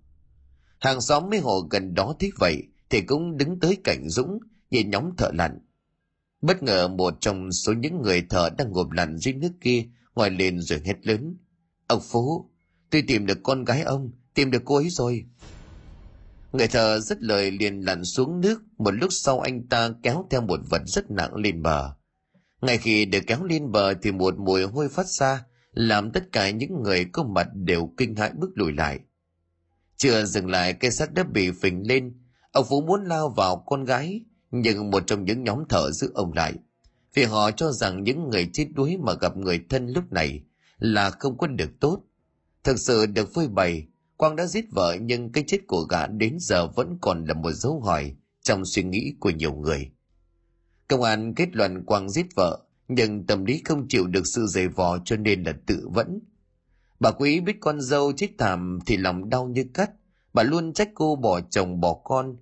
Hàng 0.80 1.00
xóm 1.00 1.30
mấy 1.30 1.38
hộ 1.38 1.60
gần 1.70 1.94
đó 1.94 2.14
thích 2.20 2.34
vậy 2.38 2.62
thì 2.90 3.00
cũng 3.00 3.36
đứng 3.36 3.60
tới 3.60 3.76
cạnh 3.84 4.08
Dũng 4.08 4.38
nhìn 4.70 4.90
nhóm 4.90 5.16
thợ 5.16 5.30
lặn. 5.34 5.58
Bất 6.42 6.62
ngờ 6.62 6.88
một 6.88 7.14
trong 7.20 7.52
số 7.52 7.72
những 7.72 8.02
người 8.02 8.22
thợ 8.30 8.50
đang 8.58 8.72
ngộp 8.72 8.90
lặn 8.90 9.16
dưới 9.18 9.34
nước 9.34 9.52
kia 9.60 9.84
ngoài 10.14 10.30
lên 10.30 10.60
rồi 10.60 10.80
hét 10.84 11.06
lớn. 11.06 11.36
Ông 11.86 12.00
Phú, 12.10 12.50
tôi 12.90 13.02
tìm 13.06 13.26
được 13.26 13.38
con 13.42 13.64
gái 13.64 13.82
ông, 13.82 14.10
tìm 14.34 14.50
được 14.50 14.62
cô 14.64 14.76
ấy 14.76 14.90
rồi. 14.90 15.24
Người 16.52 16.68
thợ 16.68 17.00
rất 17.00 17.22
lời 17.22 17.50
liền 17.50 17.80
lặn 17.80 18.04
xuống 18.04 18.40
nước, 18.40 18.62
một 18.78 18.90
lúc 18.90 19.12
sau 19.12 19.40
anh 19.40 19.66
ta 19.66 19.90
kéo 20.02 20.26
theo 20.30 20.40
một 20.40 20.60
vật 20.70 20.82
rất 20.86 21.10
nặng 21.10 21.34
lên 21.34 21.62
bờ. 21.62 21.94
Ngay 22.60 22.78
khi 22.78 23.04
được 23.04 23.20
kéo 23.26 23.44
lên 23.44 23.72
bờ 23.72 23.94
thì 24.02 24.12
một 24.12 24.38
mùi 24.38 24.62
hôi 24.62 24.88
phát 24.88 25.06
ra, 25.06 25.44
làm 25.74 26.10
tất 26.10 26.32
cả 26.32 26.50
những 26.50 26.82
người 26.82 27.04
có 27.04 27.24
mặt 27.24 27.48
đều 27.54 27.90
kinh 27.96 28.16
hãi 28.16 28.30
bước 28.34 28.50
lùi 28.54 28.72
lại. 28.72 29.00
Chưa 29.96 30.24
dừng 30.24 30.50
lại 30.50 30.72
cây 30.72 30.90
sắt 30.90 31.14
đã 31.14 31.22
bị 31.22 31.50
phình 31.50 31.88
lên, 31.88 32.14
ông 32.52 32.66
Phú 32.68 32.80
muốn 32.80 33.04
lao 33.04 33.28
vào 33.28 33.64
con 33.66 33.84
gái, 33.84 34.20
nhưng 34.50 34.90
một 34.90 35.06
trong 35.06 35.24
những 35.24 35.44
nhóm 35.44 35.58
thợ 35.68 35.90
giữ 35.90 36.10
ông 36.14 36.32
lại. 36.32 36.54
Vì 37.14 37.24
họ 37.24 37.50
cho 37.50 37.72
rằng 37.72 38.02
những 38.02 38.30
người 38.30 38.50
chết 38.52 38.66
đuối 38.74 38.96
mà 38.96 39.12
gặp 39.14 39.36
người 39.36 39.60
thân 39.68 39.86
lúc 39.86 40.12
này 40.12 40.42
là 40.78 41.10
không 41.10 41.38
có 41.38 41.46
được 41.46 41.70
tốt. 41.80 42.00
Thực 42.64 42.78
sự 42.78 43.06
được 43.06 43.34
phơi 43.34 43.48
bày, 43.48 43.86
Quang 44.16 44.36
đã 44.36 44.46
giết 44.46 44.64
vợ 44.72 44.96
nhưng 45.00 45.32
cái 45.32 45.44
chết 45.46 45.58
của 45.66 45.80
gã 45.80 46.06
đến 46.06 46.36
giờ 46.40 46.66
vẫn 46.66 46.98
còn 47.00 47.24
là 47.24 47.34
một 47.34 47.52
dấu 47.52 47.80
hỏi 47.80 48.14
trong 48.42 48.64
suy 48.64 48.82
nghĩ 48.82 49.14
của 49.20 49.30
nhiều 49.30 49.54
người. 49.54 49.90
Công 50.88 51.02
an 51.02 51.34
kết 51.34 51.48
luận 51.56 51.84
Quang 51.84 52.10
giết 52.10 52.26
vợ, 52.34 52.63
nhưng 52.88 53.26
tâm 53.26 53.44
lý 53.44 53.62
không 53.64 53.88
chịu 53.88 54.06
được 54.06 54.26
sự 54.26 54.46
dày 54.46 54.68
vò 54.68 54.98
cho 55.04 55.16
nên 55.16 55.42
là 55.42 55.52
tự 55.66 55.88
vẫn. 55.92 56.18
Bà 57.00 57.10
quý 57.10 57.40
biết 57.40 57.56
con 57.60 57.80
dâu 57.80 58.12
chết 58.12 58.28
thảm 58.38 58.78
thì 58.86 58.96
lòng 58.96 59.30
đau 59.30 59.46
như 59.46 59.64
cắt, 59.74 59.90
bà 60.32 60.42
luôn 60.42 60.72
trách 60.72 60.88
cô 60.94 61.16
bỏ 61.16 61.40
chồng 61.40 61.80
bỏ 61.80 61.94
con, 62.04 62.36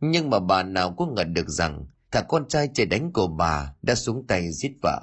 nhưng 0.00 0.30
mà 0.30 0.38
bà 0.38 0.62
nào 0.62 0.94
có 0.98 1.06
ngờ 1.06 1.24
được 1.24 1.48
rằng 1.48 1.86
thằng 2.10 2.24
con 2.28 2.48
trai 2.48 2.68
trời 2.74 2.86
đánh 2.86 3.12
của 3.12 3.26
bà 3.26 3.74
đã 3.82 3.94
xuống 3.94 4.26
tay 4.26 4.52
giết 4.52 4.72
vợ. 4.82 5.02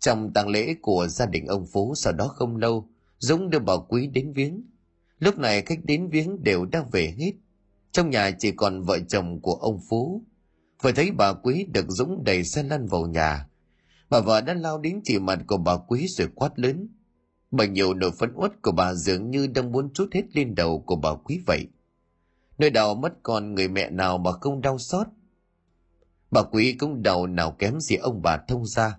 Trong 0.00 0.32
tang 0.32 0.48
lễ 0.48 0.74
của 0.82 1.06
gia 1.08 1.26
đình 1.26 1.46
ông 1.46 1.66
Phú 1.66 1.94
sau 1.96 2.12
đó 2.12 2.28
không 2.28 2.56
lâu, 2.56 2.88
Dũng 3.18 3.50
đưa 3.50 3.58
bà 3.58 3.74
Quý 3.88 4.06
đến 4.06 4.32
viếng. 4.32 4.62
Lúc 5.18 5.38
này 5.38 5.62
khách 5.62 5.84
đến 5.84 6.08
viếng 6.08 6.42
đều 6.44 6.64
đang 6.64 6.90
về 6.90 7.14
hết. 7.18 7.32
Trong 7.92 8.10
nhà 8.10 8.30
chỉ 8.38 8.50
còn 8.50 8.82
vợ 8.82 8.98
chồng 9.08 9.40
của 9.40 9.54
ông 9.54 9.80
Phú. 9.88 10.22
Vừa 10.82 10.92
thấy 10.92 11.10
bà 11.10 11.32
Quý 11.32 11.66
được 11.72 11.86
Dũng 11.88 12.24
đẩy 12.24 12.44
xe 12.44 12.62
lăn 12.62 12.86
vào 12.86 13.06
nhà. 13.06 13.47
Bà 14.10 14.20
vợ 14.20 14.40
đã 14.40 14.54
lao 14.54 14.78
đến 14.78 15.00
chỉ 15.04 15.18
mặt 15.18 15.38
của 15.46 15.56
bà 15.56 15.76
Quý 15.76 16.06
rồi 16.08 16.28
quát 16.34 16.58
lớn. 16.58 16.88
Bởi 17.50 17.68
nhiều 17.68 17.94
nỗi 17.94 18.10
phấn 18.18 18.32
uất 18.34 18.62
của 18.62 18.72
bà 18.72 18.94
dường 18.94 19.30
như 19.30 19.46
đang 19.46 19.72
muốn 19.72 19.92
trút 19.92 20.14
hết 20.14 20.22
lên 20.36 20.54
đầu 20.54 20.82
của 20.86 20.96
bà 20.96 21.10
Quý 21.14 21.40
vậy. 21.46 21.66
Nơi 22.58 22.70
đau 22.70 22.94
mất 22.94 23.12
con 23.22 23.54
người 23.54 23.68
mẹ 23.68 23.90
nào 23.90 24.18
mà 24.18 24.32
không 24.32 24.60
đau 24.60 24.78
xót. 24.78 25.06
Bà 26.30 26.42
Quý 26.42 26.72
cũng 26.72 27.02
đầu 27.02 27.26
nào 27.26 27.56
kém 27.58 27.80
gì 27.80 27.96
ông 27.96 28.22
bà 28.22 28.36
thông 28.48 28.66
ra. 28.66 28.98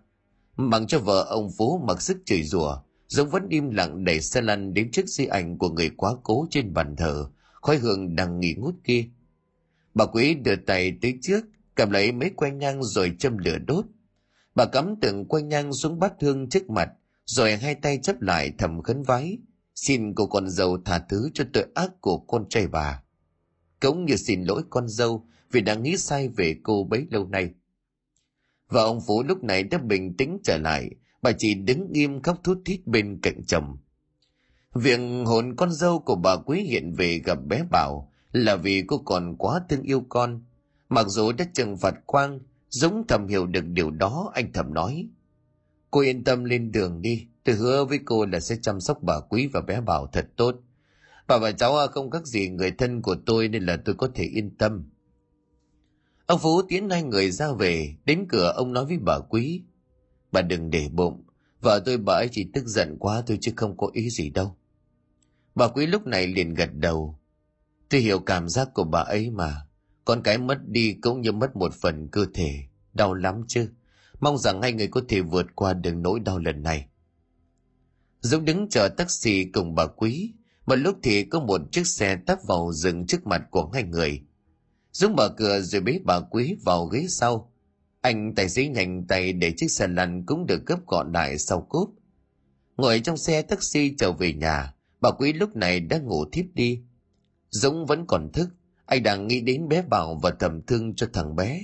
Bằng 0.58 0.88
cho 0.88 1.00
vợ 1.00 1.26
ông 1.30 1.50
Phú 1.58 1.82
mặc 1.88 2.02
sức 2.02 2.18
chửi 2.26 2.44
rủa 2.44 2.78
giống 3.08 3.30
vẫn 3.30 3.48
im 3.50 3.70
lặng 3.70 4.04
đẩy 4.04 4.22
xe 4.22 4.42
lăn 4.42 4.74
đến 4.74 4.92
trước 4.92 5.08
di 5.08 5.26
ảnh 5.26 5.58
của 5.58 5.70
người 5.70 5.90
quá 5.90 6.14
cố 6.24 6.48
trên 6.50 6.74
bàn 6.74 6.96
thờ, 6.96 7.30
khói 7.54 7.78
hương 7.78 8.16
đang 8.16 8.40
nghỉ 8.40 8.54
ngút 8.54 8.76
kia. 8.84 9.06
Bà 9.94 10.06
Quý 10.06 10.34
đưa 10.34 10.56
tay 10.56 10.98
tới 11.02 11.18
trước, 11.22 11.46
cầm 11.76 11.92
lấy 11.92 12.12
mấy 12.12 12.30
que 12.30 12.52
nhang 12.52 12.84
rồi 12.84 13.16
châm 13.20 13.38
lửa 13.38 13.58
đốt. 13.68 13.86
Bà 14.60 14.66
cắm 14.66 14.96
từng 15.02 15.26
quanh 15.26 15.50
nhang 15.50 15.74
xuống 15.74 16.00
bát 16.00 16.14
hương 16.22 16.50
trước 16.50 16.70
mặt, 16.70 16.90
rồi 17.26 17.58
hai 17.58 17.76
tay 17.76 17.98
chấp 17.98 18.22
lại 18.22 18.52
thầm 18.58 18.82
khấn 18.82 19.04
vái, 19.04 19.38
xin 19.76 20.16
cô 20.16 20.26
con 20.26 20.50
dâu 20.50 20.78
tha 20.86 21.00
thứ 21.10 21.30
cho 21.34 21.44
tội 21.54 21.66
ác 21.76 22.02
của 22.02 22.18
con 22.18 22.50
trai 22.50 22.68
bà. 22.68 23.04
Cũng 23.82 24.06
như 24.06 24.16
xin 24.16 24.44
lỗi 24.44 24.64
con 24.70 24.88
dâu 24.88 25.26
vì 25.52 25.62
đã 25.62 25.76
nghĩ 25.76 25.98
sai 25.98 26.30
về 26.30 26.56
cô 26.64 26.84
bấy 26.84 27.08
lâu 27.12 27.28
nay. 27.28 27.50
Và 28.70 28.84
ông 28.84 29.02
Phú 29.08 29.24
lúc 29.24 29.44
này 29.44 29.64
đã 29.64 29.78
bình 29.78 30.18
tĩnh 30.18 30.38
trở 30.44 30.58
lại, 30.58 30.90
bà 31.22 31.32
chỉ 31.38 31.54
đứng 31.54 31.88
im 31.94 32.22
khóc 32.22 32.44
thút 32.44 32.58
thít 32.66 32.88
bên 32.88 33.20
cạnh 33.22 33.44
chồng. 33.48 33.78
Việc 34.74 35.00
hồn 35.26 35.56
con 35.56 35.72
dâu 35.72 36.00
của 36.00 36.16
bà 36.16 36.36
Quý 36.36 36.62
hiện 36.62 36.94
về 36.94 37.22
gặp 37.26 37.38
bé 37.48 37.64
Bảo 37.72 38.12
là 38.32 38.56
vì 38.56 38.84
cô 38.88 38.98
còn 38.98 39.36
quá 39.38 39.62
thương 39.70 39.82
yêu 39.82 40.04
con. 40.10 40.44
Mặc 40.90 41.08
dù 41.08 41.32
đã 41.32 41.46
trừng 41.54 41.78
phạt 41.78 41.96
Quang, 42.06 42.40
Dũng 42.70 43.08
thầm 43.08 43.28
hiểu 43.28 43.46
được 43.46 43.66
điều 43.66 43.92
đó, 43.92 44.32
anh 44.34 44.54
thầm 44.54 44.74
nói. 44.74 45.10
Cô 45.92 46.02
yên 46.02 46.24
tâm 46.24 46.44
lên 46.44 46.72
đường 46.72 47.02
đi, 47.02 47.28
tôi 47.44 47.56
hứa 47.56 47.86
với 47.86 48.00
cô 48.06 48.26
là 48.26 48.40
sẽ 48.40 48.56
chăm 48.62 48.82
sóc 48.82 49.04
bà 49.04 49.20
Quý 49.20 49.48
và 49.48 49.62
bé 49.62 49.82
Bảo 49.82 50.08
thật 50.08 50.28
tốt. 50.36 50.56
Bà 51.28 51.38
và 51.38 51.52
cháu 51.52 51.78
à, 51.78 51.88
không 51.88 52.12
khác 52.12 52.28
gì 52.28 52.50
người 52.50 52.72
thân 52.72 53.02
của 53.02 53.16
tôi 53.26 53.48
nên 53.48 53.64
là 53.64 53.78
tôi 53.86 53.96
có 53.96 54.10
thể 54.16 54.24
yên 54.24 54.58
tâm. 54.58 54.90
Ông 56.26 56.40
Phú 56.40 56.62
tiến 56.70 56.90
hai 56.90 57.04
người 57.04 57.32
ra 57.32 57.52
về, 57.52 57.96
đến 58.06 58.26
cửa 58.30 58.54
ông 58.56 58.74
nói 58.74 58.86
với 58.86 58.98
bà 58.98 59.20
Quý. 59.20 59.64
Bà 60.32 60.42
đừng 60.42 60.70
để 60.70 60.90
bụng, 60.92 61.24
vợ 61.62 61.80
tôi 61.86 61.98
bà 61.98 62.14
ấy 62.14 62.30
chỉ 62.32 62.50
tức 62.54 62.66
giận 62.66 62.98
quá 63.00 63.24
thôi 63.28 63.38
chứ 63.42 63.52
không 63.56 63.78
có 63.78 63.90
ý 63.94 64.10
gì 64.10 64.30
đâu. 64.30 64.56
Bà 65.56 65.68
Quý 65.68 65.86
lúc 65.86 66.08
này 66.08 66.28
liền 66.28 66.54
gật 66.54 66.70
đầu. 66.74 67.20
Tôi 67.90 68.02
hiểu 68.02 68.20
cảm 68.20 68.50
giác 68.50 68.70
của 68.74 68.84
bà 68.84 69.00
ấy 69.00 69.30
mà. 69.30 69.66
Con 70.10 70.22
cái 70.24 70.38
mất 70.38 70.58
đi 70.68 70.94
cũng 71.02 71.22
như 71.22 71.32
mất 71.32 71.56
một 71.56 71.74
phần 71.74 72.08
cơ 72.08 72.26
thể. 72.34 72.52
Đau 72.94 73.14
lắm 73.14 73.44
chứ. 73.48 73.70
Mong 74.20 74.38
rằng 74.38 74.62
hai 74.62 74.74
người 74.74 74.88
có 74.88 75.02
thể 75.08 75.22
vượt 75.22 75.46
qua 75.56 75.74
được 75.74 75.94
nỗi 75.96 76.20
đau 76.20 76.40
lần 76.40 76.64
này. 76.64 76.88
Dũng 78.20 78.46
đứng 78.46 78.70
chờ 78.70 78.90
taxi 78.98 79.46
cùng 79.46 79.76
bà 79.76 79.86
Quý. 79.86 80.34
Một 80.66 80.76
lúc 80.76 80.98
thì 81.04 81.24
có 81.24 81.40
một 81.40 81.62
chiếc 81.72 81.88
xe 81.88 82.16
tấp 82.16 82.40
vào 82.48 82.72
dừng 82.74 83.08
trước 83.08 83.28
mặt 83.28 83.42
của 83.52 83.70
hai 83.74 83.84
người. 83.84 84.22
Dũng 84.92 85.16
mở 85.16 85.30
cửa 85.30 85.60
rồi 85.60 85.82
bế 85.82 86.00
bà 86.04 86.20
Quý 86.20 86.56
vào 86.66 86.86
ghế 86.86 87.06
sau. 87.10 87.54
Anh 88.02 88.36
tài 88.36 88.50
xế 88.50 88.68
nhanh 88.68 89.08
tay 89.08 89.34
để 89.34 89.54
chiếc 89.58 89.68
xe 89.68 89.88
lăn 89.88 90.26
cũng 90.26 90.46
được 90.46 90.66
gấp 90.66 90.86
gọn 90.88 91.12
lại 91.12 91.38
sau 91.38 91.62
cốp. 91.62 91.90
Ngồi 92.78 93.00
trong 93.00 93.18
xe 93.18 93.42
taxi 93.42 93.96
trở 93.98 94.12
về 94.12 94.34
nhà, 94.34 94.74
bà 95.02 95.12
Quý 95.12 95.34
lúc 95.34 95.56
này 95.56 95.80
đã 95.80 95.98
ngủ 95.98 96.26
thiếp 96.32 96.46
đi. 96.54 96.82
Dũng 97.50 97.86
vẫn 97.86 98.06
còn 98.08 98.32
thức, 98.34 98.50
anh 98.90 99.04
đang 99.04 99.28
nghĩ 99.28 99.42
đến 99.42 99.68
bé 99.68 99.82
Bảo 99.82 100.20
và 100.24 100.32
thầm 100.40 100.62
thương 100.62 100.96
cho 100.96 101.08
thằng 101.14 101.36
bé. 101.36 101.62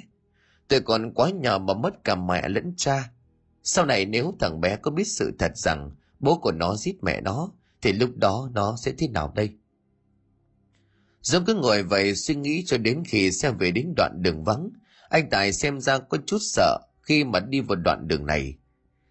Tôi 0.67 0.81
còn 0.81 1.13
quá 1.13 1.29
nhỏ 1.29 1.57
mà 1.57 1.73
mất 1.73 2.03
cả 2.03 2.15
mẹ 2.15 2.49
lẫn 2.49 2.73
cha. 2.77 3.11
Sau 3.63 3.85
này 3.85 4.05
nếu 4.05 4.33
thằng 4.39 4.61
bé 4.61 4.75
có 4.75 4.91
biết 4.91 5.03
sự 5.07 5.31
thật 5.39 5.57
rằng 5.57 5.91
bố 6.19 6.37
của 6.37 6.51
nó 6.51 6.75
giết 6.75 7.03
mẹ 7.03 7.21
nó, 7.21 7.51
thì 7.81 7.93
lúc 7.93 8.09
đó 8.15 8.49
nó 8.53 8.75
sẽ 8.77 8.93
thế 8.97 9.07
nào 9.07 9.33
đây? 9.35 9.49
Dũng 11.21 11.45
cứ 11.45 11.53
ngồi 11.53 11.83
vậy 11.83 12.15
suy 12.15 12.35
nghĩ 12.35 12.63
cho 12.65 12.77
đến 12.77 13.03
khi 13.07 13.31
xe 13.31 13.51
về 13.51 13.71
đến 13.71 13.93
đoạn 13.97 14.11
đường 14.21 14.43
vắng. 14.43 14.69
Anh 15.09 15.29
Tài 15.29 15.53
xem 15.53 15.79
ra 15.79 15.99
có 15.99 16.17
chút 16.25 16.39
sợ 16.41 16.79
khi 17.01 17.23
mà 17.23 17.39
đi 17.39 17.61
vào 17.61 17.75
đoạn 17.75 18.07
đường 18.07 18.25
này. 18.25 18.55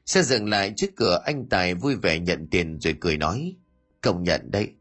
Xe 0.06 0.22
dừng 0.22 0.48
lại 0.48 0.72
trước 0.76 0.90
cửa 0.96 1.22
anh 1.24 1.48
Tài 1.48 1.74
vui 1.74 1.94
vẻ 1.96 2.18
nhận 2.18 2.46
tiền 2.50 2.78
rồi 2.80 2.94
cười 3.00 3.16
nói. 3.16 3.56
Công 4.00 4.22
nhận 4.22 4.50
đấy, 4.50 4.72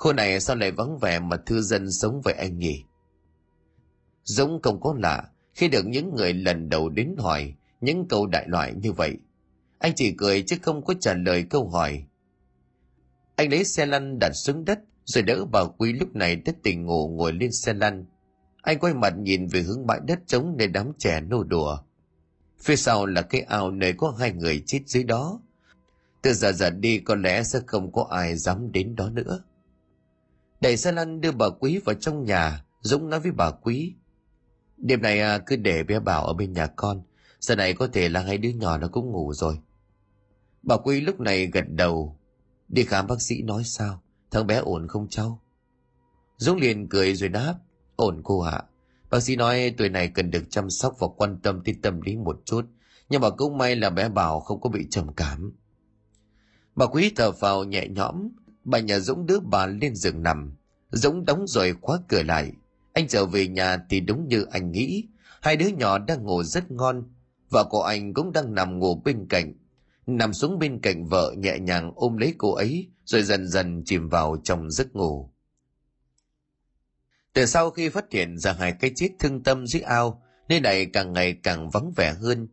khu 0.00 0.12
này 0.12 0.40
sao 0.40 0.56
lại 0.56 0.70
vắng 0.70 0.98
vẻ 0.98 1.18
mà 1.18 1.36
thư 1.36 1.62
dân 1.62 1.92
sống 1.92 2.20
vậy 2.24 2.34
anh 2.34 2.58
nhỉ? 2.58 2.84
Dũng 4.24 4.62
không 4.62 4.80
có 4.80 4.94
lạ, 4.98 5.24
khi 5.54 5.68
được 5.68 5.86
những 5.86 6.14
người 6.14 6.34
lần 6.34 6.68
đầu 6.68 6.88
đến 6.88 7.14
hỏi 7.18 7.54
những 7.80 8.08
câu 8.08 8.26
đại 8.26 8.44
loại 8.48 8.74
như 8.74 8.92
vậy. 8.92 9.16
Anh 9.78 9.92
chỉ 9.96 10.14
cười 10.18 10.42
chứ 10.42 10.56
không 10.62 10.84
có 10.84 10.94
trả 11.00 11.14
lời 11.14 11.44
câu 11.50 11.68
hỏi. 11.68 12.04
Anh 13.36 13.50
lấy 13.50 13.64
xe 13.64 13.86
lăn 13.86 14.18
đặt 14.18 14.32
xuống 14.34 14.64
đất, 14.64 14.80
rồi 15.04 15.22
đỡ 15.22 15.44
bà 15.44 15.64
Quý 15.78 15.92
lúc 15.92 16.16
này 16.16 16.36
đất 16.36 16.56
tỉnh 16.62 16.86
ngủ 16.86 17.08
ngồi 17.08 17.32
lên 17.32 17.52
xe 17.52 17.72
lăn. 17.72 18.04
Anh 18.62 18.78
quay 18.78 18.94
mặt 18.94 19.14
nhìn 19.18 19.46
về 19.46 19.60
hướng 19.60 19.86
bãi 19.86 20.00
đất 20.06 20.18
trống 20.26 20.54
nơi 20.58 20.66
đám 20.66 20.92
trẻ 20.98 21.20
nô 21.20 21.42
đùa. 21.42 21.78
Phía 22.60 22.76
sau 22.76 23.06
là 23.06 23.22
cái 23.22 23.40
ao 23.40 23.70
nơi 23.70 23.92
có 23.92 24.14
hai 24.18 24.32
người 24.32 24.62
chết 24.66 24.80
dưới 24.86 25.04
đó. 25.04 25.40
Từ 26.22 26.32
giờ 26.32 26.52
giờ 26.52 26.70
đi 26.70 26.98
có 26.98 27.14
lẽ 27.14 27.42
sẽ 27.42 27.60
không 27.66 27.92
có 27.92 28.06
ai 28.10 28.36
dám 28.36 28.72
đến 28.72 28.96
đó 28.96 29.10
nữa. 29.10 29.42
Đẩy 30.60 30.76
xe 30.76 30.92
lăn 30.92 31.20
đưa 31.20 31.32
bà 31.32 31.46
Quý 31.60 31.80
vào 31.84 31.94
trong 31.94 32.24
nhà, 32.24 32.64
Dũng 32.80 33.10
nói 33.10 33.20
với 33.20 33.32
bà 33.32 33.50
Quý. 33.50 33.94
Đêm 34.76 35.02
này 35.02 35.20
à, 35.20 35.38
cứ 35.46 35.56
để 35.56 35.82
bé 35.82 36.00
Bảo 36.00 36.26
ở 36.26 36.32
bên 36.32 36.52
nhà 36.52 36.66
con, 36.66 37.02
giờ 37.40 37.56
này 37.56 37.74
có 37.74 37.88
thể 37.92 38.08
là 38.08 38.20
hai 38.20 38.38
đứa 38.38 38.48
nhỏ 38.48 38.78
nó 38.78 38.88
cũng 38.88 39.10
ngủ 39.10 39.32
rồi. 39.32 39.58
Bà 40.62 40.76
Quý 40.76 41.00
lúc 41.00 41.20
này 41.20 41.46
gật 41.46 41.64
đầu, 41.68 42.18
đi 42.68 42.84
khám 42.84 43.06
bác 43.06 43.22
sĩ 43.22 43.42
nói 43.42 43.64
sao, 43.64 44.02
thằng 44.30 44.46
bé 44.46 44.56
ổn 44.56 44.88
không 44.88 45.08
cháu? 45.08 45.40
Dũng 46.36 46.56
liền 46.56 46.88
cười 46.88 47.14
rồi 47.14 47.28
đáp, 47.28 47.54
ổn 47.96 48.20
cô 48.24 48.40
ạ. 48.40 48.62
Bác 49.10 49.20
sĩ 49.20 49.36
nói 49.36 49.74
tuổi 49.78 49.88
này 49.88 50.08
cần 50.08 50.30
được 50.30 50.44
chăm 50.50 50.70
sóc 50.70 50.96
và 50.98 51.08
quan 51.16 51.38
tâm 51.42 51.62
tới 51.64 51.74
tâm 51.82 52.00
lý 52.00 52.16
một 52.16 52.42
chút, 52.44 52.66
nhưng 53.08 53.20
mà 53.20 53.30
cũng 53.30 53.58
may 53.58 53.76
là 53.76 53.90
bé 53.90 54.08
Bảo 54.08 54.40
không 54.40 54.60
có 54.60 54.70
bị 54.70 54.86
trầm 54.90 55.12
cảm. 55.12 55.52
Bà 56.76 56.86
Quý 56.86 57.12
thở 57.16 57.30
vào 57.30 57.64
nhẹ 57.64 57.88
nhõm, 57.88 58.28
bà 58.64 58.78
nhà 58.78 58.98
Dũng 58.98 59.26
đứa 59.26 59.40
bà 59.40 59.66
lên 59.66 59.94
giường 59.94 60.22
nằm. 60.22 60.56
Dũng 60.90 61.24
đóng 61.24 61.46
rồi 61.46 61.74
khóa 61.80 61.98
cửa 62.08 62.22
lại. 62.22 62.52
Anh 62.92 63.08
trở 63.08 63.26
về 63.26 63.48
nhà 63.48 63.78
thì 63.90 64.00
đúng 64.00 64.28
như 64.28 64.46
anh 64.50 64.72
nghĩ, 64.72 65.08
hai 65.40 65.56
đứa 65.56 65.68
nhỏ 65.68 65.98
đang 65.98 66.24
ngủ 66.24 66.42
rất 66.42 66.70
ngon. 66.70 67.04
Vợ 67.50 67.64
của 67.70 67.82
anh 67.82 68.14
cũng 68.14 68.32
đang 68.32 68.54
nằm 68.54 68.78
ngủ 68.78 68.94
bên 69.04 69.26
cạnh. 69.28 69.54
Nằm 70.06 70.32
xuống 70.32 70.58
bên 70.58 70.80
cạnh 70.80 71.04
vợ 71.04 71.34
nhẹ 71.38 71.58
nhàng 71.58 71.92
ôm 71.96 72.16
lấy 72.16 72.34
cô 72.38 72.54
ấy, 72.54 72.88
rồi 73.04 73.22
dần 73.22 73.48
dần 73.48 73.82
chìm 73.84 74.08
vào 74.08 74.36
trong 74.44 74.70
giấc 74.70 74.96
ngủ. 74.96 75.30
Từ 77.32 77.46
sau 77.46 77.70
khi 77.70 77.88
phát 77.88 78.04
hiện 78.10 78.38
ra 78.38 78.52
hai 78.52 78.72
cái 78.72 78.90
chết 78.96 79.08
thương 79.18 79.42
tâm 79.42 79.66
dưới 79.66 79.82
ao, 79.82 80.22
nơi 80.48 80.60
này 80.60 80.86
càng 80.86 81.12
ngày 81.12 81.36
càng 81.42 81.70
vắng 81.70 81.92
vẻ 81.96 82.14
hơn. 82.20 82.48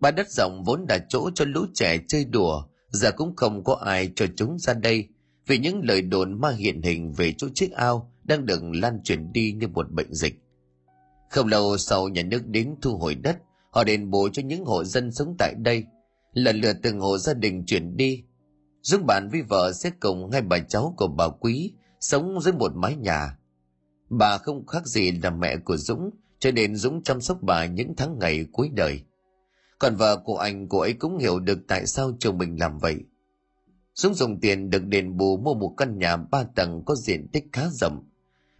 Ba 0.00 0.10
đất 0.10 0.30
rộng 0.30 0.64
vốn 0.64 0.86
là 0.88 0.98
chỗ 1.08 1.30
cho 1.34 1.44
lũ 1.44 1.66
trẻ 1.74 1.98
chơi 2.08 2.24
đùa, 2.24 2.64
giờ 2.88 3.12
cũng 3.12 3.36
không 3.36 3.64
có 3.64 3.74
ai 3.74 4.12
cho 4.16 4.26
chúng 4.36 4.58
ra 4.58 4.74
đây, 4.74 5.08
vì 5.50 5.58
những 5.58 5.80
lời 5.84 6.02
đồn 6.02 6.40
ma 6.40 6.50
hiện 6.50 6.82
hình 6.82 7.12
về 7.12 7.32
chỗ 7.38 7.48
chiếc 7.54 7.72
ao 7.72 8.12
đang 8.24 8.46
được 8.46 8.62
lan 8.62 9.02
truyền 9.04 9.32
đi 9.32 9.52
như 9.52 9.68
một 9.68 9.90
bệnh 9.90 10.14
dịch. 10.14 10.34
Không 11.30 11.46
lâu 11.46 11.78
sau 11.78 12.08
nhà 12.08 12.22
nước 12.22 12.46
đến 12.46 12.74
thu 12.82 12.96
hồi 12.96 13.14
đất, 13.14 13.38
họ 13.70 13.84
đền 13.84 14.10
bù 14.10 14.28
cho 14.28 14.42
những 14.42 14.64
hộ 14.64 14.84
dân 14.84 15.12
sống 15.12 15.34
tại 15.38 15.54
đây. 15.58 15.84
Lần 16.32 16.60
lượt 16.60 16.76
từng 16.82 17.00
hộ 17.00 17.18
gia 17.18 17.34
đình 17.34 17.64
chuyển 17.66 17.96
đi. 17.96 18.24
Dũng 18.82 19.06
bạn 19.06 19.28
với 19.28 19.42
vợ 19.42 19.72
sẽ 19.72 19.90
cùng 20.00 20.30
hai 20.30 20.42
bà 20.42 20.58
cháu 20.58 20.94
của 20.96 21.06
bà 21.06 21.28
Quý 21.28 21.72
sống 22.00 22.40
dưới 22.40 22.52
một 22.52 22.72
mái 22.74 22.96
nhà. 22.96 23.38
Bà 24.10 24.38
không 24.38 24.66
khác 24.66 24.86
gì 24.86 25.12
là 25.12 25.30
mẹ 25.30 25.56
của 25.56 25.76
Dũng, 25.76 26.10
cho 26.38 26.50
nên 26.50 26.76
Dũng 26.76 27.02
chăm 27.02 27.20
sóc 27.20 27.38
bà 27.42 27.66
những 27.66 27.94
tháng 27.96 28.18
ngày 28.18 28.46
cuối 28.52 28.70
đời. 28.74 29.00
Còn 29.78 29.96
vợ 29.96 30.16
của 30.24 30.36
anh, 30.36 30.68
cô 30.68 30.78
ấy 30.78 30.92
cũng 30.92 31.18
hiểu 31.18 31.40
được 31.40 31.58
tại 31.68 31.86
sao 31.86 32.12
chồng 32.18 32.38
mình 32.38 32.60
làm 32.60 32.78
vậy. 32.78 32.96
Dũng 34.00 34.14
dùng 34.14 34.40
tiền 34.40 34.70
được 34.70 34.86
đền 34.86 35.16
bù 35.16 35.36
mua 35.36 35.54
một 35.54 35.74
căn 35.76 35.98
nhà 35.98 36.16
ba 36.16 36.44
tầng 36.54 36.82
có 36.86 36.94
diện 36.94 37.28
tích 37.32 37.44
khá 37.52 37.68
rộng. 37.72 38.08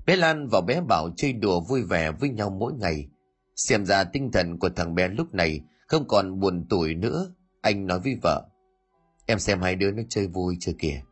Bé 0.07 0.17
Lan 0.17 0.49
và 0.49 0.61
bé 0.61 0.81
Bảo 0.81 1.11
chơi 1.17 1.33
đùa 1.33 1.61
vui 1.61 1.83
vẻ 1.83 2.13
với 2.13 2.31
nhau 2.31 2.51
mỗi 2.51 2.73
ngày. 2.73 3.09
Xem 3.57 3.87
ra 3.87 4.05
tinh 4.05 4.31
thần 4.33 4.59
của 4.59 4.69
thằng 4.77 4.95
bé 4.95 5.09
lúc 5.09 5.35
này 5.35 5.61
không 5.87 6.09
còn 6.09 6.41
buồn 6.41 6.67
tuổi 6.69 6.95
nữa. 6.95 7.35
Anh 7.61 7.87
nói 7.87 8.01
với 8.01 8.15
vợ. 8.23 8.49
Em 9.27 9.39
xem 9.39 9.61
hai 9.61 9.75
đứa 9.75 9.91
nó 9.91 10.03
chơi 10.09 10.27
vui 10.27 10.57
chưa 10.61 10.73
kìa. 10.79 11.03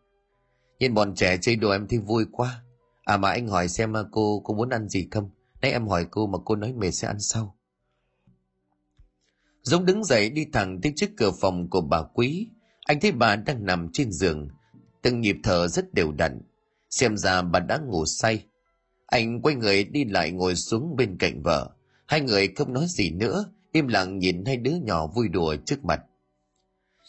Nhìn 0.79 0.95
bọn 0.95 1.15
trẻ 1.15 1.37
chơi 1.41 1.57
đùa 1.57 1.71
em 1.71 1.87
thấy 1.89 1.99
vui 1.99 2.25
quá. 2.33 2.63
À 3.05 3.17
mà 3.17 3.31
anh 3.31 3.49
hỏi 3.49 3.69
xem 3.69 3.93
cô 4.13 4.43
cô 4.45 4.55
muốn 4.55 4.69
ăn 4.69 4.89
gì 4.89 5.09
không? 5.11 5.31
Nãy 5.63 5.73
em 5.73 5.89
hỏi 5.89 6.07
cô 6.11 6.27
mà 6.27 6.39
cô 6.45 6.57
nói 6.57 6.73
mệt 6.73 6.91
sẽ 6.91 7.09
ăn 7.09 7.21
sau. 7.21 7.57
Dũng 9.63 9.87
đứng 9.87 10.05
dậy 10.05 10.31
đi 10.31 10.47
thẳng 10.53 10.81
tới 10.83 10.93
trước 10.97 11.11
cửa 11.17 11.31
phòng 11.41 11.71
của 11.71 11.81
bà 11.81 12.03
Quý. 12.15 12.49
Anh 12.89 13.01
thấy 13.01 13.13
bà 13.13 13.37
đang 13.37 13.67
nằm 13.67 13.89
trên 13.93 14.13
giường, 14.13 14.49
từng 15.03 15.21
nhịp 15.21 15.37
thở 15.43 15.69
rất 15.69 15.95
đều 15.95 16.13
đặn. 16.13 16.41
Xem 16.91 17.17
ra 17.17 17.43
bà 17.43 17.61
đã 17.61 17.79
ngủ 17.79 18.05
say. 18.07 18.45
Anh 19.07 19.43
quay 19.43 19.55
người 19.55 19.85
đi 19.85 20.05
lại 20.05 20.31
ngồi 20.31 20.55
xuống 20.55 20.97
bên 20.97 21.17
cạnh 21.19 21.43
vợ. 21.43 21.71
Hai 22.07 22.21
người 22.21 22.49
không 22.57 22.73
nói 22.73 22.87
gì 22.89 23.11
nữa, 23.11 23.45
im 23.73 23.89
lặng 23.89 24.19
nhìn 24.19 24.45
hai 24.45 24.57
đứa 24.57 24.71
nhỏ 24.83 25.07
vui 25.07 25.29
đùa 25.29 25.57
trước 25.67 25.85
mặt. 25.85 26.01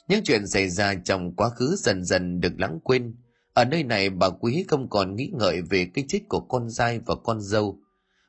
Những 0.07 0.23
chuyện 0.23 0.47
xảy 0.47 0.69
ra 0.69 0.95
trong 0.95 1.35
quá 1.35 1.49
khứ 1.49 1.75
dần 1.77 2.03
dần 2.03 2.41
được 2.41 2.53
lãng 2.59 2.79
quên. 2.83 3.15
Ở 3.53 3.65
nơi 3.65 3.83
này 3.83 4.09
bà 4.09 4.29
Quý 4.29 4.65
không 4.67 4.89
còn 4.89 5.15
nghĩ 5.15 5.31
ngợi 5.33 5.61
về 5.61 5.87
cái 5.93 6.05
chết 6.07 6.19
của 6.29 6.39
con 6.39 6.69
dai 6.69 6.99
và 6.99 7.15
con 7.23 7.41
dâu. 7.41 7.79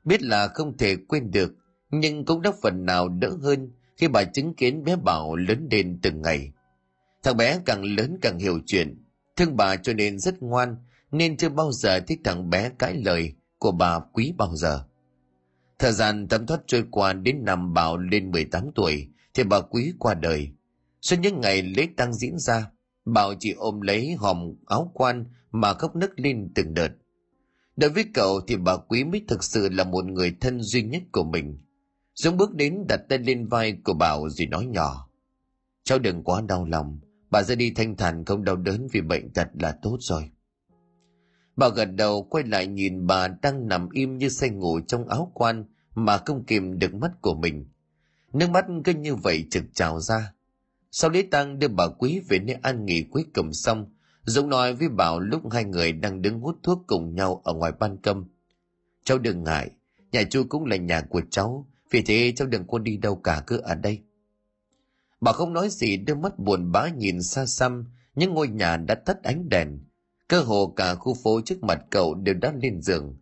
Biết 0.05 0.23
là 0.23 0.49
không 0.49 0.77
thể 0.77 0.97
quên 1.09 1.31
được, 1.31 1.55
nhưng 1.91 2.25
cũng 2.25 2.43
đã 2.43 2.53
phần 2.63 2.87
nào 2.87 3.09
đỡ 3.09 3.37
hơn 3.43 3.73
khi 3.97 4.09
bà 4.09 4.25
chứng 4.25 4.55
kiến 4.55 4.85
bé 4.85 4.97
Bảo 4.97 5.37
lớn 5.37 5.69
lên 5.71 5.99
từng 6.03 6.23
ngày. 6.23 6.53
Thằng 7.23 7.37
bé 7.37 7.61
càng 7.67 7.85
lớn 7.85 8.19
càng 8.23 8.39
hiểu 8.39 8.61
chuyện, 8.67 9.05
thương 9.37 9.57
bà 9.57 9.77
cho 9.77 9.93
nên 9.93 10.19
rất 10.19 10.43
ngoan, 10.43 10.77
nên 11.13 11.37
chưa 11.37 11.49
bao 11.49 11.73
giờ 11.73 12.01
thích 12.01 12.21
thằng 12.25 12.51
bé 12.51 12.71
cãi 12.79 12.95
lời 13.05 13.35
của 13.59 13.73
bà 13.73 14.01
quý 14.13 14.33
bao 14.39 14.57
giờ. 14.57 14.85
Thời 15.79 15.93
gian 15.93 16.29
thấm 16.29 16.47
thoát 16.47 16.61
trôi 16.67 16.85
qua 16.91 17.13
đến 17.13 17.45
năm 17.45 17.75
Bảo 17.75 17.99
lên 17.99 18.31
18 18.31 18.71
tuổi, 18.75 19.09
thì 19.35 19.45
bà 19.45 19.61
quý 19.61 19.93
qua 19.99 20.15
đời. 20.15 20.51
Sau 21.01 21.19
những 21.19 21.41
ngày 21.41 21.63
lễ 21.63 21.89
tăng 21.97 22.15
diễn 22.15 22.39
ra, 22.39 22.71
Bảo 23.05 23.35
chỉ 23.39 23.53
ôm 23.53 23.81
lấy 23.81 24.15
hòm 24.19 24.55
áo 24.67 24.91
quan 24.95 25.25
mà 25.51 25.75
khóc 25.75 25.97
nức 25.97 26.21
lên 26.21 26.53
từng 26.55 26.75
đợt. 26.75 26.91
Đối 27.77 27.91
với 27.91 28.05
cậu 28.15 28.41
thì 28.47 28.57
bà 28.57 28.77
quý 28.77 29.05
mới 29.05 29.25
thực 29.29 29.45
sự 29.45 29.69
là 29.69 29.85
một 29.85 30.05
người 30.05 30.37
thân 30.41 30.63
duy 30.63 30.83
nhất 30.83 31.03
của 31.13 31.25
mình– 31.25 31.59
Dũng 32.23 32.37
bước 32.37 32.55
đến 32.55 32.85
đặt 32.89 33.01
tay 33.09 33.19
lên 33.19 33.47
vai 33.47 33.73
của 33.85 33.95
Bảo 33.95 34.29
rồi 34.29 34.47
nói 34.47 34.67
nhỏ. 34.67 35.11
Cháu 35.85 35.99
đừng 35.99 36.25
quá 36.25 36.41
đau 36.49 36.65
lòng, 36.65 37.01
bà 37.31 37.43
ra 37.43 37.55
đi 37.55 37.71
thanh 37.71 37.97
thản 37.97 38.25
không 38.25 38.45
đau 38.45 38.57
đớn 38.57 38.87
vì 38.93 39.01
bệnh 39.01 39.33
tật 39.33 39.49
là 39.61 39.79
tốt 39.83 39.97
rồi. 40.01 40.31
bà 41.57 41.69
gật 41.69 41.85
đầu 41.85 42.23
quay 42.23 42.45
lại 42.45 42.67
nhìn 42.67 43.07
bà 43.07 43.29
đang 43.29 43.69
nằm 43.69 43.89
im 43.91 44.19
như 44.19 44.29
say 44.29 44.51
ngủ 44.51 44.81
trong 44.81 45.09
áo 45.09 45.33
quan 45.35 45.65
mà 45.95 46.19
không 46.27 46.45
kìm 46.45 46.79
được 46.79 46.95
mắt 46.95 47.11
của 47.21 47.35
mình. 47.35 47.67
Nước 48.33 48.51
mắt 48.51 48.67
cứ 48.85 48.95
như 48.95 49.15
vậy 49.15 49.45
trực 49.51 49.65
trào 49.75 50.01
ra. 50.01 50.33
Sau 50.91 51.11
lễ 51.11 51.25
tang 51.31 51.59
đưa 51.59 51.69
bà 51.69 51.89
quý 51.99 52.21
về 52.29 52.39
nơi 52.39 52.57
an 52.63 52.85
nghỉ 52.85 53.03
cuối 53.03 53.25
cùng 53.35 53.53
xong, 53.53 53.87
Dũng 54.25 54.49
nói 54.49 54.75
với 54.75 54.89
Bảo 54.89 55.21
lúc 55.21 55.43
hai 55.53 55.65
người 55.65 55.93
đang 55.93 56.23
đứng 56.23 56.41
hút 56.41 56.59
thuốc 56.63 56.85
cùng 56.87 57.15
nhau 57.15 57.41
ở 57.45 57.55
ngoài 57.55 57.73
ban 57.81 57.97
công. 57.97 58.25
Cháu 59.05 59.19
đừng 59.19 59.45
ngại, 59.45 59.71
nhà 60.13 60.23
chú 60.31 60.45
cũng 60.49 60.65
là 60.65 60.77
nhà 60.77 61.01
của 61.01 61.23
cháu, 61.31 61.67
vì 61.91 62.03
thế 62.03 62.33
cháu 62.37 62.49
đừng 62.49 62.67
có 62.67 62.79
đi 62.79 62.97
đâu 62.97 63.17
cả 63.17 63.43
cứ 63.47 63.57
ở 63.57 63.75
đây. 63.75 64.03
Bà 65.21 65.33
không 65.33 65.53
nói 65.53 65.69
gì 65.71 65.97
đưa 65.97 66.15
mắt 66.15 66.39
buồn 66.39 66.73
bã 66.73 66.89
nhìn 66.89 67.23
xa 67.23 67.47
xăm 67.47 67.85
những 68.15 68.35
ngôi 68.35 68.49
nhà 68.49 68.77
đã 68.77 68.95
tắt 68.95 69.23
ánh 69.23 69.49
đèn. 69.49 69.79
Cơ 70.29 70.41
hồ 70.41 70.73
cả 70.77 70.95
khu 70.95 71.15
phố 71.25 71.41
trước 71.45 71.63
mặt 71.63 71.81
cậu 71.91 72.15
đều 72.15 72.35
đã 72.35 72.53
lên 72.63 72.83
giường. 72.83 73.17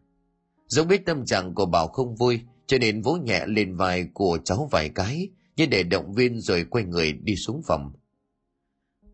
Dũng 0.67 0.89
biết 0.89 1.07
tâm 1.07 1.25
trạng 1.25 1.55
của 1.55 1.67
Bảo 1.67 1.89
không 1.89 2.15
vui, 2.15 2.41
cho 2.67 2.79
nên 2.79 3.03
vỗ 3.03 3.17
nhẹ 3.17 3.45
lên 3.47 3.77
vai 3.77 4.09
của 4.15 4.39
cháu 4.45 4.69
vài 4.71 4.89
cái, 4.89 5.29
như 5.57 5.67
để 5.67 5.83
động 5.83 6.13
viên 6.13 6.41
rồi 6.41 6.65
quay 6.65 6.85
người 6.85 7.13
đi 7.13 7.37
xuống 7.37 7.63
phòng. 7.67 7.93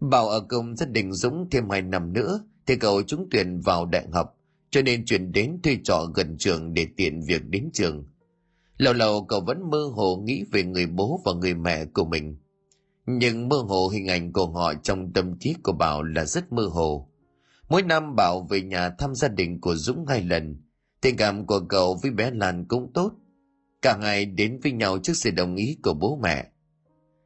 Bảo 0.00 0.28
ở 0.28 0.40
cùng 0.48 0.76
gia 0.76 0.86
đình 0.86 1.12
Dũng 1.12 1.48
thêm 1.50 1.70
hai 1.70 1.82
năm 1.82 2.12
nữa, 2.12 2.40
thì 2.66 2.76
cậu 2.76 3.02
trúng 3.02 3.28
tuyển 3.30 3.60
vào 3.60 3.86
đại 3.86 4.06
học, 4.12 4.38
cho 4.70 4.82
nên 4.82 5.04
chuyển 5.04 5.32
đến 5.32 5.60
thuê 5.62 5.76
trọ 5.84 6.04
gần 6.14 6.36
trường 6.38 6.74
để 6.74 6.86
tiện 6.96 7.20
việc 7.26 7.44
đến 7.44 7.70
trường. 7.72 8.04
Lâu 8.76 8.94
lâu 8.94 9.24
cậu 9.24 9.40
vẫn 9.40 9.70
mơ 9.70 9.90
hồ 9.94 10.16
nghĩ 10.16 10.44
về 10.52 10.62
người 10.62 10.86
bố 10.86 11.20
và 11.24 11.32
người 11.32 11.54
mẹ 11.54 11.84
của 11.84 12.04
mình. 12.04 12.36
Nhưng 13.06 13.48
mơ 13.48 13.56
hồ 13.56 13.88
hình 13.88 14.06
ảnh 14.08 14.32
của 14.32 14.46
họ 14.46 14.74
trong 14.74 15.12
tâm 15.12 15.38
trí 15.38 15.54
của 15.62 15.72
Bảo 15.72 16.02
là 16.02 16.24
rất 16.24 16.52
mơ 16.52 16.62
hồ. 16.62 17.08
Mỗi 17.68 17.82
năm 17.82 18.16
Bảo 18.16 18.46
về 18.50 18.60
nhà 18.60 18.90
thăm 18.98 19.14
gia 19.14 19.28
đình 19.28 19.60
của 19.60 19.74
Dũng 19.74 20.06
hai 20.06 20.22
lần. 20.22 20.56
Tình 21.00 21.16
cảm 21.16 21.46
của 21.46 21.60
cậu 21.60 21.98
với 22.02 22.10
bé 22.10 22.30
Lan 22.30 22.64
cũng 22.68 22.92
tốt. 22.94 23.12
Cả 23.82 23.98
hai 24.02 24.26
đến 24.26 24.60
với 24.62 24.72
nhau 24.72 24.98
trước 24.98 25.12
sự 25.16 25.30
đồng 25.30 25.56
ý 25.56 25.78
của 25.82 25.94
bố 25.94 26.18
mẹ. 26.22 26.46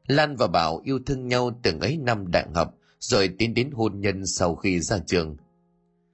Lan 0.06 0.36
và 0.36 0.46
Bảo 0.46 0.80
yêu 0.84 0.98
thương 1.06 1.28
nhau 1.28 1.60
từng 1.62 1.80
ấy 1.80 1.96
năm 1.96 2.30
đại 2.30 2.46
học 2.54 2.74
rồi 2.98 3.28
tiến 3.38 3.54
đến 3.54 3.70
hôn 3.70 4.00
nhân 4.00 4.26
sau 4.26 4.54
khi 4.54 4.80
ra 4.80 4.98
trường. 5.06 5.36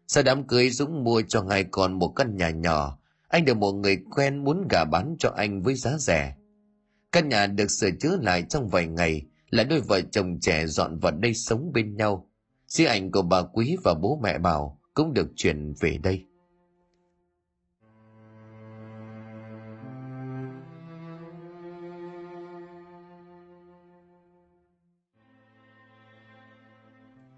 Sau 0.06 0.22
đám 0.22 0.46
cưới 0.46 0.70
Dũng 0.70 1.04
mua 1.04 1.22
cho 1.28 1.44
hai 1.50 1.64
con 1.64 1.98
một 1.98 2.12
căn 2.16 2.36
nhà 2.36 2.50
nhỏ, 2.50 2.98
anh 3.28 3.44
được 3.44 3.56
một 3.56 3.72
người 3.72 3.98
quen 4.10 4.44
muốn 4.44 4.68
gả 4.70 4.84
bán 4.84 5.16
cho 5.18 5.32
anh 5.36 5.62
với 5.62 5.74
giá 5.74 5.98
rẻ. 5.98 6.36
Căn 7.12 7.28
nhà 7.28 7.46
được 7.46 7.70
sửa 7.70 7.90
chữa 8.00 8.16
lại 8.22 8.42
trong 8.48 8.68
vài 8.68 8.86
ngày 8.86 9.22
là 9.50 9.64
đôi 9.64 9.80
vợ 9.80 10.00
chồng 10.10 10.38
trẻ 10.40 10.66
dọn 10.66 10.98
vào 10.98 11.12
đây 11.12 11.34
sống 11.34 11.72
bên 11.72 11.96
nhau. 11.96 12.28
Di 12.66 12.84
ảnh 12.84 13.10
của 13.10 13.22
bà 13.22 13.42
Quý 13.42 13.76
và 13.84 13.94
bố 13.94 14.20
mẹ 14.22 14.38
Bảo 14.38 14.80
cũng 14.94 15.14
được 15.14 15.32
chuyển 15.36 15.74
về 15.80 15.98
đây. 16.02 16.24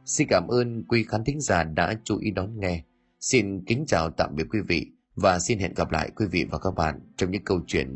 Xin 0.04 0.28
cảm 0.30 0.48
ơn 0.48 0.84
quý 0.88 1.04
khán 1.08 1.24
thính 1.24 1.40
giả 1.40 1.64
đã 1.64 1.94
chú 2.04 2.18
ý 2.18 2.30
đón 2.30 2.60
nghe. 2.60 2.84
Xin 3.20 3.64
kính 3.64 3.84
chào 3.86 4.10
tạm 4.10 4.34
biệt 4.36 4.44
quý 4.50 4.58
vị 4.68 4.92
và 5.16 5.38
xin 5.38 5.58
hẹn 5.58 5.74
gặp 5.74 5.92
lại 5.92 6.10
quý 6.16 6.26
vị 6.26 6.44
và 6.50 6.58
các 6.58 6.74
bạn 6.74 7.00
trong 7.16 7.30
những 7.30 7.44
câu 7.44 7.60
chuyện 7.66 7.94